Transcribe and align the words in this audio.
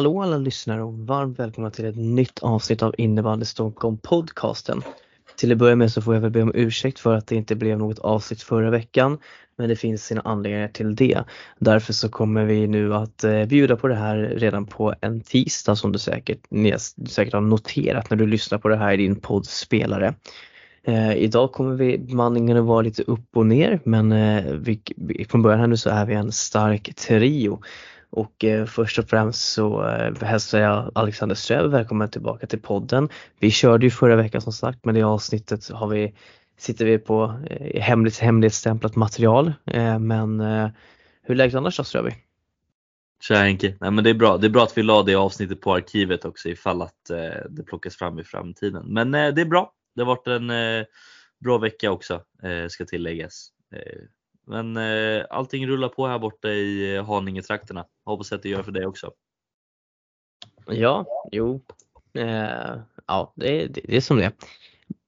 Hallå 0.00 0.22
alla 0.22 0.38
lyssnare 0.38 0.82
och 0.82 0.98
varmt 0.98 1.38
välkomna 1.38 1.70
till 1.70 1.84
ett 1.84 1.96
nytt 1.96 2.38
avsnitt 2.38 2.82
av 2.82 2.94
Innebandy 2.98 3.44
Stockholm 3.44 3.98
podcasten. 3.98 4.82
Till 5.36 5.52
att 5.52 5.58
börja 5.58 5.76
med 5.76 5.92
så 5.92 6.02
får 6.02 6.14
jag 6.14 6.20
väl 6.20 6.30
be 6.30 6.42
om 6.42 6.52
ursäkt 6.54 6.98
för 6.98 7.14
att 7.14 7.26
det 7.26 7.36
inte 7.36 7.54
blev 7.54 7.78
något 7.78 7.98
avsnitt 7.98 8.42
förra 8.42 8.70
veckan. 8.70 9.18
Men 9.58 9.68
det 9.68 9.76
finns 9.76 10.04
sina 10.04 10.20
anledningar 10.20 10.68
till 10.68 10.96
det. 10.96 11.24
Därför 11.58 11.92
så 11.92 12.08
kommer 12.08 12.44
vi 12.44 12.66
nu 12.66 12.94
att 12.94 13.24
eh, 13.24 13.44
bjuda 13.44 13.76
på 13.76 13.88
det 13.88 13.94
här 13.94 14.16
redan 14.16 14.66
på 14.66 14.94
en 15.00 15.20
tisdag 15.20 15.76
som 15.76 15.92
du 15.92 15.98
säkert, 15.98 16.40
ni 16.48 16.74
säkert 17.08 17.34
har 17.34 17.40
noterat 17.40 18.10
när 18.10 18.16
du 18.16 18.26
lyssnar 18.26 18.58
på 18.58 18.68
det 18.68 18.76
här 18.76 18.92
i 18.92 18.96
din 18.96 19.20
poddspelare. 19.20 20.14
Eh, 20.84 21.12
idag 21.16 21.52
kommer 21.52 21.74
vi 21.74 21.98
bemanningen 21.98 22.56
att 22.56 22.64
vara 22.64 22.82
lite 22.82 23.02
upp 23.02 23.36
och 23.36 23.46
ner 23.46 23.80
men 23.84 24.12
eh, 24.12 24.52
vi, 24.52 24.80
från 25.28 25.42
början 25.42 25.60
här 25.60 25.66
nu 25.66 25.76
så 25.76 25.90
är 25.90 26.06
vi 26.06 26.14
en 26.14 26.32
stark 26.32 26.94
trio. 26.94 27.60
Och 28.10 28.44
eh, 28.44 28.66
först 28.66 28.98
och 28.98 29.08
främst 29.08 29.52
så 29.52 29.88
eh, 29.88 30.22
hälsar 30.22 30.60
jag 30.60 30.90
Alexander 30.94 31.34
Ströv 31.34 31.70
välkommen 31.70 32.10
tillbaka 32.10 32.46
till 32.46 32.60
podden. 32.60 33.08
Vi 33.38 33.50
körde 33.50 33.86
ju 33.86 33.90
förra 33.90 34.16
veckan 34.16 34.40
som 34.40 34.52
sagt 34.52 34.84
men 34.84 34.96
i 34.96 35.02
avsnittet 35.02 35.68
har 35.68 35.88
vi, 35.88 36.14
sitter 36.58 36.84
vi 36.84 36.98
på 36.98 37.40
eh, 37.50 37.82
hemligt, 37.82 38.18
hemligstämplat 38.18 38.96
material. 38.96 39.52
Eh, 39.66 39.98
men 39.98 40.40
eh, 40.40 40.68
hur 41.22 41.34
är 41.34 41.36
läget 41.36 41.54
annars 41.54 41.76
då 41.76 41.84
Ströby? 41.84 42.10
Tja 43.20 43.34
Henke! 43.34 43.76
Nej, 43.80 43.90
men 43.90 44.04
det, 44.04 44.10
är 44.10 44.14
bra. 44.14 44.36
det 44.36 44.46
är 44.46 44.50
bra 44.50 44.62
att 44.62 44.78
vi 44.78 44.82
la 44.82 45.02
det 45.02 45.14
avsnittet 45.14 45.60
på 45.60 45.74
arkivet 45.74 46.24
också 46.24 46.48
ifall 46.48 46.82
att 46.82 47.10
eh, 47.10 47.16
det 47.50 47.62
plockas 47.62 47.96
fram 47.96 48.18
i 48.18 48.24
framtiden. 48.24 48.86
Men 48.86 49.14
eh, 49.14 49.34
det 49.34 49.40
är 49.40 49.46
bra. 49.46 49.72
Det 49.94 50.02
har 50.02 50.06
varit 50.06 50.26
en 50.26 50.50
eh, 50.50 50.84
bra 51.44 51.58
vecka 51.58 51.90
också 51.90 52.14
eh, 52.42 52.68
ska 52.68 52.84
tilläggas. 52.84 53.48
Eh, 53.74 54.00
men 54.46 54.76
eh, 54.76 55.24
allting 55.30 55.66
rullar 55.66 55.88
på 55.88 56.06
här 56.06 56.18
borta 56.18 56.48
i 56.48 56.96
eh, 56.96 57.04
Haninge-trakterna. 57.04 57.84
Hoppas 58.04 58.32
att 58.32 58.42
det 58.42 58.48
gör 58.48 58.62
för 58.62 58.72
dig 58.72 58.86
också. 58.86 59.10
Ja, 60.66 61.06
jo. 61.32 61.60
Eh, 62.14 62.80
ja, 63.06 63.32
det, 63.36 63.66
det, 63.66 63.80
det, 63.84 63.96
är 63.96 64.00
som 64.00 64.16
det 64.16 64.32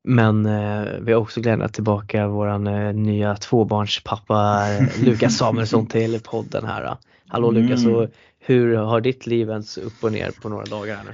Men 0.04 0.46
eh, 0.46 0.84
vi 1.00 1.12
har 1.12 1.20
också 1.20 1.40
glädjat 1.40 1.74
tillbaka 1.74 2.28
våran 2.28 2.66
eh, 2.66 2.94
nya 2.94 3.36
tvåbarnspappa 3.36 4.68
eh, 4.72 5.04
Lukas 5.04 5.36
Samuelsson 5.36 5.86
till 5.86 6.20
podden 6.20 6.64
här. 6.64 6.96
Hallå 7.26 7.48
mm. 7.48 7.62
Lukas, 7.62 8.10
hur 8.38 8.76
har 8.76 9.00
ditt 9.00 9.26
liv 9.26 9.50
ens 9.50 9.78
upp 9.78 10.04
och 10.04 10.12
ner 10.12 10.30
på 10.42 10.48
några 10.48 10.64
dagar 10.64 10.96
här 10.96 11.04
nu? 11.04 11.12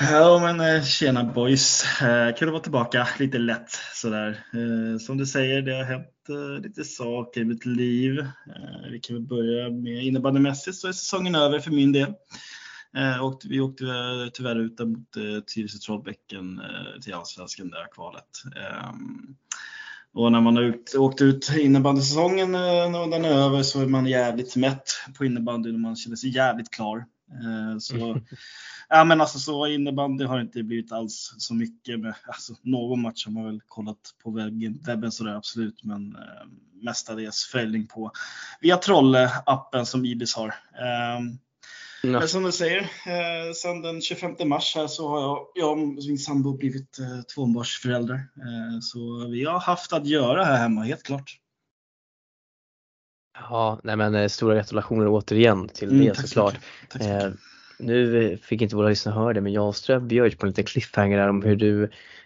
Ja 0.00 0.38
men 0.40 0.76
eh, 0.76 0.84
tjena 0.84 1.24
boys! 1.24 1.84
Eh, 2.02 2.34
kul 2.34 2.48
att 2.48 2.52
vara 2.52 2.62
tillbaka, 2.62 3.08
lite 3.18 3.38
lätt 3.38 3.70
sådär. 3.94 4.44
Eh, 4.52 4.98
som 4.98 5.18
du 5.18 5.26
säger, 5.26 5.62
det 5.62 5.74
har 5.76 5.84
hänt 5.84 6.06
lite 6.62 6.84
saker 6.84 7.40
i 7.40 7.44
mitt 7.44 7.66
liv. 7.66 8.26
Vi 8.90 9.00
kan 9.00 9.16
väl 9.16 9.26
börja 9.26 9.70
med 9.70 10.04
innebandymässigt 10.04 10.76
så 10.76 10.88
är 10.88 10.92
säsongen 10.92 11.34
över 11.34 11.58
för 11.58 11.70
min 11.70 11.92
del. 11.92 12.14
Och 13.22 13.40
vi 13.44 13.60
åkte 13.60 13.84
tyvärr 14.32 14.56
ut 14.56 14.78
mot 14.78 15.12
Tyresö 15.54 15.78
Trollbäcken 15.78 16.60
till 17.02 17.14
Allsvenskan, 17.14 17.70
där 17.70 17.86
kvalet. 17.94 18.42
Ehm, 18.56 19.36
och 20.14 20.32
när 20.32 20.40
man 20.40 20.56
har 20.56 20.74
åkt 20.98 21.22
ut 21.22 21.50
innebandysäsongen 21.58 22.54
och 22.94 23.10
den 23.10 23.24
är 23.24 23.30
över 23.30 23.62
så 23.62 23.80
är 23.80 23.86
man 23.86 24.06
jävligt 24.06 24.56
mätt 24.56 24.90
på 25.18 25.24
innebandyn 25.24 25.74
och 25.74 25.80
man 25.80 25.96
känner 25.96 26.16
sig 26.16 26.34
jävligt 26.34 26.70
klar. 26.70 27.04
Så 27.80 28.20
ja, 28.88 29.04
men 29.04 29.20
alltså 29.20 29.38
så 29.38 29.66
innebandy 29.66 30.24
har 30.24 30.40
inte 30.40 30.62
blivit 30.62 30.92
alls 30.92 31.34
så 31.38 31.54
mycket. 31.54 32.00
Med, 32.00 32.14
alltså, 32.26 32.54
någon 32.62 33.02
match 33.02 33.26
har 33.26 33.32
man 33.32 33.44
väl 33.44 33.60
kollat 33.68 34.14
på 34.22 34.30
webben, 34.30 34.80
webben 34.86 35.12
sådär 35.12 35.34
absolut, 35.34 35.84
men 35.84 36.16
eh, 36.16 36.46
mestadels 36.82 37.44
följning 37.44 37.86
på 37.86 38.10
via 38.60 38.76
Trolle-appen 38.76 39.84
som 39.84 40.04
Ibis 40.04 40.34
har. 40.34 40.48
Eh, 40.48 41.20
men 42.02 42.28
som 42.28 42.42
du 42.42 42.52
säger, 42.52 42.80
eh, 42.80 43.52
sen 43.54 43.82
den 43.82 44.00
25 44.00 44.48
mars 44.48 44.74
här 44.76 44.86
så 44.86 45.08
har 45.08 45.20
jag, 45.20 45.46
jag 45.54 45.72
och 45.72 45.78
min 45.78 46.18
sambo 46.18 46.56
blivit 46.56 46.98
eh, 46.98 47.22
tvåbarnsföräldrar. 47.34 48.16
Eh, 48.16 48.80
så 48.80 49.28
vi 49.28 49.44
har 49.44 49.60
haft 49.60 49.92
att 49.92 50.06
göra 50.06 50.44
här 50.44 50.56
hemma, 50.56 50.82
helt 50.82 51.02
klart. 51.02 51.38
Ja, 53.40 53.80
nej 53.82 53.96
men 53.96 54.14
eh, 54.14 54.28
stora 54.28 54.54
gratulationer 54.54 55.08
återigen 55.08 55.68
till 55.68 55.90
mm, 55.90 56.06
det 56.06 56.14
såklart. 56.14 56.54
Tack 56.88 57.02
så 57.02 57.08
mycket. 57.08 57.40
Nu 57.78 58.38
fick 58.42 58.62
inte 58.62 58.76
våra 58.76 58.88
lyssnare 58.88 59.14
höra 59.14 59.32
det 59.32 59.40
men 59.40 59.52
jag 59.52 59.68
och 59.68 59.76
Ström 59.76 60.08
bjöd 60.08 60.38
på 60.38 60.46
en 60.46 60.50
liten 60.50 60.64
cliffhanger 60.64 61.18
där 61.18 61.28
om 61.28 61.42
hur 61.42 61.56
du, 61.56 61.82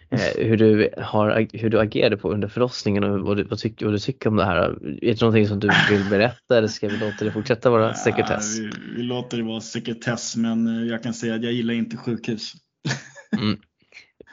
eh, 0.09 0.19
hur 0.35 0.57
du, 0.57 0.89
har, 0.97 1.47
hur 1.53 1.69
du 1.69 1.79
agerade 1.79 2.17
på 2.17 2.31
under 2.31 2.47
förlossningen 2.47 3.03
och 3.03 3.19
vad 3.19 3.37
du, 3.37 3.43
vad, 3.43 3.59
tycker, 3.59 3.85
vad 3.85 3.95
du 3.95 3.99
tycker 3.99 4.29
om 4.29 4.35
det 4.35 4.45
här. 4.45 4.57
Är 4.57 5.13
det 5.13 5.21
någonting 5.21 5.47
som 5.47 5.59
du 5.59 5.69
vill 5.89 6.09
berätta 6.09 6.57
eller 6.57 6.67
ska 6.67 6.87
vi 6.87 6.97
låta 6.97 7.25
det 7.25 7.31
fortsätta 7.31 7.69
vara 7.69 7.93
sekretess? 8.05 8.57
Ja, 8.57 8.63
vi, 8.63 8.95
vi, 8.95 9.03
låter 9.03 9.37
det 9.37 9.43
vara 9.43 9.61
sekretess 9.61 10.35
men 10.35 10.67
eh, 10.67 10.89
jag 10.91 11.03
kan 11.03 11.13
säga 11.13 11.35
att 11.35 11.43
jag 11.43 11.53
gillar 11.53 11.73
inte 11.73 11.97
sjukhus. 11.97 12.53
Mm. 13.37 13.59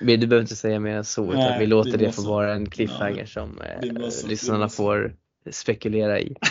Men 0.00 0.20
du 0.20 0.26
behöver 0.26 0.42
inte 0.42 0.56
säga 0.56 0.80
mer 0.80 0.96
än 0.96 1.04
så 1.04 1.24
utan 1.24 1.36
Nej, 1.36 1.58
vi 1.58 1.66
låter 1.66 1.90
det, 1.90 1.96
det 1.96 2.12
få 2.12 2.22
vara 2.22 2.54
en 2.54 2.70
cliffhanger 2.70 3.20
ja, 3.20 3.26
som 3.26 3.60
eh, 3.60 4.28
lyssnarna 4.28 4.68
får 4.68 5.14
spekulera 5.52 6.20
i. 6.20 6.36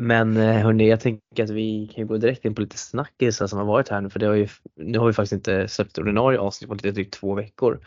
Men 0.00 0.36
eh, 0.36 0.56
hörni, 0.56 0.88
jag 0.88 1.00
tänker 1.00 1.44
att 1.44 1.50
vi 1.50 1.90
kan 1.94 2.06
gå 2.06 2.16
direkt 2.16 2.44
in 2.44 2.54
på 2.54 2.60
lite 2.60 2.78
snackisar 2.78 3.46
som 3.46 3.58
har 3.58 3.66
varit 3.66 3.88
här 3.88 4.00
nu 4.00 4.10
för 4.10 4.18
det 4.18 4.26
har 4.26 4.34
ju, 4.34 4.48
nu 4.76 4.98
har 4.98 5.06
vi 5.06 5.12
faktiskt 5.12 5.32
inte 5.32 5.68
släppt 5.68 5.98
ordinarie 5.98 6.38
avsnitt 6.38 6.68
på 6.68 6.74
lite 6.74 6.90
drygt 6.90 7.14
två 7.14 7.34
veckor. 7.34 7.80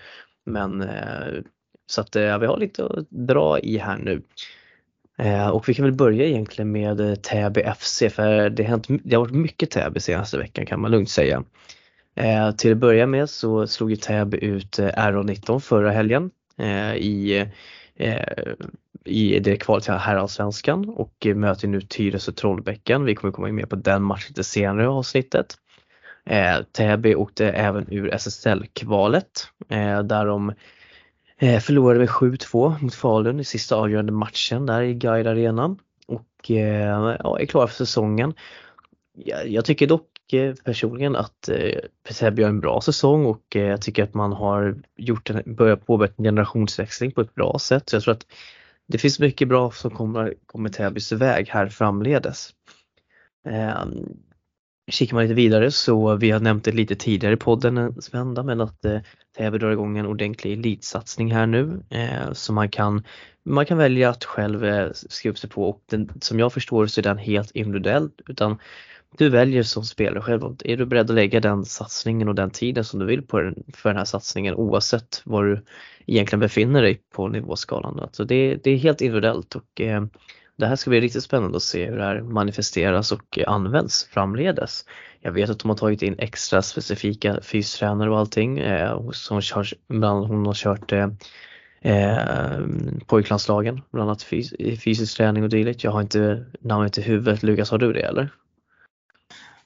Men 0.46 0.81
eh, 0.81 1.41
så 1.91 2.02
att 2.02 2.16
ja, 2.16 2.38
vi 2.38 2.46
har 2.46 2.58
lite 2.58 2.86
att 2.86 3.09
dra 3.09 3.59
i 3.59 3.78
här 3.78 3.97
nu. 3.97 4.22
Och 5.52 5.70
vi 5.70 5.74
kan 5.74 5.86
väl 5.86 5.94
börja 5.94 6.25
egentligen 6.25 6.72
med 6.72 7.24
Täby 7.24 7.64
FC 7.80 8.03
för 8.12 8.50
det 8.50 8.64
har, 8.64 8.70
hänt, 8.70 8.88
det 9.03 9.16
har 9.16 9.24
varit 9.24 9.36
mycket 9.36 9.72
Täby 9.72 10.00
senaste 10.00 10.38
veckan 10.38 10.66
kan 10.66 10.81
man 10.81 10.91
lugnt 10.91 11.09
säga. 11.09 11.44
Till 12.58 12.72
att 12.72 12.78
börja 12.78 13.08
med 13.08 13.30
så 13.30 13.68
slog 13.68 13.90
ju 13.90 13.96
Täby 13.96 14.38
ut 14.38 14.80
RA19 14.80 15.59
förra 15.59 15.91
helgen 15.91 16.31
i 16.96 17.46
Eh, 18.02 18.54
i 19.06 19.40
det 19.40 19.58
kvalet 19.58 19.84
till 19.84 19.94
herrallsvenskan 19.94 20.90
och 20.90 21.28
möter 21.36 21.68
nu 21.68 21.82
Tyresö 21.82 22.32
Trollbäcken. 22.32 23.06
Vi 23.06 23.16
kommer 23.16 23.32
komma 23.32 23.50
in 23.50 23.56
mer 23.56 23.66
på 23.66 23.76
den 23.76 24.04
matchen 24.04 24.26
lite 24.28 24.44
senare 24.44 24.84
i 24.84 24.88
avsnittet. 24.88 25.56
Eh, 26.26 26.62
Täby 26.72 27.16
åkte 27.16 27.50
även 27.50 27.94
ur 27.94 28.14
SSL-kvalet 28.14 29.48
eh, 29.70 30.04
där 30.04 30.26
de 30.26 30.54
eh, 31.38 31.60
förlorade 31.60 32.00
med 32.00 32.10
7-2 32.10 32.84
mot 32.84 32.96
Falun 32.96 33.40
i 33.40 33.44
sista 33.44 33.76
avgörande 33.76 34.12
matchen 34.12 34.66
där 34.66 34.82
i 34.82 34.94
Guide 34.94 35.28
Arenan 35.28 35.80
och 36.08 36.52
eh, 36.52 37.16
ja, 37.20 37.40
är 37.40 37.46
klara 37.46 37.68
för 37.68 37.76
säsongen. 37.76 38.34
Jag, 39.14 39.48
jag 39.48 39.66
tycker 39.66 39.88
dock 39.88 40.11
personligen 40.64 41.16
att 41.16 41.50
eh, 41.50 41.80
Täby 42.19 42.44
har 42.44 42.50
en 42.50 42.59
bra 42.59 42.81
säsong 42.81 43.25
och 43.25 43.56
eh, 43.56 43.62
jag 43.62 43.81
tycker 43.81 44.03
att 44.03 44.14
man 44.14 44.34
har 44.34 44.75
gjort 44.97 45.30
en, 45.30 45.56
börjat 45.56 45.86
påbörja 45.86 46.14
en 46.18 46.24
generationsväxling 46.24 47.12
på 47.12 47.22
ett 47.22 47.36
bra 47.36 47.59
sätt. 47.59 47.90
Så 47.90 47.96
jag 47.96 48.03
tror 48.03 48.14
att 48.14 48.25
det 48.88 48.97
finns 48.97 49.20
mycket 49.20 49.47
bra 49.47 49.72
som 49.72 49.91
kommer, 49.91 50.34
kommer 50.46 50.70
Täbys 50.70 51.12
väg 51.12 51.50
här 51.50 51.68
framledes. 51.68 52.50
Eh, 53.47 53.86
kikar 54.91 55.16
man 55.16 55.24
lite 55.24 55.34
vidare 55.34 55.72
så 55.72 56.16
vi 56.16 56.32
har 56.32 56.40
nämnt 56.40 56.64
det 56.64 56.72
lite 56.72 56.96
tidigare 56.96 57.34
i 57.34 57.38
podden 57.38 57.78
eh, 57.78 57.90
vända 58.11 58.44
men 58.44 58.61
att 58.61 58.85
eh, 58.85 59.00
Täby 59.38 59.58
drar 59.58 59.72
igång 59.72 59.97
en 59.97 60.06
ordentlig 60.06 60.53
elitsatsning 60.53 61.32
här 61.32 61.46
nu 61.46 61.84
eh, 61.90 62.34
så 62.34 62.53
man 62.53 62.70
kan, 62.70 63.03
man 63.44 63.66
kan 63.66 63.78
välja 63.78 64.09
att 64.09 64.26
själv 64.26 64.66
eh, 64.66 64.90
skriva 64.94 65.32
upp 65.32 65.40
sig 65.40 65.50
på 65.50 65.70
och 65.70 65.82
den, 65.90 66.09
som 66.22 66.40
jag 66.40 66.53
förstår 66.53 66.88
så 66.88 67.02
är 67.02 67.03
den 67.03 67.17
helt 67.17 67.52
individuell 67.52 68.09
utan 68.28 68.58
du 69.17 69.29
väljer 69.29 69.63
som 69.63 69.84
spelare 69.84 70.22
själv. 70.22 70.55
Är 70.66 70.78
du 70.78 70.85
beredd 70.85 71.09
att 71.09 71.16
lägga 71.16 71.40
den 71.40 71.66
satsningen 71.66 72.28
och 72.28 72.35
den 72.35 72.49
tiden 72.49 72.84
som 72.84 72.99
du 72.99 73.05
vill 73.05 73.22
på 73.22 73.40
den, 73.40 73.63
för 73.73 73.90
den 73.90 73.97
här 73.97 74.05
satsningen 74.05 74.55
oavsett 74.55 75.22
var 75.25 75.43
du 75.43 75.66
egentligen 76.05 76.40
befinner 76.40 76.81
dig 76.81 77.02
på 77.13 77.28
nivåskalan. 77.28 77.99
Alltså 77.99 78.25
det, 78.25 78.55
det 78.63 78.72
är 78.72 78.78
helt 78.78 79.02
individuellt 79.02 79.55
och 79.55 79.81
eh, 79.81 80.05
det 80.55 80.66
här 80.66 80.75
ska 80.75 80.90
bli 80.90 81.02
riktigt 81.02 81.23
spännande 81.23 81.58
att 81.58 81.63
se 81.63 81.85
hur 81.90 81.97
det 81.97 82.03
här 82.03 82.22
manifesteras 82.22 83.11
och 83.11 83.40
eh, 83.40 83.52
används 83.52 84.08
framledes. 84.11 84.85
Jag 85.19 85.31
vet 85.31 85.49
att 85.49 85.59
de 85.59 85.69
har 85.69 85.78
tagit 85.78 86.02
in 86.02 86.16
extra 86.17 86.61
specifika 86.61 87.41
fystränare 87.41 88.09
och 88.09 88.19
allting. 88.19 88.59
Eh, 88.59 89.09
som 89.11 89.41
körs, 89.41 89.73
bland 89.87 90.25
hon 90.25 90.46
har 90.46 90.53
kört 90.53 90.91
eh, 90.91 91.08
eh, 91.81 92.59
pojklandslagen, 93.05 93.81
bland 93.91 94.09
annat 94.09 94.23
fys 94.23 94.53
fysisk 94.84 95.17
träning 95.17 95.43
och 95.43 95.49
dylikt. 95.49 95.84
Jag 95.84 95.91
har 95.91 96.02
inte 96.02 96.46
namnet 96.59 96.97
i 96.97 97.02
huvudet. 97.02 97.43
Lukas, 97.43 97.72
har 97.72 97.78
du 97.78 97.93
det 97.93 98.02
eller? 98.02 98.29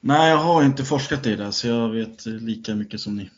Nej, 0.06 0.30
jag 0.30 0.38
har 0.38 0.64
inte 0.64 0.84
forskat 0.84 1.26
i 1.26 1.36
det 1.36 1.52
så 1.52 1.68
jag 1.68 1.88
vet 1.88 2.26
lika 2.26 2.74
mycket 2.74 3.00
som 3.00 3.16
ni. 3.16 3.30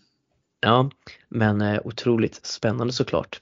Ja, 0.60 0.90
men 1.28 1.60
eh, 1.60 1.80
otroligt 1.84 2.46
spännande 2.46 2.92
såklart. 2.92 3.40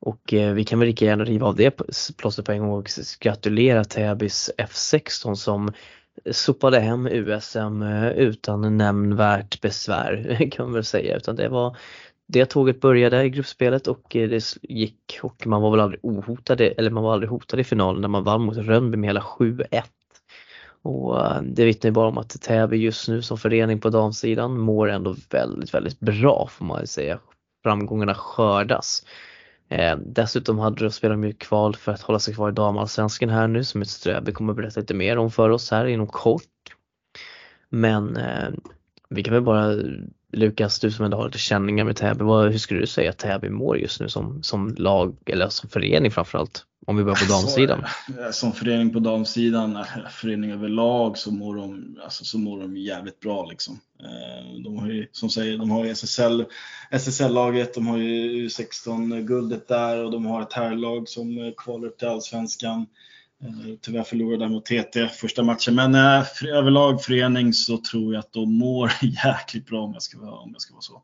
Och 0.00 0.32
eh, 0.32 0.54
vi 0.54 0.64
kan 0.64 0.78
väl 0.78 0.88
lika 0.88 1.04
gärna 1.04 1.24
riva 1.24 1.46
av 1.46 1.56
det 1.56 1.70
plåstret 2.16 2.46
på 2.46 2.52
en 2.52 2.60
gång 2.60 2.70
och 2.70 2.90
gratulera 3.20 3.84
Täbys 3.84 4.50
F16 4.58 5.34
som 5.34 5.72
sopade 6.30 6.80
hem 6.80 7.06
USM 7.06 7.82
eh, 7.82 8.08
utan 8.08 8.76
nämnvärt 8.76 9.60
besvär 9.60 10.50
kan 10.52 10.66
man 10.66 10.72
väl 10.74 10.84
säga. 10.84 11.16
Utan 11.16 11.36
det 11.36 11.48
var 11.48 11.76
det 12.26 12.46
tåget 12.46 12.80
började 12.80 13.24
i 13.24 13.30
gruppspelet 13.30 13.86
och 13.86 14.16
eh, 14.16 14.28
det 14.28 14.56
gick 14.62 15.18
och 15.22 15.46
man 15.46 15.62
var 15.62 15.70
väl 15.70 15.80
aldrig 15.80 16.00
ohotade, 16.02 16.68
eller 16.68 16.90
man 16.90 17.02
var 17.02 17.12
aldrig 17.12 17.30
hotad 17.30 17.60
i 17.60 17.64
finalen 17.64 18.00
när 18.00 18.08
man 18.08 18.24
vann 18.24 18.42
mot 18.42 18.56
Rönnby 18.56 18.96
med 18.96 19.08
hela 19.08 19.20
7-1. 19.20 19.82
Och 20.86 21.26
eh, 21.26 21.42
det 21.42 21.64
vittnar 21.64 21.88
ju 21.88 21.92
bara 21.92 22.08
om 22.08 22.18
att 22.18 22.40
Täby 22.42 22.76
just 22.76 23.08
nu 23.08 23.22
som 23.22 23.38
förening 23.38 23.80
på 23.80 23.90
damsidan 23.90 24.58
mår 24.58 24.90
ändå 24.90 25.16
väldigt, 25.30 25.74
väldigt 25.74 26.00
bra 26.00 26.48
får 26.50 26.64
man 26.64 26.80
ju 26.80 26.86
säga. 26.86 27.18
Framgångarna 27.62 28.14
skördas. 28.14 29.06
Eh, 29.68 29.96
dessutom 29.96 30.58
hade 30.58 30.84
de 30.84 30.90
spelat 30.90 31.24
ju 31.24 31.32
kval 31.32 31.76
för 31.76 31.92
att 31.92 32.00
hålla 32.00 32.18
sig 32.18 32.34
kvar 32.34 32.48
i 32.48 32.52
damallsvenskan 32.52 33.28
här 33.28 33.48
nu 33.48 33.64
som 33.64 33.82
ett 33.82 33.88
Ströby 33.88 34.32
kommer 34.32 34.52
att 34.52 34.56
berätta 34.56 34.80
lite 34.80 34.94
mer 34.94 35.18
om 35.18 35.30
för 35.30 35.50
oss 35.50 35.70
här 35.70 35.86
inom 35.86 36.06
kort. 36.06 36.42
Men 37.68 38.16
eh, 38.16 38.48
vi 39.08 39.22
kan 39.22 39.34
väl 39.34 39.42
bara 39.42 39.74
Lukas, 40.32 40.78
du 40.78 40.90
som 40.90 41.04
ändå 41.04 41.16
har 41.16 41.24
lite 41.24 41.38
känningar 41.38 41.84
med 41.84 41.96
Täby, 41.96 42.24
vad, 42.24 42.50
hur 42.50 42.58
skulle 42.58 42.80
du 42.80 42.86
säga 42.86 43.10
att 43.10 43.18
Täby 43.18 43.48
mår 43.48 43.78
just 43.78 44.00
nu 44.00 44.08
som, 44.08 44.42
som 44.42 44.74
lag 44.78 45.16
eller 45.26 45.48
som 45.48 45.68
förening 45.68 46.10
framförallt? 46.10 46.64
Om 46.86 46.96
vi 46.96 47.04
börjar 47.04 47.26
på 47.26 47.32
damsidan. 47.32 47.84
Så, 48.06 48.32
som 48.32 48.52
förening 48.52 48.92
på 48.92 48.98
damsidan, 48.98 49.76
eh, 49.76 49.84
förening 50.10 50.52
överlag 50.52 51.18
så 51.18 51.30
mår 51.30 51.56
de, 51.56 51.96
alltså, 52.04 52.24
så 52.24 52.38
mår 52.38 52.60
de 52.60 52.76
jävligt 52.76 53.20
bra 53.20 53.46
liksom. 53.46 53.80
Eh, 54.00 54.62
de 54.64 54.78
har 54.78 54.88
ju, 54.88 55.08
som 55.12 55.30
säger, 55.30 55.58
de 55.58 55.70
har 55.70 55.84
ju 55.84 55.90
SSL, 55.90 56.44
SSL-laget, 56.90 57.74
de 57.74 57.86
har 57.86 57.98
ju 57.98 58.46
U16-guldet 58.46 59.68
där 59.68 60.04
och 60.04 60.10
de 60.10 60.26
har 60.26 60.42
ett 60.42 60.52
herrlag 60.52 61.08
som 61.08 61.54
kvalar 61.56 61.88
upp 61.88 61.98
till 61.98 62.08
Allsvenskan. 62.08 62.86
Eh, 63.42 63.74
tyvärr 63.80 64.02
förlorade 64.02 64.44
de 64.44 64.52
mot 64.52 64.64
TT 64.64 65.08
första 65.08 65.42
matchen, 65.42 65.74
men 65.74 65.94
eh, 65.94 66.26
överlag 66.48 67.02
förening 67.02 67.52
så 67.52 67.78
tror 67.78 68.14
jag 68.14 68.20
att 68.20 68.32
de 68.32 68.58
mår 68.58 68.92
jäkligt 69.24 69.66
bra 69.66 69.82
om 69.82 69.92
jag 69.92 70.02
ska 70.02 70.18
vara, 70.18 70.34
om 70.34 70.50
jag 70.52 70.60
ska 70.60 70.74
vara 70.74 70.82
så. 70.82 71.02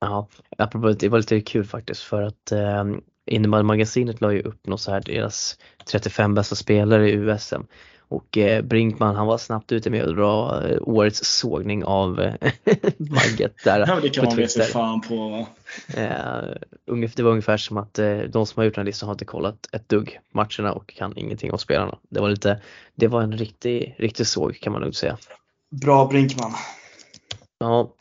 Ja, 0.00 0.28
apropå 0.58 0.92
det 0.92 1.08
var 1.08 1.18
lite 1.18 1.40
kul 1.40 1.64
faktiskt 1.64 2.02
för 2.02 2.22
att 2.22 2.52
eh, 2.52 2.84
Innebandymagasinet 3.26 4.20
la 4.20 4.32
ju 4.32 4.42
upp 4.42 4.66
något 4.66 4.80
så 4.80 4.90
här 4.90 5.00
deras 5.00 5.58
35 5.90 6.34
bästa 6.34 6.54
spelare 6.54 7.10
i 7.10 7.12
USM 7.12 7.62
och 8.10 8.38
eh, 8.38 8.62
Brinkman 8.62 9.16
han 9.16 9.26
var 9.26 9.38
snabbt 9.38 9.72
ute 9.72 9.90
med 9.90 10.04
att 10.04 10.16
dra 10.16 10.62
eh, 10.68 10.78
årets 10.82 11.38
sågning 11.38 11.84
av 11.84 12.20
eh, 12.20 12.34
Magget 12.98 13.54
där. 13.64 13.84
ja, 13.86 14.00
det 14.02 14.08
kan 14.08 14.24
man 14.24 14.36
väl 14.36 14.48
fan 14.48 15.00
på 15.00 15.28
va? 15.28 15.46
Eh, 15.88 17.04
det 17.16 17.22
var 17.22 17.30
ungefär 17.30 17.56
som 17.56 17.76
att 17.76 17.98
eh, 17.98 18.18
de 18.18 18.46
som 18.46 18.60
har 18.60 18.64
gjort 18.64 18.74
den 18.74 18.86
listan 18.86 19.06
har 19.06 19.14
inte 19.14 19.24
kollat 19.24 19.68
ett 19.72 19.88
dugg 19.88 20.20
matcherna 20.32 20.72
och 20.72 20.94
kan 20.96 21.18
ingenting 21.18 21.52
om 21.52 21.58
spelarna. 21.58 21.98
Det 22.08 22.20
var 22.20 22.28
lite, 22.30 22.60
det 22.94 23.08
var 23.08 23.22
en 23.22 23.32
riktig, 23.32 23.94
riktig 23.98 24.26
såg 24.26 24.60
kan 24.60 24.72
man 24.72 24.82
nog 24.82 24.94
säga. 24.94 25.18
Bra 25.82 26.06
Brinkman. 26.06 26.52
Ja, 27.58 27.94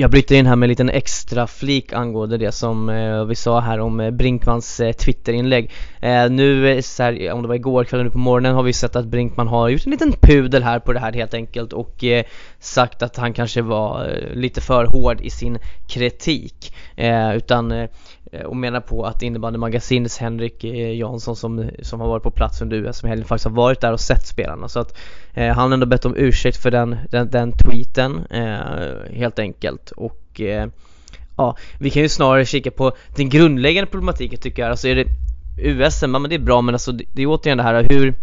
jag 0.00 0.10
bryter 0.10 0.34
in 0.34 0.46
här 0.46 0.56
med 0.56 0.66
en 0.66 0.70
liten 0.70 0.90
extra 0.90 1.46
flik 1.46 1.92
angående 1.92 2.38
det 2.38 2.52
som 2.52 2.88
eh, 2.88 3.24
vi 3.24 3.34
sa 3.34 3.60
här 3.60 3.80
om 3.80 4.00
eh, 4.00 4.10
Brinkmans 4.10 4.80
eh, 4.80 4.92
Twitterinlägg. 4.92 5.70
Eh, 6.00 6.30
nu, 6.30 6.70
eh, 6.70 6.80
så 6.80 7.02
här, 7.02 7.32
om 7.32 7.42
det 7.42 7.48
var 7.48 7.54
igår 7.54 7.84
kväll 7.84 8.04
nu 8.04 8.10
på 8.10 8.18
morgonen 8.18 8.54
har 8.54 8.62
vi 8.62 8.72
sett 8.72 8.96
att 8.96 9.06
Brinkman 9.06 9.48
har 9.48 9.68
gjort 9.68 9.86
en 9.86 9.90
liten 9.90 10.12
pudel 10.12 10.62
här 10.62 10.78
på 10.78 10.92
det 10.92 11.00
här 11.00 11.12
helt 11.12 11.34
enkelt 11.34 11.72
och 11.72 12.04
eh, 12.04 12.24
sagt 12.58 13.02
att 13.02 13.16
han 13.16 13.32
kanske 13.32 13.62
var 13.62 14.08
eh, 14.08 14.34
lite 14.34 14.60
för 14.60 14.84
hård 14.84 15.20
i 15.20 15.30
sin 15.30 15.58
kritik. 15.88 16.74
Eh, 16.96 17.36
utan 17.36 17.88
Eh, 18.32 18.42
och 18.42 18.56
menar 18.56 18.80
på 18.80 19.04
att 19.04 19.22
innebandymagasinets 19.22 20.18
Henrik 20.18 20.64
eh, 20.64 20.98
Jansson 20.98 21.36
som, 21.36 21.70
som 21.82 22.00
har 22.00 22.08
varit 22.08 22.22
på 22.22 22.30
plats 22.30 22.62
under 22.62 22.76
US-helgen 22.76 23.26
faktiskt 23.26 23.44
har 23.44 23.52
varit 23.52 23.80
där 23.80 23.92
och 23.92 24.00
sett 24.00 24.26
spelarna. 24.26 24.68
Så 24.68 24.80
att 24.80 24.98
eh, 25.34 25.54
han 25.54 25.56
har 25.56 25.74
ändå 25.74 25.86
bett 25.86 26.04
om 26.04 26.16
ursäkt 26.16 26.56
för 26.56 26.70
den, 26.70 26.96
den, 27.10 27.30
den 27.30 27.52
tweeten 27.52 28.26
eh, 28.30 29.12
helt 29.12 29.38
enkelt. 29.38 29.90
Och 29.90 30.40
eh, 30.40 30.68
ja, 31.36 31.56
vi 31.78 31.90
kan 31.90 32.02
ju 32.02 32.08
snarare 32.08 32.44
kika 32.44 32.70
på 32.70 32.92
den 33.16 33.28
grundläggande 33.28 33.90
problematiken 33.90 34.38
tycker 34.38 34.62
jag, 34.62 34.70
alltså 34.70 34.88
är 34.88 34.94
det 34.94 35.06
USM, 35.62 36.14
ja 36.14 36.18
men 36.18 36.28
det 36.28 36.34
är 36.34 36.38
bra 36.38 36.60
men 36.60 36.74
alltså 36.74 36.92
det, 36.92 37.04
det 37.12 37.22
är 37.22 37.26
återigen 37.26 37.58
det 37.58 37.64
här 37.64 37.86
hur 37.90 38.14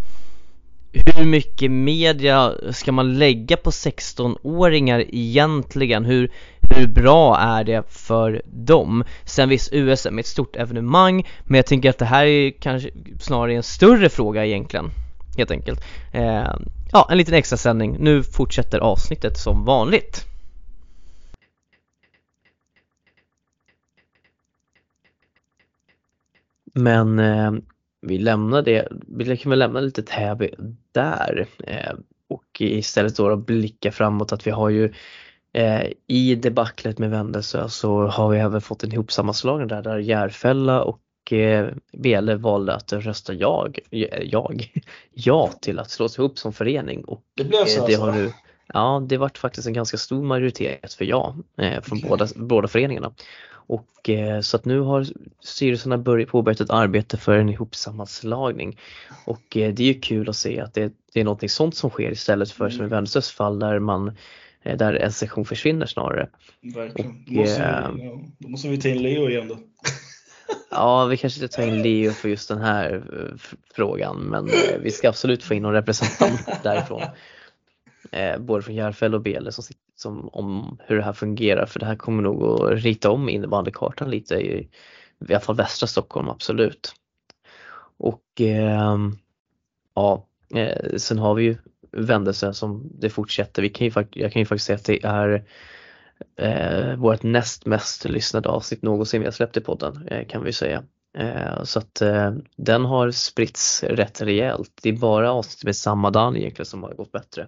hur 0.92 1.26
mycket 1.26 1.72
media 1.72 2.54
ska 2.72 2.92
man 2.92 3.18
lägga 3.18 3.58
på 3.58 3.70
16-åringar 3.70 5.06
egentligen? 5.10 6.06
Hur, 6.06 6.32
hur 6.76 6.88
bra 6.88 7.38
är 7.38 7.64
det 7.64 7.84
för 7.90 8.42
dem? 8.46 9.04
Sen 9.26 9.50
visst, 9.50 9.74
USM 9.74 10.18
är 10.18 10.20
ett 10.20 10.26
stort 10.26 10.56
evenemang, 10.56 11.28
men 11.44 11.56
jag 11.56 11.66
tänker 11.66 11.90
att 11.90 11.98
det 11.98 12.06
här 12.06 12.26
är 12.26 12.52
kanske 12.52 12.90
snarare 13.20 13.54
en 13.54 13.64
större 13.64 14.10
fråga 14.10 14.46
egentligen, 14.46 14.90
helt 15.38 15.52
enkelt. 15.52 15.80
Eh, 16.14 16.56
ja, 16.92 17.08
en 17.12 17.18
liten 17.18 17.34
extra 17.34 17.58
sändning. 17.58 17.98
Nu 18.00 18.24
fortsätter 18.24 18.80
avsnittet 18.80 19.38
som 19.38 19.66
vanligt. 19.66 20.26
Men 26.74 27.20
eh, 27.20 27.52
vi 28.02 28.18
lämnar 28.18 28.62
det, 28.62 28.88
vi 29.08 29.38
kan 29.38 29.50
väl 29.50 29.60
lämna 29.60 29.80
lite 29.80 30.04
Täby 30.04 30.52
där 30.92 31.48
eh, 31.64 31.94
och 32.28 32.62
istället 32.62 33.18
då 33.18 33.36
blicka 33.36 33.92
framåt 33.92 34.32
att 34.32 34.48
vi 34.48 34.52
har 34.52 34.70
ju 34.70 34.94
i 36.08 36.36
debaclet 36.36 36.98
med 36.98 37.10
Vändelsö 37.10 37.70
så 37.70 38.08
har 38.08 38.30
vi 38.30 38.40
även 38.40 38.62
fått 38.62 38.84
en 38.84 38.94
ihopsammanslagning 38.94 39.68
där, 39.68 39.82
där 39.82 39.98
Järfälla 39.98 40.84
och 40.84 41.34
eh, 41.34 41.68
Bele 41.94 42.36
valde 42.36 42.76
att 42.76 42.94
rösta 42.94 43.34
jag, 43.34 43.80
jag, 44.22 44.72
ja 45.14 45.52
till 45.62 45.80
att 45.80 45.90
slås 45.90 46.20
ihop 46.20 46.40
som 46.40 46.54
förening 46.54 47.04
och 47.04 47.22
det, 47.36 47.44
blev 47.44 47.66
så 47.66 47.88
det 47.88 47.94
har 47.94 48.08
alltså? 48.08 48.22
nu 48.22 48.32
Ja, 48.74 49.04
det 49.10 49.18
vart 49.18 49.38
faktiskt 49.38 49.68
en 49.68 49.74
ganska 49.74 49.98
stor 49.98 50.24
majoritet 50.24 50.94
för 50.94 51.06
ja 51.06 51.36
eh, 51.58 51.82
från 51.82 51.98
okay. 51.98 52.10
båda, 52.10 52.28
båda 52.36 52.68
föreningarna. 52.68 53.12
Och 53.50 54.10
eh, 54.10 54.42
så 54.42 54.58
att 54.58 54.66
nu 54.66 54.80
har 54.80 55.06
styrelserna 55.40 55.98
börjat 55.98 56.30
påbörjat 56.30 56.62
ett 56.62 56.70
arbete 56.70 57.18
för 57.18 57.38
en 57.38 57.50
ihopsammanslagning. 57.50 58.80
Och 59.26 59.58
eh, 59.58 59.74
det 59.74 59.84
är 59.84 59.88
ju 59.88 60.00
kul 60.00 60.30
att 60.30 60.36
se 60.36 60.60
att 60.60 60.74
det, 60.74 60.94
det 61.14 61.20
är 61.20 61.24
något 61.24 61.52
sånt 61.52 61.76
som 61.76 61.90
sker 61.90 62.12
istället 62.12 62.52
för 62.52 62.70
som 62.70 62.86
i 62.86 62.88
Vänersös 62.88 63.32
fall 63.32 63.60
där 63.60 63.80
man 63.80 64.08
eh, 64.08 64.14
där 64.64 64.94
en 64.94 65.12
sektion 65.12 65.46
försvinner 65.46 65.86
snarare. 65.86 66.30
Verkligen. 66.62 67.12
Och, 67.12 67.32
måste 67.32 67.62
vi, 67.96 68.06
ja, 68.06 68.20
då 68.38 68.50
måste 68.50 68.68
vi 68.68 68.78
ta 68.78 68.90
in 68.90 69.02
Leo 69.02 69.30
igen 69.30 69.48
då. 69.48 69.60
ja, 70.72 71.06
vi 71.06 71.18
kanske 71.18 71.44
inte 71.44 71.56
tar 71.56 71.64
in 71.64 71.82
Leo 71.82 72.12
för 72.12 72.30
just 72.30 72.50
den 72.50 72.62
här 72.62 73.04
frågan 73.74 74.18
men 74.18 74.50
vi 74.82 74.92
ska 74.92 75.10
absolut 75.10 75.44
få 75.44 75.54
in 75.54 75.64
någon 75.64 75.74
representant 75.74 76.50
därifrån 76.64 77.02
eh, 78.12 78.40
både 78.40 78.64
från 78.64 78.76
Järfäll 78.76 79.16
och 79.16 79.22
Bele 79.22 79.52
som, 79.52 79.64
som, 79.96 80.30
om 80.30 80.78
hur 80.86 80.98
det 80.98 81.04
här 81.04 81.14
fungerar 81.14 81.66
för 81.66 81.80
det 81.80 81.86
här 81.86 81.96
kommer 81.96 82.24
nog 82.24 82.44
att 82.44 82.84
rita 82.84 83.12
om 83.12 83.30
innebandykartan 83.30 84.10
lite 84.10 84.36
i, 84.36 84.70
i 85.28 85.34
alla 85.34 85.40
fall 85.40 85.56
västra 85.56 85.88
Stockholm 85.88 86.30
absolut. 86.30 86.94
Och 88.00 88.42
eh, 88.42 88.98
ja, 89.96 90.26
eh, 90.56 90.98
sen 90.98 91.18
har 91.18 91.34
vi 91.34 91.44
ju 91.44 91.58
Vändelse 91.92 92.54
som 92.54 92.90
det 93.00 93.10
fortsätter. 93.10 93.62
Vi 93.62 93.70
kan 93.70 93.88
ju, 93.88 93.94
jag 94.12 94.32
kan 94.32 94.40
ju 94.40 94.46
faktiskt 94.46 94.66
säga 94.66 94.76
att 94.76 94.86
det 94.86 95.04
är 95.04 95.46
eh, 96.36 96.96
vårt 96.96 97.24
näst 97.24 97.66
mest 97.66 98.06
lyssnade 98.06 98.50
avsnitt 98.50 98.82
någonsin 98.82 99.22
vi 99.22 99.28
har 99.28 99.32
släppt 99.32 99.58
i 99.58 99.62
podden 99.62 100.08
eh, 100.08 100.28
kan 100.28 100.44
vi 100.44 100.54
säga. 100.54 100.84
Eh, 101.18 101.64
så 101.64 101.80
att 101.80 102.02
eh, 102.02 102.32
den 102.56 102.86
har 102.86 103.12
spritts 103.12 103.84
rätt 103.84 104.22
rejält. 104.22 104.72
Det 104.82 104.90
är 104.90 104.94
bara 104.94 105.32
avsnitt 105.32 105.64
med 105.64 105.76
samma 105.76 106.12
Dan 106.12 106.38
egentligen 106.38 106.66
som 106.66 106.84
har 106.84 106.94
gått 106.94 107.12
bättre 107.12 107.48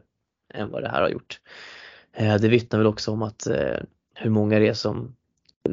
än 0.54 0.72
vad 0.72 0.84
det 0.84 0.90
här 0.90 1.02
har 1.02 1.10
gjort. 1.10 1.40
Eh, 2.14 2.36
det 2.36 2.48
vittnar 2.48 2.80
väl 2.80 2.88
också 2.88 3.12
om 3.12 3.22
att 3.22 3.48
eh, 3.48 3.78
hur 4.16 4.30
många 4.30 4.60
det 4.60 4.68
är 4.68 4.74
som 4.74 5.16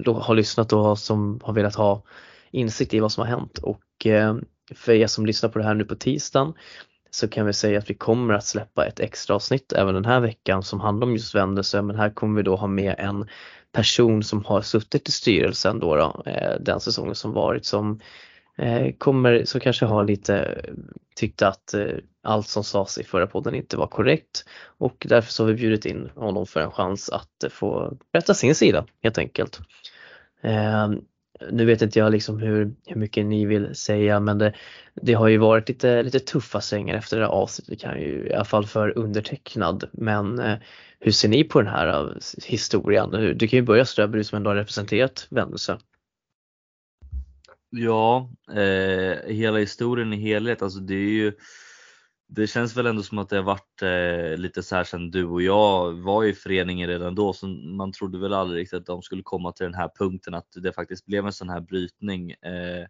har 0.07 0.35
lyssnat 0.35 0.73
och 0.73 0.99
som 0.99 1.41
har 1.43 1.53
velat 1.53 1.75
ha 1.75 2.03
insikt 2.51 2.95
i 2.95 3.01
vad 3.01 3.13
som 3.13 3.21
har 3.21 3.29
hänt 3.29 3.59
och 3.59 4.07
eh, 4.07 4.37
för 4.75 4.93
er 4.93 5.07
som 5.07 5.27
lyssnar 5.27 5.51
på 5.51 5.59
det 5.59 5.65
här 5.65 5.75
nu 5.75 5.85
på 5.85 5.95
tisdagen 5.95 6.55
så 7.17 7.29
kan 7.29 7.47
vi 7.47 7.53
säga 7.53 7.79
att 7.79 7.91
vi 7.91 7.95
kommer 7.95 8.35
att 8.35 8.45
släppa 8.45 8.87
ett 8.87 9.01
extra 9.01 9.37
avsnitt 9.37 9.73
även 9.73 9.95
den 9.95 10.05
här 10.05 10.21
veckan 10.21 10.63
som 10.63 10.81
handlar 10.81 11.07
om 11.07 11.13
just 11.13 11.35
Vendelsö, 11.35 11.83
men 11.83 11.97
här 11.97 12.11
kommer 12.11 12.37
vi 12.37 12.43
då 12.43 12.57
ha 12.57 12.67
med 12.67 12.95
en 12.99 13.29
person 13.73 14.23
som 14.23 14.45
har 14.45 14.63
suttit 14.63 15.09
i 15.09 15.13
styrelsen 15.13 15.79
då, 15.81 15.97
då 15.97 16.23
eh, 16.27 16.61
den 16.61 16.81
säsongen 16.81 17.15
som 17.15 17.33
varit 17.33 17.65
som 17.65 18.01
eh, 18.59 18.93
kommer, 18.99 19.45
som 19.45 19.61
kanske 19.61 19.87
har 19.87 20.05
lite 20.05 20.37
eh, 20.39 20.75
tyckt 21.17 21.43
att 21.43 21.75
allt 22.23 22.49
som 22.49 22.65
sades 22.65 22.99
i 22.99 23.05
förra 23.05 23.27
podden 23.27 23.55
inte 23.55 23.77
var 23.77 23.87
korrekt 23.87 24.45
och 24.79 25.07
därför 25.09 25.33
så 25.33 25.43
har 25.43 25.49
vi 25.49 25.55
bjudit 25.55 25.87
in 25.87 26.11
honom 26.15 26.47
för 26.47 26.61
en 26.61 26.71
chans 26.71 27.11
att 27.11 27.53
få 27.53 27.97
berätta 28.13 28.35
sin 28.35 28.55
sida 28.55 28.85
helt 29.03 29.19
enkelt. 29.19 29.61
Nu 31.50 31.64
vet 31.64 31.83
inte 31.83 31.99
jag 31.99 32.12
liksom 32.12 32.38
hur, 32.38 32.75
hur 32.87 32.97
mycket 32.97 33.26
ni 33.26 33.47
vill 33.47 33.75
säga 33.75 34.21
men 34.21 34.38
det, 34.38 34.55
det 34.95 35.12
har 35.12 35.28
ju 35.28 35.38
varit 35.38 35.69
lite, 35.69 36.02
lite 36.02 36.21
tuffa 36.21 36.61
svängar 36.61 36.95
efter 36.95 37.16
det 37.16 37.25
här 37.25 37.33
avsnittet 37.33 37.81
kan 37.81 38.00
ju, 38.00 38.26
i 38.26 38.35
alla 38.35 38.45
fall 38.45 38.66
för 38.66 38.99
undertecknad. 38.99 39.85
Men 39.93 40.38
eh, 40.38 40.59
hur 41.00 41.12
ser 41.12 41.28
ni 41.28 41.45
på 41.45 41.62
den 41.62 41.73
här 41.73 42.09
eh, 42.09 42.16
historien? 42.47 43.11
Du 43.38 43.49
kan 43.49 43.57
ju 43.57 43.62
börja 43.62 43.85
Ströberg 43.85 44.25
som 44.25 44.37
ändå 44.37 44.50
har 44.50 44.57
representerat 44.57 45.26
Vändelse. 45.31 45.78
Ja, 47.71 48.31
eh, 48.49 49.35
hela 49.35 49.59
historien 49.59 50.12
i 50.12 50.16
helhet, 50.16 50.62
alltså 50.62 50.78
det 50.78 50.95
är 50.95 51.11
ju 51.11 51.33
det 52.28 52.47
känns 52.47 52.76
väl 52.76 52.87
ändå 52.87 53.02
som 53.02 53.18
att 53.18 53.28
det 53.28 53.37
har 53.37 53.42
varit 53.42 53.83
eh, 53.83 54.38
lite 54.38 54.62
så 54.62 54.76
här 54.76 54.85
sen 54.85 55.11
du 55.11 55.25
och 55.25 55.42
jag 55.42 55.92
var 55.92 56.25
i 56.25 56.33
föreningen 56.33 56.88
redan 56.88 57.14
då, 57.14 57.33
så 57.33 57.47
man 57.47 57.92
trodde 57.92 58.18
väl 58.18 58.33
aldrig 58.33 58.61
riktigt 58.61 58.78
att 58.78 58.87
de 58.87 59.02
skulle 59.02 59.23
komma 59.23 59.52
till 59.52 59.64
den 59.64 59.75
här 59.75 59.90
punkten 59.99 60.35
att 60.35 60.49
det 60.62 60.73
faktiskt 60.73 61.06
blev 61.06 61.26
en 61.26 61.33
sån 61.33 61.50
här 61.50 61.61
brytning. 61.61 62.30
Eh, 62.30 62.87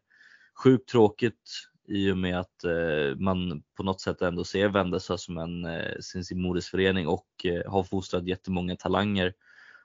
sjukt 0.62 0.88
tråkigt 0.88 1.68
i 1.88 2.10
och 2.10 2.18
med 2.18 2.40
att 2.40 2.64
eh, 2.64 3.16
man 3.18 3.62
på 3.76 3.82
något 3.82 4.00
sätt 4.00 4.22
ändå 4.22 4.44
ser 4.44 4.68
Vändelsö 4.68 5.18
som 5.18 5.38
en 5.38 5.64
eh, 5.64 5.98
sin 6.00 6.42
modersförening 6.42 7.08
och 7.08 7.26
eh, 7.44 7.72
har 7.72 7.82
fostrat 7.82 8.26
jättemånga 8.26 8.76
talanger 8.76 9.32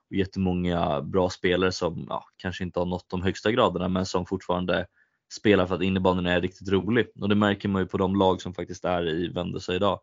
och 0.09 0.15
jättemånga 0.15 1.01
bra 1.01 1.29
spelare 1.29 1.71
som 1.71 2.05
ja, 2.09 2.25
kanske 2.37 2.63
inte 2.63 2.79
har 2.79 2.85
nått 2.85 3.09
de 3.09 3.21
högsta 3.21 3.51
graderna 3.51 3.87
men 3.87 4.05
som 4.05 4.25
fortfarande 4.25 4.87
spelar 5.31 5.65
för 5.65 5.75
att 5.75 5.81
innebandyn 5.81 6.25
är 6.25 6.41
riktigt 6.41 6.69
rolig 6.69 7.07
och 7.21 7.29
det 7.29 7.35
märker 7.35 7.69
man 7.69 7.81
ju 7.81 7.87
på 7.87 7.97
de 7.97 8.15
lag 8.15 8.41
som 8.41 8.53
faktiskt 8.53 8.85
är 8.85 9.09
i 9.09 9.27
Vändelse 9.27 9.75
idag. 9.75 9.99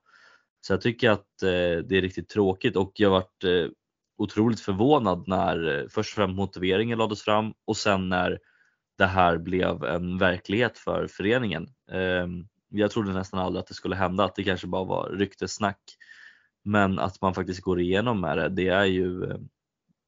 Så 0.61 0.73
jag 0.73 0.81
tycker 0.81 1.11
att 1.11 1.43
eh, 1.43 1.85
det 1.89 1.93
är 1.93 2.03
riktigt 2.03 2.29
tråkigt 2.29 2.77
och 2.77 2.93
jag 2.95 3.11
varit 3.11 3.45
eh, 3.45 3.67
otroligt 4.19 4.61
förvånad 4.61 5.29
när 5.29 5.79
eh, 5.79 5.89
först 5.89 6.13
och 6.13 6.15
främst 6.15 6.37
motiveringen 6.37 6.99
lades 6.99 7.23
fram 7.23 7.53
och 7.65 7.77
sen 7.77 8.09
när 8.09 8.39
det 8.99 9.07
här 9.07 9.39
blev 9.39 9.85
en 9.85 10.19
verklighet 10.19 10.79
för 10.79 11.07
föreningen. 11.07 11.69
Ehm, 11.93 12.47
jag 12.69 12.91
trodde 12.91 13.13
nästan 13.13 13.41
aldrig 13.41 13.61
att 13.61 13.67
det 13.67 13.75
skulle 13.75 13.97
hända, 13.97 14.25
att 14.25 14.35
det 14.35 14.45
kanske 14.45 14.67
bara 14.67 14.85
var 14.85 15.11
ryktessnack. 15.11 15.81
Men 16.65 16.99
att 16.99 17.23
man 17.23 17.35
faktiskt 17.35 17.61
går 17.61 17.81
igenom 17.81 18.21
med 18.21 18.39
det, 18.39 18.49
det 18.49 18.69
är 18.69 18.85
ju 18.85 19.25
eh, 19.25 19.39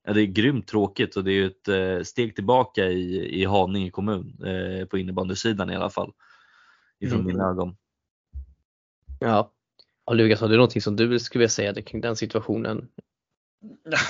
Ja, 0.04 0.12
det 0.12 0.23
är 0.23 0.26
grymt 0.26 0.66
tråkigt 0.66 1.16
och 1.16 1.25
det 1.25 1.33
är 1.33 1.35
ju 1.35 1.47
ett 1.47 1.69
eh, 1.69 2.02
steg 2.04 2.35
tillbaka 2.35 2.85
i, 2.85 3.40
i 3.40 3.45
Haninge 3.45 3.90
kommun 3.90 4.38
eh, 4.47 4.87
på 4.87 4.99
innebandysidan 4.99 5.71
i 5.71 5.76
alla 5.76 5.90
fall. 5.90 6.12
Ifrån 7.00 7.21
mm. 7.21 7.33
mina 7.33 7.49
ögon. 7.49 7.76
Ja. 9.19 9.52
Och 10.04 10.16
Lukas, 10.16 10.40
har 10.40 10.49
du 10.49 10.57
någonting 10.57 10.83
som 10.83 10.97
du 10.97 11.19
skulle 11.19 11.40
vilja 11.40 11.49
säga 11.49 11.83
kring 11.83 12.00
den 12.00 12.16
situationen? 12.16 12.88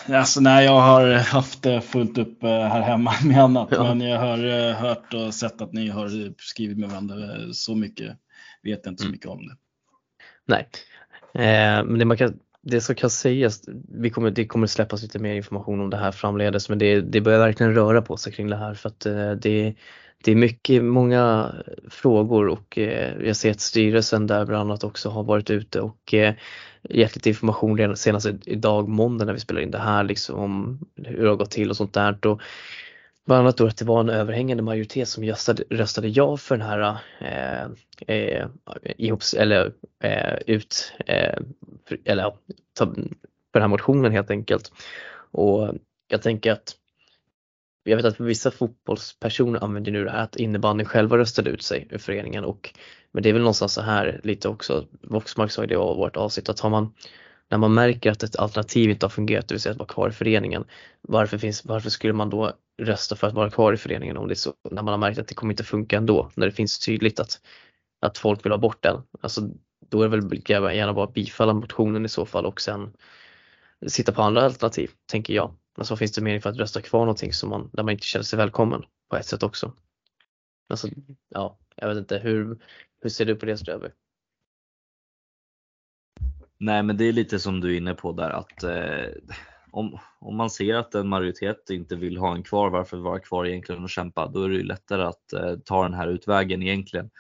Alltså 0.09 0.41
nej, 0.41 0.65
jag 0.65 0.81
har 0.81 1.13
haft 1.13 1.67
fullt 1.83 2.19
upp 2.19 2.43
eh, 2.43 2.49
här 2.49 2.81
hemma 2.81 3.13
med 3.25 3.45
annat, 3.45 3.69
ja. 3.71 3.83
men 3.83 4.01
jag 4.09 4.21
har 4.21 4.73
hört 4.73 5.15
och 5.15 5.35
sett 5.35 5.61
att 5.61 5.73
ni 5.73 5.89
har 5.89 6.35
skrivit 6.43 6.79
med 6.79 6.89
varandra 6.89 7.17
så 7.53 7.75
mycket, 7.75 8.17
vet 8.63 8.87
inte 8.87 9.03
så 9.03 9.07
mm. 9.07 9.13
mycket 9.13 9.27
om 9.27 9.47
det. 9.47 9.57
Nej, 10.47 10.69
eh, 11.35 11.85
men 11.85 11.99
det 11.99 12.05
man 12.05 12.17
kan 12.17 12.39
det 12.63 12.81
som 12.81 12.95
kan 12.95 13.11
sägas, 13.11 13.63
vi 13.89 14.11
kommer, 14.11 14.31
det 14.31 14.47
kommer 14.47 14.67
släppas 14.67 15.03
lite 15.03 15.19
mer 15.19 15.35
information 15.35 15.81
om 15.81 15.91
det 15.91 15.97
här 15.97 16.13
framledes 16.13 16.69
men 16.69 16.79
det, 16.79 17.01
det 17.01 17.21
börjar 17.21 17.39
verkligen 17.39 17.75
röra 17.75 18.03
på 18.03 18.17
sig 18.17 18.33
kring 18.33 18.51
det 18.51 18.57
här 18.57 18.75
för 18.75 18.89
att 18.89 19.07
eh, 19.07 19.31
det, 19.31 19.75
det 20.25 20.31
är 20.33 20.37
mycket, 20.37 20.85
många 20.85 21.55
frågor 21.91 22.49
och 22.49 22.79
eh, 22.79 23.27
jag 23.27 23.37
ser 23.37 23.51
att 23.51 23.61
styrelsen 23.61 24.27
där 24.27 24.47
bland 24.47 24.71
annat 24.71 24.85
också 24.85 25.09
har 25.09 25.23
varit 25.23 25.51
ute 25.51 25.81
och 25.81 26.15
eh, 26.15 26.35
gett 26.83 27.15
lite 27.15 27.29
information 27.29 27.79
redan 27.79 27.97
senast 27.97 28.29
idag 28.45 28.89
måndag 28.89 29.25
när 29.25 29.33
vi 29.33 29.41
spelar 29.41 29.61
in 29.61 29.71
det 29.71 29.79
här 29.79 30.05
liksom 30.05 30.39
om 30.39 30.79
hur 30.97 31.23
det 31.23 31.29
har 31.29 31.37
gått 31.37 31.51
till 31.51 31.71
och 31.71 31.77
sånt 31.77 31.95
där. 31.95 32.27
Och 32.27 32.41
bland 33.31 33.41
annat 33.41 33.57
då 33.57 33.67
att 33.67 33.77
det 33.77 33.85
var 33.85 34.01
en 34.01 34.09
överhängande 34.09 34.63
majoritet 34.63 35.09
som 35.09 35.25
röstade, 35.25 35.65
röstade 35.71 36.09
ja 36.09 36.37
för 36.37 36.57
den 36.57 36.67
här 36.67 36.97
eh, 37.21 37.63
eh, 38.17 38.49
ihops, 38.97 39.35
eller 39.35 39.73
eh, 40.03 40.35
ut, 40.47 40.93
eh, 41.07 41.39
för, 41.89 41.99
eller 42.05 42.33
ta, 42.79 42.87
för 42.87 43.03
den 43.53 43.63
här 43.63 43.69
motionen 43.69 44.13
helt 44.13 44.31
enkelt. 44.31 44.73
Och 45.31 45.75
jag 46.09 46.23
tänker 46.23 46.53
att 46.53 46.77
jag 47.85 47.97
vet 47.97 48.07
att 48.07 48.21
vissa 48.21 48.51
fotbollspersoner 48.51 49.65
använder 49.65 49.93
nu 49.93 50.05
det 50.05 50.11
här 50.11 50.23
att 50.23 50.37
innebandyn 50.37 50.87
själva 50.87 51.19
röstade 51.19 51.51
ut 51.51 51.63
sig 51.63 51.89
ur 51.91 51.99
föreningen 51.99 52.45
och 52.45 52.75
men 53.13 53.23
det 53.23 53.29
är 53.29 53.33
väl 53.33 53.43
någonstans 53.43 53.73
så 53.73 53.81
här 53.81 54.21
lite 54.25 54.49
också, 54.49 54.87
Voxmark 55.03 55.51
sa 55.51 55.63
ju 55.63 55.67
det 55.67 55.75
i 55.75 55.77
vårt 55.77 56.17
avsnitt 56.17 56.49
att 56.49 56.61
har 56.61 56.71
man 56.71 56.93
när 57.51 57.59
man 57.59 57.75
märker 57.75 58.11
att 58.11 58.23
ett 58.23 58.37
alternativ 58.37 58.91
inte 58.91 59.07
har 59.07 59.11
fungerat, 59.11 59.49
det 59.49 59.55
vill 59.55 59.61
säga 59.61 59.73
att 59.73 59.79
vara 59.79 59.89
kvar 59.89 60.09
i 60.09 60.13
föreningen, 60.13 60.65
varför, 61.01 61.39
finns, 61.39 61.65
varför 61.65 61.91
skulle 61.91 62.13
man 62.13 62.31
då 62.31 62.53
rösta 62.81 63.17
för 63.17 63.27
att 63.27 63.35
vara 63.35 63.51
kvar 63.51 63.73
i 63.73 63.77
föreningen 63.77 64.17
om 64.17 64.29
det 64.29 64.33
är 64.33 64.37
så, 64.37 64.55
när 64.71 64.83
man 64.83 64.93
har 64.93 64.99
märkt 64.99 65.19
att 65.19 65.29
det 65.29 65.35
kommer 65.35 65.53
inte 65.53 65.65
funka 65.65 65.97
ändå, 65.97 66.31
när 66.35 66.47
det 66.47 66.53
finns 66.53 66.79
tydligt 66.79 67.21
att, 67.21 67.41
att 68.01 68.19
folk 68.19 68.45
vill 68.45 68.53
ha 68.53 68.59
bort 68.59 68.83
den. 68.83 69.03
Alltså, 69.21 69.51
då 69.89 70.03
är 70.03 70.09
det 70.09 70.17
väl 70.17 70.77
gärna 70.77 70.93
bara 70.93 71.07
bifalla 71.07 71.53
motionen 71.53 72.05
i 72.05 72.09
så 72.09 72.27
fall 72.27 72.47
och 72.47 72.61
sen 72.61 72.93
sitta 73.87 74.13
på 74.13 74.23
andra 74.23 74.43
alternativ, 74.43 74.91
tänker 75.07 75.35
jag. 75.35 75.55
Alltså 75.75 75.93
vad 75.93 75.99
finns 75.99 76.13
det 76.13 76.23
mening 76.23 76.41
för 76.41 76.51
att 76.51 76.57
rösta 76.57 76.81
kvar 76.81 77.01
någonting 77.01 77.33
som 77.33 77.51
man, 77.51 77.71
där 77.73 77.83
man 77.83 77.93
inte 77.93 78.07
känner 78.07 78.25
sig 78.25 78.37
välkommen 78.37 78.83
på 79.11 79.17
ett 79.17 79.27
sätt 79.27 79.43
också. 79.43 79.73
Alltså, 80.69 80.89
ja, 81.29 81.59
jag 81.77 81.89
vet 81.89 81.99
inte, 81.99 82.19
hur, 82.19 82.59
hur 83.01 83.11
ser 83.11 83.25
du 83.25 83.37
på 83.37 83.47
det 83.47 83.57
Ströberg? 83.57 83.93
Nej 86.59 86.83
men 86.83 86.97
det 86.97 87.05
är 87.05 87.13
lite 87.13 87.39
som 87.39 87.61
du 87.61 87.73
är 87.73 87.77
inne 87.77 87.95
på 87.95 88.13
där 88.13 88.31
att 88.31 88.63
eh, 88.63 89.07
om, 89.73 89.99
om 90.19 90.37
man 90.37 90.51
ser 90.51 90.75
att 90.75 90.95
en 90.95 91.09
majoritet 91.09 91.71
inte 91.71 91.97
vill 91.97 92.17
ha 92.17 92.35
en 92.35 92.43
kvar, 92.43 92.71
varför 92.71 92.97
vara 92.97 93.19
kvar 93.19 93.47
egentligen 93.47 93.83
och 93.83 93.91
kämpa? 93.91 94.27
Då 94.27 94.43
är 94.43 94.49
det 94.49 94.55
ju 94.55 94.63
lättare 94.63 95.03
att 95.03 95.33
eh, 95.33 95.57
ta 95.65 95.83
den 95.83 95.95
här 95.95 96.09
utvägen 96.09 96.63
egentligen. 96.63 97.11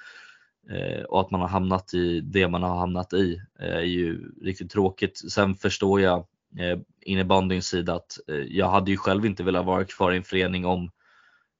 Eh, 0.70 1.02
och 1.02 1.20
att 1.20 1.30
man 1.30 1.40
har 1.40 1.48
hamnat 1.48 1.94
i 1.94 2.20
det 2.20 2.48
man 2.48 2.62
har 2.62 2.78
hamnat 2.78 3.12
i 3.12 3.42
eh, 3.60 3.76
är 3.76 3.80
ju 3.80 4.32
riktigt 4.42 4.70
tråkigt. 4.70 5.30
Sen 5.32 5.54
förstår 5.54 6.00
jag 6.00 6.18
eh, 6.58 6.78
innebandyns 7.00 7.66
sida 7.66 7.94
att 7.94 8.18
eh, 8.28 8.36
jag 8.36 8.68
hade 8.68 8.90
ju 8.90 8.96
själv 8.96 9.26
inte 9.26 9.42
velat 9.42 9.66
vara 9.66 9.84
kvar 9.84 10.12
i 10.12 10.16
en 10.16 10.24
förening 10.24 10.66
om 10.66 10.90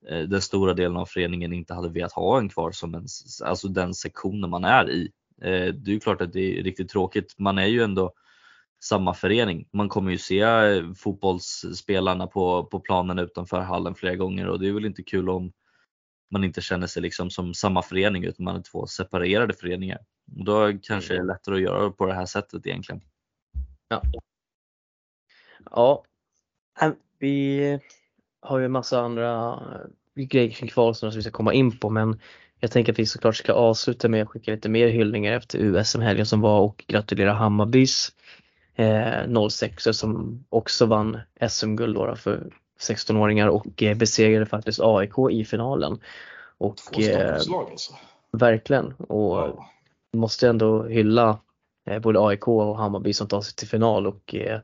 eh, 0.09 0.23
den 0.23 0.41
stora 0.41 0.75
delen 0.75 0.97
av 0.97 1.07
föreningen 1.07 1.53
inte 1.53 1.75
hade 1.75 1.89
velat 1.89 2.13
ha 2.13 2.39
en 2.39 2.49
kvar 2.49 2.73
som 2.73 2.95
en, 2.95 3.07
alltså 3.45 3.69
den 3.69 3.95
sektionen 3.95 4.51
man 4.51 4.65
är 4.65 4.91
i. 4.91 5.11
Eh, 5.43 5.75
det 5.75 5.91
är 5.91 5.95
ju 5.95 6.01
klart 6.01 6.21
att 6.21 6.33
det 6.33 6.59
är 6.59 6.63
riktigt 6.63 6.89
tråkigt. 6.89 7.35
Man 7.39 7.59
är 7.59 7.67
ju 7.67 7.83
ändå 7.83 8.13
samma 8.81 9.15
förening. 9.15 9.69
Man 9.73 9.89
kommer 9.89 10.11
ju 10.11 10.19
se 10.19 10.41
eh, 10.41 10.93
fotbollsspelarna 10.93 12.27
på, 12.27 12.65
på 12.65 12.81
planen 12.81 13.19
utanför 13.19 13.61
hallen 13.61 13.95
flera 13.95 14.17
gånger 14.17 14.49
och 14.49 14.61
det 14.61 14.69
är 14.69 14.73
väl 14.73 14.85
inte 14.85 15.03
kul 15.03 15.29
om 15.29 15.53
man 16.31 16.45
inte 16.45 16.61
känner 16.61 16.87
sig 16.87 17.03
liksom 17.03 17.31
som 17.31 17.55
samma 17.55 17.83
förening 17.83 18.25
utan 18.25 18.45
man 18.45 18.57
är 18.57 18.63
två 18.63 18.87
separerade 18.87 19.55
föreningar. 19.55 19.99
Och 20.39 20.45
då 20.45 20.73
kanske 20.83 21.15
det 21.15 21.21
är 21.21 21.25
lättare 21.25 21.55
att 21.55 21.61
göra 21.61 21.91
på 21.91 22.07
det 22.07 22.15
här 22.15 22.27
sättet 22.27 22.67
egentligen. 22.67 23.01
Ja. 23.89 24.03
Ja, 25.71 26.05
äh, 26.83 26.93
vi 27.19 27.79
har 28.41 28.59
ju 28.59 28.65
en 28.65 28.73
massa 28.73 29.01
andra 29.01 29.53
eh, 30.17 30.25
grejer 30.25 30.51
kring 30.51 30.69
kval 30.69 30.95
som 30.95 31.11
vi 31.11 31.23
ska 31.23 31.31
komma 31.31 31.53
in 31.53 31.79
på 31.79 31.91
men 31.91 32.21
jag 32.61 32.71
tänker 32.71 32.93
att 32.93 32.99
vi 32.99 33.07
såklart 33.07 33.37
ska 33.37 33.53
avsluta 33.53 34.09
med 34.09 34.23
att 34.23 34.29
skicka 34.29 34.51
lite 34.51 34.69
mer 34.69 34.89
hyllningar 34.89 35.33
efter 35.33 35.59
USM-helgen 35.59 36.27
som 36.27 36.41
var 36.41 36.61
och 36.61 36.85
gratulera 36.87 37.33
Hammarbys 37.33 38.13
eh, 38.81 39.49
06 39.49 39.85
som 39.93 40.45
också 40.49 40.87
vann 40.87 41.21
SM-guld 41.49 42.19
för 42.19 42.51
16-åringar 42.81 43.49
och 43.49 43.83
eh, 43.83 43.97
besegrade 43.97 44.47
faktiskt 44.47 44.81
AIK 44.83 45.15
i 45.31 45.45
finalen. 45.45 45.99
Och, 46.59 47.01
eh, 47.01 47.35
alltså. 47.35 47.95
Verkligen 48.33 48.93
och 48.93 49.37
wow. 49.37 49.65
måste 50.17 50.49
ändå 50.49 50.83
hylla 50.83 51.39
eh, 51.91 51.99
både 51.99 52.21
AIK 52.21 52.49
och 52.49 52.79
Hammarby 52.79 53.13
som 53.13 53.29
tar 53.29 53.41
sig 53.41 53.55
till 53.55 53.69
final 53.69 54.07
och 54.07 54.35
eh, 54.35 54.61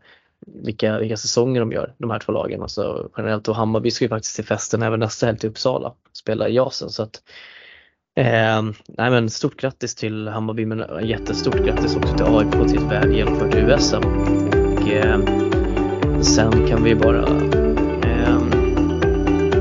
vilka, 0.46 0.99
vilka 0.99 1.16
säsonger 1.16 1.61
de 1.61 1.73
gör, 1.73 1.94
de 1.99 2.11
här 2.11 2.18
två 2.18 2.32
lagen. 2.32 2.62
Alltså, 2.62 3.11
generellt 3.16 3.49
och 3.49 3.56
Hammarby 3.56 3.90
ska 3.90 4.04
ju 4.04 4.08
faktiskt 4.08 4.37
till 4.37 4.44
festen 4.44 4.82
även 4.82 5.00
nästa 5.00 5.26
helg 5.26 5.38
till 5.38 5.50
Uppsala, 5.50 5.94
spela 6.12 6.49
i 6.49 6.54
Jasen. 6.54 6.90
Så 6.90 7.02
att, 7.02 7.23
eh, 8.16 8.62
nej 8.88 9.11
men 9.11 9.30
stort 9.30 9.56
grattis 9.61 9.94
till 9.94 10.28
Hammarby 10.28 10.66
men 10.66 11.06
jättestort 11.06 11.62
grattis 11.62 11.96
också 11.96 12.14
till 12.16 12.26
AIK 12.26 12.68
till 12.68 12.78
ett 12.78 12.85
väl 12.85 13.12
genomfört 13.12 13.54
USM. 13.54 14.04
Och, 14.42 14.87
eh, 14.87 15.18
sen 16.20 16.62
kan 16.62 16.82
vi 16.82 16.94
bara 16.96 17.44
ehm, 18.00 18.61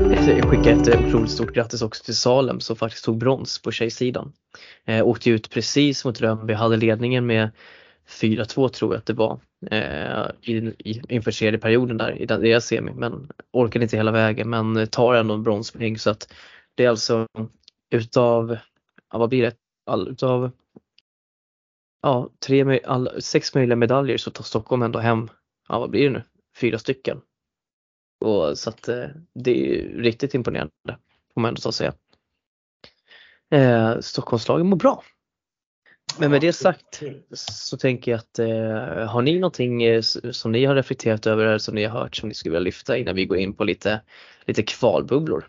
skicka 0.46 0.72
ett 0.72 0.88
otroligt 0.88 1.30
stort 1.30 1.54
grattis 1.54 1.82
också 1.82 2.04
till 2.04 2.16
Salem 2.16 2.60
som 2.60 2.76
faktiskt 2.76 3.04
tog 3.04 3.18
brons 3.18 3.62
på 3.62 3.70
tjejsidan. 3.70 4.32
Eh, 4.84 5.06
åkte 5.06 5.30
ut 5.30 5.50
precis 5.50 6.04
mot 6.04 6.20
Rönnby, 6.20 6.54
hade 6.54 6.76
ledningen 6.76 7.26
med 7.26 7.50
4-2 8.08 8.68
tror 8.68 8.94
jag 8.94 8.98
att 8.98 9.06
det 9.06 9.12
var 9.12 9.40
eh, 9.70 10.26
inför 11.08 11.30
tredje 11.32 11.58
perioden 11.58 11.96
där 11.96 12.22
i 12.22 12.26
deras 12.26 12.66
semi 12.66 12.92
men 12.94 13.28
orkade 13.52 13.82
inte 13.84 13.96
hela 13.96 14.10
vägen 14.12 14.50
men 14.50 14.86
tar 14.86 15.14
ändå 15.14 15.34
en 15.34 15.42
bronspoäng 15.42 15.98
så 15.98 16.10
att 16.10 16.32
det 16.74 16.84
är 16.84 16.88
alltså 16.88 17.26
utav, 17.90 18.56
ja, 19.12 19.18
vad 19.18 19.28
blir 19.28 19.42
det, 19.42 19.56
all, 19.86 20.08
utav 20.08 20.50
ja, 22.02 22.30
tre, 22.38 22.80
all, 22.84 23.22
sex 23.22 23.54
möjliga 23.54 23.76
medaljer 23.76 24.18
så 24.18 24.30
tar 24.30 24.44
Stockholm 24.44 24.82
ändå 24.82 24.98
hem, 24.98 25.28
ja 25.68 25.78
vad 25.78 25.90
blir 25.90 26.04
det 26.04 26.10
nu, 26.10 26.22
fyra 26.60 26.78
stycken. 26.78 27.20
Och, 28.20 28.58
så 28.58 28.70
att 28.70 28.88
eh, 28.88 29.06
det 29.34 29.50
är 29.50 29.88
riktigt 29.88 30.34
imponerande. 30.34 30.98
får 31.34 31.40
man 31.40 31.48
ändå 31.48 31.60
ta 31.60 31.72
säga. 31.72 31.94
Eh, 33.50 34.00
Stockholmslagen 34.00 34.66
mår 34.66 34.76
bra. 34.76 35.02
Men 36.18 36.30
med 36.30 36.40
det 36.40 36.52
sagt 36.52 37.02
så 37.32 37.76
tänker 37.76 38.10
jag 38.10 38.18
att 38.18 38.38
eh, 38.38 39.08
har 39.08 39.22
ni 39.22 39.38
någonting 39.38 39.82
eh, 39.82 40.00
som 40.30 40.52
ni 40.52 40.64
har 40.64 40.74
reflekterat 40.74 41.26
över 41.26 41.46
eller 41.46 41.58
som 41.58 41.74
ni 41.74 41.84
har 41.84 42.00
hört 42.00 42.16
som 42.16 42.28
ni 42.28 42.34
skulle 42.34 42.50
vilja 42.52 42.64
lyfta 42.64 42.96
innan 42.96 43.14
vi 43.14 43.26
går 43.26 43.38
in 43.38 43.54
på 43.54 43.64
lite, 43.64 44.00
lite 44.46 44.62
kvalbubblor? 44.62 45.46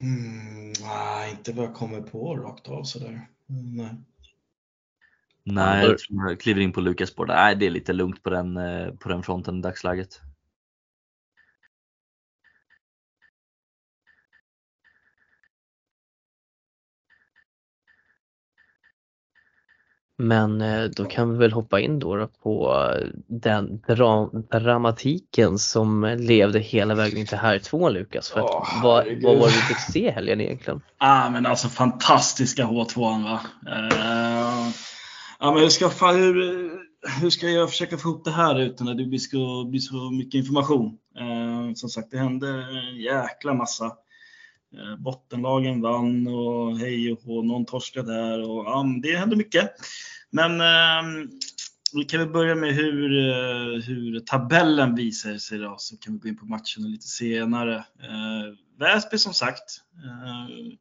Mm, 0.00 0.72
nej, 0.82 1.30
inte 1.30 1.52
vad 1.52 1.64
jag 1.64 1.74
kommer 1.74 2.00
på 2.00 2.36
rakt 2.36 2.68
av 2.68 2.82
sådär. 2.82 3.28
Nej. 3.46 3.94
Nej, 5.44 5.86
jag 5.86 5.98
tror 5.98 6.28
jag 6.28 6.40
kliver 6.40 6.60
in 6.60 6.72
på 6.72 6.80
Lukas 6.80 7.08
spår. 7.08 7.26
Nej, 7.26 7.56
det 7.56 7.66
är 7.66 7.70
lite 7.70 7.92
lugnt 7.92 8.22
på 8.22 8.30
den, 8.30 8.56
eh, 8.56 8.94
på 8.94 9.08
den 9.08 9.22
fronten 9.22 9.58
i 9.58 9.62
dagsläget. 9.62 10.20
Men 20.20 20.60
eh, 20.60 20.84
då 20.84 21.04
kan 21.04 21.32
vi 21.32 21.38
väl 21.38 21.52
hoppa 21.52 21.80
in 21.80 21.98
då 21.98 22.28
på 22.42 22.84
den 23.26 23.80
dra 23.86 24.30
dramatiken 24.50 25.58
som 25.58 26.16
levde 26.18 26.58
hela 26.58 26.94
vägen 26.94 27.26
till 27.26 27.38
här 27.38 27.58
två 27.58 27.88
Lukas. 27.88 28.30
För 28.30 28.40
oh, 28.40 28.82
vad, 28.82 29.06
vad 29.22 29.38
var 29.38 29.46
det 29.46 29.54
du 29.54 29.60
fick 29.60 29.80
se 29.92 30.10
helgen 30.10 30.40
egentligen? 30.40 30.80
Ah, 30.98 31.30
men 31.30 31.46
alltså 31.46 31.68
fantastiska 31.68 32.64
H2 32.64 33.24
va. 33.24 33.40
Uh, 33.68 34.70
ja, 35.38 35.52
men 35.52 35.62
hur, 35.62 35.68
ska, 35.68 35.88
hur, 35.88 36.70
hur 37.20 37.30
ska 37.30 37.48
jag 37.48 37.70
försöka 37.70 37.98
få 37.98 38.08
ihop 38.08 38.24
det 38.24 38.30
här 38.30 38.60
utan 38.60 38.88
att 38.88 38.98
det 38.98 39.04
blir 39.04 39.18
så, 39.18 39.64
blir 39.64 39.80
så 39.80 40.10
mycket 40.10 40.38
information? 40.38 40.98
Uh, 41.20 41.74
som 41.74 41.88
sagt, 41.88 42.10
det 42.10 42.18
hände 42.18 42.48
en 42.48 42.96
jäkla 42.96 43.54
massa. 43.54 43.92
Eh, 44.74 44.96
bottenlagen 44.96 45.80
vann 45.80 46.26
och 46.26 46.78
hej 46.78 47.12
och 47.12 47.18
hå, 47.22 47.42
någon 47.42 47.66
torskade 47.66 48.14
där 48.14 48.50
och 48.50 48.64
ja, 48.64 48.86
det 49.02 49.16
hände 49.16 49.36
mycket. 49.36 49.70
Men 50.30 50.60
eh, 50.60 51.28
vi 51.94 52.04
kan 52.04 52.20
väl 52.20 52.28
börja 52.28 52.54
med 52.54 52.74
hur, 52.74 53.28
eh, 53.28 53.82
hur 53.82 54.20
tabellen 54.20 54.94
visar 54.94 55.38
sig 55.38 55.58
då, 55.58 55.74
så 55.78 55.96
kan 55.96 56.12
vi 56.12 56.18
gå 56.18 56.28
in 56.28 56.36
på 56.36 56.46
matchen 56.46 56.90
lite 56.90 57.06
senare. 57.06 57.76
Eh, 57.76 58.54
Väsby 58.78 59.18
som 59.18 59.34
sagt. 59.34 59.80
Eh, 60.04 60.76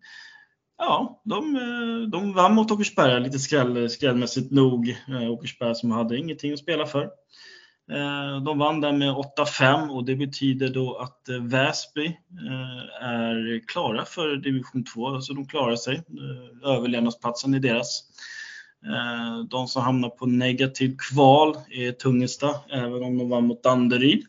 ja, 0.77 1.21
de, 1.25 1.55
eh, 1.55 2.09
de 2.09 2.33
vann 2.33 2.55
mot 2.55 2.71
Åkersberga 2.71 3.19
lite 3.19 3.39
skräll, 3.39 3.89
skrällmässigt 3.89 4.51
nog. 4.51 4.95
Åkersberga 5.29 5.75
som 5.75 5.91
hade 5.91 6.17
ingenting 6.17 6.53
att 6.53 6.59
spela 6.59 6.85
för. 6.85 7.09
Eh, 7.91 8.41
de 8.43 8.57
vann 8.57 8.81
där 8.81 8.91
med 8.91 9.13
8-5 9.13 9.89
och 9.89 10.05
det 10.05 10.15
betyder 10.15 10.69
då 10.69 10.97
att 10.97 11.29
eh, 11.29 11.35
Väsby 11.35 12.05
eh, 12.05 13.07
är 13.07 13.67
klara 13.67 14.05
för 14.05 14.35
division 14.35 14.83
2, 14.83 15.07
alltså 15.07 15.33
de 15.33 15.47
klarar 15.47 15.75
sig. 15.75 16.03
Överlevnadsplatsen 16.63 17.53
är 17.53 17.59
deras. 17.59 18.03
De 19.49 19.67
som 19.67 19.81
hamnar 19.81 20.09
på 20.09 20.25
negativ 20.25 20.95
kval 20.97 21.57
är 21.69 21.91
Tungesta, 21.91 22.55
även 22.71 23.03
om 23.03 23.17
de 23.17 23.29
vann 23.29 23.47
mot 23.47 23.63
Danderyd. 23.63 24.25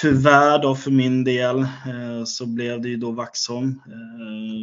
Tyvärr 0.00 0.62
då 0.62 0.74
för 0.74 0.90
min 0.90 1.24
del 1.24 1.66
så 2.26 2.46
blev 2.46 2.80
det 2.80 2.88
ju 2.88 2.96
då 2.96 3.10
Vaxholm. 3.10 3.82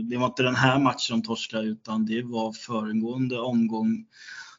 Det 0.10 0.18
var 0.18 0.25
inte 0.25 0.44
den 0.44 0.56
här 0.56 0.79
matchen 0.79 1.20
de 1.20 1.22
torskade 1.22 1.68
utan 1.68 2.06
det 2.06 2.22
var 2.22 2.51
föregående 2.53 3.39
omgång 3.39 4.06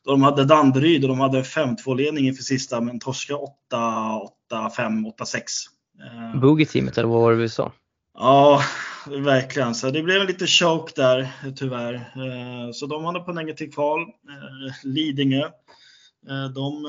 då 0.04 0.10
de 0.10 0.22
hade 0.22 0.44
Danderyd 0.44 1.04
och 1.04 1.08
de 1.08 1.20
hade 1.20 1.42
5-2 1.42 1.96
ledning 1.96 2.26
inför 2.26 2.42
sista 2.42 2.80
men 2.80 3.00
torskade 3.00 3.40
8-5, 4.52 5.12
8-6. 5.18 6.40
Boogie-teamet 6.40 6.98
eller 6.98 7.08
vad 7.08 7.20
var 7.20 7.30
det 7.30 7.36
vi 7.36 7.48
sa? 7.48 7.72
Ja, 8.14 8.62
verkligen. 9.06 9.74
Så 9.74 9.90
det 9.90 10.02
blev 10.02 10.20
en 10.20 10.26
liten 10.26 10.46
choke 10.46 10.92
där 10.96 11.28
tyvärr. 11.56 11.94
Eh, 11.94 12.72
så 12.72 12.86
de 12.86 13.04
hamnade 13.04 13.24
på 13.24 13.32
negativ 13.32 13.70
kval. 13.70 14.00
Eh, 14.00 14.74
Lidingö. 14.84 15.44
Eh, 16.28 16.48
de 16.54 16.84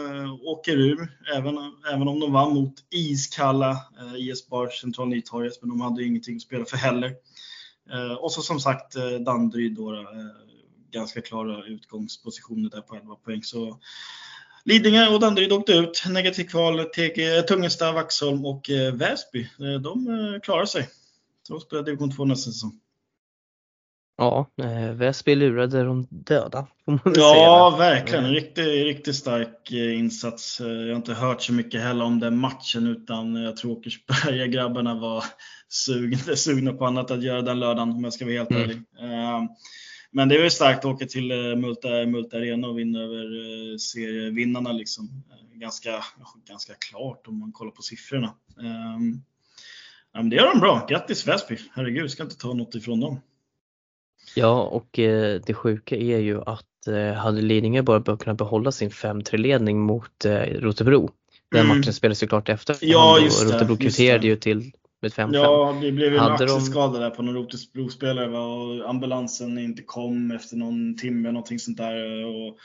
åker 0.45 0.77
ur, 0.77 1.07
även, 1.35 1.57
även 1.93 2.07
om 2.07 2.19
de 2.19 2.33
vann 2.33 2.53
mot 2.53 2.73
iskalla 2.91 3.77
IS 4.17 4.49
Bar 4.49 4.67
Central 4.67 5.07
Nytorget, 5.07 5.61
men 5.61 5.69
de 5.69 5.81
hade 5.81 6.03
ingenting 6.03 6.35
att 6.35 6.41
spela 6.41 6.65
för 6.65 6.77
heller. 6.77 7.13
Och 8.19 8.31
så 8.31 8.41
som 8.41 8.59
sagt 8.59 8.95
Danderyd 9.25 9.75
då, 9.75 10.05
ganska 10.91 11.21
klara 11.21 11.65
utgångspositioner 11.65 12.69
där 12.69 12.81
på 12.81 12.95
11 12.95 13.15
poäng. 13.15 13.43
Så 13.43 13.79
Lidingö 14.65 15.07
och 15.07 15.19
Danderyd 15.19 15.51
åkte 15.51 15.73
ut. 15.73 16.03
Negativ 16.09 16.43
kval, 16.43 16.85
Tungesta, 17.47 17.91
Vaxholm 17.91 18.45
och 18.45 18.69
Väsby. 18.93 19.49
De 19.83 20.39
klarar 20.43 20.65
sig. 20.65 20.89
Så 21.47 21.59
spelar 21.59 21.83
division 21.83 22.15
2 22.15 22.25
nästa 22.25 22.51
säsong. 22.51 22.81
Ja, 24.21 24.47
eh, 24.63 24.91
Väsby 24.91 25.35
lurade 25.35 25.83
de 25.83 26.07
döda. 26.09 26.67
Ja, 27.15 27.75
verkligen. 27.79 28.25
En 28.25 28.31
riktigt, 28.31 28.67
riktigt 28.67 29.15
stark 29.15 29.71
eh, 29.71 29.99
insats. 29.99 30.61
Eh, 30.61 30.67
jag 30.67 30.87
har 30.87 30.95
inte 30.95 31.13
hört 31.13 31.41
så 31.41 31.53
mycket 31.53 31.81
heller 31.81 32.05
om 32.05 32.19
den 32.19 32.37
matchen 32.37 32.87
utan 32.87 33.35
jag 33.35 33.57
tror 33.57 33.71
Åkersberga-grabbarna 33.71 34.99
var 34.99 35.23
sugna, 35.69 36.17
sugna 36.35 36.73
på 36.73 36.85
annat 36.85 37.11
att 37.11 37.23
göra 37.23 37.41
den 37.41 37.59
lördagen 37.59 37.91
om 37.91 38.03
jag 38.03 38.13
ska 38.13 38.25
vara 38.25 38.35
helt 38.35 38.51
mm. 38.51 38.63
ärlig. 38.63 38.81
Eh, 40.11 40.15
men 40.15 40.29
det 40.29 40.35
är 40.35 40.43
ju 40.43 40.49
starkt 40.49 40.79
att 40.79 40.85
åka 40.85 41.05
till 41.05 41.27
Multa, 41.57 42.05
Multa 42.05 42.37
Arena 42.37 42.67
och 42.67 42.79
vinna 42.79 42.99
över 42.99 43.77
serievinnarna. 43.77 44.71
Liksom. 44.71 45.23
Ganska, 45.53 46.03
ganska 46.47 46.73
klart 46.73 47.27
om 47.27 47.39
man 47.39 47.51
kollar 47.51 47.71
på 47.71 47.81
siffrorna. 47.81 48.33
Ja, 50.13 50.21
men 50.21 50.29
det 50.29 50.35
gör 50.35 50.53
de 50.53 50.59
bra. 50.59 50.85
Grattis 50.89 51.27
Väsby! 51.27 51.57
Herregud, 51.73 52.11
ska 52.11 52.23
inte 52.23 52.37
ta 52.37 52.53
något 52.53 52.75
ifrån 52.75 52.99
dem. 52.99 53.19
Ja, 54.35 54.63
och 54.63 54.99
eh, 54.99 55.41
det 55.45 55.53
sjuka 55.53 55.95
är 55.95 56.17
ju 56.17 56.41
att 56.41 56.87
eh, 56.87 57.13
hade 57.13 57.41
Lidingö 57.41 57.81
bara 57.81 58.17
kunnat 58.17 58.37
behålla 58.37 58.71
sin 58.71 58.89
5-3 58.89 59.37
ledning 59.37 59.79
mot 59.79 60.25
eh, 60.25 60.31
Rotebro. 60.35 61.11
Den 61.51 61.65
mm. 61.65 61.77
matchen 61.77 61.93
spelades 61.93 62.23
ju 62.23 62.27
klart 62.27 62.49
efter. 62.49 62.77
Ja, 62.81 63.19
just 63.19 63.47
det. 63.47 63.53
Rotebro 63.53 63.77
kvitterade 63.77 64.27
ju 64.27 64.35
till 64.35 64.71
med 65.01 65.11
5-5. 65.11 65.33
Ja, 65.33 65.77
det 65.81 65.91
blev 65.91 66.13
ju 66.13 66.17
en 66.17 66.23
axelskada 66.23 66.99
där 66.99 67.09
på 67.09 67.21
någon 67.21 67.35
Rotebro-spelare 67.35 68.37
och 68.37 68.89
ambulansen 68.89 69.57
inte 69.57 69.83
kom 69.83 70.31
efter 70.31 70.55
någon 70.55 70.97
timme, 70.97 71.31
någonting 71.31 71.59
sånt 71.59 71.77
där. 71.77 72.25
Och 72.25 72.57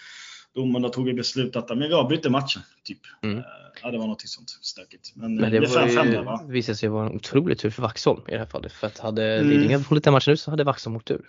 domarna 0.54 0.88
tog 0.88 1.08
ett 1.08 1.16
beslut 1.16 1.56
att 1.56 1.68
men 1.68 1.78
vi 1.78 1.92
avbryter 1.92 2.30
matchen. 2.30 2.62
Typ. 2.84 2.98
Mm. 3.22 3.38
Eh, 3.38 3.44
ja, 3.82 3.90
det 3.90 3.98
var 3.98 4.06
något 4.06 4.28
sånt 4.28 4.50
stökigt. 4.50 5.12
Men, 5.14 5.34
men 5.34 5.50
det, 5.50 5.60
det 5.60 5.66
var 5.66 5.88
5 5.88 6.12
ju, 6.12 6.22
va? 6.22 6.44
visade 6.48 6.78
sig 6.78 6.88
vara 6.88 7.06
en 7.06 7.16
otrolig 7.16 7.58
tur 7.58 7.70
för 7.70 7.82
Vaxholm 7.82 8.22
i 8.28 8.30
det 8.30 8.38
här 8.38 8.46
fallet. 8.46 8.72
För 8.72 8.86
att 8.86 8.98
hade 8.98 9.38
mm. 9.38 9.50
Lidingö 9.50 9.78
hållit 9.78 10.04
den 10.04 10.12
matchen 10.12 10.32
ut 10.32 10.40
så 10.40 10.50
hade 10.50 10.64
Vaxholm 10.64 10.96
åkt 10.96 11.10
ur. 11.10 11.28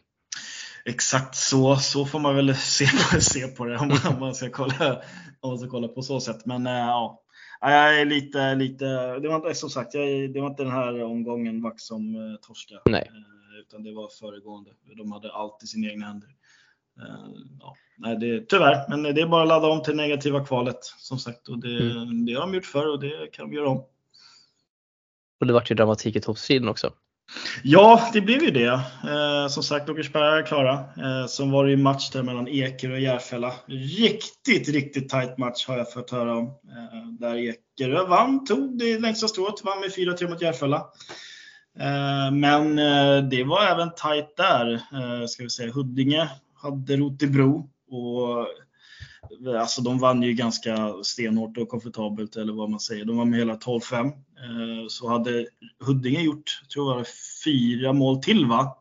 Exakt 0.86 1.36
så, 1.36 1.76
så 1.76 2.06
får 2.06 2.20
man 2.20 2.36
väl 2.36 2.56
se 2.56 2.86
på, 2.86 3.22
se 3.22 3.48
på 3.48 3.65
det 3.65 3.78
om 3.78 3.88
man, 3.88 4.13
om 4.13 4.20
man, 4.20 4.36
ska 4.36 4.50
kolla, 4.50 5.02
om 5.39 5.50
man 5.50 5.60
ska 5.60 5.70
kolla 5.70 5.88
på 5.88 6.02
så 6.02 6.20
sätt. 6.20 6.46
Men 6.46 6.67
äh, 6.67 6.74
ja, 6.74 7.22
jag 7.62 8.02
är 8.02 8.06
lite, 8.06 8.56
lite, 8.56 9.20
det 9.20 9.28
var 9.28 9.36
inte, 9.36 9.54
som 9.54 9.70
sagt, 9.70 9.93
jag, 9.93 10.34
det 10.34 10.41
var 10.41 10.48
inte 10.48 10.63
den 10.63 10.72
här 10.72 11.04
omgången 11.04 11.62
Vaxholm 11.62 12.15
eh, 12.15 12.36
torskade. 12.41 12.82
Nej. 12.86 13.12
utan 13.60 13.84
det 13.84 13.93
var 13.93 14.10
föregående. 14.20 14.72
De 14.98 15.12
hade 15.12 15.32
allt 15.32 15.63
i 15.63 15.67
sina 15.67 15.88
egna 15.88 16.06
händer. 16.06 16.30
Eh, 17.00 17.30
ja, 17.60 17.76
nej, 17.98 18.17
det, 18.17 18.50
tyvärr, 18.50 18.89
men 18.89 19.04
det 19.04 19.22
är 19.22 19.28
bara 19.28 19.41
att 19.41 19.48
ladda 19.48 19.67
om 19.67 19.84
till 19.84 19.96
negativa 19.96 20.46
kvalet 20.46 20.80
som 20.84 21.20
sagt. 21.20 21.48
Och 21.48 21.60
det, 21.60 21.91
mm. 21.91 22.26
det 22.26 22.34
har 22.34 22.41
de 22.41 22.54
gjort 22.54 22.65
förr 22.65 22.91
och 22.91 23.00
det 23.00 23.32
kan 23.32 23.50
de 23.50 23.56
göra 23.56 23.70
om. 23.70 23.84
Och 25.39 25.48
det 25.48 25.54
vart 25.54 25.72
ju 25.72 25.76
dramatik 25.76 26.15
i 26.15 26.22
toppstriden 26.22 26.70
också. 26.70 26.93
Ja, 27.63 28.10
det 28.13 28.22
blev 28.22 28.44
ju 28.44 28.52
det. 28.52 28.82
Eh, 29.04 29.48
som 29.50 29.63
sagt, 29.63 29.90
Åkersberga 29.90 30.38
är 30.38 30.46
klara. 30.46 30.74
Eh, 30.74 31.28
sen 31.28 31.52
var 31.52 31.66
det 31.66 31.72
ju 31.72 31.78
match 31.78 32.10
där 32.10 32.24
mellan 32.24 32.48
Eker 32.48 32.92
och 32.92 33.00
Järfälla. 33.00 33.54
Riktigt, 33.66 34.70
riktigt 34.70 35.10
tight 35.10 35.38
match 35.38 35.68
har 35.68 35.78
jag 35.78 35.94
fått 35.94 36.12
höra 36.12 36.38
om. 36.38 36.46
Eh, 36.46 37.08
där 37.20 37.36
Ekerö 37.36 38.04
vann, 38.04 38.46
tog 38.46 38.78
det 38.78 39.00
längsta 39.00 39.28
strået, 39.28 39.63
vann 39.63 39.80
med 39.80 39.92
4-3 39.96 40.30
mot 40.30 40.42
Järfälla. 40.42 40.86
Eh, 41.80 42.32
men 42.32 42.80
eh, 42.80 43.30
det 43.30 43.44
var 43.44 43.63
även 43.63 43.90
tight 43.90 44.38
där, 44.38 44.74
eh, 44.74 45.26
ska 45.28 45.44
vi 45.44 45.50
säga. 45.50 45.74
Huddinge 45.74 46.30
hade 46.56 46.98
Rotebro 46.98 47.70
och 47.90 48.48
alltså 49.60 49.82
de 49.82 50.00
vann 50.00 50.24
ju 50.24 50.34
ganska 50.34 50.94
stenhårt 51.04 51.58
och 51.58 51.70
komfortabelt 51.70 52.36
eller 52.36 52.54
vad 52.54 52.70
man 52.70 52.80
säger. 52.80 53.06
De 53.06 53.18
var 53.18 53.26
med 53.26 53.40
hela 53.40 53.56
12-5. 53.56 54.06
Eh, 54.06 54.88
så 54.90 55.10
hade 55.10 55.48
Huddinge 55.80 56.22
gjort, 56.22 56.62
tror 56.74 56.98
jag, 56.98 57.06
fyra 57.46 57.94
mål 57.94 58.24
till 58.24 58.46
va? 58.46 58.78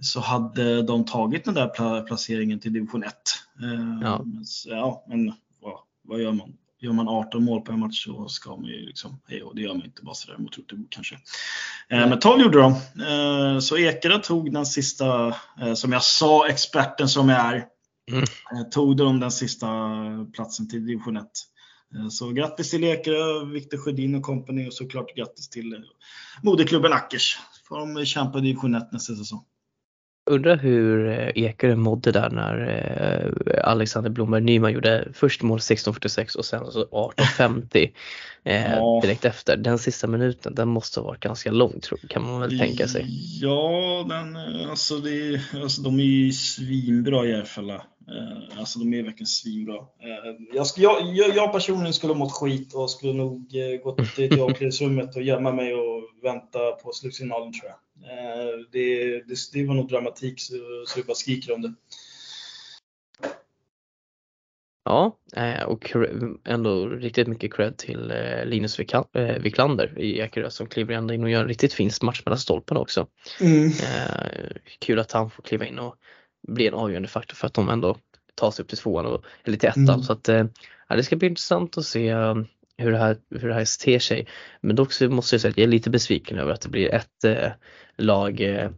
Så 0.00 0.20
hade 0.20 0.82
de 0.82 1.04
tagit 1.04 1.44
den 1.44 1.54
där 1.54 2.02
placeringen 2.06 2.60
till 2.60 2.72
division 2.72 3.02
1. 3.02 3.12
Eh, 3.62 3.98
ja. 4.02 4.24
ja, 4.66 5.04
men 5.08 5.32
vad, 5.60 5.78
vad 6.02 6.20
gör 6.20 6.32
man? 6.32 6.52
Gör 6.80 6.92
man 6.92 7.08
18 7.08 7.44
mål 7.44 7.60
på 7.60 7.72
en 7.72 7.80
match 7.80 8.04
så 8.04 8.28
ska 8.28 8.56
man 8.56 8.64
ju 8.64 8.86
liksom, 8.86 9.20
hej 9.28 9.42
och 9.42 9.54
det 9.54 9.62
gör 9.62 9.74
man 9.74 9.84
inte 9.84 10.02
bara 10.02 10.14
sådär 10.14 10.38
mot 10.38 10.58
Rotebo 10.58 10.84
kanske. 10.90 11.14
Eh, 11.88 12.08
men 12.08 12.18
12 12.18 12.40
gjorde 12.40 12.58
de. 12.58 13.60
Så 13.60 13.78
Ekera 13.78 14.18
tog 14.18 14.52
den 14.52 14.66
sista, 14.66 15.34
som 15.74 15.92
jag 15.92 16.02
sa, 16.02 16.48
experten 16.48 17.08
som 17.08 17.28
jag 17.28 17.40
är, 17.40 17.64
mm. 18.12 18.24
tog 18.70 18.96
de 18.96 19.20
den 19.20 19.30
sista 19.30 19.68
platsen 20.32 20.68
till 20.68 20.86
division 20.86 21.16
1. 21.16 21.26
Så 22.10 22.30
grattis 22.30 22.70
till 22.70 22.84
Ekerö, 22.84 23.44
Viktor 23.44 23.78
Sjödin 23.78 24.14
och 24.14 24.22
company 24.22 24.66
och 24.66 24.74
såklart 24.74 25.16
grattis 25.16 25.48
till 25.48 25.84
moderklubben 26.42 26.92
Ackers 26.92 27.38
får 27.68 27.78
de 27.78 28.04
kämpa 28.04 28.38
i 28.38 28.42
division 28.42 28.74
1 28.74 28.92
nästa 28.92 29.14
säsong. 29.14 29.44
Undrar 30.30 30.56
hur 30.56 31.08
eh, 31.08 31.28
Ekerö 31.34 31.76
mådde 31.76 32.12
där 32.12 32.30
när 32.30 32.68
eh, 32.68 33.68
Alexander 33.70 34.10
Blomberg 34.10 34.42
Nyman 34.42 34.72
gjorde 34.72 35.08
först 35.12 35.42
mål 35.42 35.58
16.46 35.58 36.36
och 36.36 36.44
sen 36.44 36.72
så 36.72 36.84
18.50 36.84 37.90
eh, 38.44 38.72
ja. 38.72 39.00
direkt 39.02 39.24
efter. 39.24 39.56
Den 39.56 39.78
sista 39.78 40.06
minuten, 40.06 40.54
den 40.54 40.68
måste 40.68 41.00
ha 41.00 41.06
varit 41.06 41.20
ganska 41.20 41.50
lång 41.50 41.80
kan 42.08 42.22
man 42.22 42.40
väl 42.40 42.58
tänka 42.58 42.88
sig. 42.88 43.06
Ja, 43.40 44.06
den, 44.08 44.36
alltså, 44.70 44.98
det, 44.98 45.40
alltså 45.62 45.82
de 45.82 46.00
är 46.00 46.04
ju 46.04 46.32
svinbra 46.32 47.26
Järfälla. 47.26 47.82
Alltså 48.58 48.78
de 48.78 48.94
är 48.94 49.02
verkligen 49.02 49.26
svinbra. 49.26 49.86
Jag, 50.52 50.66
jag, 50.76 51.36
jag 51.36 51.52
personligen 51.52 51.92
skulle 51.92 52.12
ha 52.12 52.18
mått 52.18 52.32
skit 52.32 52.74
och 52.74 52.90
skulle 52.90 53.12
nog 53.12 53.52
gått 53.82 54.14
till 54.14 54.40
omklädningsrummet 54.40 55.16
och 55.16 55.22
gömma 55.22 55.52
mig 55.52 55.74
och 55.74 56.02
vänta 56.22 56.72
på 56.72 56.92
slutsignalen 56.92 57.52
tror 57.52 57.70
jag. 57.70 57.78
Eh, 58.02 58.58
det, 58.72 59.18
det, 59.20 59.36
det 59.52 59.66
var 59.66 59.74
nog 59.74 59.88
dramatik 59.88 60.40
så, 60.40 60.54
så 60.86 61.00
det 61.00 61.06
bara 61.06 61.14
skriker 61.14 61.54
om 61.54 61.62
det. 61.62 61.74
Ja, 64.84 65.18
eh, 65.36 65.62
och 65.62 65.92
ändå 66.44 66.88
riktigt 66.88 67.28
mycket 67.28 67.54
cred 67.54 67.76
till 67.76 68.10
eh, 68.10 68.44
Linus 68.44 68.80
Wiklander 69.40 69.98
i 69.98 70.18
Ekerö 70.18 70.50
som 70.50 70.66
kliver 70.66 70.94
ändå 70.94 71.14
in 71.14 71.22
och 71.24 71.30
gör 71.30 71.40
en 71.40 71.48
riktigt 71.48 71.72
fin 71.72 71.90
match 72.02 72.22
mellan 72.24 72.38
stolparna 72.38 72.80
också. 72.80 73.06
Mm. 73.40 73.70
Kul 74.78 74.98
att 74.98 75.12
han 75.12 75.30
får 75.30 75.42
kliva 75.42 75.66
in 75.66 75.78
och 75.78 75.96
bli 76.48 76.66
en 76.66 76.74
avgörande 76.74 77.08
faktor 77.08 77.34
för 77.34 77.46
att 77.46 77.54
de 77.54 77.68
ändå 77.68 77.96
tar 78.34 78.50
sig 78.50 78.62
upp 78.62 78.68
till 78.68 78.78
tvåan 78.78 79.22
eller 79.44 79.56
till 79.56 79.68
ettan. 79.68 79.88
Mm. 79.88 80.02
Så 80.02 80.12
att, 80.12 80.28
ja, 80.88 80.96
det 80.96 81.02
ska 81.02 81.16
bli 81.16 81.28
intressant 81.28 81.78
att 81.78 81.84
se 81.84 82.14
hur 82.76 82.92
det 82.92 82.98
här, 82.98 83.16
hur 83.30 83.48
det 83.48 83.54
här 83.54 83.84
ter 83.84 83.98
sig. 83.98 84.26
Men 84.60 84.76
dock 84.76 84.92
så 84.92 85.08
måste 85.08 85.34
jag 85.34 85.40
säga 85.40 85.50
att 85.50 85.58
jag 85.58 85.64
är 85.64 85.68
lite 85.68 85.90
besviken 85.90 86.38
över 86.38 86.52
att 86.52 86.60
det 86.60 86.68
blir 86.68 86.94
ett 86.94 87.24
eh, 87.24 87.52
lag, 87.96 88.40
eh, 88.40 88.70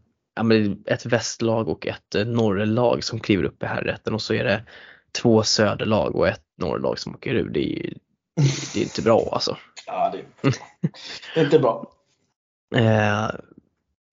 ett 0.86 1.06
västlag 1.06 1.68
och 1.68 1.86
ett 1.86 2.14
eh, 2.14 2.24
norrlag 2.24 3.04
som 3.04 3.20
kliver 3.20 3.44
upp 3.44 3.62
i 3.62 3.66
herrrätten 3.66 4.14
och 4.14 4.22
så 4.22 4.34
är 4.34 4.44
det 4.44 4.62
två 5.12 5.42
söderlag 5.42 6.16
och 6.16 6.28
ett 6.28 6.42
norrlag 6.58 6.98
som 6.98 7.14
åker 7.14 7.34
ur. 7.34 7.50
Det 7.50 7.78
är, 7.78 7.92
det 8.74 8.80
är 8.80 8.84
inte 8.84 9.02
bra 9.02 9.28
alltså. 9.32 9.56
Ja, 9.86 10.12
det, 10.12 10.50
det 11.34 11.40
är 11.40 11.44
inte 11.44 11.58
bra. 11.58 11.92
eh, 12.74 13.30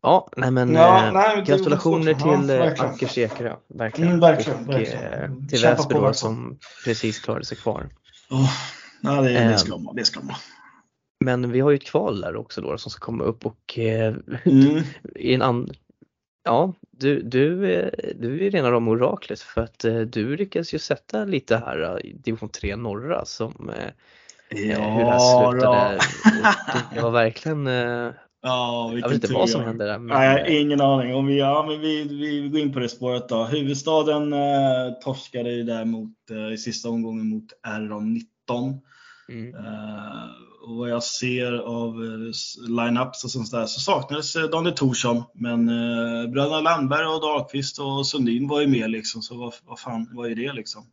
ja, 0.03 0.29
nej 0.37 0.51
men 0.51 0.73
ja, 0.73 1.07
eh, 1.07 1.13
nej, 1.13 1.43
gratulationer 1.45 2.13
till 2.13 2.49
ja, 2.55 2.85
Ackers 2.85 3.17
Ekerö. 3.17 3.55
Verkligen. 3.67 4.09
Mm, 4.09 4.19
verkligen, 4.19 4.59
och 4.59 4.73
verkligen. 4.73 5.03
Eh, 5.03 5.47
till 5.49 5.61
Väsby 5.61 5.93
då 5.93 6.13
som 6.13 6.59
precis 6.85 7.19
klarade 7.19 7.45
sig 7.45 7.57
kvar. 7.57 7.89
Oh. 8.29 8.51
Ja, 9.01 9.21
det, 9.21 9.29
det, 9.29 9.39
ehm, 9.39 9.57
ska 9.57 9.77
man, 9.77 9.95
det 9.95 10.05
ska 10.05 10.21
man. 10.21 10.35
Men 11.19 11.51
vi 11.51 11.59
har 11.59 11.71
ju 11.71 11.75
ett 11.75 11.85
kval 11.85 12.21
där 12.21 12.35
också 12.35 12.61
då 12.61 12.77
som 12.77 12.91
ska 12.91 13.05
komma 13.05 13.23
upp 13.23 13.45
och 13.45 13.79
eh, 13.79 14.15
mm. 14.43 14.83
i 15.15 15.33
en 15.33 15.41
an... 15.41 15.69
Ja, 16.43 16.73
du, 16.91 17.21
du, 17.21 17.73
eh, 17.73 17.91
du 18.15 18.45
är 18.45 18.51
rena 18.51 18.77
om 18.77 18.87
oraklet 18.87 19.39
för 19.39 19.61
att 19.61 19.85
eh, 19.85 19.99
du 19.99 20.35
lyckas 20.35 20.73
ju 20.73 20.79
sätta 20.79 21.25
lite 21.25 21.57
här 21.57 22.05
i 22.05 22.13
division 22.13 22.49
3 22.49 22.75
norra 22.75 23.25
som 23.25 23.71
ja, 24.49 24.89
hur 24.89 25.03
det 25.03 25.11
här 25.11 25.51
slutade. 25.51 25.99
Det 26.93 27.01
var 27.01 27.11
verkligen 27.11 27.67
Ja, 28.45 28.91
jag 28.93 29.09
vet 29.09 29.23
inte 29.23 29.33
vad 29.33 29.49
som 29.49 29.63
hände 29.63 29.85
där. 29.85 29.99
Men... 29.99 30.17
Nej, 30.17 30.61
ingen 30.61 30.81
aning. 30.81 31.15
Om 31.15 31.25
vi, 31.25 31.39
ja, 31.39 31.65
men 31.67 31.81
vi, 31.81 32.03
vi 32.03 32.49
går 32.49 32.59
in 32.59 32.73
på 32.73 32.79
det 32.79 32.89
spåret 32.89 33.29
då. 33.29 33.43
Huvudstaden 33.43 34.33
eh, 34.33 34.93
torskade 35.03 35.51
ju 35.51 35.63
där 35.63 35.85
mot, 35.85 36.11
eh, 36.31 36.53
i 36.53 36.57
sista 36.57 36.89
omgången 36.89 37.29
mot 37.29 37.45
R19. 37.67 38.79
Mm. 39.29 39.55
Uh, 39.55 40.25
och 40.63 40.75
vad 40.75 40.89
jag 40.89 41.03
ser 41.03 41.53
av 41.53 42.01
uh, 42.01 42.31
line-ups 42.67 43.23
och 43.23 43.31
sånt 43.31 43.51
där 43.51 43.65
så 43.65 43.79
saknades 43.79 44.35
uh, 44.35 44.43
Daniel 44.43 44.75
Thorsson. 44.75 45.23
Men 45.33 45.69
uh, 45.69 46.29
bröderna 46.31 46.61
Landberg 46.61 47.05
och 47.05 47.21
Dahlqvist 47.21 47.79
och 47.79 48.07
Sundin 48.07 48.47
var 48.47 48.61
ju 48.61 48.67
med 48.67 48.89
liksom. 48.89 49.21
Så 49.21 49.37
vad, 49.37 49.53
vad 49.65 49.79
fan 49.79 50.09
var 50.11 50.25
ju 50.25 50.35
det 50.35 50.53
liksom. 50.53 50.83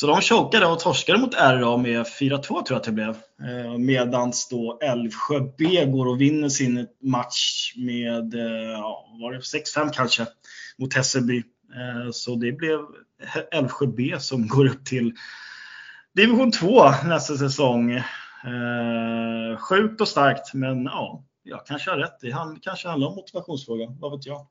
Så 0.00 0.06
de 0.06 0.20
chokade 0.20 0.66
och 0.66 0.78
torskade 0.78 1.18
mot 1.18 1.34
RA 1.34 1.76
med 1.76 2.06
4-2 2.06 2.42
tror 2.42 2.64
jag 2.68 2.76
att 2.76 2.84
det 2.84 2.92
blev. 2.92 3.16
Eh, 3.42 3.78
medans 3.78 4.48
då 4.48 4.78
Älvsjö 4.82 5.40
B 5.58 5.84
går 5.84 6.06
och 6.06 6.20
vinner 6.20 6.48
sin 6.48 6.86
match 7.02 7.74
med, 7.76 8.34
eh, 8.34 8.70
ja, 8.70 9.06
var 9.20 9.32
det 9.32 9.40
6-5 9.40 9.90
kanske, 9.92 10.26
mot 10.78 10.94
Hässelby. 10.94 11.38
Eh, 11.38 12.10
så 12.12 12.34
det 12.34 12.52
blev 12.52 12.80
Älvsjö 13.52 13.86
B 13.86 14.16
som 14.18 14.48
går 14.48 14.66
upp 14.66 14.84
till 14.84 15.12
Division 16.14 16.52
2 16.52 16.90
nästa 16.90 17.36
säsong. 17.36 18.02
Sjukt 19.58 20.00
och 20.00 20.08
starkt, 20.08 20.54
men 20.54 20.84
ja, 20.84 21.24
jag 21.42 21.66
kanske 21.66 21.90
har 21.90 21.98
rätt. 21.98 22.20
Det 22.20 22.36
kanske 22.62 22.88
handlar 22.88 23.08
om 23.08 23.14
motivationsfråga, 23.14 23.86
vad 24.00 24.12
vet 24.12 24.26
jag. 24.26 24.46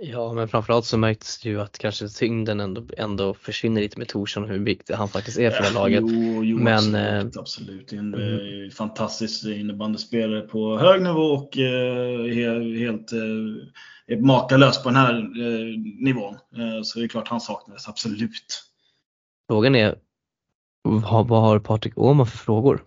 Ja, 0.00 0.32
men 0.32 0.48
framförallt 0.48 0.84
så 0.84 0.98
märktes 0.98 1.38
det 1.38 1.48
ju 1.48 1.60
att 1.60 1.78
kanske 1.78 2.08
tyngden 2.08 2.60
ändå, 2.60 2.82
ändå 2.96 3.34
försvinner 3.34 3.80
lite 3.80 3.98
med 3.98 4.08
Torsson, 4.08 4.48
hur 4.48 4.58
viktig 4.58 4.94
han 4.94 5.08
faktiskt 5.08 5.38
är 5.38 5.50
för 5.50 5.62
det 5.62 5.70
laget. 5.70 6.02
Jo, 6.06 6.44
jo 6.44 6.58
men, 6.58 6.74
absolut, 6.74 7.36
eh, 7.36 7.40
absolut. 7.40 7.92
En 7.92 8.14
mm. 8.14 8.70
fantastisk 8.70 9.44
innebandyspelare 9.44 10.40
på 10.40 10.78
hög 10.78 11.02
nivå 11.02 11.20
och 11.20 11.58
eh, 11.58 12.26
helt 12.78 13.12
eh, 13.12 14.18
makalös 14.18 14.82
på 14.82 14.88
den 14.88 14.96
här 14.96 15.14
eh, 15.14 15.78
nivån. 16.00 16.34
Eh, 16.34 16.82
så 16.82 16.98
det 16.98 17.04
är 17.04 17.08
klart 17.08 17.28
han 17.28 17.40
saknades, 17.40 17.88
absolut. 17.88 18.62
Frågan 19.48 19.74
är, 19.74 19.98
vad, 20.82 21.28
vad 21.28 21.42
har 21.42 21.58
Patrik 21.58 21.98
Åhman 21.98 22.26
för 22.26 22.38
frågor? 22.38 22.84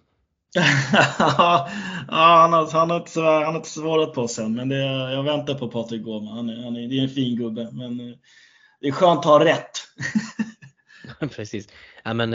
ja, 1.19 1.69
han, 2.07 2.53
har, 2.53 2.71
han, 2.71 2.89
har 2.89 2.97
inte, 2.97 3.21
han 3.21 3.43
har 3.43 3.55
inte 3.55 3.69
svarat 3.69 4.13
på 4.13 4.21
oss 4.21 4.39
än, 4.39 4.55
men 4.55 4.69
det, 4.69 4.77
jag 5.13 5.23
väntar 5.23 5.53
på 5.53 5.67
Patrik 5.67 6.07
Åhman. 6.07 6.37
Han 6.37 6.49
är, 6.49 6.63
han 6.63 6.75
är, 6.75 6.87
det 6.87 6.99
är 6.99 7.03
en 7.03 7.09
fin 7.09 7.37
gubbe, 7.37 7.69
men 7.71 7.99
eh, 7.99 8.15
det 8.81 8.87
är 8.87 8.91
skönt 8.91 9.19
att 9.19 9.25
ha 9.25 9.45
rätt. 9.45 9.71
Precis. 11.35 11.67
Ja, 12.03 12.13
men, 12.13 12.33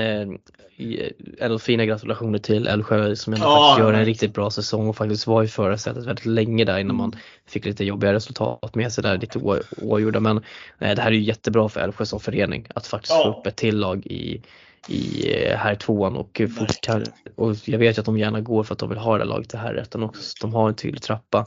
ändå 1.38 1.59
fina 1.59 1.85
gratulationer 1.85 2.38
till 2.38 2.66
Älvsjö 2.66 3.16
som 3.16 3.33
ändå 3.33 3.46
ja, 3.46 3.76
gör 3.78 3.92
en 3.92 4.04
riktigt 4.04 4.35
bra 4.35 4.50
säsong 4.50 4.88
och 4.88 4.96
faktiskt 4.96 5.26
var 5.26 5.42
i 5.42 5.48
förarsätet 5.48 6.06
väldigt 6.06 6.26
länge 6.26 6.64
där 6.64 6.78
innan 6.78 6.96
mm. 6.96 6.96
man 6.96 7.16
fick 7.46 7.64
lite 7.64 7.85
jobbiga 7.85 8.12
resultat 8.12 8.74
med 8.74 8.92
sig 8.92 9.02
där, 9.02 9.18
lite 9.18 9.38
oavgjorda. 9.76 10.20
Men 10.20 10.37
eh, 10.78 10.94
det 10.94 11.02
här 11.02 11.11
är 11.11 11.14
ju 11.14 11.22
jättebra 11.22 11.68
för 11.68 11.80
Älvsjö 11.80 12.06
som 12.06 12.20
förening 12.20 12.66
att 12.74 12.87
faktiskt 12.87 13.14
ja. 13.14 13.22
få 13.22 13.38
upp 13.38 13.46
ett 13.46 13.56
till 13.56 13.78
lag 13.78 14.06
i, 14.06 14.42
i 14.88 15.33
eh, 15.35 15.57
här 15.57 15.75
tvåan 15.75 16.16
och 16.16 16.40
fort 16.59 16.88
och 17.37 17.57
jag 17.64 17.79
vet 17.79 17.97
ju 17.97 18.01
att 18.01 18.07
de 18.07 18.19
gärna 18.19 18.40
går 18.40 18.62
för 18.62 18.73
att 18.75 18.79
de 18.79 18.88
vill 18.88 18.99
ha 18.99 19.19
det 19.19 19.25
laget 19.25 19.55
i 19.55 19.57
här 19.57 19.75
rätten 19.75 20.03
också. 20.03 20.35
De 20.40 20.55
har 20.55 20.69
en 20.69 20.75
tydlig 20.75 21.03
trappa 21.03 21.47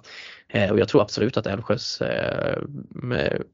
eh, 0.50 0.72
och 0.72 0.80
jag 0.80 0.88
tror 0.88 1.02
absolut 1.02 1.38
att 1.38 1.48
Älvsjös 1.48 2.02
eh, 2.02 2.58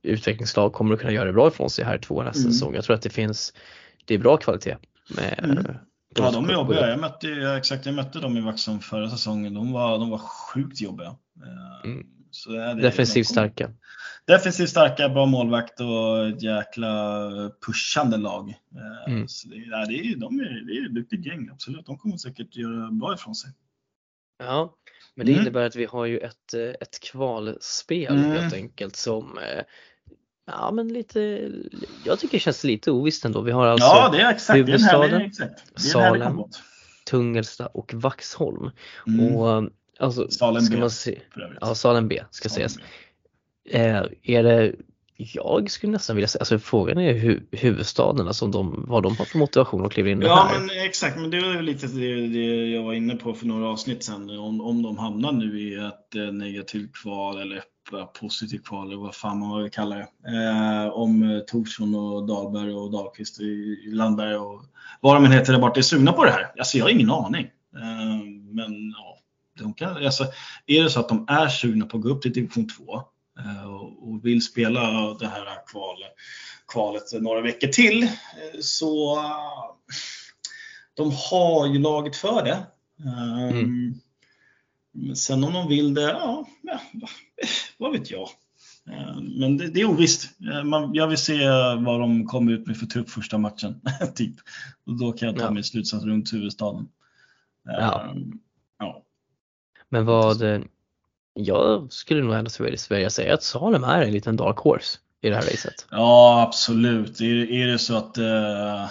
utvecklingslag 0.02 0.74
kommer 0.74 0.94
att 0.94 1.00
kunna 1.00 1.13
göra 1.13 1.26
det 1.26 1.34
bra 1.34 1.48
ifrån 1.48 1.70
sig 1.70 1.86
här 1.86 1.98
tvåan 1.98 2.26
nästa 2.26 2.42
mm. 2.42 2.52
säsong. 2.52 2.76
Jag 2.76 2.84
tror 2.84 2.96
att 2.96 3.02
det 3.02 3.10
finns, 3.10 3.54
det 4.06 4.13
är 4.13 4.18
bra 4.18 4.38
kvalitet. 4.38 4.78
Med, 5.15 5.39
mm. 5.44 5.65
Ja, 6.15 6.32
de 6.32 6.50
är 6.50 6.54
jobbiga. 6.54 6.89
Jag 6.89 7.00
mötte, 7.00 7.28
exakt, 7.58 7.86
jag 7.86 7.96
mötte 7.96 8.20
dem 8.20 8.38
i 8.38 8.42
Vaxholm 8.42 8.80
förra 8.80 9.10
säsongen. 9.10 9.54
De 9.54 9.72
var, 9.72 10.00
de 10.00 10.10
var 10.10 10.18
sjukt 10.18 10.82
jobbiga. 10.82 11.15
Mm. 11.84 12.06
Så 12.32 12.52
det, 12.52 12.74
Defensivt 12.74 13.28
de 13.28 13.32
starka. 13.34 13.72
Defensivt 14.30 14.70
starka, 14.70 15.10
bra 15.10 15.26
målvakt 15.26 15.80
och 15.80 16.28
ett 16.28 16.42
jäkla 16.42 17.32
pushande 17.65 18.18
lag. 18.18 18.54
Mm. 19.08 19.28
Så 19.28 19.48
det, 19.48 19.56
ja, 19.56 19.86
det, 19.86 19.94
är, 19.94 20.15
de 20.15 20.39
är, 20.39 20.65
det 20.68 20.74
är 20.74 20.86
ett 20.86 20.96
duktigt 20.96 21.26
gäng, 21.26 21.50
absolut. 21.52 21.86
De 21.86 21.98
kommer 21.98 22.18
säkert 22.18 22.56
göra 22.56 22.92
bra 22.92 23.13
ifrån 23.13 23.36
sig. 23.36 23.52
Ja, 24.39 24.76
men 25.15 25.26
det 25.26 25.32
mm. 25.32 25.42
innebär 25.42 25.65
att 25.65 25.76
vi 25.76 25.86
har 25.86 26.06
ju 26.06 26.18
ett, 26.18 26.54
ett 26.54 27.00
kvalspel 27.00 28.18
mm. 28.18 28.32
helt 28.32 28.54
enkelt 28.54 28.96
som 28.96 29.38
eh, 29.38 29.63
Ja 30.46 30.72
men 30.72 30.88
lite, 30.88 31.52
jag 32.06 32.20
tycker 32.20 32.38
det 32.38 32.42
känns 32.42 32.63
lite 32.63 32.92
ovisst 32.92 33.26
ändå. 33.26 33.42
Vi 33.42 33.52
har 33.52 33.68
alltså 33.68 33.88
ja, 33.88 34.10
det 34.12 34.22
är 34.22 34.32
exakt. 34.32 34.58
huvudstaden, 34.58 35.22
exakt. 35.22 35.82
Salem, 35.82 36.44
Tungelsta 37.10 37.68
och 37.68 37.94
Vaxholm. 37.94 38.72
Mm. 39.08 39.36
Och 39.36 39.70
alltså, 40.00 40.30
Salem 40.30 40.62
ska 40.62 40.76
B. 40.76 40.80
Man 40.80 40.89
se, 40.89 41.22
ja, 41.62 41.76
Salem 41.76 42.08
B 42.08 42.24
ska 42.32 42.50
Salem 42.50 42.70
sägas. 42.70 42.78
B. 42.78 42.84
Eh, 43.69 44.03
är 44.23 44.43
det, 44.43 44.75
jag 45.15 45.71
skulle 45.71 45.91
nästan 45.91 46.15
vilja 46.15 46.27
säga, 46.27 46.39
alltså 46.39 46.60
frågan 46.60 46.97
är 46.97 47.13
hu, 47.13 47.39
huvudstaden, 47.51 48.27
alltså 48.27 48.47
de, 48.47 48.86
vad 48.88 49.03
de 49.03 49.17
har 49.17 49.25
för 49.25 49.38
motivation 49.38 49.86
att 49.86 49.91
kliva 49.91 50.10
in 50.10 50.21
ja, 50.21 50.36
här. 50.36 50.53
Ja 50.53 50.60
men 50.60 50.86
exakt, 50.86 51.17
men 51.17 51.29
det 51.29 51.38
är 51.38 51.62
lite 51.62 51.88
det, 51.88 52.27
det, 52.27 52.69
jag 52.69 52.84
var 52.84 52.93
inne 52.93 53.15
på 53.15 53.34
för 53.34 53.45
några 53.45 53.67
avsnitt 53.67 54.03
sedan. 54.03 54.29
Om, 54.39 54.62
om 54.62 54.82
de 54.82 54.97
hamnar 54.97 55.32
nu 55.32 55.62
i 55.62 55.75
ett 55.75 56.15
eh, 56.15 56.34
negativt 56.34 56.93
kval 56.93 57.41
eller 57.41 57.63
positivt 58.19 58.65
kval 58.65 58.88
eller 58.88 59.01
vad 59.01 59.15
fan 59.15 59.39
man 59.39 59.62
vill 59.62 59.71
kalla 59.71 59.95
det. 59.95 60.08
Eh, 60.27 60.88
om 60.89 61.43
Torsson 61.47 61.95
och 61.95 62.27
Dahlberg 62.27 62.73
och 62.73 62.91
Dahlqvist 62.91 63.39
i 63.41 63.91
Landberg 63.91 64.36
och 64.36 64.62
vad 65.01 65.15
de 65.15 65.25
än 65.25 65.32
heter 65.32 65.53
där 65.53 65.60
borta 65.60 65.79
är 65.79 65.84
sugna 65.84 66.12
på 66.13 66.25
det 66.25 66.32
här. 66.32 66.51
Alltså 66.58 66.77
jag 66.77 66.86
har 66.86 66.89
ingen 66.89 67.12
aning. 67.12 67.45
Eh, 67.75 68.25
men 68.51 68.93
ja, 68.97 69.17
de 69.60 69.73
kan, 69.73 70.05
alltså, 70.05 70.23
är 70.65 70.84
det 70.84 70.89
så 70.89 70.99
att 70.99 71.10
de 71.10 71.25
är 71.29 71.47
sugna 71.47 71.86
på 71.86 71.97
att 71.97 72.03
gå 72.03 72.10
upp 72.10 72.21
till 72.21 72.34
division 72.34 72.67
2 72.67 72.95
eh, 72.95 73.03
och 73.99 74.25
vill 74.25 74.41
spela 74.41 75.13
det 75.13 75.28
här 75.28 75.67
kvalet, 75.67 76.12
kvalet 76.67 77.21
några 77.21 77.41
veckor 77.41 77.67
till 77.67 78.04
eh, 78.04 78.10
så 78.62 79.19
de 80.93 81.12
har 81.32 81.67
ju 81.67 81.80
laget 81.80 82.15
för 82.15 82.43
det. 82.43 82.65
Mm. 83.52 83.95
sen 85.15 85.43
om 85.43 85.54
de 85.54 85.67
vill 85.67 85.93
det, 85.93 86.02
ja, 86.02 86.47
vad 87.78 87.91
vet 87.91 88.12
jag. 88.12 88.30
Eh, 88.89 89.21
men 89.21 89.58
det, 89.58 89.67
det 89.67 89.82
är 89.82 89.86
ovisst. 89.86 90.30
Man, 90.63 90.93
jag 90.93 91.08
vill 91.08 91.17
se 91.17 91.49
vad 91.80 91.99
de 91.99 92.25
kommer 92.25 92.52
ut 92.52 92.67
med 92.67 92.78
för 92.78 92.86
trupp 92.86 93.10
första 93.10 93.38
matchen. 93.38 93.82
typ. 94.15 94.36
Och 94.86 94.97
då 94.97 95.12
kan 95.12 95.28
jag 95.28 95.38
ta 95.38 95.43
ja. 95.43 95.52
min 95.52 95.63
slutsats 95.63 96.06
runt 96.06 96.34
huvudstaden. 96.34 96.88
Ja. 97.63 98.15
ja. 98.80 99.04
Men 99.89 100.06
vad, 100.06 100.41
jag 101.43 101.93
skulle 101.93 102.23
nog 102.23 102.36
ändå 102.36 102.49
Sverige 102.49 103.10
säga 103.10 103.34
att 103.34 103.43
Salem 103.43 103.84
är 103.84 104.02
en 104.02 104.12
liten 104.12 104.36
dark 104.36 104.58
horse 104.58 104.97
i 105.21 105.30
det 105.30 105.36
här 105.36 105.41
racet. 105.41 105.88
Ja, 105.91 106.41
absolut. 106.47 107.21
Är, 107.21 107.52
är 107.52 107.67
det 107.67 107.80
så 107.80 107.97
att 107.97 108.17
äh, 108.17 108.88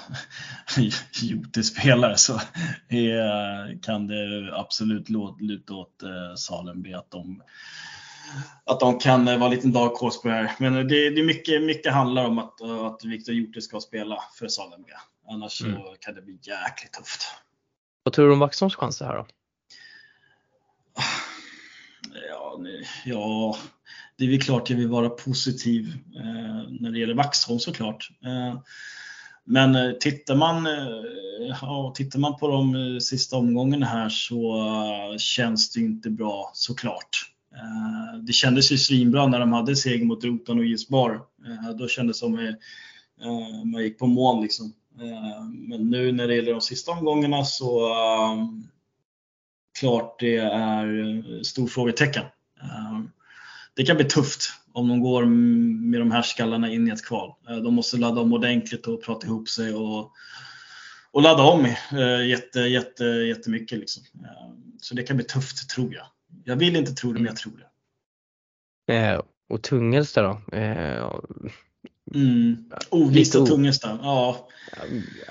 Jute 1.23 1.63
spelar 1.63 2.15
så 2.15 2.41
är, 2.89 3.83
kan 3.83 4.07
det 4.07 4.51
absolut 4.53 5.09
luta 5.41 5.75
åt 5.75 6.03
äh, 6.03 6.35
Salem 6.37 6.95
att 6.95 7.11
de, 7.11 7.43
att 8.65 8.81
de 8.81 8.99
kan 8.99 9.25
vara 9.25 9.45
en 9.45 9.51
liten 9.51 9.73
dark 9.73 9.99
horse 9.99 10.19
på 10.23 10.29
det 10.29 10.35
här. 10.35 10.53
Men 10.59 10.75
det, 10.75 11.11
det 11.11 11.21
är 11.21 11.25
mycket, 11.25 11.63
mycket 11.63 11.93
handlar 11.93 12.25
om 12.25 12.39
att, 12.39 12.63
att 12.63 13.05
Viktor 13.05 13.35
Jute 13.35 13.61
ska 13.61 13.81
spela 13.81 14.19
för 14.39 14.49
Salem. 14.49 14.85
Annars 15.31 15.63
mm. 15.63 15.77
så 15.77 15.97
kan 16.01 16.15
det 16.15 16.23
bli 16.23 16.39
jäkligt 16.43 16.93
tufft. 16.93 17.23
Vad 18.03 18.15
tror 18.15 18.27
du 18.27 18.33
om 18.33 18.39
Vaxholms 18.39 18.75
chanser 18.77 19.05
här 19.05 19.17
då? 19.17 19.27
Ja, 23.05 23.57
det 24.17 24.25
är 24.25 24.29
väl 24.29 24.43
klart 24.43 24.71
jag 24.71 24.77
vill 24.77 24.89
vara 24.89 25.09
positiv 25.09 25.95
eh, 26.17 26.71
när 26.81 26.91
det 26.91 26.99
gäller 26.99 27.15
Vaxholm 27.15 27.59
såklart. 27.59 28.11
Eh, 28.25 28.61
men 29.45 29.75
eh, 29.75 29.93
tittar 29.93 30.37
man, 30.37 30.67
eh, 30.67 31.53
ja, 31.61 31.93
tittar 31.97 32.19
man 32.19 32.37
på 32.37 32.49
de 32.49 32.75
eh, 32.75 32.99
sista 32.99 33.37
omgångarna 33.37 33.87
här 33.87 34.09
så 34.09 34.57
eh, 34.59 35.19
känns 35.19 35.73
det 35.73 35.81
inte 35.81 36.11
bra 36.11 36.51
såklart. 36.55 37.31
Eh, 37.55 38.19
det 38.19 38.33
kändes 38.33 38.73
ju 38.73 38.79
svinbra 38.79 39.27
när 39.27 39.41
de 39.41 39.53
hade 39.53 39.77
seger 39.77 40.05
mot 40.05 40.25
Rotan 40.25 40.59
och 40.59 40.65
Gisbar. 40.65 41.21
Då 41.79 41.89
kändes 41.89 42.17
det 42.17 42.21
som 42.21 42.35
att 42.35 43.67
man 43.67 43.83
gick 43.83 43.99
på 43.99 44.07
mål 44.07 44.43
liksom. 44.43 44.73
Men 45.45 45.91
nu 45.91 46.13
när 46.13 46.29
det 46.29 46.35
gäller 46.35 46.53
de 46.53 46.61
sista 46.61 46.93
omgångarna 46.93 47.45
så 47.45 47.91
klart 49.81 50.21
det 50.21 50.37
är 50.37 51.43
stor 51.43 51.67
frågetecken. 51.67 52.25
Det 53.79 53.85
kan 53.85 53.97
bli 53.97 54.05
tufft 54.05 54.53
om 54.73 54.89
de 54.89 55.01
går 55.01 55.25
med 55.91 56.01
de 56.01 56.11
här 56.11 56.23
skallarna 56.23 56.73
in 56.73 56.89
i 56.89 56.91
ett 56.91 57.05
kval. 57.05 57.35
De 57.47 57.75
måste 57.75 57.97
ladda 57.97 58.21
om 58.21 58.33
ordentligt 58.33 58.87
och 58.87 59.03
prata 59.03 59.27
ihop 59.27 59.49
sig 59.49 59.75
och, 59.75 60.13
och 61.11 61.23
ladda 61.23 61.43
om 61.43 61.75
jätte, 62.29 62.61
jätte, 62.61 63.05
jättemycket. 63.05 63.79
Liksom. 63.79 64.03
Så 64.81 64.95
det 64.95 65.03
kan 65.03 65.17
bli 65.17 65.27
tufft 65.27 65.71
tror 65.71 65.95
jag. 65.95 66.07
Jag 66.45 66.57
vill 66.57 66.77
inte 66.77 66.93
tro 66.93 67.13
det, 67.13 67.19
men 67.19 67.27
jag 67.27 67.37
tror 67.37 67.53
det. 68.87 68.95
Eh, 68.95 69.21
och 69.49 69.63
Tungelsta 69.63 70.23
då? 70.23 70.41
Mm. 72.15 72.65
Ovisst 72.91 73.35
och 73.35 73.47
Tungestan, 73.47 73.99
ja. 74.03 74.49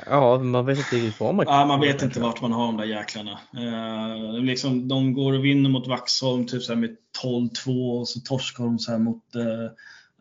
Ja, 0.05 0.39
man 0.39 0.65
vet 0.65 0.77
inte 0.77 0.95
riktigt 0.95 1.19
vad 1.19 1.35
man 1.35 1.45
Ja, 1.49 1.65
man 1.65 1.81
vet 1.81 2.01
inte 2.01 2.19
vart 2.19 2.41
man 2.41 2.51
har 2.51 2.65
de 2.65 2.77
där 2.77 2.85
jäklarna. 2.85 3.39
Eh, 3.53 4.43
liksom, 4.43 4.87
de 4.87 5.13
går 5.13 5.33
och 5.33 5.45
vinner 5.45 5.69
mot 5.69 5.87
Vaxholm 5.87 6.47
typ 6.47 6.63
så 6.63 6.75
med 6.75 6.95
12-2 7.23 7.99
och 7.99 8.07
så 8.07 8.19
torskar 8.19 8.63
de 8.63 8.79
så 8.79 8.99
mot 8.99 9.35
eh, 9.35 9.71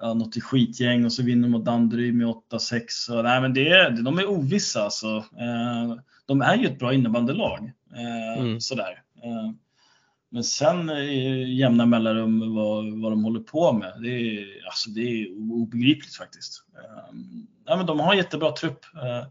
ja, 0.00 0.14
något 0.14 0.42
skitgäng 0.42 1.04
och 1.04 1.12
så 1.12 1.22
vinner 1.22 1.42
de 1.42 1.50
mot 1.50 1.64
Danderyd 1.64 2.14
med 2.14 2.26
8-6. 2.26 3.22
Nej, 3.22 3.40
men 3.40 3.54
det 3.54 3.68
är, 3.68 3.90
de 3.90 4.18
är 4.18 4.30
ovissa 4.30 4.82
alltså. 4.82 5.16
Eh, 5.16 5.96
de 6.26 6.40
är 6.40 6.56
ju 6.56 6.66
ett 6.66 6.78
bra 6.78 6.94
innebandylag. 6.94 7.72
Eh, 7.96 8.42
mm. 8.42 8.60
Sådär. 8.60 9.02
Eh, 9.22 9.50
men 10.36 10.44
sen 10.44 10.90
jämna 11.56 11.86
mellanrum 11.86 12.54
vad, 12.54 13.00
vad 13.00 13.12
de 13.12 13.24
håller 13.24 13.40
på 13.40 13.72
med, 13.72 13.92
det 14.02 14.08
är, 14.08 14.66
alltså 14.66 14.90
det 14.90 15.00
är 15.00 15.52
obegripligt 15.52 16.14
faktiskt. 16.16 16.62
Ehm, 16.74 17.46
ja, 17.66 17.76
men 17.76 17.86
de 17.86 18.00
har 18.00 18.14
jättebra 18.14 18.52
trupp 18.52 18.84
eh, 18.94 19.26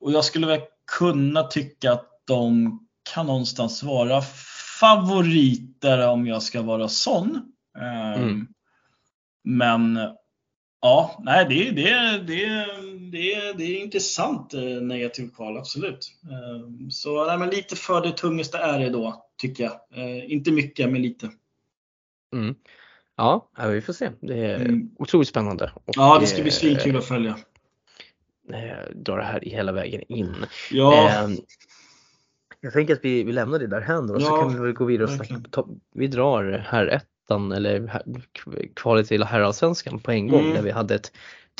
och 0.00 0.12
jag 0.12 0.24
skulle 0.24 0.46
väl 0.46 0.60
kunna 0.98 1.42
tycka 1.42 1.92
att 1.92 2.08
de 2.24 2.78
kan 3.14 3.26
någonstans 3.26 3.82
vara 3.82 4.22
favoriter 4.80 6.08
om 6.08 6.26
jag 6.26 6.42
ska 6.42 6.62
vara 6.62 6.88
sån. 6.88 7.42
Ehm, 7.78 8.22
mm. 8.22 8.46
Men 9.44 9.98
ja, 10.80 11.20
nej, 11.24 11.46
det, 11.48 11.70
det, 11.70 12.18
det, 12.18 12.66
det, 13.12 13.52
det 13.52 13.64
är 13.64 13.82
intressant 13.82 14.54
eh, 14.54 14.60
negativt 14.62 15.34
kval, 15.36 15.58
absolut. 15.58 16.12
Ehm, 16.24 16.90
så 16.90 17.26
nej, 17.26 17.38
men 17.38 17.50
lite 17.50 17.76
för 17.76 18.00
det 18.00 18.12
tungaste 18.12 18.58
är 18.58 18.78
det 18.78 18.90
då 18.90 19.23
tycker 19.36 19.64
jag. 19.64 19.80
Eh, 19.94 20.32
inte 20.32 20.52
mycket, 20.52 20.90
men 20.90 21.02
lite. 21.02 21.30
Mm. 22.32 22.54
Ja, 23.16 23.50
vi 23.70 23.80
får 23.80 23.92
se. 23.92 24.10
Det 24.20 24.38
är 24.38 24.60
mm. 24.60 24.90
otroligt 24.98 25.28
spännande. 25.28 25.72
Och, 25.74 25.94
ja, 25.96 26.18
det 26.20 26.26
ska 26.26 26.42
bli 26.42 26.50
svinkul 26.50 26.96
att 26.96 27.04
följa. 27.04 27.38
Eh, 28.52 28.94
dra 28.94 29.16
det 29.16 29.22
här 29.22 29.40
hela 29.40 29.72
vägen 29.72 30.02
in. 30.08 30.34
Ja. 30.70 31.08
Eh, 31.08 31.28
jag 32.60 32.72
tänker 32.72 32.94
att 32.94 33.04
vi, 33.04 33.22
vi 33.22 33.32
lämnar 33.32 33.58
det 33.58 33.66
där 33.66 33.80
händer 33.80 34.14
och 34.14 34.20
ja, 34.20 34.26
så 34.26 34.36
kan 34.36 34.62
vi 34.62 34.72
gå 34.72 34.84
vidare 34.84 35.08
och 35.08 35.14
snacka. 35.14 35.64
Vi 35.94 36.06
drar 36.06 36.64
här 36.68 36.86
ettan 36.86 37.52
eller 37.52 37.86
här, 37.86 38.02
kvalet 38.74 39.08
till 39.08 39.24
herrallsvenskan 39.24 39.98
på 39.98 40.10
en 40.10 40.28
gång 40.28 40.40
mm. 40.40 40.54
där 40.54 40.62
vi 40.62 40.70
hade 40.70 40.94
ett 40.94 41.12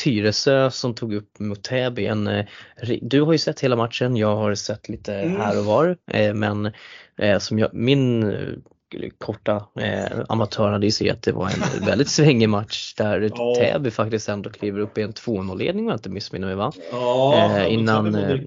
Tyresö 0.02 0.70
som 0.70 0.94
tog 0.94 1.14
upp 1.14 1.38
mot 1.38 1.62
Täby. 1.62 2.06
En, 2.06 2.26
eh, 2.26 2.46
du 3.02 3.22
har 3.22 3.32
ju 3.32 3.38
sett 3.38 3.60
hela 3.60 3.76
matchen, 3.76 4.16
jag 4.16 4.36
har 4.36 4.54
sett 4.54 4.88
lite 4.88 5.14
mm. 5.14 5.40
här 5.40 5.58
och 5.58 5.64
var. 5.64 5.96
Eh, 6.10 6.34
men 6.34 6.72
eh, 7.18 7.38
som 7.38 7.58
jag, 7.58 7.74
min 7.74 8.34
korta 9.18 9.66
eh, 9.80 10.20
amatöranalys 10.28 11.02
är 11.02 11.12
att 11.12 11.22
det 11.22 11.32
var 11.32 11.46
en 11.46 11.86
väldigt 11.86 12.08
svängig 12.08 12.48
match 12.48 12.94
där 12.94 13.30
ja. 13.34 13.54
Täby 13.54 13.90
faktiskt 13.90 14.28
ändå 14.28 14.50
kliver 14.50 14.80
upp 14.80 14.98
i 14.98 15.02
en 15.02 15.12
2-0-ledning 15.12 15.84
om 15.84 15.88
jag 15.88 15.96
inte 15.96 16.10
missminner 16.10 16.46
mig 16.46 16.56
va? 16.56 16.72
Ja, 16.92 17.58
eh, 17.58 17.72
innan, 17.72 18.40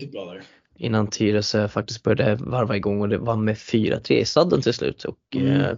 innan 0.76 1.08
Tyresö 1.08 1.68
faktiskt 1.68 2.04
började 2.04 2.36
varva 2.36 2.76
igång 2.76 3.02
och 3.02 3.10
det 3.10 3.18
var 3.18 3.36
med 3.36 3.56
4-3 3.56 4.12
i 4.12 4.26
sadden 4.26 4.62
till 4.62 4.74
slut. 4.74 5.04
Och, 5.04 5.18
mm. 5.36 5.62
eh, 5.62 5.72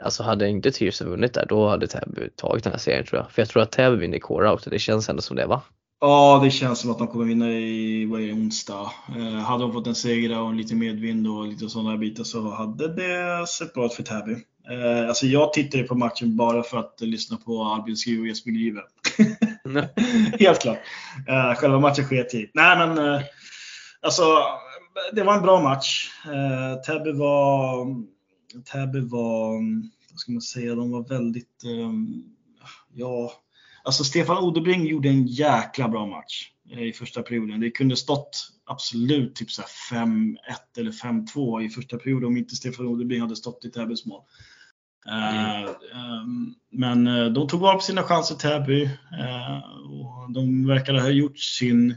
Alltså 0.00 0.22
hade 0.22 0.48
inte 0.48 0.70
Tyresö 0.70 1.04
vunnit 1.04 1.34
där 1.34 1.46
då 1.48 1.68
hade 1.68 1.86
Täby 1.86 2.28
tagit 2.36 2.64
den 2.64 2.72
här 2.72 2.80
serien 2.80 3.04
tror 3.04 3.20
jag. 3.20 3.30
För 3.30 3.42
jag 3.42 3.48
tror 3.48 3.62
att 3.62 3.72
Täby 3.72 3.96
vinner 3.96 4.16
i 4.16 4.20
core-out 4.20 4.70
det 4.70 4.78
känns 4.78 5.08
ändå 5.08 5.22
som 5.22 5.36
det 5.36 5.46
va? 5.46 5.62
Ja, 6.00 6.40
det 6.44 6.50
känns 6.50 6.78
som 6.78 6.90
att 6.90 6.98
de 6.98 7.06
kommer 7.06 7.24
vinna 7.24 7.50
i 7.50 8.06
vad 8.06 8.20
är 8.20 8.26
det, 8.26 8.32
onsdag. 8.32 8.90
Eh, 9.16 9.38
hade 9.38 9.64
de 9.64 9.72
fått 9.72 9.86
en 9.86 9.94
seger 9.94 10.40
och 10.40 10.54
lite 10.54 10.74
medvind 10.74 11.28
och 11.28 11.46
lite 11.46 11.68
sådana 11.68 11.96
bitar 11.96 12.24
så 12.24 12.50
hade 12.50 12.88
det 12.88 13.46
sett 13.46 13.74
bra 13.74 13.86
ut 13.86 13.92
för 13.92 14.02
Täby. 14.02 14.32
Eh, 14.70 15.08
alltså 15.08 15.26
jag 15.26 15.52
tittade 15.52 15.84
på 15.84 15.94
matchen 15.94 16.36
bara 16.36 16.62
för 16.62 16.78
att 16.78 17.00
lyssna 17.00 17.36
på 17.36 17.62
Albin 17.62 17.96
Skruv 17.96 18.20
och 18.20 18.26
Jesper 18.26 18.50
Grive. 18.50 18.80
Helt 20.38 20.60
klart. 20.60 20.78
Eh, 21.28 21.54
själva 21.54 21.80
matchen 21.80 22.04
sket 22.04 22.34
i. 22.34 22.50
Nej 22.54 22.78
men 22.78 22.98
eh, 22.98 23.20
alltså 24.02 24.22
det 25.12 25.22
var 25.22 25.34
en 25.34 25.42
bra 25.42 25.62
match. 25.62 26.10
Eh, 26.24 26.80
Täby 26.80 27.12
var 27.12 27.86
Täby 28.64 29.00
var, 29.00 29.54
vad 30.10 30.18
ska 30.18 30.32
man 30.32 30.42
säga, 30.42 30.74
de 30.74 30.90
var 30.90 31.08
väldigt, 31.08 31.64
ehm, 31.64 32.22
ja, 32.92 33.32
alltså 33.82 34.04
Stefan 34.04 34.44
Odebring 34.44 34.86
gjorde 34.86 35.08
en 35.08 35.26
jäkla 35.26 35.88
bra 35.88 36.06
match 36.06 36.50
eh, 36.70 36.82
i 36.82 36.92
första 36.92 37.22
perioden. 37.22 37.60
Det 37.60 37.70
kunde 37.70 37.96
stått 37.96 38.52
absolut 38.64 39.34
typ 39.34 39.48
5-1 39.92 40.36
eller 40.78 40.90
5-2 40.90 41.62
i 41.62 41.68
första 41.68 41.96
perioden 41.96 42.26
om 42.26 42.36
inte 42.36 42.56
Stefan 42.56 42.86
Odebring 42.86 43.20
hade 43.20 43.36
stått 43.36 43.64
i 43.64 43.70
Täbys 43.70 44.06
mål. 44.06 44.22
Mm. 45.08 45.64
Uh, 45.64 45.74
men 46.70 47.06
eh, 47.06 47.26
de 47.26 47.48
tog 47.48 47.60
vara 47.60 47.74
på 47.74 47.80
sina 47.80 48.02
chanser 48.02 48.34
Täby 48.34 48.84
uh, 48.84 49.58
och 49.90 50.32
de 50.32 50.66
verkade 50.66 51.00
ha 51.00 51.08
gjort 51.08 51.38
sin 51.38 51.94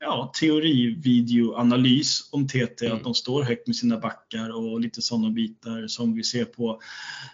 ja, 0.00 0.32
teorivideoanalys 0.40 2.28
om 2.32 2.48
TT, 2.48 2.86
mm. 2.86 2.96
att 2.96 3.04
de 3.04 3.14
står 3.14 3.42
högt 3.42 3.66
med 3.66 3.76
sina 3.76 3.98
backar 3.98 4.56
och 4.56 4.80
lite 4.80 5.02
sådana 5.02 5.30
bitar 5.30 5.86
som 5.86 6.14
vi 6.14 6.24
ser 6.24 6.44
på 6.44 6.80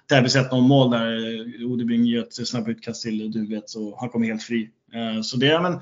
Täbys 0.09 0.37
1-0 0.37 0.61
mål 0.61 0.91
där 0.91 1.17
eh, 1.61 1.67
Odebring 1.67 2.05
gör 2.05 2.23
ett 2.23 2.49
snabbt 2.49 2.69
utkast 2.69 3.03
till 3.03 3.31
Duvet 3.31 3.71
så 3.71 3.97
han 4.01 4.09
kommer 4.09 4.27
helt 4.27 4.43
fri. 4.43 4.71
Eh, 4.95 5.23
så 5.23 5.37
det, 5.37 5.61
men, 5.61 5.81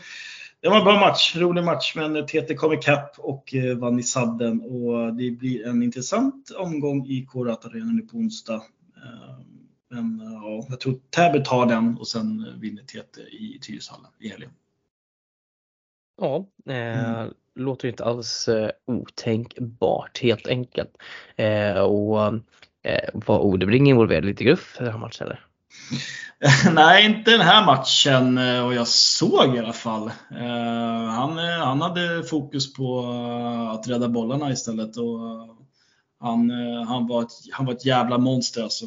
det 0.61 0.69
var 0.69 0.79
en 0.79 0.85
bra 0.85 1.01
match, 1.01 1.37
rolig 1.37 1.65
match, 1.65 1.93
men 1.97 2.27
TT 2.27 2.55
kom 2.55 2.73
ikapp 2.73 3.15
och 3.19 3.55
eh, 3.55 3.77
vann 3.77 3.99
i 3.99 4.03
sadden 4.03 4.61
och 4.61 5.15
det 5.15 5.31
blir 5.31 5.67
en 5.67 5.83
intressant 5.83 6.51
omgång 6.51 7.07
i 7.07 7.27
Korat 7.27 7.65
Arena 7.65 7.93
nu 7.93 8.03
på 8.03 8.17
onsdag. 8.17 8.63
Men 9.91 10.21
ja, 10.25 10.67
jag 10.69 10.81
tror 10.81 10.99
Täby 11.11 11.45
tar 11.45 11.67
den 11.67 11.97
och 11.99 12.09
sen 12.09 12.47
vinner 12.61 12.83
TT 12.83 13.21
i 13.21 13.59
Tyreshallen 13.63 14.11
i 14.21 14.29
helgen. 14.29 14.51
Ja, 16.21 16.47
eh, 16.67 17.15
mm. 17.15 17.35
låter 17.55 17.89
inte 17.89 18.05
alls 18.05 18.49
eh, 18.49 18.71
otänkbart 18.87 20.19
helt 20.23 20.47
enkelt. 20.47 20.91
Eh, 21.37 21.79
och 21.79 22.27
eh, 22.83 23.09
var 23.13 23.41
Odebring 23.41 23.89
involverad 23.89 24.25
lite 24.25 24.45
gruff 24.45 24.77
i 24.81 24.85
den 24.85 24.93
här 24.93 24.99
matchen 24.99 25.27
eller? 25.27 25.47
Nej, 26.75 27.07
inte 27.07 27.31
den 27.31 27.41
här 27.41 27.67
matchen 27.67 28.39
eh, 28.39 28.67
och 28.67 28.75
jag 28.75 28.89
såg 28.89 29.57
i 29.57 29.59
alla 29.59 29.73
fall. 29.73 30.11
Eh, 30.31 31.07
han, 31.11 31.39
han 31.39 31.81
hade 31.81 32.25
fokus 32.25 32.75
på 32.75 33.01
att 33.75 33.89
rädda 33.89 34.09
bollarna 34.09 34.53
istället 34.53 34.97
och 34.97 35.19
Han, 36.21 36.51
han, 36.89 37.07
var, 37.07 37.23
ett, 37.23 37.33
han 37.53 37.67
var 37.67 37.73
ett 37.73 37.85
jävla 37.85 38.19
monster 38.19 38.63
alltså. 38.63 38.85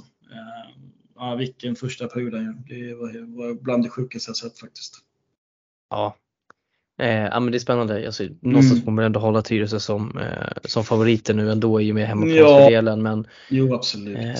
Ja, 1.16 1.36
vilken 1.36 1.76
första 1.76 2.08
period 2.08 2.34
han 2.34 2.44
gör. 2.44 2.54
Det 2.68 2.94
var, 2.94 3.38
var 3.38 3.54
bland 3.54 3.84
det 3.84 3.90
sjukaste 3.90 4.30
jag 4.30 4.38
sett 4.38 4.60
faktiskt. 4.60 4.96
Ja, 5.90 6.16
Eh, 6.98 7.24
ja 7.24 7.40
men 7.40 7.52
det 7.52 7.58
är 7.58 7.60
spännande. 7.60 8.06
Alltså, 8.06 8.24
mm. 8.24 8.38
Någonstans 8.42 8.84
får 8.84 8.92
man 8.92 9.06
ändå 9.06 9.20
hålla 9.20 9.42
Tyresö 9.42 9.80
som, 9.80 10.18
eh, 10.18 10.58
som 10.64 10.84
favoriter 10.84 11.34
nu 11.34 11.52
ändå 11.52 11.82
i 11.82 11.92
och 11.92 11.96
med 11.96 12.08
hemmaplansfördelen. 12.08 12.98
Ja. 12.98 13.04
Men, 13.04 13.28
jo 13.50 13.74
absolut. 13.74 14.18
Eh, 14.18 14.34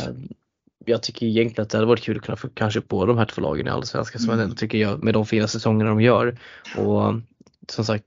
jag 0.86 1.04
tycker 1.04 1.26
egentligen 1.26 1.64
att 1.64 1.70
det 1.70 1.78
hade 1.78 1.88
varit 1.88 2.04
kul 2.04 2.18
att 2.18 2.24
kunna 2.24 2.36
få 2.36 2.50
kanske 2.54 2.82
på 2.82 3.06
de 3.06 3.18
här 3.18 3.26
två 3.26 3.42
lagen 3.42 3.68
i 3.68 3.70
Allsvenskan 3.70 4.22
som 4.22 4.34
mm. 4.34 4.48
jag 4.48 4.58
tycker 4.58 4.78
jag 4.78 5.04
med 5.04 5.14
de 5.14 5.26
fina 5.26 5.48
säsongerna 5.48 5.90
de 5.90 6.02
gör. 6.02 6.38
Och 6.78 7.14
som 7.70 7.86
sagt, 7.86 8.06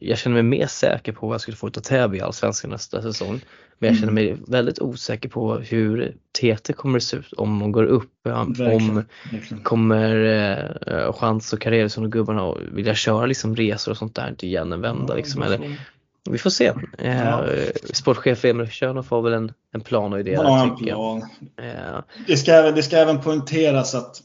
jag 0.00 0.18
känner 0.18 0.34
mig 0.34 0.42
mer 0.42 0.66
säker 0.66 1.12
på 1.12 1.26
vad 1.26 1.34
jag 1.34 1.40
skulle 1.40 1.56
få 1.56 1.68
ut 1.68 1.76
av 1.76 1.80
Täby 1.80 2.18
i 2.18 2.20
Allsvenskan 2.20 2.70
nästa 2.70 3.02
säsong. 3.02 3.40
Men 3.78 3.88
jag 3.88 3.98
känner 3.98 4.12
mm. 4.12 4.24
mig 4.24 4.38
väldigt 4.46 4.80
osäker 4.80 5.28
på 5.28 5.54
hur 5.54 6.16
TT 6.32 6.72
kommer 6.72 6.96
att 6.96 7.02
se 7.02 7.16
ut 7.16 7.32
om 7.32 7.58
de 7.58 7.72
går 7.72 7.84
upp. 7.84 8.10
Verkligen, 8.24 8.72
om 8.72 9.04
verkligen. 9.32 9.62
kommer 9.62 10.24
eh, 10.86 11.12
Chans 11.12 11.52
och 11.52 11.60
Kareliusson 11.60 12.04
och 12.04 12.12
gubbarna 12.12 12.54
vilja 12.72 12.94
köra 12.94 13.26
liksom 13.26 13.56
resor 13.56 13.92
och 13.92 13.98
sånt 13.98 14.14
där 14.14 14.44
igen 14.44 14.72
en 14.72 14.80
vända. 14.80 15.12
Ja, 15.12 15.16
liksom, 15.16 15.42
eller, 15.42 15.78
vi 16.30 16.38
får 16.38 16.50
se. 16.50 16.72
Eh, 16.98 17.24
ja. 17.24 17.44
Sportchef 17.92 18.44
Emil 18.44 18.70
Tjörnoff 18.70 19.10
har 19.10 19.22
väl 19.22 19.32
en, 19.32 19.52
en 19.72 19.80
plan 19.80 20.12
och 20.12 20.20
idé. 20.20 20.32
Ja, 20.32 20.62
en 20.62 20.76
plan. 20.76 21.22
Eh. 21.56 22.00
Det, 22.26 22.36
ska 22.36 22.52
även, 22.52 22.74
det 22.74 22.82
ska 22.82 22.96
även 22.96 23.20
poängteras 23.20 23.94
att 23.94 24.22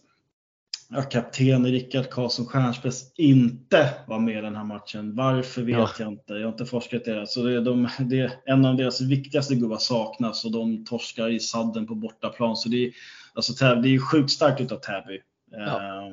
ja, 0.92 1.02
kapten 1.02 1.66
Rickard 1.66 2.10
Karlsson 2.10 2.46
Stjernspets 2.46 3.14
inte 3.16 3.94
var 4.08 4.20
med 4.20 4.38
i 4.38 4.42
den 4.42 4.56
här 4.56 4.64
matchen. 4.64 5.16
Varför 5.16 5.62
vet 5.62 5.78
ja. 5.78 5.90
jag 6.00 6.08
inte. 6.08 6.34
Jag 6.34 6.42
har 6.42 6.52
inte 6.52 6.66
forskat 6.66 7.08
i 7.08 7.12
det. 7.12 7.28
Så 7.28 7.44
det 7.44 7.54
är, 7.54 7.62
de, 7.62 7.90
det 8.00 8.20
är 8.20 8.32
en 8.46 8.66
av 8.66 8.76
deras 8.76 9.02
viktigaste 9.02 9.56
gubbar 9.56 9.78
saknas 9.78 10.46
och 10.46 10.52
de 10.52 10.86
torskar 10.86 11.30
i 11.30 11.40
sadden 11.40 11.88
på 11.88 11.96
bortaplan. 11.96 12.56
Så 12.56 12.70
det 12.70 12.86
är, 12.86 12.92
alltså, 13.34 13.54
det 13.76 13.90
är 13.90 14.00
sjukt 14.00 14.32
starkt 14.32 14.62
utav 14.62 14.78
Täby. 14.78 15.22
Ja. 15.52 16.12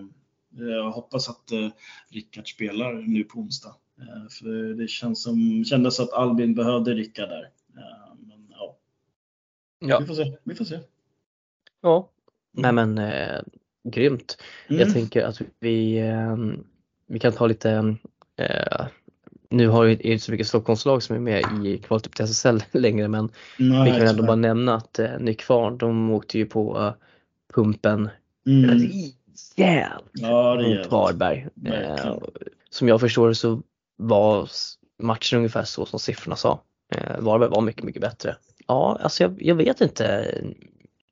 Uh, 0.59 0.69
jag 0.69 0.91
hoppas 0.91 1.29
att 1.29 1.53
uh, 1.53 1.69
Rickard 2.11 2.49
spelar 2.49 2.93
nu 2.93 3.25
på 3.25 3.39
onsdag. 3.39 3.75
Uh, 4.01 4.29
för 4.29 4.75
det 4.75 4.89
känns 4.89 5.23
som, 5.23 5.65
kändes 5.65 6.01
att 6.01 6.13
Albin 6.13 6.55
behövde 6.55 6.95
Rickard 6.95 7.29
där. 7.29 7.51
men, 8.19 8.47
ja. 8.51 8.77
ja. 9.79 9.99
Vi 10.01 10.07
får 10.07 10.15
se. 10.15 10.37
Vi 10.45 10.55
får 10.55 10.65
se. 10.65 10.79
Ja, 11.81 12.11
nej 12.53 12.73
men 12.73 13.01
Grymt. 13.91 14.39
Mm. 14.69 14.81
Jag 14.81 14.93
tänker 14.93 15.25
att 15.25 15.41
vi, 15.61 15.99
ehm, 15.99 16.65
vi 17.07 17.19
kan 17.19 17.33
ta 17.33 17.47
lite, 17.47 17.97
eh, 18.37 18.87
nu 19.51 19.69
har 19.69 19.85
ju 19.85 19.97
inte 19.97 20.25
så 20.25 20.33
mycket 20.33 20.47
Stockholmslag 20.47 21.03
som 21.03 21.17
är 21.17 21.21
med 21.21 21.67
i 21.67 21.79
kvalet 21.79 22.07
upp 22.07 22.15
till 22.15 22.25
SSL 22.25 22.63
längre 22.73 23.09
men 23.09 23.31
Nej, 23.59 23.93
vi 23.93 23.99
kan 23.99 24.09
ändå 24.09 24.23
bara 24.23 24.37
nämna 24.37 24.75
att 24.75 24.99
eh, 24.99 25.19
Nykvarn 25.19 25.79
de 25.79 26.11
åkte 26.11 26.39
ju 26.39 26.47
på 26.47 26.79
uh, 26.79 26.93
pumpen 27.55 28.09
mm. 28.47 28.71
rejält 28.71 30.11
ja, 30.13 30.55
mot 30.55 30.91
Varberg. 30.91 31.49
Eh, 31.67 32.17
som 32.71 32.89
jag 32.89 33.01
förstår 33.01 33.33
så 33.33 33.63
var 33.97 34.49
matchen 35.03 35.37
ungefär 35.37 35.65
så 35.65 35.87
som 35.87 35.99
siffrorna 35.99 36.37
sa. 36.37 36.63
Eh, 36.95 37.21
Varberg 37.21 37.51
var 37.51 37.61
mycket, 37.61 37.85
mycket 37.85 38.03
bättre. 38.03 38.37
Ja, 38.67 38.99
alltså 39.03 39.23
jag, 39.23 39.43
jag 39.43 39.55
vet 39.55 39.81
inte 39.81 40.35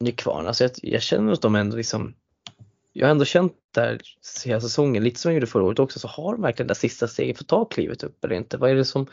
Nykvarn, 0.00 0.46
alltså 0.46 0.64
jag, 0.64 0.70
jag 0.82 1.02
känner 1.02 1.32
att 1.32 1.42
de 1.42 1.54
ändå 1.54 1.76
liksom 1.76 2.14
jag 2.98 3.06
har 3.06 3.10
ändå 3.10 3.24
känt 3.24 3.52
där 3.74 4.00
hela 4.44 4.60
säsongen, 4.60 5.04
lite 5.04 5.20
som 5.20 5.30
jag 5.30 5.34
gjorde 5.34 5.46
förra 5.46 5.64
året 5.64 5.78
också, 5.78 5.98
så 5.98 6.08
har 6.08 6.32
de 6.32 6.42
verkligen 6.42 6.68
det 6.68 6.74
sista 6.74 7.08
steget 7.08 7.36
för 7.36 7.44
att 7.44 7.48
ta 7.48 7.64
klivet 7.64 8.02
upp 8.02 8.24
eller 8.24 8.34
inte? 8.34 8.56
Vad 8.56 8.70
är 8.70 8.74
det 8.74 8.84
som, 8.84 9.06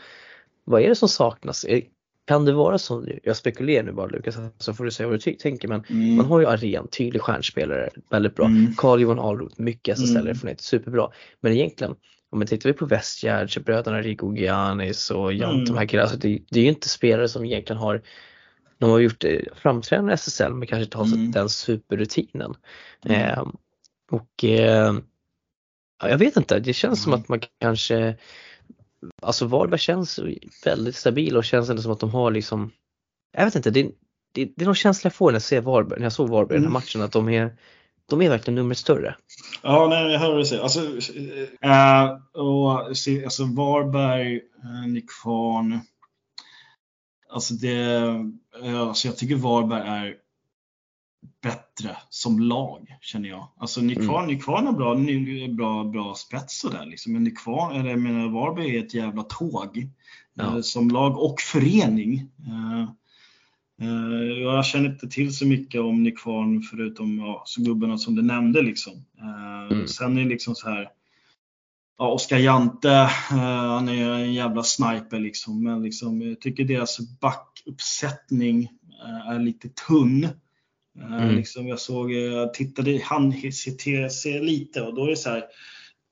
vad 0.64 0.82
är 0.82 0.88
det 0.88 0.94
som 0.94 1.08
saknas? 1.08 1.66
Kan 2.26 2.44
det 2.44 2.52
vara 2.52 2.78
så, 2.78 3.06
jag 3.22 3.36
spekulerar 3.36 3.82
nu 3.82 3.92
bara 3.92 4.06
Lukas, 4.06 4.36
så 4.58 4.74
får 4.74 4.84
du 4.84 4.90
säga 4.90 5.08
vad 5.08 5.24
du 5.24 5.32
tänker, 5.32 5.68
men 5.68 5.84
mm. 5.88 6.16
man 6.16 6.26
har 6.26 6.40
ju 6.40 6.46
Aren, 6.46 6.88
tydlig 6.88 7.22
stjärnspelare, 7.22 7.90
väldigt 8.10 8.34
bra. 8.34 8.46
Mm. 8.46 8.74
Carl-Johan 8.76 9.18
Ahlroth, 9.18 9.60
mycket 9.60 9.98
SSL-erfarenhet, 9.98 10.42
mm. 10.42 10.56
superbra. 10.58 11.10
Men 11.40 11.52
egentligen, 11.52 11.94
om 12.30 12.38
man 12.38 12.46
tittar 12.46 12.70
vi 12.70 12.72
på 12.72 12.86
Westgärd, 12.86 13.64
bröderna 13.64 14.02
Rico 14.02 14.34
Giannis 14.34 15.10
och 15.10 15.32
Jant, 15.32 15.54
mm. 15.54 15.64
de 15.64 15.76
här 15.78 15.86
killarna, 15.86 16.04
alltså 16.04 16.18
det, 16.18 16.38
det, 16.50 16.58
är 16.60 16.62
ju 16.64 16.68
inte 16.68 16.88
spelare 16.88 17.28
som 17.28 17.44
egentligen 17.44 17.80
har 17.82 18.02
de 18.78 18.90
har 18.90 18.98
gjort 18.98 19.24
framträdande 19.54 20.12
i 20.12 20.14
SSL 20.14 20.54
men 20.54 20.68
kanske 20.68 20.84
inte 20.84 20.98
har 20.98 21.04
mm. 21.04 21.30
den 21.30 21.48
superrutinen. 21.48 22.54
Mm. 23.04 23.20
Eh, 23.20 23.44
och 24.14 24.44
eh, 24.44 24.94
jag 26.02 26.18
vet 26.18 26.36
inte, 26.36 26.60
det 26.60 26.72
känns 26.72 27.02
som 27.02 27.12
att 27.12 27.28
man 27.28 27.40
kanske 27.60 28.16
Alltså 29.22 29.46
Varberg 29.46 29.80
känns 29.80 30.20
väldigt 30.64 30.96
stabil 30.96 31.36
och 31.36 31.44
känns 31.44 31.70
ändå 31.70 31.82
som 31.82 31.92
att 31.92 32.00
de 32.00 32.10
har 32.10 32.30
liksom 32.30 32.70
Jag 33.32 33.44
vet 33.44 33.54
inte, 33.54 33.70
det, 33.70 33.82
det, 34.32 34.44
det 34.56 34.62
är 34.62 34.66
någon 34.66 34.74
känsla 34.74 35.08
jag 35.08 35.14
får 35.14 35.30
när 35.30 35.34
jag 35.34 35.42
ser 35.42 35.60
Varberg, 35.60 35.98
när 35.98 36.06
jag 36.06 36.12
såg 36.12 36.28
Varberg 36.28 36.56
i 36.56 36.60
den 36.60 36.62
här 36.62 36.70
mm. 36.70 36.72
matchen 36.72 37.02
att 37.02 37.12
de 37.12 37.28
är 37.28 37.56
de 38.06 38.22
är 38.22 38.28
verkligen 38.28 38.54
numret 38.54 38.78
större. 38.78 39.16
Ja, 39.62 39.86
nej, 39.90 40.12
jag 40.12 40.20
hör 40.20 40.30
vad 40.30 40.38
du 40.38 40.44
säger. 40.44 40.62
Alltså, 40.62 40.80
äh, 41.60 42.42
och, 42.42 42.80
alltså 43.24 43.44
Varberg, 43.44 44.36
äh, 44.36 44.88
Nykvarn. 44.88 45.80
Alltså 47.28 47.54
det, 47.54 48.00
alltså 48.76 49.08
jag 49.08 49.16
tycker 49.16 49.36
Varberg 49.36 49.88
är 49.88 50.16
bättre 51.42 51.96
som 52.08 52.40
lag 52.40 52.96
känner 53.00 53.28
jag. 53.28 53.48
Alltså 53.56 53.80
Nykvarn, 53.80 54.24
mm. 54.24 54.34
Nykvarn 54.34 54.66
har 54.66 54.72
bra, 54.72 54.94
bra, 55.54 55.84
bra 55.84 56.14
spets 56.14 56.60
sådär 56.60 56.86
liksom. 56.86 57.12
Men 57.12 57.24
Nykvarn, 57.24 57.76
eller 57.76 57.90
jag 57.90 57.98
menar 57.98 58.28
Varberg 58.28 58.76
är 58.76 58.84
ett 58.84 58.94
jävla 58.94 59.22
tåg. 59.22 59.88
Ja. 60.34 60.44
Eh, 60.44 60.60
som 60.60 60.90
lag 60.90 61.18
och 61.18 61.40
förening. 61.40 62.28
Eh, 62.46 62.82
eh, 63.80 64.42
jag 64.42 64.66
känner 64.66 64.88
inte 64.88 65.08
till 65.08 65.36
så 65.36 65.46
mycket 65.46 65.80
om 65.80 66.02
Nykvarn 66.02 66.62
förutom 66.62 67.18
ja, 67.18 67.42
så 67.46 67.62
gubbarna 67.62 67.98
som 67.98 68.14
du 68.14 68.22
nämnde 68.22 68.62
liksom. 68.62 69.04
Mm. 69.70 69.86
Sen 69.86 70.18
är 70.18 70.22
det 70.22 70.28
liksom 70.28 70.54
så 70.54 70.68
här 70.68 70.88
Ja, 71.98 72.12
Oskar 72.12 72.38
Jante, 72.38 73.08
han 73.28 73.88
är 73.88 74.10
en 74.10 74.34
jävla 74.34 74.62
sniper 74.62 75.18
liksom. 75.18 75.62
Men 75.64 75.82
liksom, 75.82 76.22
jag 76.22 76.40
tycker 76.40 76.64
deras 76.64 76.98
backuppsättning 77.20 78.68
är 79.28 79.38
lite 79.38 79.68
tunn. 79.68 80.28
Eh, 81.00 81.22
mm. 81.22 81.36
Liksom 81.36 81.68
jag 81.68 81.78
såg, 81.78 82.12
jag 82.12 82.54
tittade, 82.54 83.00
han 83.04 83.32
CTC 83.32 84.40
lite 84.40 84.82
och 84.82 84.94
då 84.94 85.04
är 85.04 85.10
det 85.10 85.16
så 85.16 85.30
här, 85.30 85.44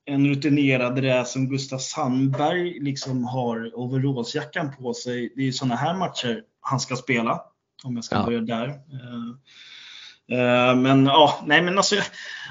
en 0.04 0.28
rutinerad 0.28 1.02
det 1.02 1.28
som 1.28 1.48
Gustav 1.48 1.78
Sandberg 1.78 2.80
liksom 2.80 3.24
har 3.24 3.78
overallsjackan 3.78 4.76
på 4.76 4.94
sig. 4.94 5.32
Det 5.36 5.48
är 5.48 5.52
sådana 5.52 5.76
här 5.76 5.94
matcher 5.94 6.42
han 6.60 6.80
ska 6.80 6.96
spela. 6.96 7.40
Om 7.84 7.94
jag 7.94 8.04
ska 8.04 8.16
ja. 8.16 8.24
börja 8.24 8.40
där. 8.40 8.68
Eh, 8.68 10.38
eh, 10.38 10.76
men 10.76 11.06
ja, 11.06 11.44
nej 11.46 11.62
men 11.62 11.76
alltså, 11.76 11.96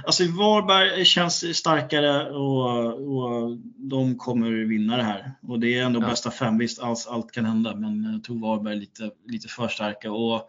alltså 0.06 0.24
Varberg 0.24 1.06
känns 1.06 1.58
starkare 1.58 2.30
och, 2.30 2.89
och 2.94 3.58
de 3.78 4.17
kommer 4.17 4.50
vinna 4.52 4.98
det 4.98 5.04
här. 5.04 5.32
Och 5.48 5.60
det 5.60 5.78
är 5.78 5.84
ändå 5.84 6.02
ja. 6.02 6.08
bästa 6.08 6.32
fem. 6.32 6.58
Visst, 6.58 6.82
allt, 6.82 7.08
allt 7.10 7.32
kan 7.32 7.46
hända, 7.46 7.76
men 7.76 8.13
jag 8.13 8.24
tror 8.24 8.39
Varberg 8.39 8.76
lite, 8.76 9.12
lite 9.28 9.48
för 9.48 9.67
starka. 9.67 10.12
Och 10.12 10.36
Eh, 10.36 10.46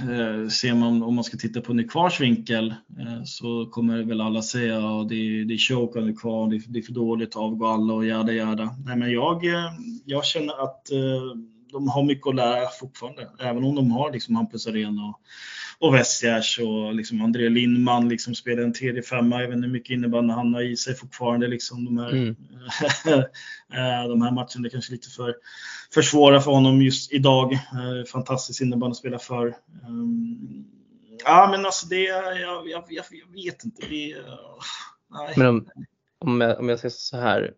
Eh, 0.00 0.48
ser 0.48 0.74
man 0.74 1.02
om 1.02 1.14
man 1.14 1.24
ska 1.24 1.36
titta 1.36 1.60
på 1.60 1.72
Nykvars 1.72 2.20
vinkel 2.20 2.74
eh, 2.98 3.24
så 3.24 3.66
kommer 3.66 4.02
väl 4.02 4.20
alla 4.20 4.42
säga 4.42 4.78
att 4.78 5.08
det, 5.08 5.14
är, 5.14 5.44
det 5.44 5.54
är 5.54 5.58
choke 5.58 5.98
av 5.98 6.06
Nykvar, 6.06 6.50
det, 6.50 6.62
det 6.68 6.78
är 6.78 6.82
för 6.82 6.92
dåligt, 6.92 7.36
avgå 7.36 7.66
alla 7.66 7.94
och 7.94 8.06
jada 8.06 8.32
jada. 8.32 8.76
Nej 8.86 8.96
men 8.96 9.12
jag, 9.12 9.44
eh, 9.46 9.72
jag 10.04 10.24
känner 10.24 10.64
att 10.64 10.86
de 11.72 11.88
har 11.88 12.02
mycket 12.02 12.26
att 12.26 12.34
lära 12.34 12.68
fortfarande. 12.80 13.28
Även 13.38 13.64
om 13.64 13.74
de 13.74 13.90
har 13.90 14.12
liksom 14.12 14.36
Hampus 14.36 14.66
Arena 14.66 15.02
och, 15.02 15.20
och 15.78 15.94
Westgärs 15.94 16.58
och 16.58 16.94
liksom 16.94 17.22
André 17.22 17.48
Lindman 17.48 18.08
liksom 18.08 18.34
spelar 18.34 18.62
en 18.62 18.72
tredje 18.72 19.02
femma. 19.02 19.40
Jag 19.40 19.48
vet 19.48 19.56
inte 19.56 19.66
hur 19.66 19.72
mycket 19.72 19.90
innebandy 19.90 20.34
han 20.34 20.54
har 20.54 20.62
i 20.62 20.76
sig 20.76 20.94
fortfarande. 20.94 21.46
Liksom 21.46 21.84
de, 21.84 21.98
här, 21.98 22.10
mm. 22.12 22.36
de 24.08 24.22
här 24.22 24.30
matcherna 24.32 24.66
är 24.66 24.68
kanske 24.68 24.92
lite 24.92 25.10
för, 25.10 25.34
för 25.94 26.02
svåra 26.02 26.40
för 26.40 26.50
honom 26.50 26.82
just 26.82 27.12
idag. 27.12 27.58
Fantastisk 28.12 28.62
innebandy 28.62 28.90
att 28.90 28.96
spela 28.96 29.18
för. 29.18 29.46
Ehm, 29.86 30.64
ja 31.24 31.48
men 31.50 31.66
alltså 31.66 31.86
det, 31.86 32.02
jag, 32.02 32.40
jag, 32.40 32.68
jag, 32.68 32.84
jag 32.90 33.32
vet 33.32 33.64
inte. 33.64 33.86
Det, 33.88 34.16
nej. 35.10 35.34
Men 35.36 35.46
om, 35.46 35.66
om, 36.18 36.40
jag, 36.40 36.60
om 36.60 36.68
jag 36.68 36.78
säger 36.78 36.94
så 36.96 37.16
här 37.16 37.52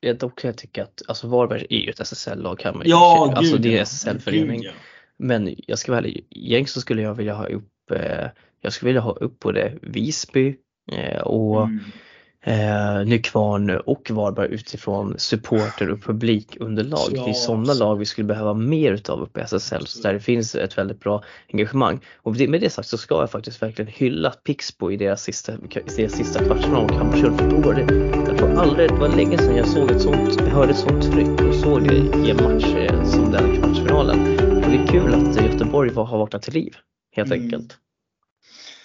Ja, 0.00 0.14
dock 0.14 0.38
kan 0.38 0.48
jag 0.48 0.58
tycka 0.58 0.82
att 0.82 1.02
alltså 1.08 1.28
Varberg 1.28 1.66
är 1.70 1.78
ju 1.78 1.90
ett 1.90 2.00
SSL-lag 2.00 2.58
kan 2.58 2.76
man 2.76 2.86
ju 2.86 2.90
ja, 2.90 3.32
Alltså 3.36 3.56
det 3.56 3.78
är 3.78 3.82
SSL-förening. 3.82 4.62
Ja. 4.62 4.72
Men 5.18 5.54
jag 5.66 5.78
ska 5.78 5.92
vara 5.92 6.00
ärlig, 6.00 6.26
egentligen 6.30 6.66
så 6.66 6.80
skulle 6.80 7.02
jag 7.02 7.14
vilja 7.14 7.34
ha 7.34 7.46
upp, 7.46 7.90
eh, 7.90 8.26
jag 8.60 8.72
skulle 8.72 8.88
vilja 8.88 9.00
ha 9.00 9.12
upp 9.12 9.40
både 9.40 9.78
Visby 9.82 10.56
eh, 10.92 11.20
och 11.20 11.62
mm 11.62 11.80
eh, 12.44 13.06
Nykvarn 13.06 13.70
och 13.70 14.10
Varberg 14.10 14.48
utifrån 14.54 15.14
supporter 15.18 15.90
och 15.90 16.02
publikunderlag. 16.02 17.08
Ja, 17.12 17.24
det 17.24 17.30
är 17.30 17.34
sådana 17.34 17.74
lag 17.74 17.96
vi 17.96 18.04
skulle 18.04 18.26
behöva 18.26 18.54
mer 18.54 18.92
utav 18.92 19.20
uppe 19.22 19.40
i 19.40 19.42
SSL 19.42 19.86
så 19.86 20.02
där 20.02 20.12
det 20.12 20.20
finns 20.20 20.54
ett 20.54 20.78
väldigt 20.78 21.00
bra 21.00 21.24
engagemang. 21.52 22.00
Och 22.16 22.36
med 22.40 22.60
det 22.60 22.70
sagt 22.70 22.88
så 22.88 22.98
ska 22.98 23.20
jag 23.20 23.30
faktiskt 23.30 23.62
verkligen 23.62 23.92
hylla 23.92 24.30
Pixbo 24.30 24.90
i 24.90 24.96
deras 24.96 25.22
sista, 25.22 25.52
deras 25.96 26.12
sista 26.12 26.44
kvartsfinal 26.44 26.82
mot 26.82 26.94
Hammarby. 26.94 27.20
För 27.20 27.50
då 27.50 27.56
var 27.56 27.74
det, 27.74 27.94
jag 28.28 28.38
tror 28.38 28.54
aldrig, 28.54 28.88
det 28.88 28.94
var 28.94 29.08
länge 29.08 29.38
sedan 29.38 29.56
jag 29.56 29.68
såg 29.68 29.90
ett 29.90 30.00
sånt, 30.00 30.36
jag 30.38 30.46
hörde 30.46 30.70
ett 30.70 30.78
sånt 30.78 31.12
tryck 31.12 31.40
och 31.48 31.54
såg 31.54 31.88
det 31.88 31.94
i 31.94 32.30
en 32.30 32.36
match 32.36 32.64
eh, 32.64 33.04
som 33.04 33.32
den 33.32 33.56
kvartsfinalen. 33.56 34.20
och 34.64 34.70
det 34.70 34.76
är 34.76 34.86
kul 34.86 35.14
att 35.14 35.44
Göteborg 35.44 35.94
har 35.94 36.18
vaknat 36.18 36.42
till 36.42 36.54
liv 36.54 36.76
helt 37.16 37.32
mm. 37.32 37.42
enkelt. 37.42 37.78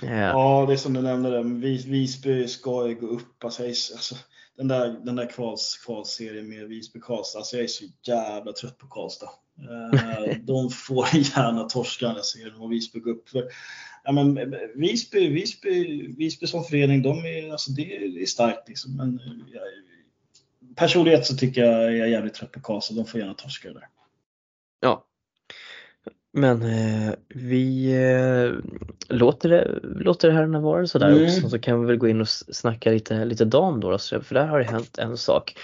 Ja. 0.05 0.15
ja, 0.15 0.65
det 0.67 0.73
är 0.73 0.77
som 0.77 0.93
du 0.93 1.01
nämnde, 1.01 1.29
där. 1.29 1.43
Visby 1.89 2.47
ska 2.47 2.87
ju 2.87 2.95
gå 2.95 3.07
upp. 3.07 3.43
Alltså, 3.43 3.63
alltså, 3.63 4.15
den 4.57 4.67
där, 4.67 4.89
den 4.89 5.15
där 5.15 5.29
kvals, 5.29 5.81
kvalserien 5.85 6.49
med 6.49 6.67
Visby-Karlstad, 6.67 7.37
alltså 7.37 7.55
jag 7.55 7.63
är 7.63 7.67
så 7.67 7.85
jävla 8.07 8.51
trött 8.51 8.77
på 8.77 8.87
Karlstad. 8.87 9.29
Eh, 9.59 10.37
de 10.41 10.69
får 10.69 11.07
gärna 11.13 11.63
torska 11.63 12.07
den 12.07 12.23
serien 12.23 12.55
och 12.55 12.71
Visby 12.71 12.99
gå 12.99 13.09
upp. 13.09 13.29
För, 13.29 13.43
ja, 14.03 14.11
men, 14.11 14.55
Visby, 14.75 15.29
Visby, 15.29 16.07
Visby 16.17 16.47
som 16.47 16.63
förening, 16.63 17.01
de 17.01 17.25
är, 17.25 17.51
alltså, 17.51 17.71
det, 17.71 17.95
är, 17.95 18.25
starkt. 18.25 18.69
Liksom. 18.69 18.97
Men, 18.97 19.19
ja, 19.53 19.61
personligen 20.75 21.23
så 21.23 21.35
tycker 21.35 21.61
jag 21.61 21.83
jag 21.83 21.99
är 21.99 22.11
jävligt 22.11 22.33
trött 22.33 22.51
på 22.51 22.61
Karlstad, 22.61 22.95
de 22.95 23.05
får 23.05 23.19
gärna 23.19 23.33
torska 23.33 23.67
det 23.67 23.73
där. 23.73 23.87
Ja, 24.79 25.05
men 26.35 26.61
eh, 26.61 27.13
vi 27.27 27.93
eh, 27.93 28.51
låter, 29.09 29.49
det, 29.49 29.79
låter 29.83 30.27
det 30.27 30.33
här 30.33 30.45
vara 30.45 30.87
sådär 30.87 31.09
mm. 31.09 31.23
också 31.23 31.49
så 31.49 31.59
kan 31.59 31.81
vi 31.81 31.87
väl 31.87 31.97
gå 31.97 32.07
in 32.07 32.21
och 32.21 32.27
snacka 32.29 32.91
lite, 32.91 33.25
lite 33.25 33.45
dam 33.45 33.79
då, 33.79 33.97
för 33.97 34.33
där 34.33 34.47
har 34.47 34.59
det 34.59 34.65
hänt 34.65 34.97
en 34.97 35.17
sak. 35.17 35.55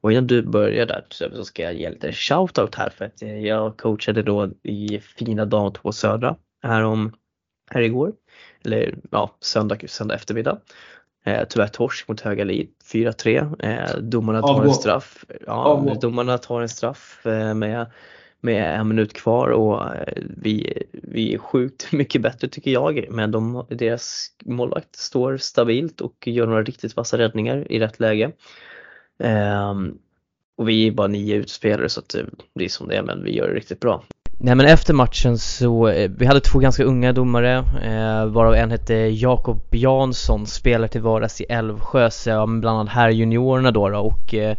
Och 0.00 0.12
innan 0.12 0.26
du 0.26 0.42
börjar 0.42 0.86
där 0.86 1.06
så 1.10 1.44
ska 1.44 1.62
jag 1.62 1.74
ge 1.74 1.90
lite 1.90 2.12
shoutout 2.12 2.74
här 2.74 2.90
för 2.90 3.04
att 3.04 3.22
jag 3.22 3.76
coachade 3.76 4.22
då 4.22 4.50
i 4.62 5.00
fina 5.00 5.44
dam 5.44 5.72
2 5.72 5.92
södra 5.92 6.36
här, 6.62 6.82
om, 6.82 7.14
här 7.70 7.80
igår 7.80 8.12
eller 8.64 8.94
ja, 9.10 9.36
söndag, 9.40 9.90
söndag 9.90 10.14
eftermiddag. 10.14 10.58
Eh, 11.24 11.44
tyvärr 11.48 11.68
torsk 11.68 12.08
mot 12.08 12.20
Högalid 12.20 12.68
4-3. 12.92 13.62
Eh, 13.64 13.96
domarna 13.98 14.40
tar 14.40 14.54
Avgå. 14.54 14.68
en 14.68 14.74
straff. 14.74 15.24
Ja, 15.46 15.96
domarna 16.00 16.38
tar 16.38 16.60
en 16.60 16.68
straff 16.68 17.26
eh, 17.26 17.54
med, 17.54 17.86
med 18.40 18.80
en 18.80 18.88
minut 18.88 19.12
kvar 19.12 19.48
och 19.48 19.94
eh, 19.94 20.22
vi, 20.36 20.82
vi 20.92 21.34
är 21.34 21.38
sjukt 21.38 21.88
mycket 21.92 22.22
bättre 22.22 22.48
tycker 22.48 22.70
jag. 22.70 23.06
Men 23.10 23.30
de, 23.30 23.66
deras 23.68 24.28
målvakt 24.44 24.96
står 24.96 25.36
stabilt 25.36 26.00
och 26.00 26.26
gör 26.26 26.46
några 26.46 26.62
riktigt 26.62 26.96
vassa 26.96 27.18
räddningar 27.18 27.72
i 27.72 27.80
rätt 27.80 28.00
läge. 28.00 28.32
Eh, 29.18 29.74
och 30.56 30.68
vi 30.68 30.86
är 30.86 30.92
bara 30.92 31.06
nio 31.06 31.36
utspelare 31.36 31.88
så 31.88 32.00
att 32.00 32.14
det 32.54 32.64
är 32.64 32.68
som 32.68 32.88
det 32.88 32.96
är 32.96 33.02
men 33.02 33.24
vi 33.24 33.36
gör 33.36 33.48
det 33.48 33.54
riktigt 33.54 33.80
bra. 33.80 34.04
Nej 34.44 34.54
men 34.54 34.66
efter 34.66 34.94
matchen 34.94 35.38
så, 35.38 35.88
eh, 35.88 36.10
vi 36.16 36.26
hade 36.26 36.40
två 36.40 36.58
ganska 36.58 36.84
unga 36.84 37.12
domare 37.12 37.56
eh, 37.82 38.26
varav 38.26 38.54
en 38.54 38.70
hette 38.70 38.94
Jakob 38.94 39.60
Jansson, 39.70 40.46
spelar 40.46 40.88
till 40.88 41.00
vardags 41.00 41.40
i 41.40 41.44
Älvsjö, 41.44 42.10
så 42.10 42.46
bland 42.46 42.78
annat 42.78 42.92
här 42.92 43.10
juniorerna 43.10 43.70
då, 43.70 43.88
då 43.88 43.98
och 43.98 44.34
eh, 44.34 44.56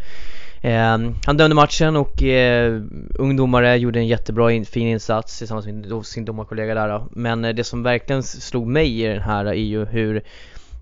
eh, 0.62 1.12
han 1.26 1.38
dömde 1.38 1.56
matchen 1.56 1.96
och 1.96 2.24
eh, 2.24 2.82
ungdomare 3.16 3.78
gjorde 3.78 4.00
en 4.00 4.08
jättebra 4.08 4.52
in, 4.52 4.66
fin 4.66 4.88
insats 4.88 5.38
tillsammans 5.38 5.66
med 5.66 6.06
sin 6.06 6.26
domarkollega 6.26 6.76
där 6.76 6.90
då. 6.90 7.08
Men 7.12 7.46
eh, 7.46 7.54
det 7.56 7.64
som 7.64 7.84
verkligen 7.84 8.24
slog 8.24 8.68
mig 8.68 9.02
i 9.02 9.08
den 9.08 9.22
här 9.22 9.46
är 9.46 9.54
ju 9.54 9.86
hur 9.86 10.24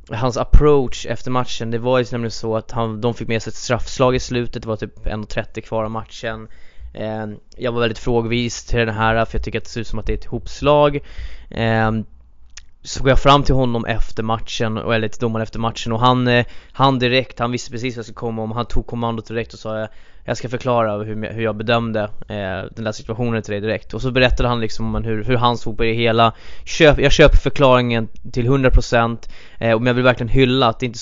hans 0.09 0.37
approach 0.37 1.05
efter 1.05 1.31
matchen, 1.31 1.71
det 1.71 1.77
var 1.77 1.99
ju 1.99 2.05
nämligen 2.11 2.31
så 2.31 2.55
att 2.55 2.71
han, 2.71 3.01
de 3.01 3.13
fick 3.13 3.27
med 3.27 3.43
sig 3.43 3.51
ett 3.51 3.55
straffslag 3.55 4.15
i 4.15 4.19
slutet, 4.19 4.61
det 4.61 4.67
var 4.67 4.75
typ 4.75 5.05
1.30 5.05 5.61
kvar 5.61 5.83
av 5.83 5.91
matchen 5.91 6.47
Ehm, 6.93 7.37
jag 7.57 7.71
var 7.71 7.79
väldigt 7.79 7.99
frågvis 7.99 8.65
till 8.65 8.79
den 8.79 8.95
här 8.95 9.25
för 9.25 9.37
jag 9.37 9.43
tycker 9.43 9.57
att 9.57 9.63
det 9.63 9.69
ser 9.69 9.81
ut 9.81 9.87
som 9.87 9.99
att 9.99 10.05
det 10.05 10.13
är 10.13 10.17
ett 10.17 10.25
hopslag 10.25 10.99
ehm, 11.49 12.05
så 12.81 13.03
går 13.03 13.09
jag 13.09 13.19
fram 13.19 13.43
till 13.43 13.55
honom 13.55 13.85
efter 13.85 14.23
matchen, 14.23 14.77
eller 14.77 15.07
till 15.07 15.19
domaren 15.19 15.43
efter 15.43 15.59
matchen 15.59 15.91
och 15.91 15.99
han, 15.99 16.27
eh, 16.27 16.45
han 16.71 16.99
direkt, 16.99 17.39
han 17.39 17.51
visste 17.51 17.71
precis 17.71 17.95
vad 17.95 17.97
jag 17.97 18.05
skulle 18.05 18.15
komma 18.15 18.41
om, 18.41 18.51
han 18.51 18.65
tog 18.65 18.87
kommandot 18.87 19.27
direkt 19.27 19.53
och 19.53 19.59
sa 19.59 19.87
jag 20.25 20.37
ska 20.37 20.49
förklara 20.49 21.03
hur, 21.03 21.33
hur 21.33 21.43
jag 21.43 21.55
bedömde 21.55 22.01
eh, 22.03 22.69
den 22.75 22.83
där 22.83 22.91
situationen 22.91 23.41
till 23.41 23.51
dig 23.51 23.61
direkt. 23.61 23.93
Och 23.93 24.01
så 24.01 24.11
berättade 24.11 24.49
han 24.49 24.59
liksom 24.59 24.95
om 24.95 25.03
hur, 25.03 25.23
hur 25.23 25.35
han 25.35 25.57
såg 25.57 25.77
på 25.77 25.83
det 25.83 25.93
hela 25.93 26.33
Köp, 26.65 26.99
Jag 26.99 27.11
köper 27.11 27.37
förklaringen 27.37 28.07
till 28.33 28.47
100% 28.47 29.29
eh, 29.59 29.71
och 29.71 29.87
jag 29.87 29.93
vill 29.93 30.03
verkligen 30.03 30.29
hylla 30.29 30.67
att 30.67 30.79
det 30.79 30.85
inte 30.85 30.99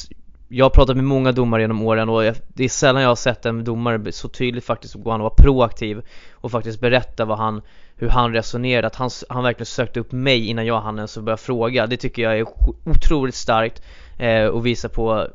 jag 0.54 0.66
har 0.66 0.70
pratat 0.70 0.95
med 0.95 1.06
många 1.06 1.32
domare 1.32 1.62
genom 1.62 1.82
åren 1.82 2.10
och 2.10 2.22
det 2.47 2.64
är 2.64 2.70
sällan 2.70 3.02
jag 3.02 3.10
har 3.10 3.16
sett 3.16 3.45
en 3.45 3.64
domare 3.64 4.12
så 4.12 4.28
tydligt 4.28 4.66
faktiskt 4.66 4.93
gå 4.93 5.14
och 5.14 5.20
vara 5.20 5.30
proaktiv 5.30 6.02
och 6.32 6.52
faktiskt 6.52 6.80
berätta 6.80 7.26
vad 7.26 7.38
han, 7.38 7.62
hur 7.95 8.10
han 8.10 8.34
resonerade, 8.34 8.88
att 8.88 8.95
han, 8.95 9.10
han 9.30 9.43
verkligen 9.43 9.66
sökte 9.66 9.99
upp 9.99 10.12
mig 10.12 10.47
innan 10.47 10.66
jag 10.66 10.82
hann 10.82 10.97
ens 10.97 11.18
börja 11.18 11.38
fråga. 11.38 11.88
Det 11.88 11.97
tycker 11.97 12.22
jag 12.22 12.39
är 12.39 12.45
otroligt 12.84 13.36
starkt 13.36 13.82
eh, 14.18 14.45
och 14.45 14.66
visar 14.66 14.89
på 14.89 15.28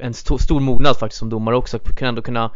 en 0.00 0.10
st 0.10 0.38
stor 0.38 0.60
mognad 0.60 0.96
faktiskt 0.96 1.18
som 1.18 1.28
domare 1.28 1.56
också, 1.56 1.76
att 1.76 2.02
ändå 2.02 2.22
kunna 2.22 2.50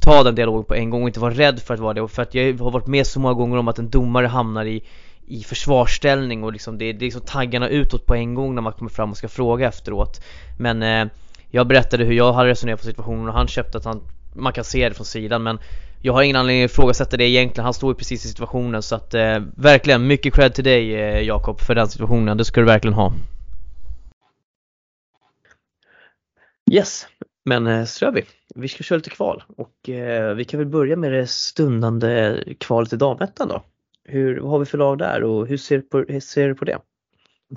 ta 0.00 0.22
den 0.22 0.34
dialogen 0.34 0.64
på 0.64 0.74
en 0.74 0.90
gång 0.90 1.02
och 1.02 1.08
inte 1.08 1.20
vara 1.20 1.34
rädd 1.34 1.60
för 1.60 1.74
att 1.74 1.80
vara 1.80 1.94
det. 1.94 2.08
För 2.08 2.22
att 2.22 2.34
jag 2.34 2.58
har 2.58 2.70
varit 2.70 2.86
med 2.86 3.06
så 3.06 3.20
många 3.20 3.34
gånger 3.34 3.56
om 3.56 3.68
att 3.68 3.78
en 3.78 3.90
domare 3.90 4.26
hamnar 4.26 4.64
i 4.64 4.84
i 5.26 5.42
försvarsställning 5.42 6.44
och 6.44 6.52
liksom 6.52 6.78
det, 6.78 6.92
det 6.92 7.04
är 7.04 7.06
liksom 7.06 7.22
taggarna 7.22 7.68
utåt 7.68 8.06
på 8.06 8.14
en 8.14 8.34
gång 8.34 8.54
när 8.54 8.62
man 8.62 8.72
kommer 8.72 8.90
fram 8.90 9.10
och 9.10 9.16
ska 9.16 9.28
fråga 9.28 9.68
efteråt 9.68 10.20
Men 10.58 10.82
eh, 10.82 11.06
jag 11.50 11.66
berättade 11.66 12.04
hur 12.04 12.14
jag 12.14 12.32
hade 12.32 12.50
resonerat 12.50 12.80
på 12.80 12.86
situationen 12.86 13.28
och 13.28 13.34
han 13.34 13.48
köpte 13.48 13.78
att 13.78 13.84
han, 13.84 14.02
man 14.34 14.52
kan 14.52 14.64
se 14.64 14.88
det 14.88 14.94
från 14.94 15.06
sidan 15.06 15.42
men 15.42 15.58
jag 16.02 16.12
har 16.12 16.22
ingen 16.22 16.36
anledning 16.36 16.64
att 16.64 16.70
ifrågasätta 16.70 17.16
det 17.16 17.24
egentligen, 17.24 17.64
han 17.64 17.74
står 17.74 17.90
ju 17.90 17.94
precis 17.94 18.24
i 18.24 18.28
situationen 18.28 18.82
så 18.82 18.94
att 18.94 19.14
eh, 19.14 19.38
verkligen 19.56 20.06
mycket 20.06 20.34
cred 20.34 20.54
till 20.54 20.64
dig 20.64 20.94
eh, 20.94 21.20
Jakob 21.20 21.60
för 21.60 21.74
den 21.74 21.88
situationen, 21.88 22.36
det 22.36 22.44
ska 22.44 22.60
du 22.60 22.66
verkligen 22.66 22.94
ha 22.94 23.12
Yes, 26.70 27.06
men 27.44 27.66
eh, 27.66 27.84
så 27.84 28.04
gör 28.04 28.12
vi. 28.12 28.24
Vi 28.54 28.68
ska 28.68 28.82
köra 28.82 28.96
lite 28.96 29.10
kval 29.10 29.44
och 29.56 29.88
eh, 29.88 30.34
vi 30.34 30.44
kan 30.44 30.58
väl 30.58 30.68
börja 30.68 30.96
med 30.96 31.12
det 31.12 31.26
stundande 31.26 32.42
kvalet 32.60 32.92
i 32.92 32.96
damettan 32.96 33.48
då. 33.48 33.62
Hur, 34.04 34.40
vad 34.40 34.50
har 34.50 34.58
vi 34.58 34.64
för 34.64 34.78
lag 34.78 34.98
där 34.98 35.22
och 35.22 35.46
hur 35.46 35.56
ser, 35.56 35.80
på, 35.80 35.98
hur 35.98 36.20
ser 36.20 36.48
du 36.48 36.54
på 36.54 36.64
det? 36.64 36.78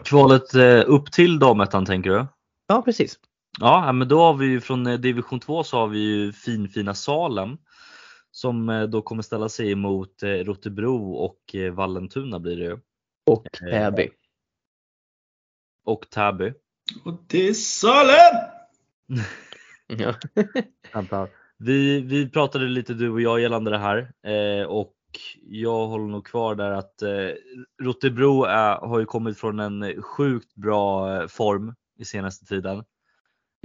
Kvalet 0.03 0.53
eh, 0.53 0.83
upp 0.87 1.11
till 1.11 1.39
damettan 1.39 1.85
tänker 1.85 2.09
du? 2.09 2.25
Ja 2.67 2.81
precis. 2.81 3.19
Ja 3.59 3.91
men 3.91 4.07
då 4.07 4.21
har 4.21 4.33
vi 4.33 4.45
ju 4.45 4.61
från 4.61 4.87
eh, 4.87 4.99
division 4.99 5.39
2 5.39 5.63
så 5.63 5.77
har 5.77 5.87
vi 5.87 5.99
ju 5.99 6.33
finfina 6.33 6.93
Salem 6.93 7.57
som 8.31 8.69
eh, 8.69 8.83
då 8.83 9.01
kommer 9.01 9.21
ställa 9.21 9.49
sig 9.49 9.71
emot 9.71 10.23
Rotebro 10.23 11.13
och 11.13 11.55
Vallentuna 11.71 12.39
blir 12.39 12.55
det 12.57 12.63
ju. 12.63 12.77
Och 13.25 13.47
Täby. 13.59 14.09
Och 15.85 16.09
Täby. 16.09 16.53
Och 17.05 17.13
det 17.27 17.47
är 17.47 17.53
Salem! 17.53 18.35
ja. 19.87 20.15
vi, 21.57 22.01
vi 22.01 22.29
pratade 22.29 22.65
lite 22.65 22.93
du 22.93 23.09
och 23.09 23.21
jag 23.21 23.39
gällande 23.39 23.71
det 23.71 23.77
här 23.77 24.11
och 24.67 24.96
jag 25.41 25.87
håller 25.87 26.07
nog 26.07 26.25
kvar 26.25 26.55
där 26.55 26.71
att 26.71 27.01
eh, 27.01 27.29
Rotebro 27.81 28.43
är, 28.43 28.75
har 28.75 28.99
ju 28.99 29.05
kommit 29.05 29.37
från 29.37 29.59
en 29.59 30.01
sjukt 30.01 30.55
bra 30.55 31.15
eh, 31.15 31.27
form 31.27 31.75
i 31.99 32.05
senaste 32.05 32.45
tiden. 32.45 32.83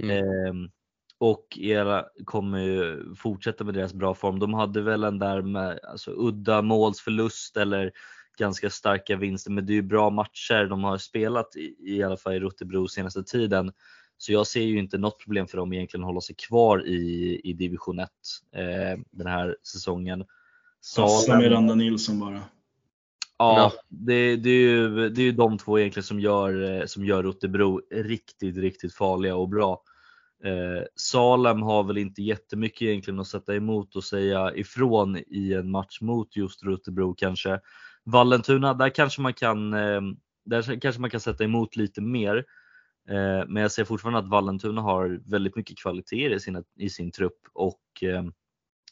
Mm. 0.03 0.17
Eh, 0.17 0.69
och 1.17 1.57
era 1.61 2.05
kommer 2.25 2.59
ju 2.59 3.15
fortsätta 3.15 3.63
med 3.63 3.73
deras 3.73 3.93
bra 3.93 4.13
form. 4.13 4.39
De 4.39 4.53
hade 4.53 4.81
väl 4.81 5.03
en 5.03 5.19
där 5.19 5.41
med 5.41 5.79
alltså, 5.83 6.11
udda 6.11 6.61
målsförlust 6.61 7.57
eller 7.57 7.91
ganska 8.37 8.69
starka 8.69 9.15
vinster, 9.15 9.51
men 9.51 9.65
det 9.65 9.73
är 9.73 9.75
ju 9.75 9.81
bra 9.81 10.09
matcher 10.09 10.65
de 10.65 10.83
har 10.83 10.97
spelat 10.97 11.55
i, 11.55 11.75
i 11.79 12.03
alla 12.03 12.17
fall 12.17 12.33
i 12.33 12.39
Rotebro 12.39 12.87
senaste 12.87 13.23
tiden. 13.23 13.71
Så 14.17 14.33
jag 14.33 14.47
ser 14.47 14.61
ju 14.61 14.79
inte 14.79 14.97
något 14.97 15.23
problem 15.23 15.47
för 15.47 15.57
dem 15.57 15.73
egentligen 15.73 16.03
att 16.03 16.07
hålla 16.07 16.21
sig 16.21 16.35
kvar 16.35 16.87
i, 16.87 17.41
i 17.43 17.53
division 17.53 17.99
1 17.99 18.09
eh, 18.55 18.99
den 19.11 19.27
här 19.27 19.57
säsongen. 19.63 20.25
Passa 20.95 21.37
Miranda 21.37 21.75
Nilsson 21.75 22.19
bara. 22.19 22.41
Ja, 23.37 23.71
det, 23.89 24.35
det, 24.35 24.49
är 24.49 24.61
ju, 24.61 25.09
det 25.09 25.21
är 25.21 25.25
ju 25.25 25.31
de 25.31 25.57
två 25.57 25.79
egentligen 25.79 26.03
som 26.03 26.19
gör, 26.19 26.79
eh, 26.79 26.85
som 26.85 27.05
gör 27.05 27.23
Rotebro 27.23 27.81
riktigt, 27.91 28.57
riktigt 28.57 28.93
farliga 28.93 29.35
och 29.35 29.49
bra. 29.49 29.81
Eh, 30.43 30.83
Salem 30.95 31.61
har 31.61 31.83
väl 31.83 31.97
inte 31.97 32.21
jättemycket 32.21 32.81
egentligen 32.81 33.19
att 33.19 33.27
sätta 33.27 33.55
emot 33.55 33.95
och 33.95 34.03
säga 34.03 34.55
ifrån 34.55 35.17
i 35.17 35.53
en 35.53 35.71
match 35.71 36.01
mot 36.01 36.35
just 36.35 36.63
Rotebro 36.63 37.13
kanske. 37.13 37.59
Vallentuna, 38.03 38.73
där 38.73 38.89
kanske 38.89 39.21
man 39.21 39.33
kan, 39.33 39.73
eh, 39.73 40.01
där 40.45 40.79
kanske 40.79 41.01
man 41.01 41.09
kan 41.09 41.19
sätta 41.19 41.43
emot 41.43 41.75
lite 41.75 42.01
mer. 42.01 42.37
Eh, 43.09 43.47
men 43.47 43.61
jag 43.61 43.71
ser 43.71 43.85
fortfarande 43.85 44.19
att 44.19 44.29
Vallentuna 44.29 44.81
har 44.81 45.21
väldigt 45.31 45.55
mycket 45.55 45.77
kvaliteter 45.77 46.35
i, 46.35 46.39
sina, 46.39 46.63
i 46.75 46.89
sin 46.89 47.11
trupp 47.11 47.39
och 47.53 48.03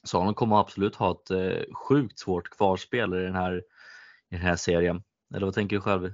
Salem 0.04 0.34
kommer 0.34 0.60
absolut 0.60 0.96
ha 0.96 1.12
ett 1.12 1.32
eh, 1.32 1.74
sjukt 1.74 2.20
svårt 2.20 2.50
kvarspel 2.50 3.14
i 3.14 3.24
den, 3.24 3.36
här, 3.36 3.58
i 4.30 4.36
den 4.36 4.42
här 4.42 4.56
serien. 4.56 5.04
Eller 5.36 5.46
vad 5.46 5.56
tänker 5.56 5.76
du 5.76 5.82
själv? 5.82 6.14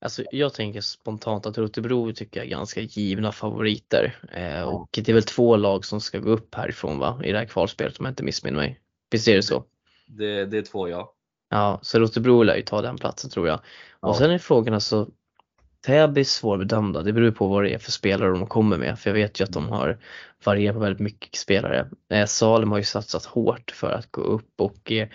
Alltså, 0.00 0.24
jag 0.30 0.54
tänker 0.54 0.80
spontant 0.80 1.46
att 1.46 1.58
Rotebro 1.58 2.12
tycker 2.12 2.40
jag 2.40 2.46
är 2.46 2.50
ganska 2.50 2.80
givna 2.80 3.32
favoriter. 3.32 4.18
Eh, 4.32 4.62
och 4.62 4.88
det 4.92 5.08
är 5.08 5.14
väl 5.14 5.22
två 5.22 5.56
lag 5.56 5.84
som 5.84 6.00
ska 6.00 6.18
gå 6.18 6.30
upp 6.30 6.54
härifrån 6.54 6.98
va? 6.98 7.20
i 7.24 7.32
det 7.32 7.38
här 7.38 7.46
kvalspelet 7.46 7.98
om 7.98 8.04
jag 8.04 8.12
inte 8.12 8.22
missminner 8.22 8.58
mig. 8.58 8.80
Visst 9.10 9.28
är 9.28 9.36
det 9.36 9.42
så? 9.42 9.64
Det, 10.06 10.44
det 10.44 10.58
är 10.58 10.62
två 10.62 10.88
ja. 10.88 11.12
Ja, 11.48 11.78
så 11.82 11.98
Rotebro 11.98 12.42
lär 12.42 12.56
ju 12.56 12.62
ta 12.62 12.82
den 12.82 12.96
platsen 12.96 13.30
tror 13.30 13.48
jag. 13.48 13.60
Och 14.00 14.16
sen 14.16 14.30
är 14.30 14.38
frågan 14.38 14.74
alltså, 14.74 15.08
Täby 15.86 16.20
är 16.20 16.24
svårbedömda. 16.24 17.02
Det 17.02 17.12
beror 17.12 17.30
på 17.30 17.46
vad 17.46 17.64
det 17.64 17.74
är 17.74 17.78
för 17.78 17.92
spelare 17.92 18.30
de 18.30 18.46
kommer 18.46 18.78
med. 18.78 18.98
För 18.98 19.10
jag 19.10 19.14
vet 19.14 19.40
ju 19.40 19.44
att 19.44 19.52
de 19.52 19.68
har 19.68 19.98
varierat 20.44 20.74
på 20.74 20.80
väldigt 20.80 21.00
mycket 21.00 21.36
spelare. 21.36 21.88
Eh, 22.10 22.26
Salem 22.26 22.70
har 22.70 22.78
ju 22.78 22.84
satsat 22.84 23.24
hårt 23.24 23.70
för 23.70 23.92
att 23.92 24.12
gå 24.12 24.20
upp 24.20 24.60
och 24.60 24.92
eh, 24.92 25.08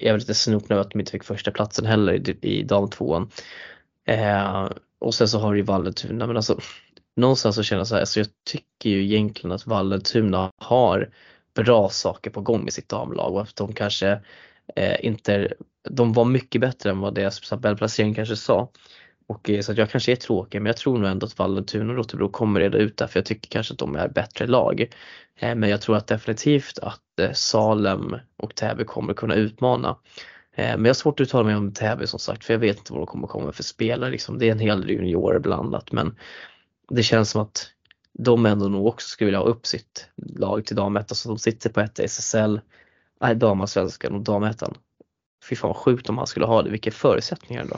jag 0.00 0.02
är 0.02 0.18
lite 0.18 0.34
snopen 0.34 0.72
över 0.72 0.80
att 0.80 0.90
de 0.90 1.00
inte 1.00 1.12
fick 1.12 1.24
första 1.24 1.50
platsen 1.50 1.86
heller 1.86 2.12
i, 2.12 2.38
i 2.42 2.62
damtvåan. 2.62 3.30
Eh, 4.04 4.68
och 4.98 5.14
sen 5.14 5.28
så 5.28 5.38
har 5.38 5.52
du 5.52 5.58
ju 5.58 5.64
Vallentuna 5.64 6.26
men 6.26 6.36
alltså 6.36 6.60
någonstans 7.16 7.56
så 7.56 7.62
känner 7.62 7.80
jag 7.80 7.86
så 7.86 7.94
här, 7.94 8.00
alltså 8.00 8.20
jag 8.20 8.28
tycker 8.50 8.90
ju 8.90 9.04
egentligen 9.04 9.52
att 9.52 9.66
Vallentuna 9.66 10.50
har 10.56 11.10
bra 11.54 11.88
saker 11.88 12.30
på 12.30 12.40
gång 12.40 12.68
i 12.68 12.70
sitt 12.70 12.88
damlag 12.88 13.34
och 13.34 13.42
att 13.42 13.56
de 13.56 13.72
kanske 13.72 14.20
eh, 14.76 15.06
inte, 15.06 15.52
de 15.90 16.12
var 16.12 16.24
mycket 16.24 16.60
bättre 16.60 16.90
än 16.90 17.00
vad 17.00 17.14
deras 17.14 17.40
tabellplacering 17.40 18.14
kanske 18.14 18.36
sa. 18.36 18.68
Och 19.28 19.50
eh, 19.50 19.60
så 19.60 19.72
att 19.72 19.78
jag 19.78 19.90
kanske 19.90 20.12
är 20.12 20.16
tråkig 20.16 20.62
men 20.62 20.66
jag 20.66 20.76
tror 20.76 20.98
nog 20.98 21.10
ändå 21.10 21.26
att 21.26 21.38
Vallentuna 21.38 21.90
och 21.90 21.96
Rotebro 21.96 22.28
kommer 22.28 22.60
reda 22.60 22.78
ut 22.78 22.96
det 22.96 23.08
för 23.08 23.18
jag 23.18 23.26
tycker 23.26 23.48
kanske 23.48 23.72
att 23.72 23.78
de 23.78 23.96
är 23.96 24.08
bättre 24.08 24.46
lag. 24.46 24.80
Eh, 25.36 25.54
men 25.54 25.70
jag 25.70 25.80
tror 25.80 25.96
att 25.96 26.06
definitivt 26.06 26.78
att 26.78 27.20
eh, 27.20 27.32
Salem 27.32 28.16
och 28.36 28.54
Täby 28.54 28.84
kommer 28.84 29.14
kunna 29.14 29.34
utmana. 29.34 29.96
Men 30.56 30.84
jag 30.84 30.88
har 30.88 30.94
svårt 30.94 31.20
att 31.20 31.26
uttala 31.26 31.44
mig 31.44 31.56
om 31.56 31.72
Täby 31.72 32.06
som 32.06 32.18
sagt 32.18 32.44
för 32.44 32.54
jag 32.54 32.58
vet 32.58 32.78
inte 32.78 32.92
vad 32.92 33.00
de 33.02 33.06
kommer 33.06 33.26
komma 33.26 33.52
för 33.52 33.62
spelare. 33.62 34.10
Liksom. 34.10 34.38
Det 34.38 34.46
är 34.46 34.52
en 34.52 34.58
hel 34.58 34.80
del 34.80 34.90
juniorer 34.90 35.38
blandat 35.38 35.92
men 35.92 36.16
det 36.88 37.02
känns 37.02 37.30
som 37.30 37.42
att 37.42 37.70
de 38.12 38.46
ändå 38.46 38.68
nog 38.68 38.86
också 38.86 39.08
skulle 39.08 39.26
vilja 39.26 39.38
ha 39.38 39.46
upp 39.46 39.66
sitt 39.66 40.08
lag 40.16 40.66
till 40.66 40.76
damettan 40.76 41.16
så 41.16 41.28
de 41.28 41.38
sitter 41.38 41.70
på 41.70 41.80
ett 41.80 41.98
SSL, 41.98 42.60
nej 43.20 43.34
damallsvenskan 43.34 44.14
och 44.14 44.20
damettan. 44.20 44.74
Fy 45.48 45.56
fan 45.56 45.68
vad 45.68 45.76
sjukt 45.76 46.08
om 46.08 46.14
man 46.14 46.26
skulle 46.26 46.46
ha 46.46 46.62
det, 46.62 46.70
vilka 46.70 46.90
förutsättningar 46.90 47.64
då. 47.64 47.76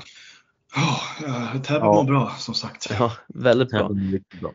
Oh, 0.77 1.61
Täby 1.63 1.81
ja. 1.81 1.93
mår 1.93 2.05
bra 2.05 2.31
som 2.39 2.55
sagt. 2.55 2.87
Ja, 2.99 3.13
väldigt 3.29 3.71
bra. 3.71 3.91
bra. 4.41 4.53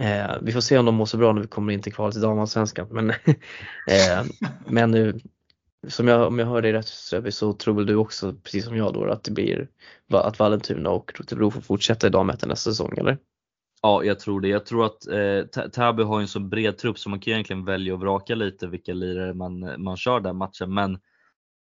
Eh, 0.00 0.36
vi 0.42 0.52
får 0.52 0.60
se 0.60 0.78
om 0.78 0.86
de 0.86 0.94
mår 0.94 1.06
så 1.06 1.16
bra 1.16 1.32
när 1.32 1.42
vi 1.42 1.48
kommer 1.48 1.72
in 1.72 1.82
till 1.82 1.94
kvalet 1.94 2.12
till 2.12 2.22
damallsvenskan. 2.22 2.88
Men, 2.90 3.10
eh, 3.90 4.24
men 4.66 4.90
nu, 4.90 5.20
som 5.88 6.08
jag, 6.08 6.26
om 6.26 6.38
jag 6.38 6.46
hör 6.46 6.62
dig 6.62 6.72
rätt 6.72 6.86
Ströby 6.86 7.30
så 7.30 7.52
tror 7.52 7.74
väl 7.74 7.86
du 7.86 7.96
också, 7.96 8.32
precis 8.32 8.64
som 8.64 8.76
jag 8.76 8.94
då, 8.94 9.10
att 9.10 9.24
det 9.24 9.30
blir 9.30 9.68
att 10.12 10.38
Vallentuna 10.38 10.90
och 10.90 11.12
Rotebro 11.18 11.50
får 11.50 11.60
fortsätta 11.60 12.06
i 12.06 12.10
damettan 12.10 12.48
nästa 12.48 12.70
säsong 12.70 12.98
eller? 12.98 13.18
Ja, 13.82 14.04
jag 14.04 14.20
tror 14.20 14.40
det. 14.40 14.48
Jag 14.48 14.66
tror 14.66 14.86
att 14.86 15.06
eh, 15.06 15.68
Täby 15.68 16.02
har 16.02 16.20
en 16.20 16.28
så 16.28 16.40
bred 16.40 16.78
trupp 16.78 16.98
så 16.98 17.10
man 17.10 17.20
kan 17.20 17.32
egentligen 17.32 17.64
välja 17.64 17.94
och 17.94 18.00
vraka 18.00 18.34
lite 18.34 18.66
vilka 18.66 18.92
lirare 18.92 19.34
man, 19.34 19.82
man 19.82 19.96
kör 19.96 20.20
den 20.20 20.36
matchen. 20.36 20.74
Men 20.74 20.98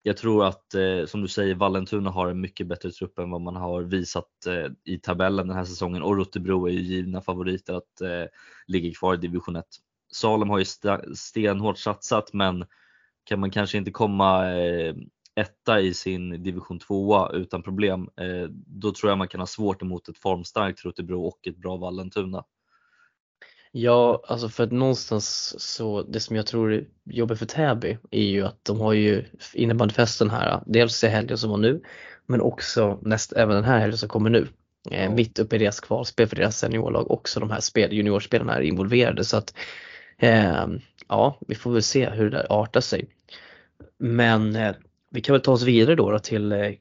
jag 0.03 0.17
tror 0.17 0.45
att, 0.45 0.73
eh, 0.73 1.05
som 1.05 1.21
du 1.21 1.27
säger, 1.27 1.55
Vallentuna 1.55 2.09
har 2.09 2.27
en 2.27 2.41
mycket 2.41 2.67
bättre 2.67 2.91
trupp 2.91 3.19
än 3.19 3.29
vad 3.29 3.41
man 3.41 3.55
har 3.55 3.81
visat 3.81 4.45
eh, 4.47 4.71
i 4.83 4.99
tabellen 4.99 5.47
den 5.47 5.57
här 5.57 5.65
säsongen 5.65 6.03
och 6.03 6.17
Rotebro 6.17 6.67
är 6.67 6.71
ju 6.71 6.81
givna 6.81 7.21
favoriter 7.21 7.73
att 7.73 8.01
eh, 8.01 8.25
ligga 8.67 8.93
kvar 8.93 9.13
i 9.13 9.17
division 9.17 9.55
1. 9.55 9.65
Salem 10.13 10.49
har 10.49 10.59
ju 10.59 10.65
stenhårt 11.15 11.77
satsat 11.77 12.33
men 12.33 12.65
kan 13.23 13.39
man 13.39 13.51
kanske 13.51 13.77
inte 13.77 13.91
komma 13.91 14.51
eh, 14.51 14.95
etta 15.35 15.81
i 15.81 15.93
sin 15.93 16.43
division 16.43 16.79
2 16.79 17.31
utan 17.33 17.63
problem, 17.63 18.09
eh, 18.17 18.49
då 18.51 18.91
tror 18.91 19.11
jag 19.11 19.17
man 19.17 19.27
kan 19.27 19.39
ha 19.39 19.47
svårt 19.47 19.81
emot 19.81 20.09
ett 20.09 20.17
formstarkt 20.17 20.85
Rotebro 20.85 21.25
och 21.25 21.47
ett 21.47 21.57
bra 21.57 21.77
Vallentuna. 21.77 22.43
Ja, 23.75 24.23
alltså 24.27 24.49
för 24.49 24.63
att 24.63 24.71
någonstans 24.71 25.55
så 25.59 26.01
det 26.03 26.19
som 26.19 26.35
jag 26.35 26.45
tror 26.45 26.85
jobbar 27.03 27.35
för 27.35 27.45
Täby 27.45 27.97
är 28.11 28.23
ju 28.23 28.45
att 28.45 28.65
de 28.65 28.79
har 28.79 28.93
ju 28.93 29.25
innebandyfesten 29.53 30.29
här, 30.29 30.63
dels 30.65 31.03
i 31.03 31.07
helgen 31.07 31.37
som 31.37 31.49
var 31.49 31.57
nu, 31.57 31.81
men 32.25 32.41
också 32.41 32.99
näst, 33.01 33.33
även 33.33 33.55
den 33.55 33.63
här 33.63 33.79
helgen 33.79 33.97
som 33.97 34.09
kommer 34.09 34.29
nu. 34.29 34.47
Eh, 34.91 35.11
mitt 35.11 35.39
uppe 35.39 35.55
i 35.55 35.59
deras 35.59 35.79
kvalspel 35.79 36.27
för 36.27 36.35
deras 36.35 36.57
seniorlag 36.57 37.11
också 37.11 37.39
de 37.39 37.51
här 37.51 37.59
spel, 37.59 37.93
juniorspelarna 37.93 38.55
är 38.55 38.61
involverade 38.61 39.23
så 39.23 39.37
att 39.37 39.53
eh, 40.17 40.67
ja, 41.07 41.39
vi 41.47 41.55
får 41.55 41.71
väl 41.71 41.83
se 41.83 42.09
hur 42.09 42.29
det 42.29 42.37
där 42.37 42.47
artar 42.49 42.81
sig. 42.81 43.09
Men 43.97 44.55
eh, 44.55 44.75
vi 45.09 45.21
kan 45.21 45.33
väl 45.33 45.41
ta 45.41 45.51
oss 45.51 45.63
vidare 45.63 45.95
då, 45.95 46.11
då 46.11 46.19
till 46.19 46.51
eh, 46.51 46.71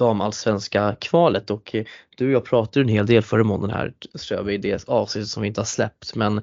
damallsvenska 0.00 0.96
kvalet 1.00 1.50
och 1.50 1.74
eh, 1.74 1.84
du 2.16 2.26
och 2.26 2.32
jag 2.32 2.44
pratade 2.44 2.84
en 2.84 2.88
hel 2.88 3.06
del 3.06 3.22
förra 3.22 3.44
månaden 3.44 3.76
här 3.76 3.92
Ströby 4.14 4.54
i 4.54 4.58
det 4.58 4.88
avsnittet 4.88 5.28
som 5.28 5.42
vi 5.42 5.48
inte 5.48 5.60
har 5.60 5.66
släppt. 5.66 6.14
Men 6.14 6.40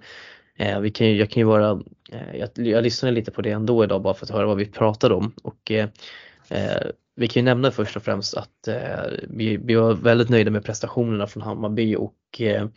eh, 0.55 0.80
vi 0.80 0.91
kan 0.91 1.08
ju, 1.08 1.16
jag 1.16 1.30
kan 1.30 1.41
ju 1.41 1.47
vara, 1.47 1.82
eh, 2.12 2.39
jag, 2.39 2.49
jag 2.68 2.84
lyssnade 2.84 3.16
lite 3.16 3.32
på 3.32 3.41
det 3.41 3.51
ändå 3.51 3.84
idag 3.84 4.01
bara 4.01 4.14
för 4.14 4.26
att 4.26 4.32
höra 4.32 4.45
vad 4.45 4.58
vi 4.58 4.66
pratade 4.66 5.16
om. 5.16 5.34
Och 5.43 5.72
eh, 5.72 5.89
eh 6.49 6.88
vi 7.20 7.28
kan 7.28 7.41
ju 7.41 7.45
nämna 7.45 7.72
först 7.72 7.95
och 7.95 8.03
främst 8.03 8.38
att 8.38 8.68
eh, 8.68 9.12
vi, 9.24 9.58
vi 9.58 9.76
var 9.76 9.93
väldigt 9.93 10.30
nöjda 10.30 10.51
med 10.51 10.66
prestationerna 10.66 11.28
från 11.28 11.43
Hammarby 11.43 11.95
och 11.95 12.14
Eh, 12.39 12.68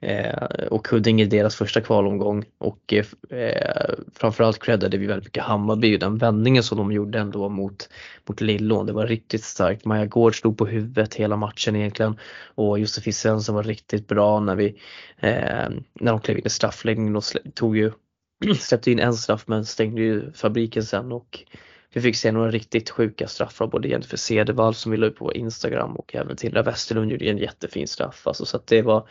Eh, 0.00 0.66
och 0.70 0.88
Huddinge 0.88 1.22
i 1.22 1.26
deras 1.26 1.56
första 1.56 1.80
kvalomgång 1.80 2.44
och 2.58 2.92
eh, 2.92 3.38
eh, 3.40 3.94
framförallt 4.14 4.58
creddade 4.58 4.98
vi 4.98 5.06
väldigt 5.06 5.24
mycket 5.24 5.42
Hammarby 5.42 5.96
den 5.96 6.18
vändningen 6.18 6.62
som 6.62 6.78
de 6.78 6.92
gjorde 6.92 7.18
ändå 7.18 7.48
mot, 7.48 7.88
mot 8.28 8.40
Lillån. 8.40 8.86
Det 8.86 8.92
var 8.92 9.06
riktigt 9.06 9.44
starkt. 9.44 9.84
Maja 9.84 10.06
Gård 10.06 10.38
stod 10.38 10.58
på 10.58 10.66
huvudet 10.66 11.14
hela 11.14 11.36
matchen 11.36 11.76
egentligen 11.76 12.18
och 12.54 12.78
Josefin 12.78 13.12
Svensson 13.12 13.54
var 13.54 13.62
riktigt 13.62 14.08
bra 14.08 14.40
när 14.40 14.56
vi 14.56 14.66
eh, 15.18 15.68
när 16.00 16.12
de 16.12 16.20
klev 16.20 16.38
in 16.38 16.46
i 16.46 16.50
straffläggningen 16.50 17.16
och 17.16 17.24
tog 17.54 17.76
ju 17.76 17.92
släppte 18.58 18.90
in 18.90 18.98
en 18.98 19.14
straff 19.14 19.44
men 19.46 19.64
stängde 19.64 20.02
ju 20.02 20.32
fabriken 20.32 20.82
sen 20.82 21.12
och 21.12 21.44
vi 21.92 22.00
fick 22.00 22.16
se 22.16 22.32
några 22.32 22.50
riktigt 22.50 22.90
sjuka 22.90 23.28
straffar 23.28 23.66
både 23.66 23.88
Jennifer 23.88 24.16
Cedervall 24.16 24.74
som 24.74 24.92
vi 24.92 24.98
la 24.98 25.06
upp 25.06 25.16
på 25.16 25.34
Instagram 25.34 25.96
och 25.96 26.14
även 26.14 26.36
Tindra 26.36 26.62
Westerlund 26.62 27.10
gjorde 27.10 27.24
en 27.24 27.38
jättefin 27.38 27.88
straff. 27.88 28.26
Alltså, 28.26 28.44
så 28.44 28.56
att 28.56 28.66
det 28.66 28.82
var 28.82 29.08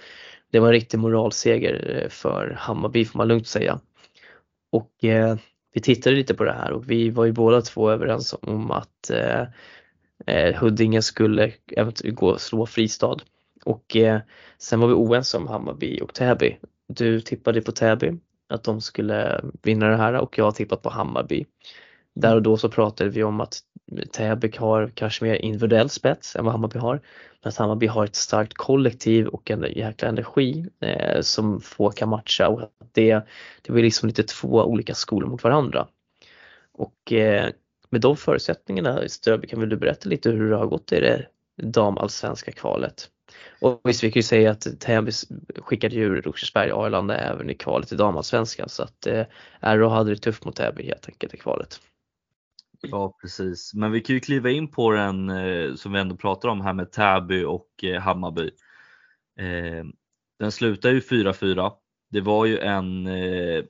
det 0.52 0.60
var 0.60 0.68
en 0.68 0.74
riktig 0.74 1.00
moralseger 1.00 2.02
eh, 2.04 2.10
för 2.10 2.56
Hammarby 2.60 3.06
får 3.06 3.18
man 3.18 3.28
lugnt 3.28 3.48
säga. 3.48 3.80
Och 4.72 5.04
eh, 5.04 5.38
vi 5.74 5.82
tittade 5.82 6.16
lite 6.16 6.34
på 6.34 6.44
det 6.44 6.54
här 6.54 6.72
och 6.72 6.92
vi 6.92 7.10
var 7.10 7.26
ju 7.26 7.32
båda 7.32 7.62
två 7.62 7.90
överens 7.90 8.36
om 8.42 8.72
att 8.72 9.10
eh, 9.10 9.42
eh 10.28 10.56
Huddinge 10.56 11.02
skulle 11.02 11.54
eventuellt 11.72 12.16
gå 12.16 12.30
och 12.30 12.42
slå 12.42 12.66
Fristad. 12.66 13.18
Och 13.66 13.96
eh, 13.96 14.20
sen 14.58 14.80
var 14.80 14.88
vi 14.88 14.94
oense 14.94 15.38
om 15.38 15.48
Hammarby 15.48 16.02
och 16.02 16.14
Täby. 16.14 16.58
Du 16.88 17.22
tippade 17.22 17.62
på 17.62 17.72
Täby 17.72 18.14
att 18.50 18.64
de 18.64 18.82
skulle 18.82 19.36
eh, 19.36 19.44
vinna 19.64 19.88
det 19.88 19.98
här 19.98 20.14
och 20.14 20.38
jag 20.38 20.46
har 20.46 20.52
tippat 20.52 20.82
på 20.82 20.90
Hammarby. 20.90 21.46
Där 22.20 22.36
och 22.36 22.42
då 22.42 22.58
så 22.58 22.70
pratade 22.70 23.10
vi 23.10 23.24
om 23.24 23.42
att 23.42 23.60
Täby 24.12 24.52
har 24.58 24.92
kanske 24.96 25.26
mer 25.26 25.36
individuell 25.36 25.90
spets 25.90 26.36
än 26.36 26.46
vad 26.46 26.52
Hammarby 26.52 26.80
har. 26.80 27.02
Men 27.44 27.50
att 27.50 27.58
Hammarby 27.58 27.88
har 27.88 28.06
ett 28.06 28.16
starkt 28.16 28.54
kollektiv 28.54 29.28
och 29.28 29.52
en 29.52 29.66
jäkla 29.76 30.08
energi 30.08 30.66
eh, 30.80 31.22
som 31.22 31.62
få 31.62 31.92
kan 31.92 32.10
matcha 32.10 32.48
och 32.48 32.62
det, 32.92 33.22
det 33.62 33.72
blir 33.74 33.84
liksom 33.84 34.08
lite 34.08 34.24
två 34.24 34.64
olika 34.64 34.94
skolor 34.94 35.30
mot 35.30 35.44
varandra. 35.44 35.88
Och 36.72 37.14
eh, 37.14 37.50
med 37.90 38.02
de 38.02 38.18
förutsättningarna 38.18 39.08
Ströby 39.08 39.48
kan 39.48 39.60
väl 39.60 39.70
du 39.70 39.78
berätta 39.78 40.10
lite 40.10 40.30
hur 40.30 40.50
det 40.50 40.58
har 40.58 40.68
gått 40.68 40.92
i 40.92 41.00
det 41.00 41.26
damallsvenska 41.62 42.52
kvalet? 42.52 43.10
Och 43.62 43.82
visst, 43.84 44.04
vi 44.04 44.12
kan 44.12 44.20
ju 44.20 44.24
säga 44.24 44.52
att 44.52 44.80
Täby 44.80 45.12
skickade 45.56 45.96
ju 45.96 46.22
Rosersberg 46.22 46.72
Arlanda 46.72 47.18
även 47.18 47.50
i 47.50 47.56
kvalet 47.56 47.92
i 47.92 47.96
damallsvenskan 47.96 48.70
så 48.70 48.84
att 48.84 49.08
eh, 49.08 49.26
RO 49.62 49.88
hade 49.88 50.10
det 50.10 50.18
tufft 50.18 50.46
mot 50.46 50.56
Täby 50.56 50.84
helt 50.84 51.08
enkelt 51.10 51.34
i 51.34 51.38
kvalet. 51.38 51.80
Ja 52.82 53.18
precis, 53.22 53.74
men 53.74 53.92
vi 53.92 54.02
kan 54.02 54.14
ju 54.14 54.20
kliva 54.20 54.50
in 54.50 54.72
på 54.72 54.92
den 54.92 55.30
eh, 55.30 55.76
som 55.76 55.92
vi 55.94 56.00
ändå 56.00 56.16
pratar 56.16 56.50
om 56.50 56.62
här 56.62 56.74
med 56.74 56.92
Täby 56.92 57.44
och 57.44 57.84
eh, 57.84 58.02
Hammarby. 58.02 58.50
Eh, 59.40 59.86
den 60.40 60.52
slutar 60.52 60.90
ju 60.90 61.00
4-4. 61.00 61.72
Det 62.10 62.22
var 62.22 62.46
ju 62.46 62.60
en, 62.60 63.08
eh, 63.08 63.64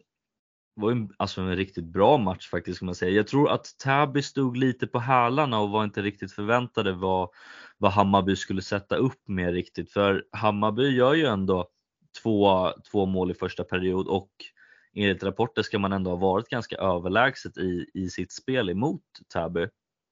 var 0.76 0.92
en, 0.92 1.10
alltså 1.18 1.42
en 1.42 1.56
riktigt 1.56 1.86
bra 1.86 2.18
match 2.18 2.50
faktiskt 2.50 2.80
kan 2.80 2.86
man 2.86 2.96
säga. 2.96 3.12
Jag 3.12 3.28
tror 3.28 3.50
att 3.50 3.66
Täby 3.84 4.22
stod 4.22 4.58
lite 4.58 4.88
på 4.88 5.00
hälarna 5.00 5.60
och 5.60 5.70
var 5.70 5.84
inte 5.84 6.02
riktigt 6.02 6.32
förväntade 6.32 6.94
vad, 6.94 7.30
vad 7.78 7.92
Hammarby 7.92 8.36
skulle 8.36 8.62
sätta 8.62 8.96
upp 8.96 9.28
med 9.28 9.54
riktigt. 9.54 9.92
För 9.92 10.26
Hammarby 10.32 10.90
gör 10.90 11.14
ju 11.14 11.26
ändå 11.26 11.68
två, 12.24 12.72
två 12.92 13.06
mål 13.06 13.32
i 13.32 13.34
första 13.34 13.64
period 13.64 14.08
och 14.08 14.30
enligt 14.98 15.24
rapporter 15.24 15.62
ska 15.62 15.80
man 15.80 15.94
ändå 15.94 16.10
ha 16.10 16.18
varit 16.18 16.50
ganska 16.50 16.76
överlägset 16.76 17.58
i, 17.58 17.86
i 17.94 18.10
sitt 18.10 18.32
spel 18.32 18.70
emot 18.70 19.02
Täby. 19.34 19.62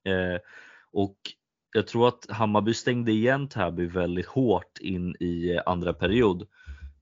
Eh, 0.05 0.39
och 0.91 1.17
jag 1.73 1.87
tror 1.87 2.07
att 2.07 2.25
Hammarby 2.29 2.73
stängde 2.73 3.11
igen 3.11 3.49
Täby 3.49 3.85
väldigt 3.85 4.25
hårt 4.25 4.77
in 4.81 5.15
i 5.19 5.55
eh, 5.55 5.61
andra 5.65 5.93
period. 5.93 6.47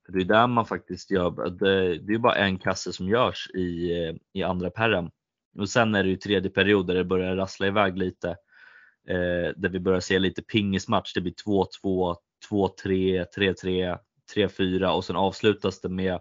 det 0.08 0.20
är 0.20 0.26
där 0.26 0.48
man 0.48 0.66
faktiskt 0.66 1.12
gör, 1.12 1.50
det, 1.50 1.94
eh, 1.94 2.02
det 2.02 2.14
är 2.14 2.18
bara 2.18 2.36
en 2.36 2.58
kasse 2.58 2.94
som 2.94 3.10
görs 3.10 3.50
i, 3.54 3.92
eh, 3.92 4.16
i 4.34 4.44
andra 4.44 4.70
perren. 4.70 5.12
Och 5.60 5.70
sen 5.70 5.96
är 5.96 6.04
det 6.04 6.10
ju 6.10 6.16
tredje 6.16 6.52
period 6.52 6.88
där 6.88 6.96
det 6.96 7.04
börjar 7.04 7.36
rassla 7.36 7.68
iväg 7.68 7.98
lite. 7.98 8.30
Eh, 9.08 9.52
där 9.56 9.70
vi 9.70 9.80
börjar 9.80 10.00
se 10.00 10.20
lite 10.20 10.42
pingismatch. 10.42 11.14
Det 11.14 11.22
blir 11.22 11.34
2-2, 11.34 12.16
2-3, 12.50 13.26
3-3, 13.38 13.98
3-4 14.36 14.88
och 14.88 15.06
sen 15.06 15.16
avslutas 15.16 15.82
det 15.82 15.90
med 15.90 16.20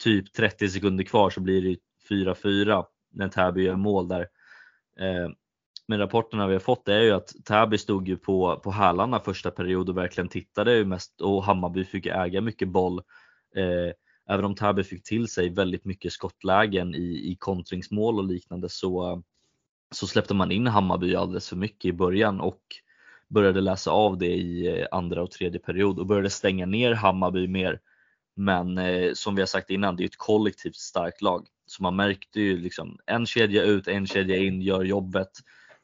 typ 0.00 0.32
30 0.32 0.68
sekunder 0.68 1.04
kvar 1.04 1.30
så 1.30 1.40
blir 1.40 1.62
det 1.62 1.76
4-4 2.14 2.84
när 3.12 3.28
Täby 3.28 3.62
gör 3.62 3.76
mål 3.76 4.08
där. 4.08 4.20
Eh, 5.00 5.30
men 5.88 5.98
rapporterna 5.98 6.46
vi 6.46 6.52
har 6.52 6.60
fått 6.60 6.88
är 6.88 7.00
ju 7.00 7.10
att 7.10 7.32
Täby 7.44 7.78
stod 7.78 8.08
ju 8.08 8.16
på, 8.16 8.60
på 8.64 8.70
hälarna 8.70 9.20
första 9.20 9.50
period 9.50 9.88
och 9.88 9.96
verkligen 9.96 10.28
tittade 10.28 10.84
mest 10.84 11.20
och 11.20 11.44
Hammarby 11.44 11.84
fick 11.84 12.06
äga 12.06 12.40
mycket 12.40 12.68
boll. 12.68 12.98
Eh, 13.56 13.92
även 14.34 14.44
om 14.44 14.54
Täby 14.54 14.84
fick 14.84 15.04
till 15.04 15.28
sig 15.28 15.48
väldigt 15.48 15.84
mycket 15.84 16.12
skottlägen 16.12 16.94
i, 16.94 17.30
i 17.32 17.36
kontringsmål 17.38 18.18
och 18.18 18.24
liknande 18.24 18.68
så, 18.68 19.22
så 19.90 20.06
släppte 20.06 20.34
man 20.34 20.52
in 20.52 20.66
Hammarby 20.66 21.14
alldeles 21.14 21.48
för 21.48 21.56
mycket 21.56 21.84
i 21.84 21.92
början 21.92 22.40
och 22.40 22.62
började 23.28 23.60
läsa 23.60 23.90
av 23.90 24.18
det 24.18 24.34
i 24.34 24.80
eh, 24.80 24.86
andra 24.90 25.22
och 25.22 25.30
tredje 25.30 25.60
period 25.60 25.98
och 25.98 26.06
började 26.06 26.30
stänga 26.30 26.66
ner 26.66 26.92
Hammarby 26.92 27.48
mer. 27.48 27.80
Men 28.40 28.78
eh, 28.78 29.12
som 29.14 29.34
vi 29.34 29.42
har 29.42 29.46
sagt 29.46 29.70
innan, 29.70 29.96
det 29.96 30.02
är 30.02 30.06
ett 30.06 30.16
kollektivt 30.16 30.76
starkt 30.76 31.22
lag. 31.22 31.46
Så 31.66 31.82
man 31.82 31.96
märkte 31.96 32.40
ju 32.40 32.56
liksom 32.56 32.98
en 33.06 33.26
kedja 33.26 33.62
ut, 33.62 33.88
en 33.88 34.06
kedja 34.06 34.36
in, 34.36 34.62
gör 34.62 34.84
jobbet, 34.84 35.30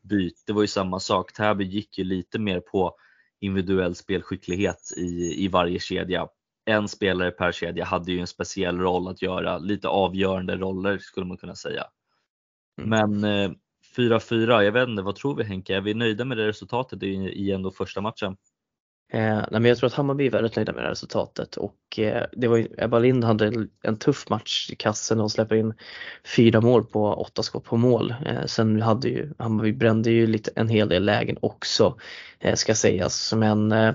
byt. 0.02 0.42
Det 0.46 0.52
var 0.52 0.62
ju 0.62 0.68
samma 0.68 1.00
sak. 1.00 1.32
Täby 1.32 1.64
gick 1.64 1.98
ju 1.98 2.04
lite 2.04 2.38
mer 2.38 2.60
på 2.60 2.96
individuell 3.40 3.94
spelskicklighet 3.94 4.92
i, 4.96 5.44
i 5.44 5.48
varje 5.48 5.78
kedja. 5.78 6.28
En 6.64 6.88
spelare 6.88 7.30
per 7.30 7.52
kedja 7.52 7.84
hade 7.84 8.12
ju 8.12 8.20
en 8.20 8.26
speciell 8.26 8.78
roll 8.78 9.08
att 9.08 9.22
göra, 9.22 9.58
lite 9.58 9.88
avgörande 9.88 10.56
roller 10.56 10.98
skulle 10.98 11.26
man 11.26 11.36
kunna 11.36 11.54
säga. 11.54 11.84
Mm. 12.82 12.90
Men 12.90 13.24
eh, 13.24 13.50
4-4, 13.96 14.62
jag 14.62 14.72
vet 14.72 14.88
inte, 14.88 15.02
vad 15.02 15.16
tror 15.16 15.36
vi 15.36 15.44
Henke? 15.44 15.76
Är 15.76 15.80
vi 15.80 15.94
nöjda 15.94 16.24
med 16.24 16.36
det 16.36 16.48
resultatet 16.48 17.02
i, 17.02 17.06
i 17.12 17.52
ändå 17.52 17.70
första 17.70 18.00
matchen? 18.00 18.36
Eh, 19.08 19.36
nej, 19.36 19.46
men 19.50 19.64
jag 19.64 19.78
tror 19.78 19.86
att 19.86 19.94
Hammarby 19.94 20.26
är 20.26 20.30
väldigt 20.30 20.56
nöjda 20.56 20.72
med 20.72 20.82
det 20.82 20.86
här 20.86 20.90
resultatet 20.90 21.56
och 21.56 21.98
eh, 21.98 22.26
det 22.32 22.48
var 22.48 22.56
ju, 22.56 22.68
Ebba 22.78 22.98
Lind 22.98 23.24
hade 23.24 23.46
en, 23.46 23.70
en 23.82 23.98
tuff 23.98 24.28
match 24.28 24.70
i 24.70 24.76
kassen 24.76 25.20
och 25.20 25.32
släpper 25.32 25.56
in 25.56 25.74
fyra 26.36 26.60
mål 26.60 26.84
på 26.84 27.14
åtta 27.14 27.42
skott 27.42 27.64
på 27.64 27.76
mål. 27.76 28.14
Eh, 28.26 28.44
sen 28.46 28.82
hade 28.82 29.08
ju 29.08 29.32
Hammarby 29.38 29.72
brände 29.72 30.10
ju 30.10 30.26
lite, 30.26 30.50
en 30.56 30.68
hel 30.68 30.88
del 30.88 31.04
lägen 31.04 31.36
också 31.42 31.96
eh, 32.40 32.54
ska 32.54 32.74
sägas 32.74 33.32
men 33.32 33.72
eh, 33.72 33.94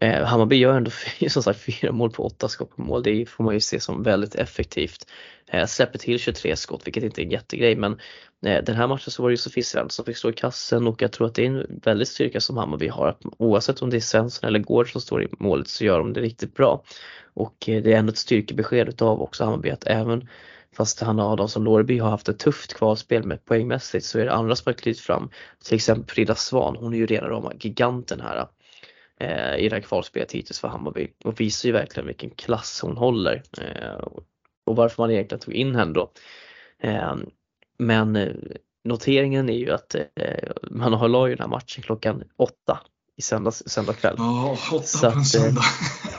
eh, 0.00 0.24
Hammarby 0.24 0.56
gör 0.56 0.76
ändå 0.76 0.90
som 1.28 1.42
sagt 1.42 1.60
fyra 1.60 1.92
mål 1.92 2.10
på 2.10 2.26
åtta 2.26 2.48
skott 2.48 2.76
på 2.76 2.82
mål. 2.82 3.02
Det 3.02 3.26
får 3.26 3.44
man 3.44 3.54
ju 3.54 3.60
se 3.60 3.80
som 3.80 4.02
väldigt 4.02 4.34
effektivt. 4.34 5.06
Eh, 5.46 5.66
släpper 5.66 5.98
till 5.98 6.18
23 6.18 6.56
skott 6.56 6.86
vilket 6.86 7.04
inte 7.04 7.22
är 7.22 7.24
en 7.24 7.30
jättegrej 7.30 7.76
men 7.76 7.98
Eh, 8.46 8.64
den 8.64 8.76
här 8.76 8.86
matchen 8.86 9.10
så 9.10 9.22
var 9.22 9.30
det 9.30 9.32
ju 9.32 9.36
Sofie 9.36 9.64
Svensson 9.64 9.90
som 9.90 10.04
fick 10.04 10.16
stå 10.16 10.30
i 10.30 10.32
kassen 10.32 10.86
och 10.86 11.02
jag 11.02 11.12
tror 11.12 11.26
att 11.26 11.34
det 11.34 11.42
är 11.42 11.46
en 11.46 11.80
väldigt 11.82 12.08
styrka 12.08 12.40
som 12.40 12.56
Hammarby 12.56 12.88
har. 12.88 13.08
Att 13.08 13.22
oavsett 13.38 13.82
om 13.82 13.90
det 13.90 13.96
är 13.96 14.00
Svensson 14.00 14.48
eller 14.48 14.58
Gård 14.58 14.92
som 14.92 15.00
står 15.00 15.22
i 15.22 15.28
målet 15.38 15.68
så 15.68 15.84
gör 15.84 15.98
de 15.98 16.12
det 16.12 16.20
riktigt 16.20 16.54
bra. 16.54 16.82
Och 17.34 17.68
eh, 17.68 17.82
det 17.82 17.92
är 17.92 17.98
ändå 17.98 18.10
ett 18.10 18.18
styrkebesked 18.18 18.88
utav 18.88 19.22
också 19.22 19.44
Hammarby 19.44 19.70
att 19.70 19.86
även 19.86 20.28
fast 20.76 21.00
han 21.00 21.18
och 21.18 21.30
Adamsson 21.30 21.64
Låreby 21.64 21.98
har 21.98 22.10
haft 22.10 22.28
ett 22.28 22.38
tufft 22.38 22.74
kvalspel 22.74 23.24
med 23.24 23.44
poängmässigt 23.44 24.04
så 24.04 24.18
är 24.18 24.24
det 24.24 24.32
andra 24.32 24.56
som 24.56 24.70
har 24.70 24.74
klivit 24.74 25.00
fram. 25.00 25.30
Till 25.64 25.74
exempel 25.74 26.14
Frida 26.14 26.34
Svan, 26.34 26.76
hon 26.76 26.94
är 26.94 26.98
ju 26.98 27.06
redan 27.06 27.30
rama 27.30 27.52
giganten 27.60 28.20
här 28.20 28.36
eh, 28.36 28.46
i 29.58 29.68
det 29.68 29.74
här 29.74 29.80
kvalspelet 29.80 30.32
hittills 30.32 30.60
för 30.60 30.68
Hammarby 30.68 31.08
och 31.24 31.40
visar 31.40 31.68
ju 31.68 31.72
verkligen 31.72 32.06
vilken 32.06 32.30
klass 32.30 32.80
hon 32.82 32.96
håller. 32.96 33.42
Eh, 33.58 34.06
och 34.66 34.76
varför 34.76 35.02
man 35.02 35.10
egentligen 35.10 35.40
tog 35.40 35.54
in 35.54 35.74
henne 35.74 35.92
då. 35.92 36.10
Eh, 36.82 37.16
men 37.78 38.16
eh, 38.16 38.32
noteringen 38.84 39.48
är 39.48 39.58
ju 39.58 39.70
att 39.70 39.94
eh, 39.94 40.50
man 40.70 40.92
har 40.92 41.08
la 41.08 41.28
ju 41.28 41.34
den 41.34 41.42
här 41.42 41.50
matchen 41.50 41.82
klockan 41.82 42.24
åtta 42.36 42.80
i 43.16 43.22
söndags, 43.22 43.62
söndag 43.66 43.92
kväll. 43.92 44.14
Ja, 44.18 44.58
åtta 44.72 45.10
på 45.10 45.16
en 45.16 45.18
eh, 45.18 45.24
söndag. 45.24 45.62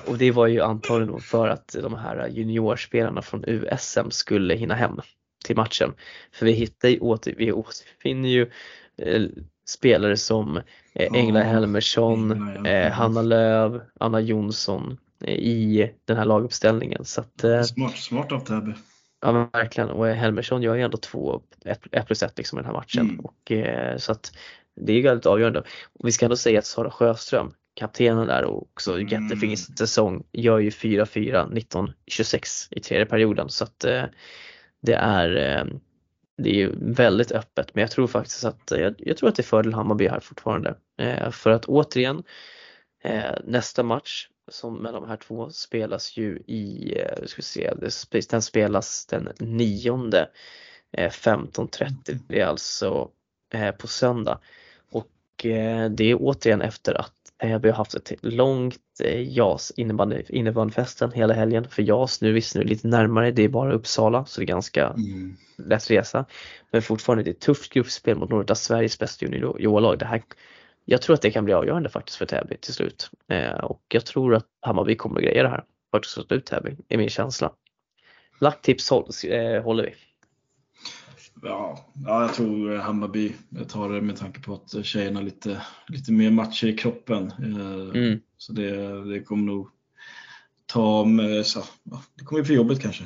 Och 0.07 0.17
det 0.17 0.31
var 0.31 0.47
ju 0.47 0.61
antagligen 0.61 1.19
för 1.19 1.47
att 1.47 1.75
de 1.81 1.93
här 1.93 2.27
juniorspelarna 2.27 3.21
från 3.21 3.43
USM 3.47 4.11
skulle 4.11 4.55
hinna 4.55 4.75
hem 4.75 5.01
till 5.45 5.55
matchen. 5.55 5.93
För 6.31 6.45
vi 6.45 6.51
hittar 6.51 6.89
ju 6.89 6.99
åter, 6.99 7.33
vi 7.37 7.51
återfinner 7.51 8.29
ju 8.29 8.51
eh, 8.97 9.21
spelare 9.69 10.17
som 10.17 10.57
eh, 10.93 11.07
Engla 11.13 11.43
Helmersson, 11.43 12.55
eh, 12.65 12.91
Hanna 12.91 13.21
Löv, 13.21 13.81
Anna 13.99 14.19
Jonsson 14.19 14.97
eh, 15.23 15.33
i 15.33 15.91
den 16.05 16.17
här 16.17 16.25
laguppställningen. 16.25 17.05
Så 17.05 17.21
att, 17.21 17.67
smart, 17.67 17.97
smart 17.97 18.31
av 18.31 18.39
Täby. 18.39 18.73
Ja 19.21 19.49
verkligen 19.53 19.89
och 19.89 20.07
Helmersson 20.07 20.61
gör 20.61 20.75
ju 20.75 20.81
ändå 20.81 20.97
två, 20.97 21.41
ett, 21.65 22.07
plus 22.07 22.23
ett 22.23 22.37
liksom 22.37 22.59
i 22.59 22.61
den 22.61 22.65
här 22.65 22.73
matchen. 22.73 23.09
Mm. 23.09 23.19
Och, 23.19 23.51
så 24.01 24.11
att 24.11 24.31
det 24.75 24.93
är 24.93 25.03
väldigt 25.03 25.25
avgörande. 25.25 25.59
Och 25.99 26.07
vi 26.07 26.11
ska 26.11 26.25
ändå 26.25 26.35
säga 26.35 26.59
att 26.59 26.65
Sara 26.65 26.91
Sjöström, 26.91 27.51
kaptenen 27.75 28.27
där 28.27 28.43
och 28.43 28.61
också 28.61 28.99
mm. 28.99 29.07
jättefin 29.07 29.57
säsong, 29.57 30.23
gör 30.31 30.59
ju 30.59 30.69
4-4 30.69 31.93
19-26 32.07 32.67
i 32.71 32.79
tredje 32.79 33.05
perioden. 33.05 33.49
Så 33.49 33.63
att 33.63 33.79
det 34.81 34.93
är 34.93 35.63
det 36.39 36.49
är 36.49 36.55
ju 36.55 36.75
väldigt 36.81 37.31
öppet 37.31 37.75
men 37.75 37.81
jag 37.81 37.91
tror 37.91 38.07
faktiskt 38.07 38.43
att 38.43 38.71
eh, 38.71 38.79
jag, 38.79 38.95
jag 38.97 39.17
tror 39.17 39.29
att 39.29 39.35
det 39.35 39.41
är 39.41 39.43
fördel 39.43 39.73
Hammarby 39.73 40.07
här 40.07 40.19
fortfarande. 40.19 40.75
Eh, 40.97 41.31
för 41.31 41.49
att 41.49 41.65
återigen 41.65 42.23
eh, 43.03 43.35
nästa 43.43 43.83
match 43.83 44.27
som 44.47 44.75
med 44.75 44.93
de 44.93 45.07
här 45.07 45.17
två 45.17 45.49
spelas 45.49 46.17
ju 46.17 46.43
i, 46.47 46.93
eh, 46.99 47.25
ska 47.25 47.41
se, 47.41 47.73
den 48.29 48.41
spelas 48.41 49.05
den 49.05 49.29
nionde 49.39 50.29
eh, 50.91 51.09
15.30, 51.09 52.19
det 52.27 52.39
är 52.39 52.45
alltså 52.45 53.09
eh, 53.53 53.71
på 53.71 53.87
söndag. 53.87 54.39
Och 54.91 55.45
eh, 55.45 55.89
det 55.89 56.03
är 56.03 56.17
återigen 56.19 56.61
efter 56.61 56.93
att 56.93 57.13
vi 57.61 57.69
har 57.69 57.77
haft 57.77 57.93
ett 57.93 58.13
långt 58.21 58.79
JAS 59.07 59.71
innebandy, 59.75 60.23
innebandyfesten 60.29 61.11
hela 61.11 61.33
helgen. 61.33 61.69
För 61.69 61.83
JAS 61.83 62.21
nu 62.21 62.31
visst 62.31 62.55
nu 62.55 62.63
lite 62.63 62.87
närmare, 62.87 63.31
det 63.31 63.43
är 63.43 63.49
bara 63.49 63.73
Uppsala 63.73 64.25
så 64.25 64.41
det 64.41 64.45
är 64.45 64.47
ganska 64.47 64.87
mm. 64.87 65.37
lätt 65.57 65.91
resa. 65.91 66.25
Men 66.71 66.81
fortfarande 66.81 67.23
det 67.23 67.29
är 67.29 67.33
ett 67.33 67.39
tufft 67.39 67.73
gruppspel 67.73 68.17
mot 68.17 68.29
några 68.29 68.51
av 68.51 68.55
Sveriges 68.55 68.99
bästa 68.99 69.25
juniorlag. 69.25 69.99
Det 69.99 70.05
här 70.05 70.21
jag 70.85 71.01
tror 71.01 71.13
att 71.13 71.21
det 71.21 71.31
kan 71.31 71.45
bli 71.45 71.53
avgörande 71.53 71.89
faktiskt 71.89 72.17
för 72.17 72.25
Täby 72.25 72.57
till 72.57 72.73
slut. 72.73 73.09
Eh, 73.27 73.51
och 73.51 73.81
jag 73.89 74.05
tror 74.05 74.35
att 74.35 74.45
Hammarby 74.61 74.95
kommer 74.95 75.15
att 75.15 75.23
greja 75.23 75.43
det 75.43 75.49
här. 75.49 75.63
Faktiskt 75.91 76.17
att 76.17 76.27
slå 76.27 76.37
ut 76.37 76.45
Täby, 76.45 76.75
är 76.89 76.97
min 76.97 77.09
känsla. 77.09 77.51
Lagt 78.39 78.63
tips 78.63 78.91
eh, 79.23 79.63
håller 79.63 79.83
vi. 79.83 79.93
Ja, 81.41 81.85
ja, 82.05 82.21
jag 82.21 82.33
tror 82.33 82.75
Hammarby 82.75 83.33
tar 83.67 83.89
det 83.89 84.01
med 84.01 84.17
tanke 84.17 84.41
på 84.41 84.53
att 84.53 84.85
tjejerna 84.85 85.19
har 85.19 85.23
lite, 85.23 85.61
lite 85.87 86.11
mer 86.11 86.31
matcher 86.31 86.67
i 86.67 86.77
kroppen. 86.77 87.31
Eh, 87.39 88.01
mm. 88.01 88.19
Så 88.37 88.53
det, 88.53 89.03
det 89.13 89.23
kommer 89.23 89.43
nog 89.43 89.69
ta, 90.65 91.05
med, 91.05 91.45
så, 91.45 91.63
ja, 91.83 92.03
det 92.15 92.23
kommer 92.23 92.41
bli 92.41 92.47
för 92.47 92.53
jobbet 92.53 92.81
kanske. 92.81 93.03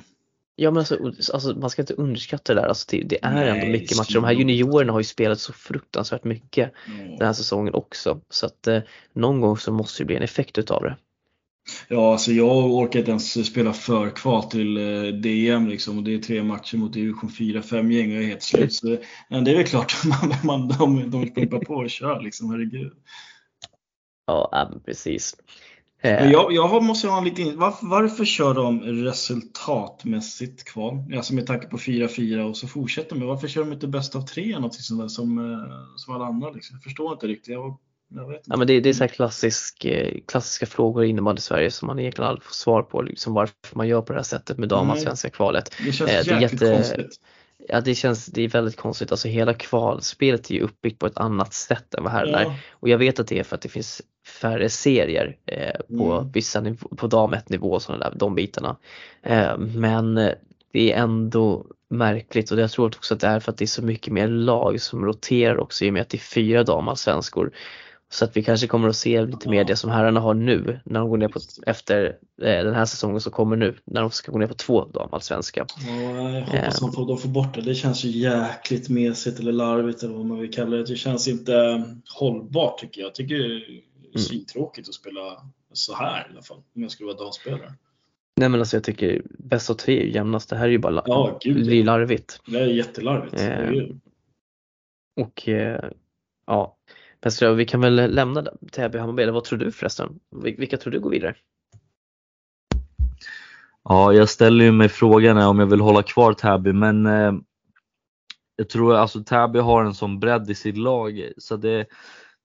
Ja 0.55 0.71
men 0.71 0.77
alltså, 0.77 1.13
alltså, 1.33 1.55
man 1.55 1.69
ska 1.69 1.81
inte 1.81 1.93
underskatta 1.93 2.53
det 2.53 2.61
där. 2.61 2.67
Alltså, 2.67 2.87
det, 2.89 3.03
det 3.03 3.23
är 3.23 3.33
Nej, 3.33 3.49
ändå 3.49 3.67
mycket 3.67 3.97
matcher. 3.97 4.13
De 4.13 4.23
här 4.23 4.31
juniorerna 4.31 4.93
har 4.93 4.99
ju 4.99 5.03
spelat 5.03 5.39
så 5.39 5.53
fruktansvärt 5.53 6.23
mycket 6.23 6.71
mm. 6.87 7.09
den 7.17 7.25
här 7.25 7.33
säsongen 7.33 7.73
också. 7.73 8.21
Så 8.29 8.45
att 8.45 8.67
eh, 8.67 8.79
någon 9.13 9.41
gång 9.41 9.57
så 9.57 9.71
måste 9.71 10.03
det 10.03 10.07
bli 10.07 10.15
en 10.15 10.23
effekt 10.23 10.57
utav 10.57 10.83
det. 10.83 10.97
Ja, 11.93 12.11
alltså 12.11 12.31
jag 12.31 12.65
orkar 12.65 12.99
inte 12.99 13.11
ens 13.11 13.45
spela 13.47 13.73
för 13.73 14.09
kval 14.09 14.43
till 14.43 14.77
eh, 14.77 15.13
DM 15.13 15.67
liksom 15.67 15.97
och 15.97 16.03
det 16.03 16.13
är 16.13 16.19
tre 16.19 16.43
matcher 16.43 16.77
mot 16.77 16.93
division 16.93 17.29
4-5 17.29 17.91
gäng 17.91 18.09
och 18.09 18.15
jag 18.15 18.23
är 18.23 18.27
helt 18.27 18.43
slut. 18.43 18.73
Så, 18.73 18.87
det 18.87 19.51
är 19.51 19.55
väl 19.55 19.65
klart 19.65 19.93
man, 20.05 20.33
man, 20.43 20.67
de, 20.67 21.11
de 21.11 21.33
pumpar 21.33 21.59
på 21.59 21.73
och 21.73 21.89
kör 21.89 22.21
liksom, 22.21 22.49
herregud. 22.51 22.93
Ja, 24.25 24.71
precis. 24.85 25.35
Eh. 26.01 26.31
Jag, 26.31 26.53
jag 26.53 26.83
måste 26.83 27.07
ha 27.07 27.17
en 27.17 27.23
liten, 27.23 27.59
varför, 27.59 27.87
varför 27.87 28.25
kör 28.25 28.53
de 28.53 28.81
resultatmässigt 28.81 30.63
kval? 30.63 31.13
Alltså 31.15 31.33
med 31.33 31.47
tanke 31.47 31.67
på 31.67 31.77
4-4 31.77 32.49
och 32.49 32.57
så 32.57 32.67
fortsätter 32.67 33.15
med. 33.15 33.27
Varför 33.27 33.47
kör 33.47 33.63
de 33.63 33.73
inte 33.73 33.87
bäst 33.87 34.15
av 34.15 34.21
tre 34.21 34.59
något 34.59 34.75
sånt 34.75 35.01
där 35.01 35.07
som, 35.07 35.37
eh, 35.37 35.95
som 35.95 36.15
alla 36.15 36.25
andra? 36.25 36.49
Liksom? 36.49 36.75
Jag 36.75 36.83
förstår 36.83 37.13
inte 37.13 37.27
riktigt. 37.27 37.53
Jag. 37.53 37.79
Ja, 38.45 38.57
men 38.57 38.67
det, 38.67 38.79
det 38.79 38.89
är 38.89 38.93
så 38.93 39.07
klassisk, 39.07 39.85
eh, 39.85 40.13
klassiska 40.27 40.65
frågor 40.65 41.05
inom 41.05 41.37
Sverige 41.37 41.71
som 41.71 41.87
man 41.87 41.99
egentligen 41.99 42.29
aldrig 42.29 42.43
får 42.43 42.53
svar 42.53 42.81
på. 42.81 43.01
Liksom 43.01 43.33
varför 43.33 43.55
man 43.71 43.87
gör 43.87 44.01
på 44.01 44.13
det 44.13 44.19
här 44.19 44.23
sättet 44.23 44.57
med 44.57 44.69
damallsvenska 44.69 45.29
kvalet. 45.29 45.75
Det 45.85 45.91
känns 45.91 46.11
eh, 46.11 46.23
det 46.25 46.41
jäkligt 46.41 46.61
jätte, 46.61 46.75
konstigt. 46.75 47.19
Ja 47.69 47.81
det 47.81 47.95
känns, 47.95 48.25
det 48.25 48.41
är 48.41 48.47
väldigt 48.47 48.77
konstigt. 48.77 49.11
Alltså 49.11 49.27
hela 49.27 49.53
kvalspelet 49.53 50.49
är 50.49 50.55
ju 50.55 50.61
uppbyggt 50.61 50.99
på 50.99 51.07
ett 51.07 51.17
annat 51.17 51.53
sätt 51.53 51.93
än 51.93 52.03
vad 52.03 52.11
här 52.11 52.25
ja. 52.25 52.39
är. 52.39 52.53
Och 52.71 52.89
jag 52.89 52.97
vet 52.97 53.19
att 53.19 53.27
det 53.27 53.39
är 53.39 53.43
för 53.43 53.55
att 53.55 53.61
det 53.61 53.69
finns 53.69 54.01
färre 54.41 54.69
serier 54.69 55.37
eh, 55.45 55.97
på 55.97 56.13
mm. 56.13 56.31
vissa 56.31 56.61
nivå, 56.61 56.89
på 56.97 57.07
dam 57.07 57.33
1 57.33 57.49
nivå 57.49 57.71
och 57.71 57.81
sådana 57.81 58.09
där, 58.09 58.17
de 58.17 58.35
bitarna. 58.35 58.77
Eh, 59.23 59.57
men 59.57 60.15
det 60.73 60.91
är 60.91 60.97
ändå 60.97 61.65
märkligt 61.89 62.51
och 62.51 62.59
jag 62.59 62.71
tror 62.71 62.85
också 62.85 63.13
att 63.13 63.19
det 63.19 63.27
är 63.27 63.39
för 63.39 63.51
att 63.51 63.57
det 63.57 63.65
är 63.65 63.67
så 63.67 63.81
mycket 63.81 64.13
mer 64.13 64.27
lag 64.27 64.81
som 64.81 65.05
roterar 65.05 65.59
också 65.59 65.85
i 65.85 65.89
och 65.89 65.93
med 65.93 66.01
att 66.01 66.09
det 66.09 66.17
är 66.17 66.19
fyra 66.19 66.63
damallsvenskor. 66.63 67.51
Så 68.13 68.25
att 68.25 68.37
vi 68.37 68.43
kanske 68.43 68.67
kommer 68.67 68.89
att 68.89 68.95
se 68.95 69.25
lite 69.25 69.49
mer 69.49 69.63
det 69.63 69.75
som 69.75 69.89
herrarna 69.89 70.19
har 70.19 70.33
nu 70.33 70.79
när 70.85 70.99
de 70.99 71.09
går 71.09 71.17
ner 71.17 71.27
på, 71.27 71.39
efter 71.65 72.05
eh, 72.41 72.63
den 72.63 72.75
här 72.75 72.85
säsongen 72.85 73.21
som 73.21 73.31
kommer 73.31 73.55
nu, 73.55 73.75
när 73.85 74.01
de 74.01 74.11
ska 74.11 74.31
gå 74.31 74.37
ner 74.37 74.47
på 74.47 74.53
två 74.53 74.85
damallsvenska. 74.85 75.65
Ja, 75.87 76.29
jag 76.29 76.41
hoppas 76.41 76.81
eh. 76.81 77.05
de 77.07 77.17
får 77.17 77.29
bort 77.29 77.55
det. 77.55 77.61
Det 77.61 77.75
känns 77.75 78.03
ju 78.03 78.09
jäkligt 78.09 78.89
mesigt 78.89 79.39
eller 79.39 79.51
larvigt 79.51 80.03
eller 80.03 80.13
vad 80.13 80.25
man 80.25 80.39
vill 80.39 80.53
kalla 80.53 80.77
det. 80.77 80.83
Det 80.83 80.95
känns 80.95 81.27
inte 81.27 81.83
hållbart 82.19 82.79
tycker 82.79 83.01
jag. 83.01 83.07
Jag 83.07 83.15
tycker 83.15 83.37
det 83.37 83.43
är 83.43 83.81
mm. 84.05 84.19
svintråkigt 84.19 84.89
att 84.89 84.95
spela 84.95 85.43
så 85.73 85.95
här 85.95 86.27
i 86.29 86.33
alla 86.33 86.41
fall, 86.41 86.57
om 86.75 86.81
jag 86.81 86.91
skulle 86.91 87.07
vara 87.07 87.17
damspelare. 87.17 87.73
Nej 88.35 88.49
men 88.49 88.59
alltså 88.59 88.75
jag 88.75 88.83
tycker 88.83 89.21
bäst 89.29 89.69
av 89.69 89.73
tre 89.73 89.99
är 89.99 90.05
ju 90.05 90.13
jämnast. 90.13 90.49
Det 90.49 90.55
här 90.55 90.65
är 90.65 90.71
ju 90.71 90.79
bara 90.79 91.03
ja, 91.05 91.39
gud, 91.41 91.67
det 91.67 91.75
är 91.75 91.83
larvigt. 91.83 92.41
Det 92.45 92.59
är 92.59 92.65
jättelarvigt. 92.65 93.41
Eh, 93.41 93.95
och 95.25 95.49
eh, 95.49 95.89
Ja, 96.45 96.77
men 97.23 97.31
så 97.31 97.53
vi 97.53 97.65
kan 97.65 97.81
väl 97.81 97.95
lämna 97.95 98.45
Täby 98.71 98.97
Hammarby, 98.97 99.23
eller 99.23 99.33
vad 99.33 99.43
tror 99.43 99.59
du 99.59 99.71
förresten? 99.71 100.19
Vilka 100.31 100.77
tror 100.77 100.91
du 100.91 100.99
går 100.99 101.09
vidare? 101.09 101.35
Ja, 103.83 104.13
jag 104.13 104.29
ställer 104.29 104.65
ju 104.65 104.71
mig 104.71 104.89
frågan 104.89 105.37
om 105.37 105.59
jag 105.59 105.65
vill 105.65 105.81
hålla 105.81 106.03
kvar 106.03 106.33
Täby 106.33 106.73
men 106.73 107.05
eh, 107.05 107.33
jag 108.55 108.69
tror 108.69 108.95
alltså 108.95 109.23
Täby 109.23 109.59
har 109.59 109.83
en 109.83 109.93
sån 109.93 110.19
bredd 110.19 110.49
i 110.49 110.55
sitt 110.55 110.77
lag 110.77 111.31
så 111.37 111.57
det, 111.57 111.87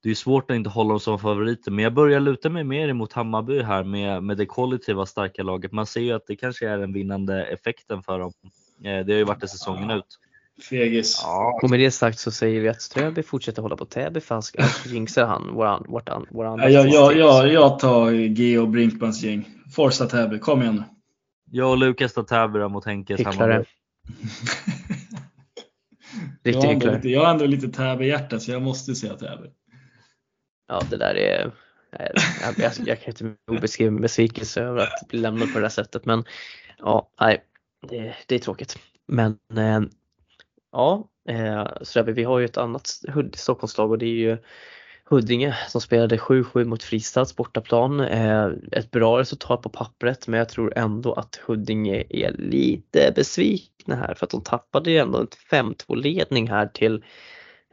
det 0.02 0.10
är 0.10 0.14
svårt 0.14 0.50
att 0.50 0.54
inte 0.54 0.70
hålla 0.70 0.88
dem 0.88 1.00
som 1.00 1.18
favoriter 1.18 1.70
men 1.70 1.84
jag 1.84 1.94
börjar 1.94 2.20
luta 2.20 2.50
mig 2.50 2.64
mer 2.64 2.88
emot 2.88 3.12
Hammarby 3.12 3.62
här 3.62 3.84
med, 3.84 4.22
med 4.22 4.36
det 4.36 4.46
kollektiva 4.46 5.06
starka 5.06 5.42
laget. 5.42 5.72
Man 5.72 5.86
ser 5.86 6.00
ju 6.00 6.12
att 6.12 6.26
det 6.26 6.36
kanske 6.36 6.68
är 6.68 6.78
den 6.78 6.92
vinnande 6.92 7.44
effekten 7.44 8.02
för 8.02 8.18
dem. 8.18 8.32
Eh, 8.84 9.06
det 9.06 9.12
har 9.12 9.18
ju 9.18 9.24
varit 9.24 9.40
det 9.40 9.48
säsongen 9.48 9.90
ut. 9.90 10.18
Fegis. 10.62 11.20
Ja. 11.22 11.60
Och 11.62 11.70
med 11.70 11.80
det 11.80 11.90
sagt 11.90 12.18
så 12.18 12.30
säger 12.30 12.60
vi 12.60 12.68
att 12.68 12.82
Ströby 12.82 13.22
fortsätter 13.22 13.62
hålla 13.62 13.76
på 13.76 13.84
Täby 13.84 14.20
för 14.20 14.34
annars 14.34 14.52
jinxar 14.86 15.26
han 15.26 15.54
våran, 15.54 15.84
våran, 15.88 16.26
våran 16.30 16.58
ja, 16.58 16.68
ja, 16.68 17.12
ja, 17.12 17.46
jag 17.46 17.78
tar 17.78 18.10
Geo 18.10 18.66
Brinkmans 18.66 19.22
gäng. 19.22 19.48
Forza 19.74 20.06
Täby, 20.06 20.38
kom 20.38 20.62
igen 20.62 20.74
nu. 20.74 20.84
Jag 21.50 21.70
och 21.70 21.78
Lukas 21.78 22.12
tar 22.14 22.22
Täby 22.22 22.68
mot 22.68 22.84
Henkes 22.84 23.24
Hammarby. 23.24 23.64
Riktigt 26.44 26.84
jag, 26.84 26.94
lite, 26.94 27.08
jag 27.08 27.24
har 27.24 27.30
ändå 27.30 27.46
lite 27.46 27.68
Täby-hjärta 27.68 28.40
så 28.40 28.50
jag 28.50 28.62
måste 28.62 28.94
säga 28.94 29.14
Täby. 29.14 29.48
Ja, 30.68 30.82
det 30.90 30.96
där 30.96 31.14
är 31.14 31.52
jag, 31.90 32.12
jag, 32.58 32.72
jag 32.86 33.00
kan 33.02 33.08
inte 33.08 33.36
beskriva 33.60 33.90
min 33.90 34.02
besvikelse 34.02 34.60
över 34.60 34.80
att 34.80 35.08
bli 35.08 35.20
lämnad 35.20 35.52
på 35.52 35.58
det 35.58 35.64
där 35.64 35.68
sättet 35.68 36.04
men 36.04 36.24
ja, 36.78 37.10
nej, 37.20 37.44
det, 37.88 38.14
det 38.26 38.34
är 38.34 38.38
tråkigt. 38.38 38.78
Men 39.08 39.38
eh, 39.56 39.80
ja, 40.72 41.08
eh, 41.28 41.66
så 41.82 42.02
vi 42.02 42.24
har 42.24 42.38
ju 42.38 42.44
ett 42.44 42.56
annat 42.56 42.86
Stockholmslag 43.34 43.90
och 43.90 43.98
det 43.98 44.06
är 44.06 44.08
ju 44.08 44.38
Huddinge 45.10 45.58
som 45.68 45.80
spelade 45.80 46.16
7-7 46.16 46.64
mot 46.64 46.82
Fristads 46.82 47.36
bortaplan. 47.36 48.00
Eh, 48.00 48.50
ett 48.72 48.90
bra 48.90 49.18
resultat 49.18 49.62
på 49.62 49.68
pappret 49.68 50.28
men 50.28 50.38
jag 50.38 50.48
tror 50.48 50.78
ändå 50.78 51.12
att 51.12 51.40
Huddinge 51.46 52.04
är 52.08 52.32
lite 52.32 53.12
besvikna 53.16 53.96
här 53.96 54.14
för 54.14 54.26
att 54.26 54.30
de 54.30 54.42
tappade 54.42 54.90
ju 54.90 54.98
ändå 54.98 55.18
en 55.18 55.28
5-2 55.50 55.96
ledning 55.96 56.48
här 56.48 56.66
till, 56.66 57.04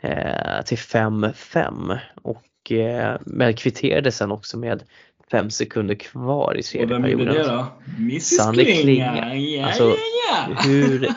eh, 0.01 0.61
till 0.65 0.77
5-5 0.77 1.97
och 2.21 2.71
eh, 2.71 3.17
men 3.25 3.53
kvitterade 3.53 4.11
sen 4.11 4.31
också 4.31 4.57
med 4.57 4.83
fem 5.31 5.49
sekunder 5.49 5.95
kvar 5.95 6.57
i 6.57 6.63
tredje 6.63 6.87
perioden. 6.87 7.03
Och 7.03 7.09
vem 7.09 7.35
gjorde 7.35 7.43
det 7.43 7.55
då? 7.55 7.65
Mrs 7.97 8.81
Klinga! 8.81 9.35
Ja, 9.35 9.65
alltså, 9.65 9.83
ja, 9.83 10.47
ja. 10.49 10.55
Hur 10.55 11.07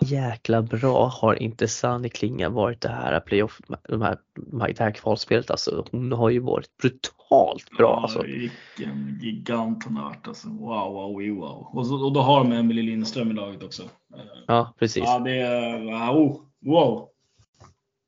jäkla 0.00 0.62
bra 0.62 1.06
har 1.06 1.42
inte 1.42 1.68
Sanny 1.68 2.08
Klinga 2.08 2.48
varit 2.48 2.80
det 2.80 2.88
här 2.88 3.20
playoff, 3.20 3.60
de 3.88 4.02
här, 4.02 4.18
det 4.68 4.78
här 4.78 4.90
kvalspelet 4.90 5.50
alltså. 5.50 5.84
Hon 5.90 6.12
har 6.12 6.30
ju 6.30 6.38
varit 6.38 6.76
brutalt 6.82 7.70
bra 7.78 7.90
ja, 7.90 8.02
alltså. 8.02 8.22
Vilken 8.22 9.18
gigant 9.22 9.84
hon 9.84 9.96
har 9.96 10.04
varit 10.04 10.28
alltså. 10.28 10.48
Wow, 10.48 10.92
wow, 10.92 11.36
wow. 11.36 11.68
Och, 11.72 11.86
så, 11.86 12.04
och 12.04 12.12
då 12.12 12.20
har 12.20 12.44
de 12.44 12.52
Emelie 12.52 12.82
Lindström 12.82 13.30
i 13.30 13.34
laget 13.34 13.62
också. 13.62 13.82
Ja, 14.46 14.74
precis. 14.78 15.04
Ja, 15.06 15.18
det 15.18 15.38
är 15.40 16.12
wow. 16.12 16.40
wow. 16.64 17.11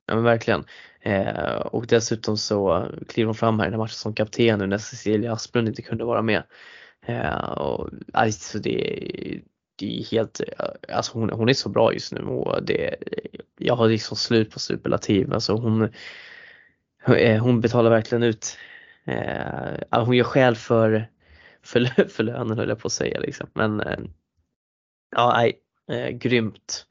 Ja 0.06 0.14
men 0.14 0.24
verkligen. 0.24 0.64
Eh, 1.00 1.56
och 1.56 1.86
dessutom 1.86 2.36
så 2.36 2.88
kliver 3.08 3.26
hon 3.26 3.34
fram 3.34 3.58
här 3.58 3.66
i 3.66 3.70
den 3.70 3.74
här 3.74 3.84
matchen 3.84 3.94
som 3.94 4.14
kapten 4.14 4.58
nu 4.58 4.66
när 4.66 4.78
Cecilia 4.78 5.32
Asplund 5.32 5.68
inte 5.68 5.82
kunde 5.82 6.04
vara 6.04 6.22
med. 6.22 6.42
Eh, 7.06 7.48
och, 7.48 7.90
alltså 8.12 8.58
det, 8.58 8.70
det 9.76 9.98
är 10.00 10.04
helt, 10.04 10.40
eh, 10.40 10.96
alltså 10.96 11.18
hon, 11.18 11.30
hon 11.30 11.48
är 11.48 11.52
så 11.52 11.68
bra 11.68 11.92
just 11.92 12.12
nu 12.12 12.20
och 12.22 12.64
det, 12.64 12.96
jag 13.58 13.76
har 13.76 13.88
liksom 13.88 14.16
slut 14.16 14.50
på 14.50 14.58
superlativ. 14.58 15.32
Alltså 15.32 15.52
hon, 15.52 15.88
eh, 17.16 17.42
hon 17.42 17.60
betalar 17.60 17.90
verkligen 17.90 18.22
ut, 18.22 18.58
eh, 19.04 20.04
hon 20.04 20.16
gör 20.16 20.24
skäl 20.24 20.56
för, 20.56 21.08
för, 21.62 22.08
för 22.08 22.22
lönen 22.22 22.58
höll 22.58 22.68
jag 22.68 22.78
på 22.78 22.86
att 22.86 22.92
säga 22.92 23.20
liksom. 23.20 23.46
Men 23.54 23.80
eh, 23.80 23.98
ja, 25.16 25.32
nej, 25.36 25.60
eh, 25.90 26.10
grymt, 26.10 26.86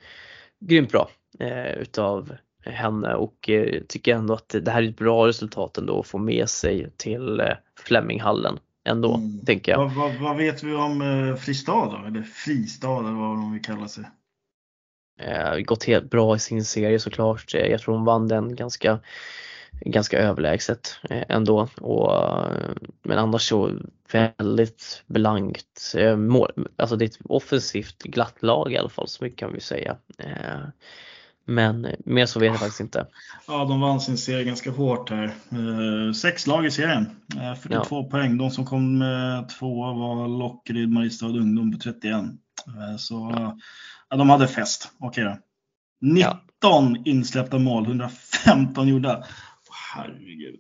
grymt 0.60 0.92
bra 0.92 1.10
eh, 1.40 1.74
utav 1.74 2.38
henne 2.66 3.14
och 3.14 3.50
eh, 3.50 3.82
tycker 3.88 4.16
ändå 4.16 4.34
att 4.34 4.56
det 4.62 4.72
här 4.72 4.84
är 4.84 4.90
ett 4.90 4.98
bra 4.98 5.28
resultat 5.28 5.78
ändå 5.78 6.00
att 6.00 6.08
få 6.08 6.18
med 6.18 6.50
sig 6.50 6.90
till 6.98 7.40
eh, 7.40 7.48
Fleminghallen 7.80 8.60
ändå, 8.86 9.16
mm. 9.16 9.46
tänker 9.46 9.72
jag. 9.72 9.80
Vad, 9.80 9.94
vad, 9.94 10.16
vad, 10.16 10.38
vet 10.38 10.64
vi 10.64 10.74
om 10.74 11.02
eh, 11.02 11.36
Fristad 11.36 11.86
då? 11.86 12.08
Eller 12.08 12.22
Fristad 12.22 13.00
eller 13.00 13.12
vad 13.12 13.38
de 13.38 13.54
vill 13.54 13.62
kalla 13.62 13.88
sig? 13.88 14.04
Eh, 15.20 15.58
gått 15.58 15.84
helt 15.84 16.10
bra 16.10 16.36
i 16.36 16.40
sin 16.40 16.66
serie 16.66 17.00
såklart. 17.00 17.54
Jag 17.54 17.82
tror 17.82 17.96
hon 17.96 18.06
vann 18.06 18.28
den 18.28 18.56
ganska, 18.56 19.00
ganska 19.82 20.20
överlägset 20.20 21.00
eh, 21.10 21.24
ändå. 21.30 21.68
Och, 21.82 22.12
men 23.04 23.18
annars 23.18 23.50
så 23.50 23.72
väldigt 24.12 25.04
blankt 25.06 25.96
mål. 26.18 26.68
Alltså 26.76 26.96
det 26.96 27.06
är 27.06 27.10
ett 27.10 27.20
offensivt 27.24 28.04
glatt 28.04 28.44
lag 28.44 28.72
i 28.72 28.78
alla 28.78 28.90
fall, 28.90 29.08
så 29.08 29.24
mycket 29.24 29.40
kan 29.40 29.54
vi 29.54 29.60
säga. 29.60 29.98
Men 31.46 31.88
mer 32.06 32.26
så 32.26 32.40
vet 32.40 32.48
jag 32.48 32.60
faktiskt 32.60 32.80
inte. 32.80 33.08
Ja, 33.48 33.66
de 33.66 33.82
vann 33.82 34.02
sin 34.02 34.18
serie 34.18 34.44
ganska 34.44 34.72
hårt 34.72 35.10
här. 35.10 35.24
Eh, 35.24 36.14
sex 36.14 36.48
lag 36.48 36.66
i 36.66 36.72
serien, 36.72 37.10
42 37.62 37.86
ja. 37.90 38.10
poäng. 38.10 38.38
De 38.38 38.52
som 38.52 38.66
kom 38.66 39.04
tvåa 39.60 39.94
var 39.94 40.28
Lockryd, 40.28 40.90
Mariestad 40.90 41.26
Ungdom 41.26 41.72
på 41.72 41.78
31. 41.78 42.14
Eh, 42.14 42.98
så 42.98 43.32
ja. 43.36 43.58
ja. 44.10 44.18
de 44.18 44.30
hade 44.30 44.48
fest. 44.48 44.92
Okej 45.00 45.24
då. 45.24 45.38
19 46.02 46.38
ja. 46.62 46.96
insläppta 47.06 47.60
mål, 47.60 47.86
115 47.86 48.88
gjorda. 48.88 49.24
Herregud. 49.96 50.60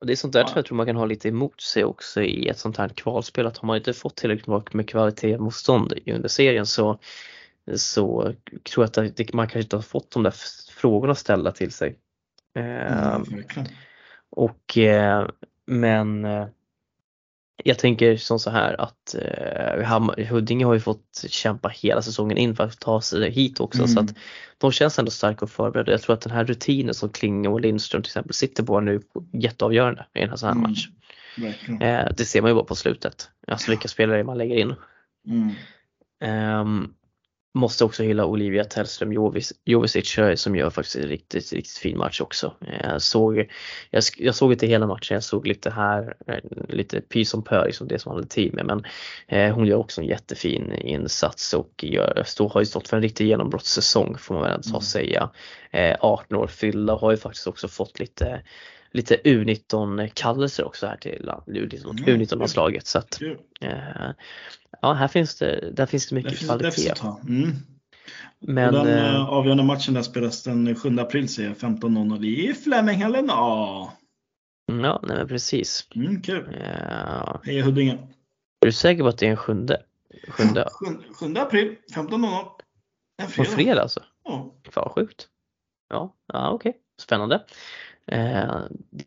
Och 0.00 0.06
det 0.06 0.12
är 0.12 0.16
sånt 0.16 0.32
där 0.32 0.40
ja. 0.40 0.52
jag 0.54 0.64
tror 0.64 0.76
man 0.76 0.86
kan 0.86 0.96
ha 0.96 1.04
lite 1.04 1.28
emot 1.28 1.60
sig 1.60 1.84
också 1.84 2.22
i 2.22 2.48
ett 2.48 2.58
sånt 2.58 2.76
här 2.76 2.88
kvalspel. 2.88 3.46
Att 3.46 3.58
har 3.58 3.66
man 3.66 3.76
inte 3.76 3.92
fått 3.92 4.16
tillräckligt 4.16 4.74
med 4.74 4.88
kvalitet 4.88 5.38
motstånd 5.38 5.94
under 6.06 6.28
serien 6.28 6.66
så 6.66 6.98
så 7.74 8.34
tror 8.72 8.88
jag 8.94 9.10
att 9.10 9.34
man 9.34 9.46
kanske 9.46 9.60
inte 9.60 9.76
har 9.76 9.82
fått 9.82 10.10
de 10.10 10.22
där 10.22 10.34
frågorna 10.70 11.14
ställda 11.14 11.52
till 11.52 11.72
sig. 11.72 11.98
Mm, 12.54 13.24
och 14.30 14.78
eh, 14.78 15.28
men 15.66 16.24
eh, 16.24 16.46
jag 17.64 17.78
tänker 17.78 18.16
som 18.16 18.38
så 18.38 18.50
här 18.50 18.80
att 18.80 19.14
eh, 19.14 20.26
Huddinge 20.28 20.64
har 20.64 20.74
ju 20.74 20.80
fått 20.80 21.24
kämpa 21.28 21.68
hela 21.68 22.02
säsongen 22.02 22.38
in 22.38 22.56
för 22.56 22.64
att 22.64 22.80
ta 22.80 23.00
sig 23.00 23.30
hit 23.30 23.60
också 23.60 23.78
mm. 23.78 23.88
så 23.88 24.00
att 24.00 24.14
de 24.58 24.72
känns 24.72 24.98
ändå 24.98 25.10
starka 25.10 25.44
och 25.44 25.50
förberedda. 25.50 25.92
Jag 25.92 26.02
tror 26.02 26.14
att 26.14 26.20
den 26.20 26.32
här 26.32 26.44
rutinen 26.44 26.94
som 26.94 27.08
Klinge 27.08 27.48
och 27.48 27.60
Lindström 27.60 28.02
till 28.02 28.08
exempel 28.08 28.34
sitter 28.34 28.62
på 28.62 28.80
nu 28.80 28.94
är 28.94 29.02
jätteavgörande 29.40 30.06
i 30.14 30.20
en 30.20 30.38
sån 30.38 30.46
här 30.46 30.56
mm. 30.56 30.70
match. 30.70 30.88
Eh, 31.80 32.14
det 32.16 32.24
ser 32.24 32.42
man 32.42 32.50
ju 32.50 32.54
bara 32.54 32.64
på 32.64 32.74
slutet, 32.74 33.30
alltså 33.48 33.70
vilka 33.70 33.88
spelare 33.88 34.24
man 34.24 34.38
lägger 34.38 34.56
in. 34.56 34.74
Mm. 35.26 36.60
Um, 36.60 36.94
Måste 37.56 37.84
också 37.84 38.02
hylla 38.02 38.24
Olivia 38.24 38.64
Tellström 38.64 39.12
Jovicic 39.64 40.18
eh, 40.18 40.34
som 40.34 40.56
gör 40.56 40.70
faktiskt 40.70 40.96
en 40.96 41.08
riktigt, 41.08 41.52
riktigt 41.52 41.78
fin 41.78 41.98
match 41.98 42.20
också. 42.20 42.54
Jag 42.82 42.92
eh, 42.92 42.98
såg, 42.98 43.50
jag, 43.90 44.02
jag 44.18 44.34
såg 44.34 44.52
inte 44.52 44.66
hela 44.66 44.86
matchen, 44.86 45.14
jag 45.14 45.24
såg 45.24 45.46
lite 45.46 45.70
här, 45.70 46.14
eh, 46.26 46.38
lite 46.68 47.00
py 47.00 47.24
som 47.24 47.44
pö, 47.44 47.66
liksom 47.66 47.88
det 47.88 47.98
som 47.98 48.12
hade 48.12 48.26
tid 48.26 48.54
med. 48.54 48.66
Men 48.66 48.84
eh, 49.28 49.54
hon 49.54 49.66
gör 49.66 49.76
också 49.76 50.00
en 50.00 50.06
jättefin 50.06 50.72
insats 50.72 51.54
och 51.54 51.84
gör, 51.84 52.22
stå, 52.26 52.48
har 52.48 52.60
ju 52.60 52.66
stått 52.66 52.88
för 52.88 52.96
en 52.96 53.02
riktig 53.02 53.26
genombrottssäsong 53.26 54.18
får 54.18 54.34
man 54.34 54.42
väl 54.42 54.54
ändå 54.54 54.68
mm. 54.68 54.80
säga. 54.80 55.30
Eh, 55.70 55.96
18 56.00 56.36
år 56.36 56.46
fyllda 56.46 56.94
har 56.94 57.10
ju 57.10 57.16
faktiskt 57.16 57.46
också 57.46 57.68
fått 57.68 57.98
lite 57.98 58.42
lite 58.94 59.16
U19 59.24 60.08
kallelser 60.14 60.64
också 60.64 60.86
här 60.86 60.96
till 60.96 61.30
U19-landslaget. 61.46 62.86
Så 62.86 62.98
att, 62.98 63.22
eh, 63.60 64.10
ja, 64.82 64.92
här 64.92 65.08
finns 65.08 65.38
det, 65.38 65.70
där 65.72 65.86
finns 65.86 66.08
det 66.08 66.14
mycket 66.14 66.40
det 66.40 66.46
kvalitet. 66.46 66.92
Mm. 67.28 67.52
Men, 68.38 68.74
och 68.74 68.86
den 68.86 69.14
äh, 69.14 69.28
avgörande 69.28 69.62
matchen 69.62 69.94
där 69.94 70.02
spelas 70.02 70.42
den 70.42 70.74
7 70.74 70.98
april 70.98 71.28
säger 71.28 71.54
15.00 71.54 72.24
i 72.24 72.54
Fleminghallen. 72.54 73.26
Ja, 73.28 73.92
ja 74.66 75.00
nej, 75.02 75.16
men 75.16 75.28
precis. 75.28 75.88
Mm, 75.94 76.22
kul. 76.22 76.56
Ja. 76.60 77.40
Hej 77.44 77.60
Huddinge. 77.60 77.92
Är 78.60 78.66
du 78.66 78.72
säker 78.72 79.02
på 79.02 79.08
att 79.08 79.18
det 79.18 79.26
är 79.26 79.30
en 79.30 79.36
sjunde? 79.36 79.82
Sjunde, 80.28 80.68
7, 81.20 81.36
april 81.36 81.76
15.00. 81.94 82.44
En 83.22 83.28
fredag. 83.28 83.50
På 83.50 83.56
fredag 83.56 83.82
alltså? 83.82 84.02
Ja. 84.24 84.54
Fan 84.70 84.90
sjukt. 84.90 85.28
Ja, 85.88 86.16
ja 86.32 86.50
okej. 86.50 86.70
Okay. 86.70 86.80
Spännande. 87.00 87.44
Eh, 88.06 88.56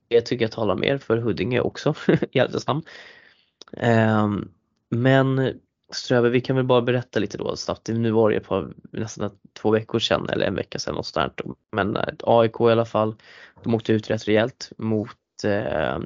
det 0.08 0.22
tycker 0.22 0.46
jag 0.46 0.52
talar 0.52 0.76
mer 0.76 0.98
för 0.98 1.18
Huddinge 1.18 1.60
också 1.60 1.94
i 2.32 2.40
Alvestam. 2.40 2.82
Eh, 3.78 4.28
men 4.90 5.60
Ströbe, 5.94 6.30
vi 6.30 6.42
kan 6.42 6.56
väl 6.56 6.66
bara 6.66 6.82
berätta 6.82 7.20
lite 7.20 7.38
då 7.38 7.56
snabbt. 7.56 7.88
Nu 7.88 8.12
var 8.12 8.32
det 8.32 8.40
på 8.40 8.70
nästan 8.92 9.32
två 9.62 9.72
veckor 9.72 10.00
sedan 10.00 10.30
eller 10.30 10.46
en 10.46 10.56
vecka 10.56 10.80
sedan 10.80 10.96
något 10.96 11.14
där. 11.14 11.32
Men 11.72 11.98
AIK 12.24 12.60
i 12.60 12.64
alla 12.64 12.86
fall, 12.86 13.16
de 13.64 13.76
åkte 13.76 13.94
ut 13.94 14.10
rätt 14.10 14.28
rejält 14.28 14.72
mot 14.78 15.44
eh, 15.44 16.00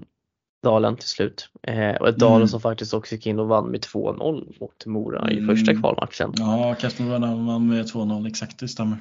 Dalen 0.64 0.96
till 0.96 1.08
slut. 1.08 1.50
Eh, 1.62 1.96
och 1.96 2.08
ett 2.08 2.18
Dalen 2.18 2.36
mm. 2.36 2.48
som 2.48 2.62
faktiskt 2.62 2.94
också 2.94 3.16
gick 3.16 3.26
in 3.26 3.39
och 3.39 3.48
vann 3.48 3.72
med 3.72 3.80
2-0 3.80 4.60
mot 4.60 4.86
Mora 4.86 5.32
i 5.32 5.46
första 5.46 5.72
mm. 5.72 5.82
kvalmatchen. 5.82 6.34
Ja, 6.38 6.76
Karlskrona 6.80 7.36
vann 7.36 7.68
med 7.68 7.86
2-0, 7.86 8.28
exakt 8.28 8.60
det 8.60 8.68
stämmer. 8.68 8.98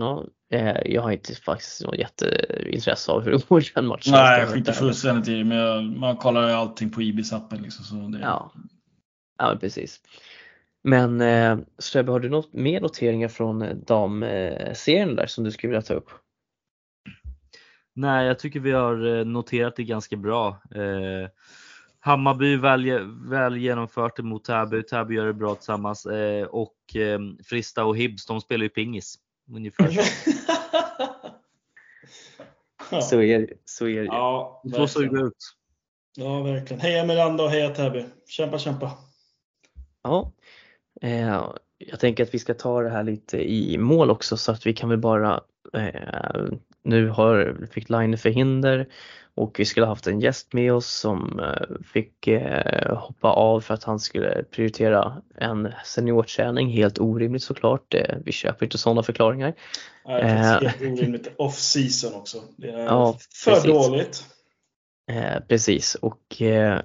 Ja, 0.00 0.24
eh, 0.52 0.76
jag 0.84 1.02
har 1.02 1.10
inte 1.10 1.34
faktiskt 1.34 1.84
något 1.84 1.98
jätteintresse 1.98 3.12
av 3.12 3.22
hur 3.24 3.32
det 3.32 3.48
går 3.48 3.62
i 3.62 3.66
den 3.74 3.86
matchen. 3.86 4.12
Nej, 4.12 4.40
jag 4.40 4.48
skiter 4.48 4.72
fullständigt 4.72 5.28
i 5.28 5.34
det, 5.34 5.44
men 5.44 5.58
jag, 5.58 5.84
man 5.84 6.16
kollar 6.16 6.48
ju 6.48 6.54
allting 6.54 6.90
på 6.90 7.00
Ibis-appen. 7.02 7.62
Liksom, 7.62 7.84
så 7.84 7.94
det... 7.94 8.18
Ja, 8.18 8.52
ja 9.38 9.56
precis. 9.60 10.00
Men 10.82 11.20
eh, 11.20 11.58
Söbe, 11.78 12.12
har 12.12 12.20
du 12.20 12.28
något 12.28 12.52
mer 12.52 12.80
noteringar 12.80 13.28
från 13.28 13.84
damserien 13.86 15.16
där 15.16 15.26
som 15.26 15.44
du 15.44 15.50
skulle 15.50 15.70
vilja 15.70 15.82
ta 15.82 15.94
upp? 15.94 16.10
Nej, 17.96 18.26
jag 18.26 18.38
tycker 18.38 18.60
vi 18.60 18.72
har 18.72 19.24
noterat 19.24 19.76
det 19.76 19.84
ganska 19.84 20.16
bra. 20.16 20.48
Eh, 20.74 21.28
Hammarby 22.00 22.56
väl, 22.56 23.00
väl 23.28 23.56
genomfört 23.56 24.18
mot 24.18 24.44
Täby. 24.44 24.82
Täby 24.82 25.14
gör 25.14 25.26
det 25.26 25.32
bra 25.32 25.54
tillsammans 25.54 26.06
eh, 26.06 26.46
och 26.46 26.96
eh, 26.96 27.18
Frista 27.44 27.84
och 27.84 27.96
Hibs 27.96 28.26
de 28.26 28.40
spelar 28.40 28.62
ju 28.62 28.68
pingis. 28.68 29.18
Ungefär 29.50 29.90
så. 32.90 33.00
så 33.00 33.22
är 33.22 33.38
det 33.38 33.48
Så 33.64 33.88
är 33.88 34.00
det 34.00 34.06
ja, 34.06 34.62
Så 34.74 34.88
såg 34.88 35.14
det 35.14 35.20
ut. 35.20 35.36
Ja, 36.16 36.42
verkligen. 36.42 36.80
Heja 36.80 37.04
Miranda 37.04 37.44
och 37.44 37.50
heja 37.50 37.70
Täby. 37.70 38.04
Kämpa, 38.28 38.58
kämpa. 38.58 38.98
Ja, 40.02 40.32
eh, 41.00 41.48
jag 41.78 42.00
tänker 42.00 42.22
att 42.22 42.34
vi 42.34 42.38
ska 42.38 42.54
ta 42.54 42.82
det 42.82 42.90
här 42.90 43.02
lite 43.02 43.52
i 43.52 43.78
mål 43.78 44.10
också 44.10 44.36
så 44.36 44.52
att 44.52 44.66
vi 44.66 44.72
kan 44.72 44.88
väl 44.88 44.98
bara 44.98 45.40
eh, 45.72 46.44
nu 46.84 47.08
har, 47.08 47.56
fick 47.72 47.90
Line 47.90 48.18
förhinder 48.18 48.86
och 49.36 49.60
vi 49.60 49.64
skulle 49.64 49.86
haft 49.86 50.06
en 50.06 50.20
gäst 50.20 50.52
med 50.52 50.72
oss 50.72 50.86
som 50.86 51.40
eh, 51.40 51.76
fick 51.92 52.26
eh, 52.26 52.96
hoppa 52.96 53.28
av 53.28 53.60
för 53.60 53.74
att 53.74 53.84
han 53.84 54.00
skulle 54.00 54.44
prioritera 54.50 55.22
en 55.34 55.72
seniorträning. 55.84 56.68
Helt 56.68 56.98
orimligt 56.98 57.42
såklart. 57.42 57.94
Vi 58.24 58.32
köper 58.32 58.66
inte 58.66 58.78
sådana 58.78 59.02
förklaringar. 59.02 59.54
Nej, 60.06 60.22
det 60.22 60.28
är 60.28 60.60
helt 60.60 60.82
orimligt. 60.82 61.28
Off 61.36 61.54
season 61.54 62.14
också. 62.14 62.42
Det 62.56 62.70
är 62.70 62.84
ja, 62.84 63.18
för 63.44 63.50
precis. 63.50 63.70
dåligt. 63.70 64.24
precis, 65.48 65.94
och, 65.94 66.42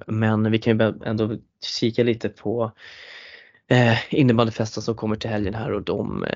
men 0.07 0.51
vi 0.51 0.59
kan 0.59 0.79
ju 0.79 0.93
ändå 1.05 1.37
kika 1.79 2.03
lite 2.03 2.29
på 2.29 2.71
innebandyfesten 4.09 4.83
som 4.83 4.95
kommer 4.95 5.15
till 5.15 5.29
helgen 5.29 5.53
här 5.53 5.71
och 5.71 5.81
de 5.83 6.23
Eh, 6.23 6.35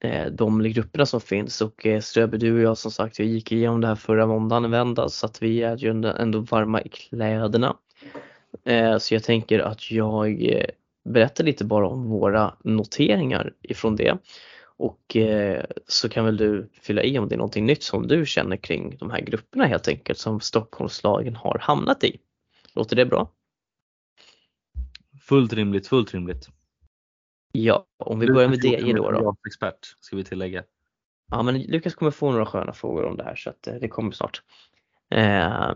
Eh, 0.00 0.26
de 0.26 0.62
grupperna 0.62 1.06
som 1.06 1.20
finns 1.20 1.60
och 1.60 1.86
eh, 1.86 2.00
Ströby, 2.00 2.38
du 2.38 2.54
och 2.54 2.60
jag 2.60 2.78
som 2.78 2.90
sagt, 2.90 3.18
jag 3.18 3.28
gick 3.28 3.52
igenom 3.52 3.80
det 3.80 3.86
här 3.86 3.94
förra 3.94 4.26
måndagen 4.26 4.64
en 4.64 4.70
vända 4.70 5.08
så 5.08 5.26
att 5.26 5.42
vi 5.42 5.62
är 5.62 5.76
ju 5.76 5.90
ändå 6.18 6.38
varma 6.38 6.82
i 6.82 6.88
kläderna. 6.88 7.76
Eh, 8.64 8.98
så 8.98 9.14
jag 9.14 9.22
tänker 9.22 9.58
att 9.58 9.90
jag 9.90 10.56
berättar 11.04 11.44
lite 11.44 11.64
bara 11.64 11.88
om 11.88 12.08
våra 12.08 12.54
noteringar 12.64 13.52
ifrån 13.62 13.96
det. 13.96 14.18
Och 14.78 15.16
så 15.86 16.08
kan 16.08 16.24
väl 16.24 16.36
du 16.36 16.70
fylla 16.80 17.02
i 17.02 17.18
om 17.18 17.28
det 17.28 17.34
är 17.34 17.36
någonting 17.36 17.66
nytt 17.66 17.82
som 17.82 18.06
du 18.06 18.26
känner 18.26 18.56
kring 18.56 18.96
de 18.96 19.10
här 19.10 19.20
grupperna 19.20 19.66
helt 19.66 19.88
enkelt 19.88 20.18
som 20.18 20.40
Stockholmslagen 20.40 21.36
har 21.36 21.58
hamnat 21.58 22.04
i. 22.04 22.18
Låter 22.74 22.96
det 22.96 23.06
bra? 23.06 23.30
Fullt 25.20 25.52
rimligt, 25.52 25.86
fullt 25.86 26.14
rimligt. 26.14 26.48
Ja, 27.64 27.86
om 27.98 28.18
vi 28.18 28.26
börjar 28.26 28.48
med 28.48 28.64
DJ 28.64 28.92
då. 28.92 29.10
då. 29.10 29.36
expert 29.46 29.78
ska 30.00 30.16
vi 30.16 30.24
tillägga. 30.24 30.62
Ja, 31.30 31.42
men 31.42 31.62
Lukas 31.62 31.94
kommer 31.94 32.10
få 32.10 32.30
några 32.30 32.46
sköna 32.46 32.72
frågor 32.72 33.04
om 33.04 33.16
det 33.16 33.24
här 33.24 33.36
så 33.36 33.50
att 33.50 33.66
eh, 33.66 33.74
det 33.74 33.88
kommer 33.88 34.12
snart. 34.12 34.42
Eh, 35.10 35.74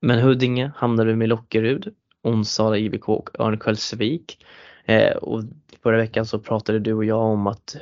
men 0.00 0.18
Huddinge 0.18 0.72
hamnade 0.76 1.16
med 1.16 1.28
Lockerud, 1.28 1.94
Onsala, 2.22 2.78
IBK 2.78 3.08
och 3.08 3.40
Örnsköldsvik. 3.40 4.44
Eh, 4.84 5.16
och 5.16 5.42
förra 5.82 5.96
veckan 5.96 6.26
så 6.26 6.38
pratade 6.38 6.78
du 6.78 6.92
och 6.92 7.04
jag 7.04 7.20
om 7.20 7.46
att 7.46 7.76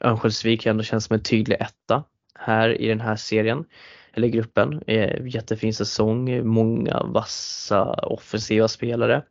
Örnsköldsvik 0.00 0.66
ändå 0.66 0.82
känns 0.82 1.04
som 1.04 1.14
en 1.14 1.22
tydlig 1.22 1.56
etta 1.60 2.04
här 2.34 2.80
i 2.80 2.88
den 2.88 3.00
här 3.00 3.16
serien, 3.16 3.64
eller 4.12 4.28
gruppen. 4.28 4.82
Eh, 4.86 5.26
jättefin 5.26 5.74
säsong, 5.74 6.46
många 6.46 7.02
vassa 7.02 7.92
offensiva 7.92 8.68
spelare. 8.68 9.22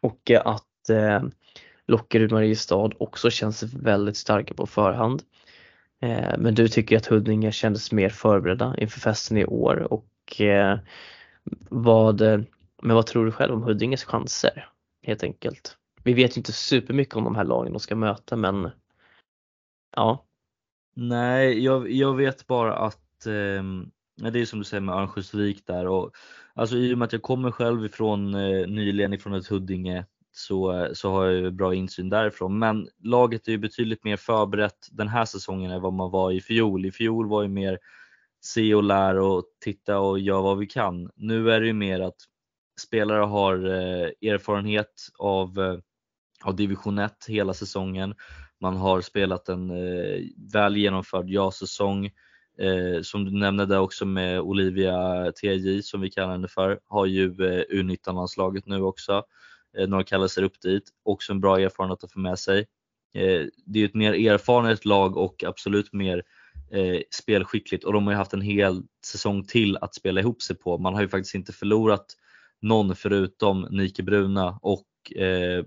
Och 0.00 0.30
att 0.30 0.90
eh, 0.90 1.22
Lockerud 1.86 2.32
Mariestad 2.32 2.90
också 2.98 3.30
känns 3.30 3.62
väldigt 3.62 4.16
starka 4.16 4.54
på 4.54 4.66
förhand. 4.66 5.22
Eh, 6.02 6.38
men 6.38 6.54
du 6.54 6.68
tycker 6.68 6.96
att 6.96 7.06
Huddinge 7.06 7.52
kändes 7.52 7.92
mer 7.92 8.08
förberedda 8.08 8.74
inför 8.78 9.00
festen 9.00 9.36
i 9.36 9.44
år 9.44 9.92
och 9.92 10.40
eh, 10.40 10.78
vad, 11.68 12.20
men 12.82 12.96
vad 12.96 13.06
tror 13.06 13.24
du 13.24 13.32
själv 13.32 13.54
om 13.54 13.62
Huddinges 13.62 14.04
chanser 14.04 14.68
helt 15.02 15.22
enkelt? 15.22 15.76
Vi 16.04 16.12
vet 16.12 16.36
ju 16.36 16.38
inte 16.38 16.52
supermycket 16.52 17.16
om 17.16 17.24
de 17.24 17.36
här 17.36 17.44
lagen 17.44 17.72
de 17.72 17.80
ska 17.80 17.96
möta 17.96 18.36
men 18.36 18.70
ja. 19.96 20.24
Nej, 20.96 21.64
jag, 21.64 21.90
jag 21.90 22.16
vet 22.16 22.46
bara 22.46 22.76
att 22.76 23.26
eh, 23.26 23.62
det 24.30 24.40
är 24.40 24.44
som 24.44 24.58
du 24.58 24.64
säger 24.64 24.80
med 24.80 24.94
Örnsköldsvik 24.94 25.66
där 25.66 25.86
och 25.86 26.10
alltså 26.54 26.76
i 26.76 26.94
och 26.94 26.98
med 26.98 27.06
att 27.06 27.12
jag 27.12 27.22
kommer 27.22 27.50
själv 27.50 27.84
ifrån 27.84 28.34
eh, 28.34 28.66
nyligen 28.66 29.12
ifrån 29.12 29.34
ett 29.34 29.46
Huddinge 29.46 30.04
så, 30.36 30.88
så 30.92 31.10
har 31.10 31.24
jag 31.24 31.34
ju 31.34 31.50
bra 31.50 31.74
insyn 31.74 32.08
därifrån. 32.08 32.58
Men 32.58 32.88
laget 33.02 33.48
är 33.48 33.52
ju 33.52 33.58
betydligt 33.58 34.04
mer 34.04 34.16
förberett 34.16 34.88
den 34.90 35.08
här 35.08 35.24
säsongen 35.24 35.70
än 35.70 35.82
vad 35.82 35.92
man 35.92 36.10
var 36.10 36.32
i 36.32 36.40
fjol. 36.40 36.86
I 36.86 36.92
fjol 36.92 37.28
var 37.28 37.42
ju 37.42 37.48
mer 37.48 37.78
se 38.44 38.74
och 38.74 38.82
lär 38.82 39.18
och 39.18 39.44
titta 39.60 39.98
och 39.98 40.18
göra 40.18 40.42
vad 40.42 40.58
vi 40.58 40.66
kan. 40.66 41.10
Nu 41.16 41.50
är 41.50 41.60
det 41.60 41.66
ju 41.66 41.72
mer 41.72 42.00
att 42.00 42.16
spelare 42.80 43.24
har 43.24 43.54
eh, 43.66 44.30
erfarenhet 44.32 45.08
av, 45.18 45.58
eh, 45.58 45.78
av 46.44 46.56
division 46.56 46.98
1 46.98 47.26
hela 47.28 47.54
säsongen. 47.54 48.14
Man 48.60 48.76
har 48.76 49.00
spelat 49.00 49.48
en 49.48 49.70
eh, 49.70 50.20
väl 50.52 50.76
genomförd 50.76 51.30
ja-säsong. 51.30 52.10
Eh, 52.58 53.02
som 53.02 53.24
du 53.24 53.30
nämnde 53.30 53.66
där 53.66 53.80
också 53.80 54.04
med 54.04 54.40
Olivia 54.40 55.32
TJ 55.32 55.82
som 55.82 56.00
vi 56.00 56.10
kallar 56.10 56.32
henne 56.32 56.48
för, 56.48 56.80
har 56.84 57.06
ju 57.06 57.24
eh, 57.24 57.64
U19-landslaget 57.70 58.66
nu 58.66 58.82
också. 58.82 59.22
Eh, 59.78 59.88
några 59.88 60.04
kallar 60.04 60.42
upp 60.42 60.60
dit. 60.60 60.90
Också 61.02 61.32
en 61.32 61.40
bra 61.40 61.60
erfarenhet 61.60 62.04
att 62.04 62.12
få 62.12 62.18
med 62.18 62.38
sig. 62.38 62.58
Eh, 63.14 63.46
det 63.66 63.80
är 63.80 63.84
ett 63.84 63.94
mer 63.94 64.12
erfarenhet 64.12 64.84
lag 64.84 65.16
och 65.16 65.44
absolut 65.44 65.92
mer 65.92 66.22
eh, 66.72 67.00
spelskickligt 67.10 67.84
och 67.84 67.92
de 67.92 68.06
har 68.06 68.12
ju 68.12 68.16
haft 68.16 68.32
en 68.32 68.40
hel 68.40 68.82
säsong 69.06 69.44
till 69.44 69.76
att 69.76 69.94
spela 69.94 70.20
ihop 70.20 70.42
sig 70.42 70.56
på. 70.56 70.78
Man 70.78 70.94
har 70.94 71.02
ju 71.02 71.08
faktiskt 71.08 71.34
inte 71.34 71.52
förlorat 71.52 72.06
någon 72.62 72.96
förutom 72.96 73.68
Nike 73.70 74.02
Bruna 74.02 74.58
och 74.62 75.16
eh, 75.16 75.64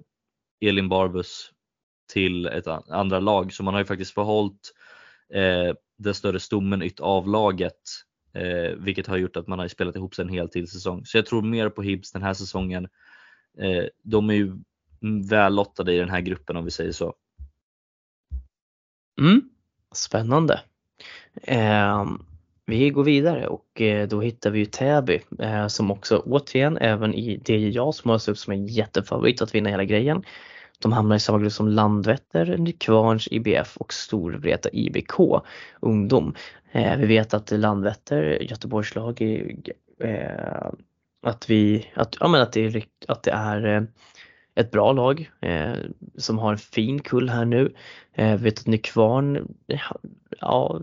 Elin 0.62 0.90
Barbus 0.90 1.52
till 2.14 2.46
ett 2.46 2.68
andra 2.68 3.20
lag 3.20 3.54
så 3.54 3.64
man 3.64 3.74
har 3.74 3.82
ju 3.82 3.86
faktiskt 3.86 4.14
förhållit 4.14 4.74
eh, 5.34 5.76
den 5.98 6.14
större 6.14 6.40
stommen 6.40 6.90
av 7.00 7.28
laget 7.28 7.82
eh, 8.34 8.76
vilket 8.78 9.08
har 9.08 9.18
gjort 9.18 9.38
att 9.38 9.48
man 9.48 9.60
har 9.60 9.68
spelat 9.68 9.96
ihop 9.96 10.16
sig 10.16 10.24
en 10.24 10.30
hel 10.30 10.50
till 10.50 10.68
säsong. 10.68 11.06
Så 11.06 11.18
jag 11.18 11.26
tror 11.26 11.42
mer 11.42 11.70
på 11.70 11.82
Hibs 11.82 12.12
den 12.12 12.22
här 12.22 12.34
säsongen 12.34 12.84
Eh, 12.84 12.90
Eh, 13.60 13.84
de 14.04 14.30
är 14.30 14.34
ju 14.34 14.54
mm, 15.02 15.28
vällottade 15.28 15.94
i 15.94 15.98
den 15.98 16.10
här 16.10 16.22
gruppen 16.22 16.58
om 16.58 16.66
vi 16.66 16.72
säger 16.72 16.92
så. 16.92 17.14
Mm, 19.20 19.42
spännande. 19.92 20.62
Eh, 21.44 22.06
vi 22.66 22.90
går 22.90 23.04
vidare 23.04 23.48
och 23.48 23.82
eh, 23.82 24.08
då 24.08 24.22
hittar 24.22 24.52
vi 24.52 24.60
ju 24.60 24.66
Täby 24.66 25.22
eh, 25.40 25.68
som 25.68 25.92
också 25.92 26.18
återigen 26.26 26.78
även 26.78 27.14
i 27.14 27.38
DJA 27.38 27.92
som 27.92 28.10
har 28.10 28.30
upp 28.30 28.38
som 28.38 28.54
en 28.54 28.68
jättefavorit 28.68 29.42
att 29.42 29.56
vinna 29.56 29.70
hela 29.70 29.84
grejen. 29.84 30.24
De 30.80 30.92
hamnar 30.92 31.16
i 31.16 31.20
samma 31.20 31.40
grupp 31.40 31.52
som 31.52 31.68
Landvetter, 31.68 32.58
Nykvarns 32.58 33.28
IBF 33.32 33.78
och 33.78 33.94
Storvreta 33.94 34.70
IBK 34.70 35.14
ungdom. 35.80 36.36
Eh, 36.72 36.98
vi 36.98 37.06
vet 37.06 37.34
att 37.34 37.52
Landvetter, 37.52 38.24
Göteborgs 38.42 38.96
lag, 38.96 39.22
eh, 40.00 40.72
att, 41.28 41.50
vi, 41.50 41.92
att, 41.96 42.18
ja, 42.20 42.28
men 42.28 42.42
att, 42.42 42.54
det, 42.54 42.66
är, 42.66 42.84
att 43.08 43.24
det 43.24 43.32
är 43.32 43.66
eh, 43.66 43.82
ett 44.56 44.72
bra 44.72 44.92
lag 44.92 45.32
eh, 45.42 45.74
som 46.18 46.38
har 46.38 46.52
en 46.52 46.58
fin 46.58 47.00
kull 47.00 47.30
här 47.30 47.46
nu. 47.46 47.74
Eh, 48.14 48.38
vet 48.38 48.60
att 48.60 48.68
Nykvarn 48.68 49.36
eh, 49.68 49.82
ja, 50.40 50.82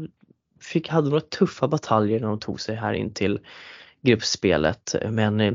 fick, 0.61 0.88
hade 0.88 1.09
några 1.09 1.20
tuffa 1.20 1.68
bataljer 1.68 2.20
när 2.20 2.28
de 2.28 2.40
tog 2.40 2.61
sig 2.61 2.76
här 2.76 2.92
in 2.92 3.14
till 3.14 3.40
gruppspelet. 4.05 4.95
Men 5.11 5.41
eh, 5.41 5.55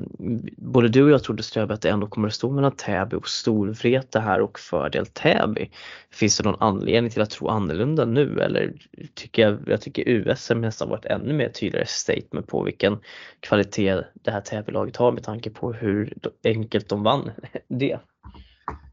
både 0.58 0.88
du 0.88 1.04
och 1.04 1.10
jag 1.10 1.24
trodde 1.24 1.44
Ströby 1.44 1.74
att 1.74 1.82
det 1.82 1.90
ändå 1.90 2.08
kommer 2.08 2.28
att 2.28 2.34
stå 2.34 2.52
mellan 2.52 2.72
Täby 2.72 3.16
och 3.16 3.30
Storvreta 3.30 4.20
här 4.20 4.42
och 4.42 4.60
fördel 4.60 5.06
Täby. 5.06 5.70
Finns 6.12 6.38
det 6.38 6.44
någon 6.44 6.62
anledning 6.62 7.12
till 7.12 7.22
att 7.22 7.30
tro 7.30 7.48
annorlunda 7.48 8.06
nu 8.06 8.40
eller 8.40 8.74
tycker 9.14 9.42
jag, 9.42 9.60
jag 9.66 9.82
tycker 9.82 10.10
USM 10.10 10.62
nästan 10.62 10.90
varit 10.90 11.06
ännu 11.06 11.34
mer 11.34 11.50
tydligare 11.50 11.86
statement 11.88 12.48
på 12.48 12.64
vilken 12.64 13.00
kvalitet 13.40 14.02
det 14.14 14.32
här 14.32 14.42
Täby-laget 14.42 14.98
har 14.98 15.12
med 15.12 15.24
tanke 15.24 15.50
på 15.50 15.74
hur 15.74 16.14
enkelt 16.44 16.90
de 16.90 17.04
vann 17.04 17.32
det. 17.68 18.00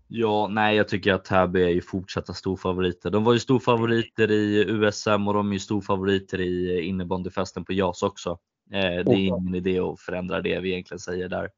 Ja, 0.08 0.48
nej 0.50 0.76
jag 0.76 0.88
tycker 0.88 1.12
att 1.12 1.24
Täby 1.24 1.62
är 1.62 1.68
ju 1.68 1.80
fortsatta 1.80 2.32
storfavoriter. 2.32 3.10
De 3.10 3.24
var 3.24 3.32
ju 3.32 3.38
storfavoriter 3.38 4.30
i 4.30 4.64
USM 4.68 5.28
och 5.28 5.34
de 5.34 5.48
är 5.48 5.52
ju 5.52 5.58
storfavoriter 5.58 6.40
i 6.40 6.80
innebandyfesten 6.80 7.64
på 7.64 7.72
JAS 7.72 8.02
också. 8.02 8.38
Eh, 8.72 9.04
det 9.04 9.12
är 9.12 9.26
ingen 9.26 9.54
idé 9.54 9.78
att 9.78 10.00
förändra 10.00 10.40
det 10.40 10.60
vi 10.60 10.72
egentligen 10.72 10.98
säger 10.98 11.28
där. 11.28 11.50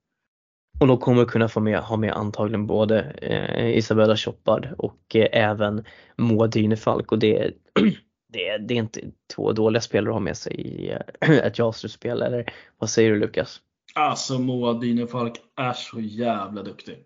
Och 0.81 0.87
de 0.87 0.99
kommer 0.99 1.25
kunna 1.25 1.49
få 1.49 1.61
med, 1.61 1.79
ha 1.79 1.97
med 1.97 2.13
antagligen 2.13 2.67
både 2.67 3.01
eh, 3.03 3.77
Isabella 3.77 4.17
Choppard 4.17 4.69
och 4.79 5.17
eh, 5.17 5.29
även 5.33 5.85
Moa 6.17 6.47
Dynefalk 6.47 7.13
och 7.13 7.19
det, 7.19 7.53
det, 8.33 8.59
det 8.59 8.75
är 8.75 8.79
inte 8.79 9.01
två 9.35 9.53
dåliga 9.53 9.81
spelare 9.81 10.11
att 10.11 10.15
ha 10.15 10.21
med 10.21 10.37
sig 10.37 10.55
i 10.55 10.91
eh, 10.91 11.31
ett 11.45 11.59
JAS-slutspel, 11.59 12.23
eller 12.23 12.53
vad 12.79 12.91
säger 12.91 13.11
du 13.11 13.19
Lukas? 13.19 13.61
Alltså 13.95 14.39
Moa 14.39 14.73
Dynefalk 14.73 15.35
är 15.57 15.73
så 15.73 16.01
jävla 16.01 16.63
duktig. 16.63 16.99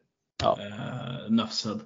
Ja. 0.42 0.59
Eh, 0.61 1.30
Nafsed. 1.30 1.80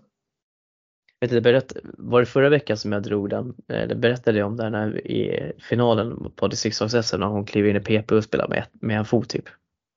Vet 1.26 1.30
du, 1.30 1.40
berätt, 1.40 1.76
var 1.84 2.20
det 2.20 2.26
förra 2.26 2.48
veckan 2.48 2.76
som 2.76 2.92
jag 2.92 3.02
drog 3.02 3.30
den, 3.30 3.54
eller 3.68 3.94
berättade 3.94 4.38
jag 4.38 4.46
om 4.46 4.56
den 4.56 4.74
här 4.74 5.06
i 5.06 5.52
finalen 5.58 6.32
på 6.36 6.48
distriktslags 6.48 7.12
när 7.12 7.26
hon 7.26 7.44
kliver 7.44 7.70
in 7.70 7.76
i 7.76 7.80
PP 7.80 8.12
och 8.12 8.24
spelar 8.24 8.48
med, 8.48 8.66
med 8.72 8.98
en 8.98 9.04
fot 9.04 9.28
typ? 9.28 9.44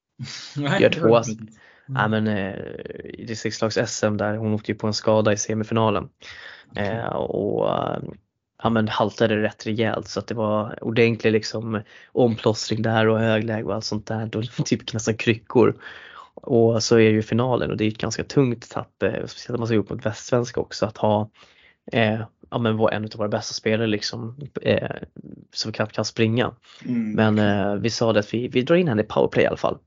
Nej, 0.58 0.82
Gör 0.82 0.90
två, 0.90 1.18
mm. 1.18 1.48
ja, 1.88 2.08
men, 2.08 2.28
eh, 2.28 2.56
i 3.04 3.26
distriktslags-SM 3.28 4.18
där 4.18 4.38
hon 4.38 4.54
åkte 4.54 4.72
ju 4.72 4.78
på 4.78 4.88
en 4.88 4.94
skada 4.94 5.34
i 5.34 5.38
semifinalen. 5.38 6.10
Okay. 6.72 6.88
Eh, 6.88 7.08
och 7.16 7.68
ja, 8.64 8.70
men 8.70 8.88
haltade 8.88 9.42
rätt 9.42 9.68
rejält 9.68 10.08
så 10.08 10.20
att 10.20 10.28
det 10.28 10.36
var 10.36 10.84
ordentlig 10.84 11.32
liksom 11.32 11.82
omplåstring 12.12 12.82
där 12.82 13.08
och 13.08 13.20
högläge 13.20 13.64
och 13.64 13.76
allt 13.76 13.86
sånt 13.86 14.08
där. 14.08 14.26
Då 14.26 14.42
typ 14.66 14.94
nästan 14.94 15.18
kryckor. 15.18 15.76
Och 16.42 16.84
så 16.84 16.96
är 16.96 17.10
ju 17.10 17.22
finalen 17.22 17.72
och 17.72 17.78
det 17.78 17.84
är 17.84 17.88
ett 17.88 17.98
ganska 17.98 18.24
tungt 18.24 18.70
tapp, 18.70 19.04
eh, 19.04 19.26
speciellt 19.26 19.50
om 19.56 19.60
man 19.60 19.68
ska 19.68 19.78
upp 19.78 19.90
mot 19.90 20.06
västsvenska 20.06 20.60
också, 20.60 20.86
att 20.86 20.98
ha 20.98 21.30
eh, 21.92 22.22
ja, 22.50 22.58
men 22.58 22.78
vara 22.78 22.92
en 22.92 23.04
av 23.04 23.10
våra 23.18 23.28
bästa 23.28 23.54
spelare 23.54 23.88
liksom, 23.88 24.36
eh, 24.62 24.90
som 25.54 25.72
knappt 25.72 25.96
kan 25.96 26.06
springa. 26.06 26.52
Mm. 26.86 27.12
Men 27.12 27.40
eh, 27.40 27.76
vi 27.76 27.90
sa 27.90 28.14
det 28.14 28.20
att 28.20 28.34
vi, 28.34 28.48
vi 28.48 28.62
drar 28.62 28.76
in 28.76 28.88
henne 28.88 29.02
i 29.02 29.06
powerplay 29.06 29.44
i 29.44 29.48
alla 29.48 29.58
fall. 29.58 29.78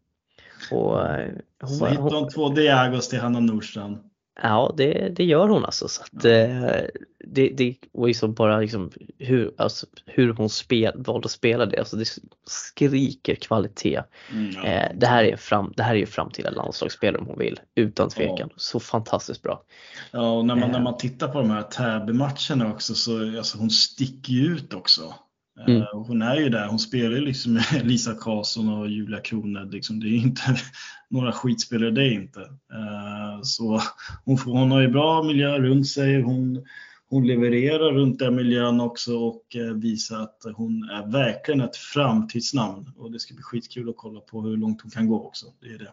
Och, 0.70 1.08
eh, 1.08 1.30
hon, 1.60 1.70
så 1.70 1.86
hittar 1.86 2.02
hon 2.02 2.28
två 2.28 2.48
Diagos 2.48 3.08
till 3.08 3.20
Hanna 3.20 3.40
Nordstrand. 3.40 3.98
Ja, 4.42 4.74
det, 4.76 5.08
det 5.16 5.24
gör 5.24 5.48
hon 5.48 5.64
alltså. 5.64 5.88
Så 5.88 6.02
att, 6.02 6.24
eh, 6.24 6.84
det, 7.24 7.48
det 7.48 7.76
var 7.92 8.06
liksom 8.06 8.34
bara 8.34 8.60
liksom 8.60 8.90
hur, 9.18 9.54
alltså, 9.58 9.86
hur 10.06 10.32
hon 10.32 10.48
spel, 10.48 10.92
valde 10.96 11.24
att 11.24 11.30
spela 11.30 11.66
det. 11.66 11.78
Alltså, 11.78 11.96
det 11.96 12.08
skriker 12.46 13.34
kvalitet. 13.34 14.02
Mm, 14.32 14.64
eh, 14.64 14.90
det, 14.94 15.06
här 15.06 15.24
är 15.24 15.36
fram, 15.36 15.72
det 15.76 15.82
här 15.82 15.94
är 15.94 15.98
ju 15.98 16.06
framtida 16.06 16.50
landslagsspelare 16.50 17.20
om 17.20 17.26
hon 17.26 17.38
vill, 17.38 17.60
utan 17.74 18.08
tvekan. 18.08 18.48
Ja. 18.50 18.54
Så 18.56 18.80
fantastiskt 18.80 19.42
bra. 19.42 19.62
Ja, 20.10 20.32
och 20.32 20.44
när 20.44 20.54
man, 20.54 20.64
eh. 20.64 20.72
när 20.72 20.80
man 20.80 20.96
tittar 20.96 21.28
på 21.28 21.38
de 21.38 21.50
här 21.50 21.62
Täby-matcherna 21.62 22.72
också 22.72 22.94
så 22.94 23.38
alltså, 23.38 23.58
hon 23.58 23.70
sticker 23.70 24.32
ju 24.32 24.46
ut 24.46 24.74
också. 24.74 25.14
Mm. 25.60 25.82
Eh, 25.82 25.88
hon 25.92 26.22
är 26.22 26.36
ju 26.36 26.48
där, 26.48 26.66
hon 26.66 26.78
spelar 26.78 27.16
ju 27.16 27.20
liksom 27.20 27.52
med 27.52 27.64
Lisa 27.86 28.14
Karlsson 28.14 28.68
och 28.68 28.88
Julia 28.88 29.20
Kroned. 29.20 29.72
Liksom. 29.72 30.00
Det 30.00 30.06
är 30.06 30.16
inte 30.16 30.42
några 31.08 31.32
skitspelare 31.32 31.90
det 31.90 32.02
är 32.02 32.12
inte. 32.12 32.40
Eh, 32.72 33.42
så 33.42 33.80
hon, 34.24 34.38
hon 34.38 34.70
har 34.70 34.80
ju 34.80 34.88
bra 34.88 35.22
miljö 35.22 35.58
runt 35.58 35.88
sig. 35.88 36.22
Hon, 36.22 36.66
hon 37.08 37.26
levererar 37.26 37.92
runt 37.92 38.18
den 38.18 38.34
miljön 38.34 38.80
också 38.80 39.18
och 39.18 39.56
eh, 39.56 39.74
visar 39.74 40.20
att 40.20 40.38
hon 40.54 40.90
är 40.90 41.12
verkligen 41.12 41.60
ett 41.60 41.76
framtidsnamn. 41.76 42.92
Och 42.96 43.12
det 43.12 43.20
ska 43.20 43.34
bli 43.34 43.42
skitkul 43.42 43.88
att 43.88 43.96
kolla 43.96 44.20
på 44.20 44.42
hur 44.42 44.56
långt 44.56 44.82
hon 44.82 44.90
kan 44.90 45.08
gå 45.08 45.26
också. 45.26 45.46
Det 45.60 45.68
är 45.68 45.78
det. 45.78 45.92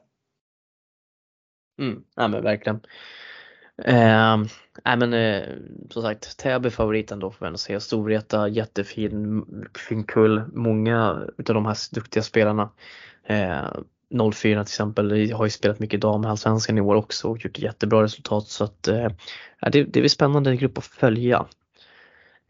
Mm, 1.84 2.04
ja 2.16 2.28
men 2.28 2.44
verkligen. 2.44 2.80
Eh, 3.86 4.38
nej 4.86 4.98
men 4.98 5.14
eh, 5.14 5.44
som 5.90 6.02
sagt 6.02 6.38
Täby 6.38 6.70
favoriten 6.70 7.20
då 7.20 7.32
får 7.32 7.46
man 7.46 7.58
säga. 7.58 7.80
Storvreta 7.80 8.48
jättefin 8.48 9.46
fin 9.88 10.04
kull. 10.04 10.44
Många 10.54 11.22
utav 11.38 11.54
de 11.54 11.66
här 11.66 11.78
duktiga 11.96 12.24
spelarna. 12.24 12.70
Eh, 13.24 13.68
04 14.32 14.34
till 14.34 14.62
exempel 14.62 15.32
har 15.32 15.46
ju 15.46 15.50
spelat 15.50 15.80
mycket 15.80 16.02
damallsvenskan 16.02 16.78
i 16.78 16.82
år 16.82 16.96
också 16.96 17.28
och 17.28 17.46
gjort 17.46 17.60
jättebra 17.60 18.04
resultat 18.04 18.48
så 18.48 18.64
att 18.64 18.88
eh, 18.88 19.08
det, 19.62 19.84
det 19.84 20.00
blir 20.00 20.08
spännande 20.08 20.56
grupp 20.56 20.78
att 20.78 20.86
följa. 20.86 21.46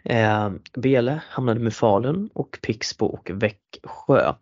Eh, 0.03 0.49
Bele 0.73 1.21
hamnade 1.29 1.59
med 1.59 1.73
Falun 1.73 2.29
och 2.33 2.59
Pixbo 2.61 3.05
och 3.05 3.31
Växjö. 3.33 4.33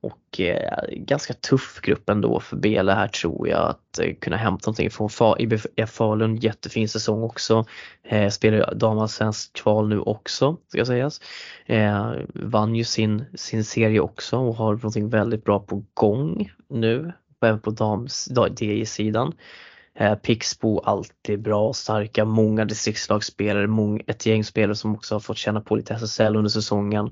Och 0.00 0.40
eh, 0.40 0.80
ganska 0.90 1.34
tuff 1.34 1.80
grupp 1.82 2.08
ändå 2.08 2.40
för 2.40 2.56
Bele 2.56 2.92
här 2.92 3.08
tror 3.08 3.48
jag 3.48 3.68
att 3.68 3.98
eh, 3.98 4.14
kunna 4.14 4.36
hämta 4.36 4.66
någonting 4.66 4.90
från 4.90 5.10
Fa 5.10 5.36
IBF 5.38 5.66
eh, 5.76 5.86
Falun. 5.86 6.36
Jättefin 6.36 6.88
säsong 6.88 7.22
också. 7.22 7.64
Eh, 8.02 8.30
spelar 8.30 8.74
damallsvenskt 8.74 9.52
kval 9.52 9.88
nu 9.88 10.00
också 10.00 10.56
ska 10.68 10.84
sägas. 10.84 11.20
Eh, 11.66 12.12
vann 12.34 12.74
ju 12.74 12.84
sin, 12.84 13.24
sin 13.34 13.64
serie 13.64 14.00
också 14.00 14.36
och 14.36 14.54
har 14.54 14.72
någonting 14.74 15.08
väldigt 15.08 15.44
bra 15.44 15.60
på 15.60 15.84
gång 15.94 16.50
nu. 16.68 17.12
Även 17.40 17.60
på 17.60 17.70
dams, 17.70 18.28
DJ-sidan. 18.60 19.32
Eh, 19.98 20.14
Pixbo 20.14 20.78
alltid 20.78 21.42
bra, 21.42 21.72
starka, 21.72 22.24
många 22.24 22.64
distriktslagsspelare, 22.64 23.66
många, 23.66 24.02
ett 24.06 24.26
gäng 24.26 24.44
spelare 24.44 24.74
som 24.74 24.94
också 24.94 25.14
har 25.14 25.20
fått 25.20 25.38
känna 25.38 25.60
på 25.60 25.76
lite 25.76 25.94
SSL 25.94 26.36
under 26.36 26.50
säsongen. 26.50 27.10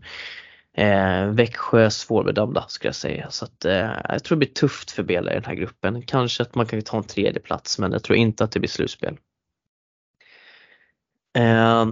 Eh, 0.76 1.26
Växjö 1.26 1.90
svårbedömda 1.90 2.64
skulle 2.68 2.88
jag 2.88 2.94
säga 2.94 3.30
så 3.30 3.44
att 3.44 3.64
eh, 3.64 3.90
jag 4.08 4.24
tror 4.24 4.36
det 4.36 4.46
blir 4.46 4.54
tufft 4.54 4.90
för 4.90 5.02
Bela 5.02 5.30
i 5.32 5.34
den 5.34 5.44
här 5.44 5.54
gruppen. 5.54 6.02
Kanske 6.02 6.42
att 6.42 6.54
man 6.54 6.66
kan 6.66 6.82
ta 6.82 6.96
en 6.96 7.04
tredje 7.04 7.40
plats 7.40 7.78
men 7.78 7.92
jag 7.92 8.02
tror 8.02 8.16
inte 8.16 8.44
att 8.44 8.52
det 8.52 8.60
blir 8.60 8.70
slutspel. 8.70 9.16
Eh, 11.38 11.86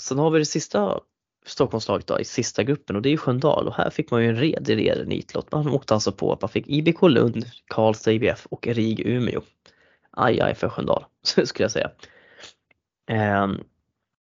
sen 0.00 0.18
har 0.18 0.30
vi 0.30 0.38
det 0.38 0.44
sista 0.44 1.00
Stockholmslaget 1.46 2.06
då, 2.06 2.20
i 2.20 2.24
sista 2.24 2.62
gruppen 2.62 2.96
och 2.96 3.02
det 3.02 3.12
är 3.12 3.16
Sköndal 3.16 3.68
och 3.68 3.74
här 3.74 3.90
fick 3.90 4.10
man 4.10 4.22
ju 4.22 4.28
en 4.28 4.36
redig 4.36 4.76
redig 4.76 5.08
nitlott. 5.08 5.52
Man 5.52 5.68
åkte 5.68 5.94
alltså 5.94 6.12
på 6.12 6.32
att 6.32 6.40
man 6.40 6.48
fick 6.48 6.68
IBK 6.68 7.02
Lund, 7.02 7.44
Karlstad 7.66 8.12
IBF 8.12 8.46
och 8.46 8.66
RIG 8.66 9.00
Umeå 9.00 9.42
Ah, 10.16 10.24
aj 10.24 10.40
aj 10.40 10.54
för 10.54 10.68
Sköndal 10.68 11.04
skulle 11.22 11.64
jag 11.64 11.70
säga. 11.70 11.90
Ehm, 13.08 13.60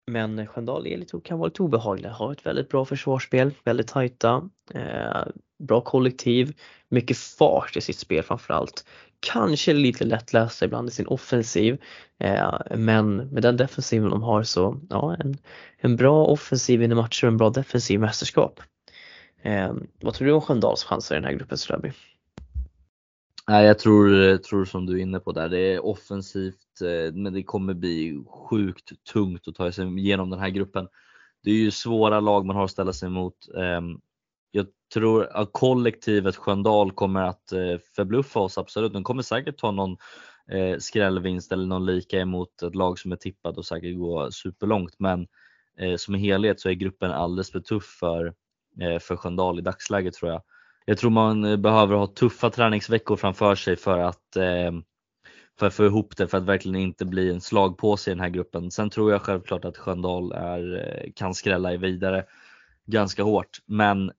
men 0.06 0.46
Sköndal 0.46 0.86
är 0.86 0.96
lite, 0.96 1.20
kan 1.24 1.38
vara 1.38 1.48
lite 1.48 1.62
obehagliga, 1.62 2.12
har 2.12 2.32
ett 2.32 2.46
väldigt 2.46 2.68
bra 2.68 2.84
försvarsspel, 2.84 3.54
väldigt 3.64 3.88
tajta, 3.88 4.48
eh, 4.74 5.22
bra 5.58 5.80
kollektiv, 5.80 6.56
mycket 6.88 7.18
fart 7.18 7.76
i 7.76 7.80
sitt 7.80 7.98
spel 7.98 8.22
framförallt. 8.22 8.84
Kanske 9.20 9.72
lite 9.72 10.04
lättlästa 10.04 10.64
ibland 10.64 10.88
i 10.88 10.92
sin 10.92 11.06
offensiv, 11.06 11.78
eh, 12.18 12.58
men 12.76 13.16
med 13.16 13.42
den 13.42 13.56
defensiven 13.56 14.10
de 14.10 14.22
har 14.22 14.42
så, 14.42 14.80
ja, 14.90 15.16
en, 15.20 15.36
en 15.78 15.96
bra 15.96 16.26
offensiv 16.26 16.82
i 16.82 16.88
matcher 16.88 17.24
och 17.24 17.32
en 17.32 17.36
bra 17.36 17.50
defensiv 17.50 18.00
mästerskap. 18.00 18.60
Eh, 19.42 19.72
vad 20.00 20.14
tror 20.14 20.26
du 20.26 20.32
om 20.32 20.40
Sköndals 20.40 20.84
chanser 20.84 21.14
i 21.14 21.18
den 21.18 21.24
här 21.24 21.32
gruppen 21.32 21.58
Ströby? 21.58 21.92
Nej, 23.48 23.66
jag 23.66 23.78
tror, 23.78 24.36
tror 24.36 24.64
som 24.64 24.86
du 24.86 24.98
är 24.98 25.02
inne 25.02 25.20
på 25.20 25.32
där. 25.32 25.48
Det 25.48 25.58
är 25.58 25.84
offensivt, 25.84 26.80
eh, 26.82 27.14
men 27.14 27.32
det 27.32 27.42
kommer 27.42 27.74
bli 27.74 28.24
sjukt 28.28 29.04
tungt 29.12 29.48
att 29.48 29.54
ta 29.54 29.72
sig 29.72 29.98
igenom 29.98 30.30
den 30.30 30.40
här 30.40 30.48
gruppen. 30.48 30.88
Det 31.42 31.50
är 31.50 31.54
ju 31.54 31.70
svåra 31.70 32.20
lag 32.20 32.46
man 32.46 32.56
har 32.56 32.64
att 32.64 32.70
ställa 32.70 32.92
sig 32.92 33.06
emot. 33.06 33.34
Ehm, 33.56 34.00
jag 34.50 34.66
tror 34.94 35.26
att 35.36 35.52
kollektivet 35.52 36.36
Sköndal 36.36 36.92
kommer 36.92 37.22
att 37.22 37.52
eh, 37.52 37.78
förbluffa 37.96 38.40
oss 38.40 38.58
absolut. 38.58 38.92
De 38.92 39.04
kommer 39.04 39.22
säkert 39.22 39.58
ta 39.58 39.70
någon 39.70 39.96
eh, 40.50 40.78
skrällvinst 40.78 41.52
eller 41.52 41.66
någon 41.66 41.86
lika 41.86 42.20
emot 42.20 42.62
ett 42.62 42.74
lag 42.74 42.98
som 42.98 43.12
är 43.12 43.16
tippat 43.16 43.58
och 43.58 43.66
säkert 43.66 43.98
gå 43.98 44.30
superlångt. 44.30 44.94
Men 44.98 45.26
som 45.96 46.14
helhet 46.14 46.60
så 46.60 46.68
är 46.68 46.72
gruppen 46.72 47.10
alldeles 47.10 47.52
för 47.52 47.60
tuff 47.60 47.96
för, 48.00 48.34
för 49.00 49.16
Sköndal 49.16 49.58
i 49.58 49.62
dagsläget 49.62 50.14
tror 50.14 50.30
jag 50.30 50.42
jag 50.88 50.98
tror 50.98 51.10
man 51.10 51.44
eh, 51.44 51.56
behöver 51.56 51.96
ha 51.96 52.06
tuffa 52.06 52.50
träningsveckor 52.50 53.16
framför 53.16 53.54
sig 53.54 53.76
för 53.76 53.98
att 53.98 54.36
eh, 54.36 54.72
för 55.58 55.66
att 55.66 55.74
få 55.74 55.84
ihop 55.84 56.16
det 56.16 56.28
för 56.28 56.38
att 56.38 56.44
verkligen 56.44 56.76
inte 56.76 57.04
bli 57.04 57.30
en 57.30 57.40
slagpåse 57.40 58.10
i 58.10 58.14
den 58.14 58.20
här 58.20 58.28
gruppen. 58.28 58.70
Sen 58.70 58.90
tror 58.90 59.12
jag 59.12 59.22
självklart 59.22 59.64
att 59.64 59.76
Sköndal 59.76 60.32
är, 60.32 60.76
eh, 60.76 61.12
kan 61.14 61.34
skrälla 61.34 61.76
vidare 61.76 62.24
ganska 62.86 63.22
hårt 63.22 63.58
men 63.66 64.12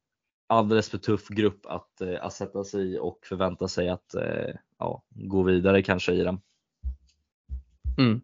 alldeles 0.48 0.90
för 0.90 0.98
tuff 0.98 1.28
grupp 1.28 1.66
att, 1.66 2.02
eh, 2.02 2.26
att 2.26 2.34
sätta 2.34 2.64
sig 2.64 2.94
i 2.94 3.00
och 3.00 3.20
förvänta 3.26 3.68
sig 3.68 3.90
att 3.90 4.16
ja, 4.80 5.04
gå 5.10 5.44
vidare 5.44 5.84
kanske 5.84 6.12
i 6.12 6.24
den. 6.24 6.42
Mm. 7.98 8.22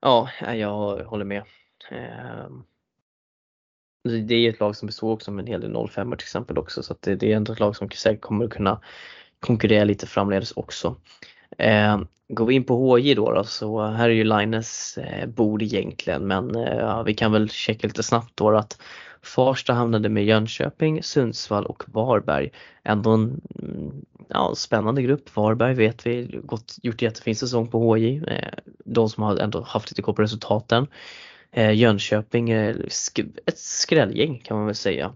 Ja, 0.00 0.28
jag 0.40 1.04
håller 1.04 1.24
med. 1.24 1.42
Ehm, 1.90 2.64
Alltså, 4.08 4.26
det 4.26 4.34
är 4.34 4.50
ett 4.50 4.60
lag 4.60 4.76
som 4.76 4.86
består 4.86 5.12
också 5.12 5.30
av 5.30 5.38
en 5.38 5.46
hel 5.46 5.60
del 5.60 5.88
05 5.88 6.10
till 6.10 6.24
exempel 6.24 6.58
också 6.58 6.82
så 6.82 6.94
det, 7.00 7.14
det, 7.14 7.32
är 7.32 7.36
ändå 7.36 7.52
ett 7.52 7.60
lag 7.60 7.76
som 7.76 7.90
säkert 7.90 8.20
kommer 8.20 8.44
att 8.44 8.50
kunna 8.50 8.80
konkurrera 9.40 9.84
lite 9.84 10.06
framledes 10.06 10.52
också. 10.52 10.96
Eh, 11.58 12.00
går 12.28 12.46
vi 12.46 12.54
in 12.54 12.64
på 12.64 12.96
HJ 12.96 13.14
då, 13.14 13.32
då 13.32 13.44
så 13.44 13.86
här 13.86 14.08
är 14.08 14.14
ju 14.14 14.24
Lines 14.24 14.98
eh, 14.98 15.26
bord 15.26 15.62
egentligen 15.62 16.26
men 16.26 16.56
eh, 16.56 17.02
vi 17.04 17.14
kan 17.14 17.32
väl 17.32 17.50
checka 17.50 17.86
lite 17.86 18.02
snabbt 18.02 18.32
då 18.34 18.56
att 18.56 18.80
Farsta 19.22 19.72
hamnade 19.72 20.08
med 20.08 20.24
Jönköping, 20.24 21.02
Sundsvall 21.02 21.66
och 21.66 21.82
Varberg. 21.86 22.50
Ändå 22.84 23.10
en 23.10 23.40
mm, 23.62 24.04
ja, 24.28 24.54
spännande 24.56 25.02
grupp. 25.02 25.36
Varberg 25.36 25.74
vet 25.74 26.06
vi 26.06 26.40
gått, 26.44 26.76
gjort 26.82 27.02
jättefin 27.02 27.36
säsong 27.36 27.68
på 27.68 27.96
HJ. 27.96 28.16
Eh, 28.26 28.52
de 28.84 29.08
som 29.08 29.22
har 29.22 29.36
ändå 29.36 29.62
haft 29.62 29.90
lite 29.90 30.02
koll 30.02 30.14
på 30.14 30.22
resultaten. 30.22 30.86
Eh, 31.52 31.72
Jönköping 31.72 32.50
är 32.50 32.86
ett 33.46 33.58
skrällgäng 33.58 34.38
kan 34.44 34.56
man 34.56 34.66
väl 34.66 34.74
säga. 34.74 35.14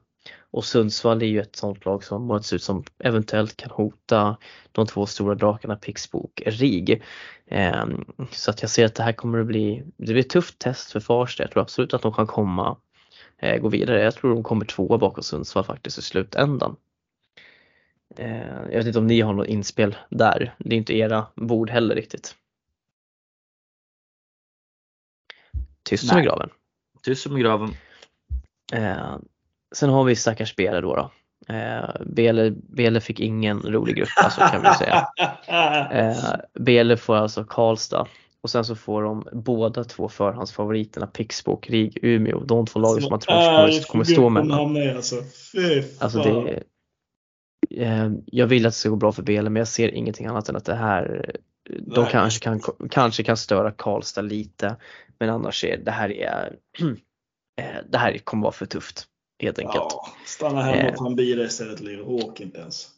Och 0.52 0.64
Sundsvall 0.64 1.22
är 1.22 1.26
ju 1.26 1.40
ett 1.40 1.56
sånt 1.56 1.84
lag 1.84 2.04
som 2.04 2.22
målats 2.22 2.52
ut 2.52 2.62
som 2.62 2.84
eventuellt 2.98 3.56
kan 3.56 3.70
hota 3.70 4.36
de 4.72 4.86
två 4.86 5.06
stora 5.06 5.34
drakarna 5.34 5.76
Pixbo 5.76 6.18
och 6.18 6.42
RIG. 6.46 7.02
Ehm, 7.46 8.04
så 8.30 8.50
att 8.50 8.62
jag 8.62 8.70
ser 8.70 8.84
att 8.84 8.94
det 8.94 9.02
här 9.02 9.12
kommer 9.12 9.38
att 9.38 9.46
bli, 9.46 9.84
det 9.96 10.12
blir 10.12 10.18
ett 10.20 10.30
tufft 10.30 10.58
test 10.58 10.92
för 10.92 11.00
Farsta. 11.00 11.42
Jag 11.42 11.50
tror 11.50 11.62
absolut 11.62 11.94
att 11.94 12.02
de 12.02 12.12
kan 12.12 12.26
komma, 12.26 12.76
eh, 13.38 13.60
gå 13.60 13.68
vidare. 13.68 14.02
Jag 14.02 14.14
tror 14.14 14.34
de 14.34 14.42
kommer 14.42 14.64
tvåa 14.64 14.98
bakom 14.98 15.22
Sundsvall 15.22 15.64
faktiskt 15.64 15.98
i 15.98 16.02
slutändan. 16.02 16.76
Ehm, 18.16 18.70
jag 18.70 18.78
vet 18.78 18.86
inte 18.86 18.98
om 18.98 19.06
ni 19.06 19.20
har 19.20 19.32
något 19.32 19.46
inspel 19.46 19.96
där. 20.10 20.54
Det 20.58 20.74
är 20.74 20.78
inte 20.78 20.96
era 20.96 21.26
bord 21.36 21.70
heller 21.70 21.94
riktigt. 21.94 22.34
Tyst 25.82 26.08
som 26.08 26.18
i 26.18 26.22
graven. 26.22 26.50
Tyst 27.02 27.22
som 27.22 27.36
i 27.36 27.40
graven. 27.40 27.74
Eh, 28.72 29.16
sen 29.74 29.90
har 29.90 30.04
vi 30.04 30.16
stackars 30.16 30.56
Bele 30.56 30.80
då. 30.80 30.96
då. 30.96 31.10
Eh, 31.54 31.90
Bele, 32.06 32.50
Bele 32.50 33.00
fick 33.00 33.20
ingen 33.20 33.62
rolig 33.62 33.96
grupp 33.96 34.08
alltså 34.16 34.40
kan 34.40 34.62
vi 34.62 34.74
säga. 34.74 35.08
Eh, 35.90 36.34
Bele 36.54 36.96
får 36.96 37.16
alltså 37.16 37.44
Karlstad 37.44 38.06
och 38.40 38.50
sen 38.50 38.64
så 38.64 38.76
får 38.76 39.02
de 39.02 39.28
båda 39.32 39.84
två 39.84 40.08
förhandsfavoriterna 40.08 41.06
Pixbo 41.06 41.52
och 41.52 41.70
Rig 41.70 41.98
Umeå. 42.02 42.44
De 42.44 42.66
två 42.66 42.80
lagen 42.80 43.02
som 43.02 43.10
man 43.10 43.20
tror 43.20 43.34
kommer, 43.34 43.88
kommer 43.88 44.04
stå 44.04 44.28
mellan. 44.28 44.96
Alltså, 44.96 45.16
Fy 45.52 45.82
alltså 45.98 46.22
det, 46.22 46.62
eh, 47.82 48.10
jag 48.26 48.46
vill 48.46 48.66
att 48.66 48.72
det 48.72 48.78
ska 48.78 48.88
gå 48.88 48.96
bra 48.96 49.12
för 49.12 49.22
Bele 49.22 49.50
men 49.50 49.60
jag 49.60 49.68
ser 49.68 49.88
ingenting 49.88 50.26
annat 50.26 50.48
än 50.48 50.56
att 50.56 50.64
det 50.64 50.74
här 50.74 51.36
de 51.70 52.06
kanske 52.06 52.40
kan, 52.44 52.60
kanske 52.90 53.22
kan 53.22 53.36
störa 53.36 53.70
Karlstad 53.70 54.22
lite 54.22 54.76
men 55.18 55.30
annars 55.30 55.64
är 55.64 55.76
det 55.76 55.90
här 55.90 56.12
är 56.12 56.56
eh, 57.60 57.76
det 57.90 57.98
här 57.98 58.18
kommer 58.18 58.42
vara 58.42 58.52
för 58.52 58.66
tufft 58.66 59.06
helt 59.42 59.58
enkelt. 59.58 59.76
Ja, 59.76 60.06
stanna 60.26 60.62
hemma 60.62 60.90
och 60.90 60.96
ta 60.96 61.06
en 61.06 61.16
bira 61.16 61.44
istället 61.44 61.80
Leo, 61.80 62.04
åk 62.04 62.40
inte 62.40 62.58
ens. 62.58 62.88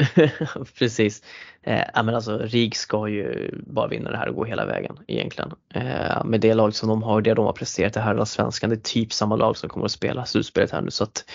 Precis. 0.78 1.22
Eh, 1.62 2.04
men 2.04 2.14
alltså 2.14 2.38
RIG 2.38 2.76
ska 2.76 3.08
ju 3.08 3.54
bara 3.66 3.88
vinna 3.88 4.10
det 4.10 4.16
här 4.16 4.28
och 4.28 4.34
gå 4.34 4.44
hela 4.44 4.66
vägen 4.66 4.98
egentligen. 5.06 5.52
Eh, 5.74 6.24
med 6.24 6.40
det 6.40 6.54
lag 6.54 6.74
som 6.74 6.88
de 6.88 7.02
har, 7.02 7.20
det 7.20 7.34
de 7.34 7.46
har 7.46 7.52
presterat 7.52 7.96
i 7.96 8.00
herrallsvenskan, 8.00 8.70
det 8.70 8.76
är 8.76 8.80
typ 8.80 9.12
samma 9.12 9.36
lag 9.36 9.56
som 9.56 9.68
kommer 9.68 9.86
att 9.86 9.92
spela 9.92 10.24
slutspelet 10.24 10.70
här 10.70 10.80
nu 10.80 10.90
så 10.90 11.04
att 11.04 11.30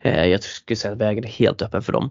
eh, 0.00 0.24
jag 0.24 0.42
skulle 0.42 0.76
säga 0.76 0.92
att 0.92 0.98
vägen 0.98 1.24
är 1.24 1.28
helt 1.28 1.62
öppen 1.62 1.82
för 1.82 1.92
dem. 1.92 2.10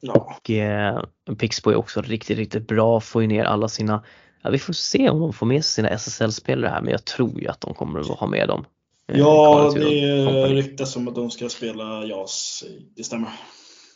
Ja. 0.00 0.12
Och 0.12 0.50
eh, 0.50 1.02
Pixbo 1.38 1.70
är 1.70 1.76
också 1.76 2.02
riktigt, 2.02 2.38
riktigt 2.38 2.66
bra, 2.66 3.00
får 3.00 3.22
ju 3.22 3.28
ner 3.28 3.44
alla 3.44 3.68
sina, 3.68 4.04
ja, 4.42 4.50
vi 4.50 4.58
får 4.58 4.72
se 4.72 5.10
om 5.10 5.20
de 5.20 5.32
får 5.32 5.46
med 5.46 5.64
sig 5.64 5.72
sina 5.72 5.88
SSL-spelare 5.88 6.70
här 6.70 6.80
men 6.80 6.90
jag 6.90 7.04
tror 7.04 7.40
ju 7.40 7.48
att 7.48 7.60
de 7.60 7.74
kommer 7.74 8.00
att 8.00 8.06
ha 8.06 8.26
med 8.26 8.48
dem. 8.48 8.64
Eh, 9.12 9.18
ja, 9.18 9.72
det 9.74 10.48
ryktas 10.48 10.96
om 10.96 11.08
att 11.08 11.14
de 11.14 11.30
ska 11.30 11.48
spela 11.48 12.04
JAS, 12.04 12.64
det 12.96 13.04
stämmer. 13.04 13.28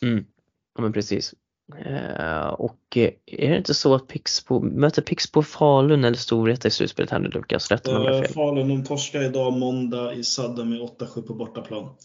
Mm. 0.01 0.25
Ja 0.75 0.81
men 0.81 0.93
precis. 0.93 1.33
Eh, 1.85 2.47
och 2.47 2.97
eh, 2.97 3.11
är 3.25 3.49
det 3.49 3.57
inte 3.57 3.73
så 3.73 3.95
att 3.95 4.07
Pixbo, 4.07 4.59
möter 4.59 5.01
Pixbo 5.01 5.41
Falun 5.41 6.03
eller 6.03 6.17
Storvreta 6.17 6.67
i 6.67 6.71
slutspelet 6.71 7.11
här 7.11 7.19
nu 7.19 7.29
Lukas? 7.29 7.71
Rätt 7.71 7.87
om 7.87 8.03
jag 8.03 8.25
fel. 8.25 8.33
Falun, 8.33 8.67
de 8.67 8.83
torskar 8.83 9.23
idag 9.23 9.53
måndag 9.53 10.13
i 10.13 10.23
Sadda 10.23 10.63
med 10.63 10.79
8-7 10.79 11.21
på 11.21 11.33
bortaplan. 11.33 11.95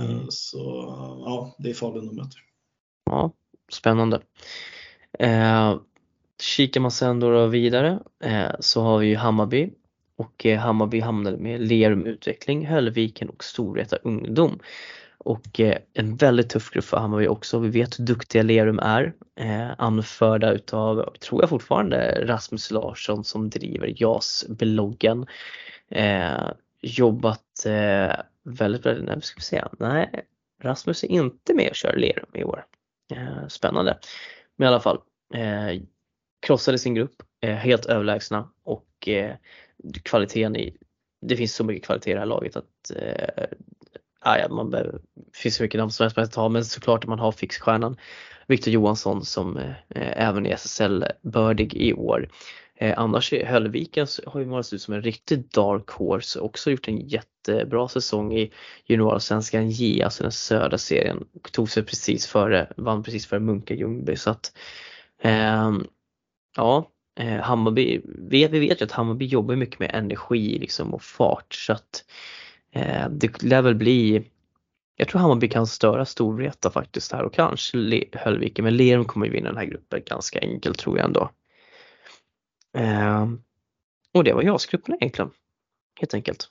Mm. 0.00 0.26
Så 0.28 0.58
ja, 1.26 1.54
det 1.58 1.70
är 1.70 1.74
Falun 1.74 2.06
de 2.06 2.16
möter. 2.16 2.40
Ja, 3.04 3.32
spännande. 3.72 4.20
Eh, 5.18 5.76
kikar 6.40 6.80
man 6.80 6.90
sen 6.90 7.20
då 7.20 7.46
vidare 7.46 7.98
eh, 8.24 8.50
så 8.60 8.82
har 8.82 8.98
vi 8.98 9.06
ju 9.06 9.16
Hammarby 9.16 9.70
och 10.16 10.46
eh, 10.46 10.58
Hammarby 10.58 11.00
hamnade 11.00 11.36
med 11.36 11.60
Lerum 11.60 12.06
Utveckling, 12.06 12.66
Höllviken 12.66 13.28
och 13.28 13.44
Storvreta 13.44 13.96
Ungdom. 13.96 14.58
Och 15.18 15.60
eh, 15.60 15.78
en 15.92 16.16
väldigt 16.16 16.50
tuff 16.50 16.70
grupp 16.70 16.84
för 16.84 16.96
Hammarby 16.96 17.26
också. 17.26 17.58
Vi 17.58 17.68
vet 17.68 17.98
hur 17.98 18.04
duktiga 18.04 18.42
Lerum 18.42 18.78
är. 18.78 19.14
Eh, 19.40 19.70
anförda 19.78 20.52
utav, 20.52 21.16
tror 21.16 21.42
jag 21.42 21.50
fortfarande, 21.50 22.26
Rasmus 22.26 22.70
Larsson 22.70 23.24
som 23.24 23.50
driver 23.50 23.94
JAS-bloggen. 23.96 25.26
Eh, 25.88 26.48
jobbat 26.82 27.66
eh, 27.66 28.16
väldigt, 28.42 28.86
väldigt, 28.86 29.04
nej, 29.04 29.22
ska 29.22 29.36
vi 29.36 29.42
se, 29.42 29.64
nej, 29.78 30.10
Rasmus 30.62 31.04
är 31.04 31.08
inte 31.08 31.54
med 31.54 31.70
och 31.70 31.76
kör 31.76 31.96
Lerum 31.96 32.30
i 32.34 32.44
år. 32.44 32.64
Eh, 33.16 33.48
spännande. 33.48 33.98
Men 34.56 34.66
i 34.66 34.68
alla 34.68 34.80
fall, 34.80 35.00
eh, 35.34 35.82
krossade 36.46 36.78
sin 36.78 36.94
grupp, 36.94 37.14
eh, 37.40 37.54
helt 37.54 37.86
överlägsna 37.86 38.50
och 38.64 39.08
eh, 39.08 39.34
kvaliteten 40.02 40.56
i, 40.56 40.76
det 41.20 41.36
finns 41.36 41.54
så 41.54 41.64
mycket 41.64 41.86
kvalitet 41.86 42.10
i 42.10 42.14
det 42.14 42.20
här 42.20 42.26
laget 42.26 42.56
att 42.56 42.90
eh, 42.96 43.44
ah, 44.20 44.38
ja, 44.38 44.48
man 44.48 44.70
behöver, 44.70 44.92
det 45.14 45.38
finns 45.38 45.56
så 45.56 45.62
mycket 45.62 45.78
namn 45.78 45.90
som 45.90 46.04
helst 46.04 46.16
man 46.16 46.28
ta 46.28 46.48
men 46.48 46.64
såklart 46.64 47.04
att 47.04 47.08
man 47.08 47.18
har 47.18 47.32
fixstjärnan 47.32 47.96
Viktor 48.46 48.72
Johansson 48.72 49.24
som 49.24 49.56
eh, 49.56 49.70
eh, 49.70 50.26
även 50.26 50.46
är 50.46 50.54
SSL-bördig 50.54 51.74
i 51.74 51.92
år. 51.94 52.28
Eh, 52.76 52.94
annars 52.96 53.32
är 53.32 53.46
Höllviken 53.46 54.06
har 54.26 54.40
ju 54.40 54.46
målats 54.46 54.72
ut 54.72 54.82
som 54.82 54.94
en 54.94 55.02
riktig 55.02 55.50
dark 55.50 55.90
horse 55.90 56.40
också 56.40 56.70
gjort 56.70 56.88
en 56.88 57.08
jättebra 57.08 57.88
säsong 57.88 58.34
i 58.34 58.52
juniorsvenskan 58.84 59.70
J, 59.70 60.02
alltså 60.02 60.22
den 60.22 60.32
södra 60.32 60.78
serien. 60.78 61.26
Tog 61.52 61.70
sig 61.70 61.82
precis 61.82 62.26
före, 62.26 62.72
vann 62.76 63.02
precis 63.02 63.26
före 63.26 63.40
Munka 63.40 63.74
Ljungby 63.74 64.16
så 64.16 64.30
att 64.30 64.56
eh, 65.22 65.72
ja, 66.56 66.90
eh, 67.20 67.40
Hammarby, 67.40 68.00
vi, 68.04 68.48
vi 68.48 68.58
vet 68.58 68.80
ju 68.80 68.84
att 68.84 68.92
Hammarby 68.92 69.26
jobbar 69.26 69.56
mycket 69.56 69.78
med 69.78 69.90
energi 69.94 70.58
liksom 70.58 70.94
och 70.94 71.02
fart 71.02 71.54
så 71.54 71.72
att 71.72 72.04
eh, 72.72 73.08
det 73.08 73.42
lär 73.42 73.62
väl 73.62 73.74
bli 73.74 74.24
jag 74.96 75.08
tror 75.08 75.20
Hammarby 75.20 75.48
kan 75.48 75.66
störa 75.66 76.04
Storvreta 76.04 76.70
faktiskt 76.70 77.12
här 77.12 77.22
och 77.22 77.34
kanske 77.34 78.04
Höllviken 78.12 78.64
men 78.64 78.76
Lerum 78.76 79.04
kommer 79.04 79.26
ju 79.26 79.32
vinna 79.32 79.48
den 79.48 79.56
här 79.56 79.64
gruppen 79.64 80.02
ganska 80.06 80.40
enkelt 80.40 80.78
tror 80.78 80.98
jag 80.98 81.06
ändå. 81.06 81.30
Eh, 82.74 83.28
och 84.12 84.24
det 84.24 84.32
var 84.32 84.42
JAS-grupperna 84.42 84.96
egentligen, 85.00 85.30
helt 86.00 86.14
enkelt. 86.14 86.48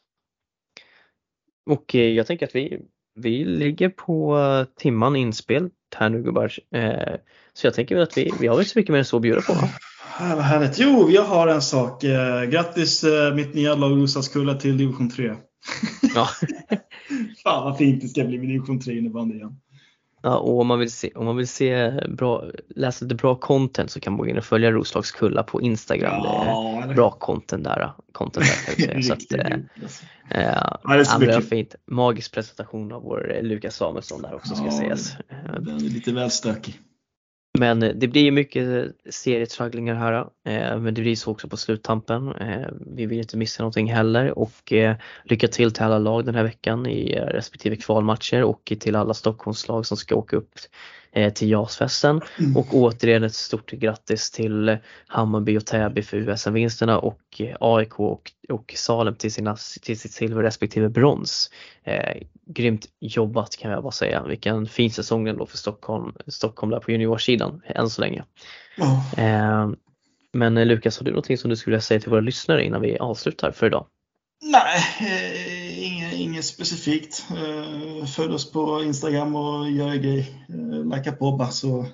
Och 1.70 1.96
eh, 1.96 2.10
jag 2.10 2.28
tänker 2.28 2.48
att 2.48 2.56
vi, 2.56 2.82
vi 3.16 3.46
ligger 3.46 3.90
på 3.90 4.38
timman 4.76 5.16
inspel 5.16 5.70
här 5.96 6.10
nu 6.10 6.24
gubbar. 6.24 6.52
Eh, 6.72 7.16
så 7.54 7.68
jag 7.68 7.74
tänker 7.74 7.98
att 7.98 8.18
vi, 8.18 8.32
vi 8.40 8.48
har 8.48 8.60
inte 8.60 8.70
så 8.70 8.80
mycket 8.80 8.92
mer 8.92 9.00
än 9.00 9.06
så 9.06 9.16
att 9.16 9.22
bjuda 9.22 9.42
på. 9.42 9.54
Va? 9.54 9.70
Vad 10.20 10.44
härligt. 10.44 10.80
Jo, 10.80 11.10
jag 11.10 11.24
har 11.24 11.48
en 11.48 11.62
sak. 11.62 12.04
Eh, 12.04 12.44
grattis 12.44 13.04
eh, 13.04 13.36
mitt 13.36 13.54
nya 13.54 13.76
lag 13.76 13.92
Roslagskulla 13.92 14.54
till 14.54 14.78
division 14.78 15.10
3. 15.10 15.36
Ja. 16.16 16.30
Fan 17.44 17.64
vad 17.64 17.78
fint 17.78 18.02
det 18.02 18.08
ska 18.08 18.24
bli 18.24 18.38
med 18.38 18.48
division 18.48 18.80
3 18.80 18.98
innebandy 18.98 19.36
igen. 19.36 19.60
Ja, 20.26 20.38
och 20.38 20.60
om 20.60 20.68
man 20.68 20.80
vill 20.80 20.92
se, 20.92 21.12
om 21.16 21.26
man 21.26 21.38
vill 21.38 21.48
se 21.48 21.92
bra, 22.08 22.46
läsa 22.76 23.06
lite 23.06 23.16
bra 23.16 23.36
content 23.36 23.92
så 23.92 24.00
kan 24.00 24.14
man 24.14 24.18
gå 24.18 24.28
in 24.28 24.38
och 24.38 24.44
följa 24.44 24.72
Roslagskulla 24.72 25.44
på 25.44 25.62
Instagram. 25.62 26.22
Ja, 26.24 26.84
det 26.86 26.92
är 26.92 26.96
bra 26.96 27.12
content 27.12 27.64
där. 27.64 27.94
Content 28.12 28.46
där 28.78 29.02
så 29.02 29.14
att, 29.14 29.34
äh, 29.34 29.60
ja, 30.30 30.80
det 30.84 31.00
är 31.00 31.04
så 31.04 31.20
mycket. 31.20 31.50
fint. 31.50 31.76
Magisk 31.86 32.34
presentation 32.34 32.92
av 32.92 33.02
vår 33.02 33.40
Lukas 33.42 33.76
Samuelsson 33.76 34.22
där 34.22 34.36
också 34.36 34.56
ska 34.56 34.66
ja, 34.66 34.72
sägas. 34.72 35.16
Den 35.60 35.76
är 35.76 35.80
lite 35.80 36.12
väl 36.12 36.32
stökig. 36.32 36.80
Men 37.60 37.84
eh, 37.84 37.90
det 37.96 38.08
blir 38.08 38.32
mycket 38.32 38.68
eh, 38.68 38.92
serietragglingar 39.10 39.96
här. 39.96 40.14
Eh, 40.46 40.80
men 40.80 40.94
det 40.94 41.02
blir 41.02 41.16
så 41.16 41.32
också 41.32 41.48
på 41.48 41.58
sluttampen. 41.58 42.34
Vi 42.96 43.06
vill 43.06 43.20
inte 43.20 43.38
missa 43.38 43.64
någonting 43.64 43.94
heller 43.94 44.40
och 44.40 44.74
lycka 45.24 45.48
till 45.48 45.72
till 45.72 45.84
alla 45.84 46.00
lag 46.00 46.26
den 46.26 46.36
här 46.36 46.44
veckan 46.44 46.86
i 46.86 47.16
respektive 47.16 47.76
kvalmatcher 47.76 48.44
och 48.44 48.74
till 48.80 48.96
alla 48.96 49.14
Stockholmslag 49.14 49.86
som 49.86 49.98
ska 49.98 50.16
åka 50.16 50.36
upp 50.36 50.52
till 51.34 51.50
JAS-festen. 51.50 52.22
Mm. 52.40 52.58
Och 52.58 52.68
återigen 52.76 53.24
ett 53.24 53.34
stort 53.34 53.72
grattis 53.72 54.32
till 54.32 54.78
Hammarby 55.08 55.58
och 55.58 55.66
Täby 55.66 56.02
för 56.02 56.18
USM-vinsterna 56.18 57.00
och 57.00 57.22
eh, 57.40 57.56
AIK 57.60 58.00
och, 58.00 58.32
och 58.50 58.74
Salem 58.78 59.16
till, 59.16 59.34
sina, 59.34 59.58
till 59.82 60.00
sitt 60.00 60.12
silver 60.12 60.44
respektive 60.44 60.90
brons. 60.90 61.50
Eh, 61.84 62.22
grymt 62.46 62.86
jobbat 63.00 63.58
kan 63.58 63.72
jag 63.72 63.84
bara 63.84 63.92
säga. 63.92 64.24
Vilken 64.24 64.68
fin 64.68 64.92
säsong 64.92 65.28
ändå 65.28 65.46
för 65.46 65.58
Stockholm, 65.58 66.14
Stockholm 66.28 66.72
där 66.72 66.80
på 66.80 66.92
juniorsidan 66.92 67.62
än 67.66 67.90
så 67.90 68.02
länge. 68.02 68.24
Oh. 68.78 69.20
Eh, 69.20 69.70
men 70.34 70.58
eh, 70.58 70.66
Lukas, 70.66 71.00
har 71.00 71.06
du 71.06 71.12
någonting 71.12 71.38
som 71.38 71.50
du 71.50 71.56
skulle 71.56 71.72
vilja 71.72 71.82
säga 71.82 72.00
till 72.00 72.10
våra 72.10 72.22
lyssnare 72.22 72.66
innan 72.66 72.82
vi 72.82 72.98
avslutar 72.98 73.52
för 73.52 73.68
idag? 73.68 73.86
Nej, 74.46 74.84
eh, 75.00 75.84
inget, 75.84 76.14
inget 76.14 76.46
specifikt. 76.46 77.26
Eh, 77.30 78.06
följ 78.06 78.34
oss 78.34 78.52
på 78.52 78.84
Instagram 78.84 79.36
och 79.36 79.72
gör 79.72 79.88
en 79.88 80.02
grej. 80.02 80.46
Eh, 80.50 80.86
Lajka 80.86 81.12
på 81.12 81.32
bara 81.32 81.50
så, 81.50 81.86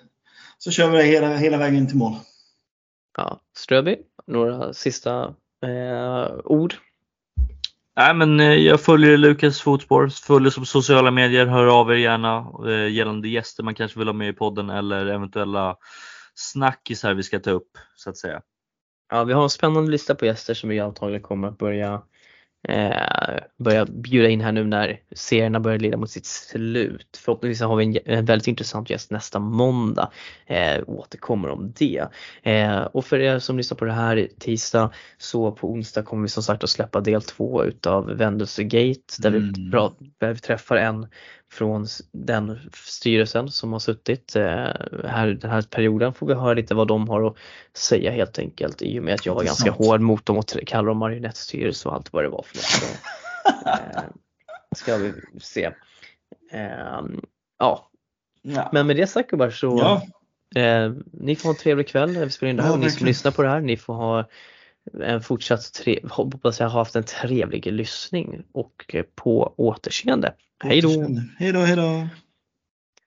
så 0.58 0.72
kör 0.72 0.90
vi 0.90 1.04
hela, 1.04 1.36
hela 1.36 1.58
vägen 1.58 1.88
till 1.88 1.98
mål. 1.98 2.16
Ja, 3.18 3.40
Ströby, 3.58 3.98
några 4.28 4.74
sista 4.74 5.24
eh, 5.66 6.40
ord? 6.46 6.74
Nej 7.96 8.14
men 8.14 8.40
jag 8.64 8.82
följer 8.82 9.18
Lukas 9.18 9.62
fotspår, 9.62 10.08
följer 10.08 10.52
som 10.52 10.66
sociala 10.66 11.12
medier, 11.12 11.46
hör 11.46 11.80
av 11.80 11.92
er 11.92 11.96
gärna 11.96 12.52
eh, 12.68 12.92
gällande 12.92 13.30
gäster 13.30 13.64
man 13.64 13.76
kanske 13.76 14.00
vill 14.00 14.08
ha 14.08 14.14
med 14.14 14.30
i 14.30 14.34
podden 14.34 14.70
eller 14.70 15.06
eventuella 15.06 15.78
snackisar 16.34 17.14
vi 17.14 17.24
ska 17.24 17.40
ta 17.40 17.52
upp 17.52 17.72
så 17.96 18.10
att 18.10 18.18
säga. 18.18 18.42
Ja, 19.10 19.24
vi 19.24 19.34
har 19.34 19.44
en 19.44 19.50
spännande 19.50 19.92
lista 19.92 20.16
på 20.16 20.26
gäster 20.26 20.54
som 20.54 20.70
vi 20.70 20.80
antagligen 20.80 21.24
kommer 21.24 21.48
att 21.48 21.58
börja 21.58 22.02
eh, 22.68 23.38
börja 23.58 23.86
bjuda 23.86 24.30
in 24.30 24.42
här 24.42 24.52
nu 24.52 24.64
när 24.64 25.00
serierna 25.12 25.60
börjar 25.60 25.80
leda 25.80 25.98
mot 25.98 26.10
sitt 26.10 26.26
slut. 26.26 27.20
Förhoppningsvis 27.26 27.62
har 27.62 27.76
vi 27.76 27.86
en, 27.86 27.98
en 28.06 28.26
väldigt 28.26 28.48
intressant 28.48 28.90
gäst 28.90 29.12
nästa 29.12 29.40
måndag. 29.40 30.12
Eh, 30.46 30.84
återkommer 30.88 31.50
om 31.50 31.74
det. 31.78 32.08
Eh, 32.44 32.80
och 32.80 33.06
för 33.06 33.20
er 33.20 33.40
som 33.40 33.58
lyssnar 33.58 33.78
på 33.78 33.86
det 33.86 33.94
här 33.94 34.28
tisdag 34.40 34.92
så 35.18 35.52
på 35.52 35.72
onsdag 35.72 36.04
kommer 36.04 36.22
vi 36.22 36.30
som 36.30 36.44
sagt 36.44 36.64
att 36.64 36.70
släppa 36.70 37.02
del 37.02 37.22
två 37.22 37.64
utav 37.64 38.06
Vändelsegate 38.06 39.00
där, 39.20 39.30
mm. 39.30 39.54
vi, 39.54 39.62
där 40.18 40.34
vi 40.34 40.40
träffar 40.40 40.76
en 40.76 41.08
från 41.52 41.88
den 42.12 42.60
styrelsen 42.74 43.52
som 43.52 43.74
har 43.74 43.80
suttit 43.80 44.36
eh, 44.36 44.44
här 45.06 45.38
den 45.42 45.52
här 45.52 45.62
perioden 45.62 46.14
får 46.14 46.28
vi 46.28 46.34
höra 46.34 46.54
lite 46.54 46.76
vad 46.76 46.88
de 46.88 47.10
har 47.10 47.28
att 47.28 47.36
säga 47.74 48.12
helt 48.12 48.40
enkelt 48.40 48.82
i 48.82 49.00
och 49.00 49.04
med 49.04 49.14
att 49.14 49.26
jag 49.26 49.36
var 49.36 49.44
ganska 49.44 49.72
hård 49.72 50.02
mot 50.02 50.26
dem 50.26 50.38
och 50.38 50.48
kallade 50.68 50.90
dem 50.90 50.98
marionettstyrelse 50.98 51.90
och 51.90 51.96
allt 51.96 52.14
vad 52.14 52.24
det 52.24 52.30
var 52.30 52.44
för 52.44 52.58
något. 52.58 52.66
Så, 52.66 52.86
eh, 53.70 54.04
ska 54.76 54.98
vi 54.98 55.14
se. 55.42 55.66
Eh, 56.52 57.02
ja. 57.60 57.90
ja. 58.42 58.70
men 58.74 58.88
med 58.88 58.96
det 58.96 59.08
sagt 59.08 59.30
gubbar 59.30 59.50
så 59.50 59.80
ja. 59.82 60.62
eh, 60.62 60.94
ni 61.12 61.36
får 61.36 61.50
ha 61.50 61.54
en 61.54 61.60
trevlig 61.60 61.88
kväll 61.88 62.12
när 62.12 62.26
vi 62.26 62.32
spelar 62.32 62.50
in 62.50 62.56
det 62.56 62.64
här 62.64 62.70
ja, 62.70 62.74
och 62.74 62.80
ni 62.80 62.92
som 62.92 63.06
lyssnar 63.06 63.32
på 63.32 63.42
det 63.44 63.50
här 63.50 63.62
ni 63.62 63.78
får 63.78 63.94
ha 63.94 64.26
fortsatt 65.24 65.74
tre, 65.74 66.00
hoppas 66.10 66.60
jag 66.60 66.70
har 66.70 66.80
haft 66.80 66.96
en 66.96 67.04
trevlig 67.04 67.74
lyssning 67.74 68.44
och 68.52 68.86
eh, 68.96 69.06
på 69.16 69.54
återseende. 69.58 70.34
Hej 70.64 70.82
då! 70.82 70.90
Hej 71.38 71.52
då, 71.52 71.60
hej 71.60 71.76
då! 71.76 72.08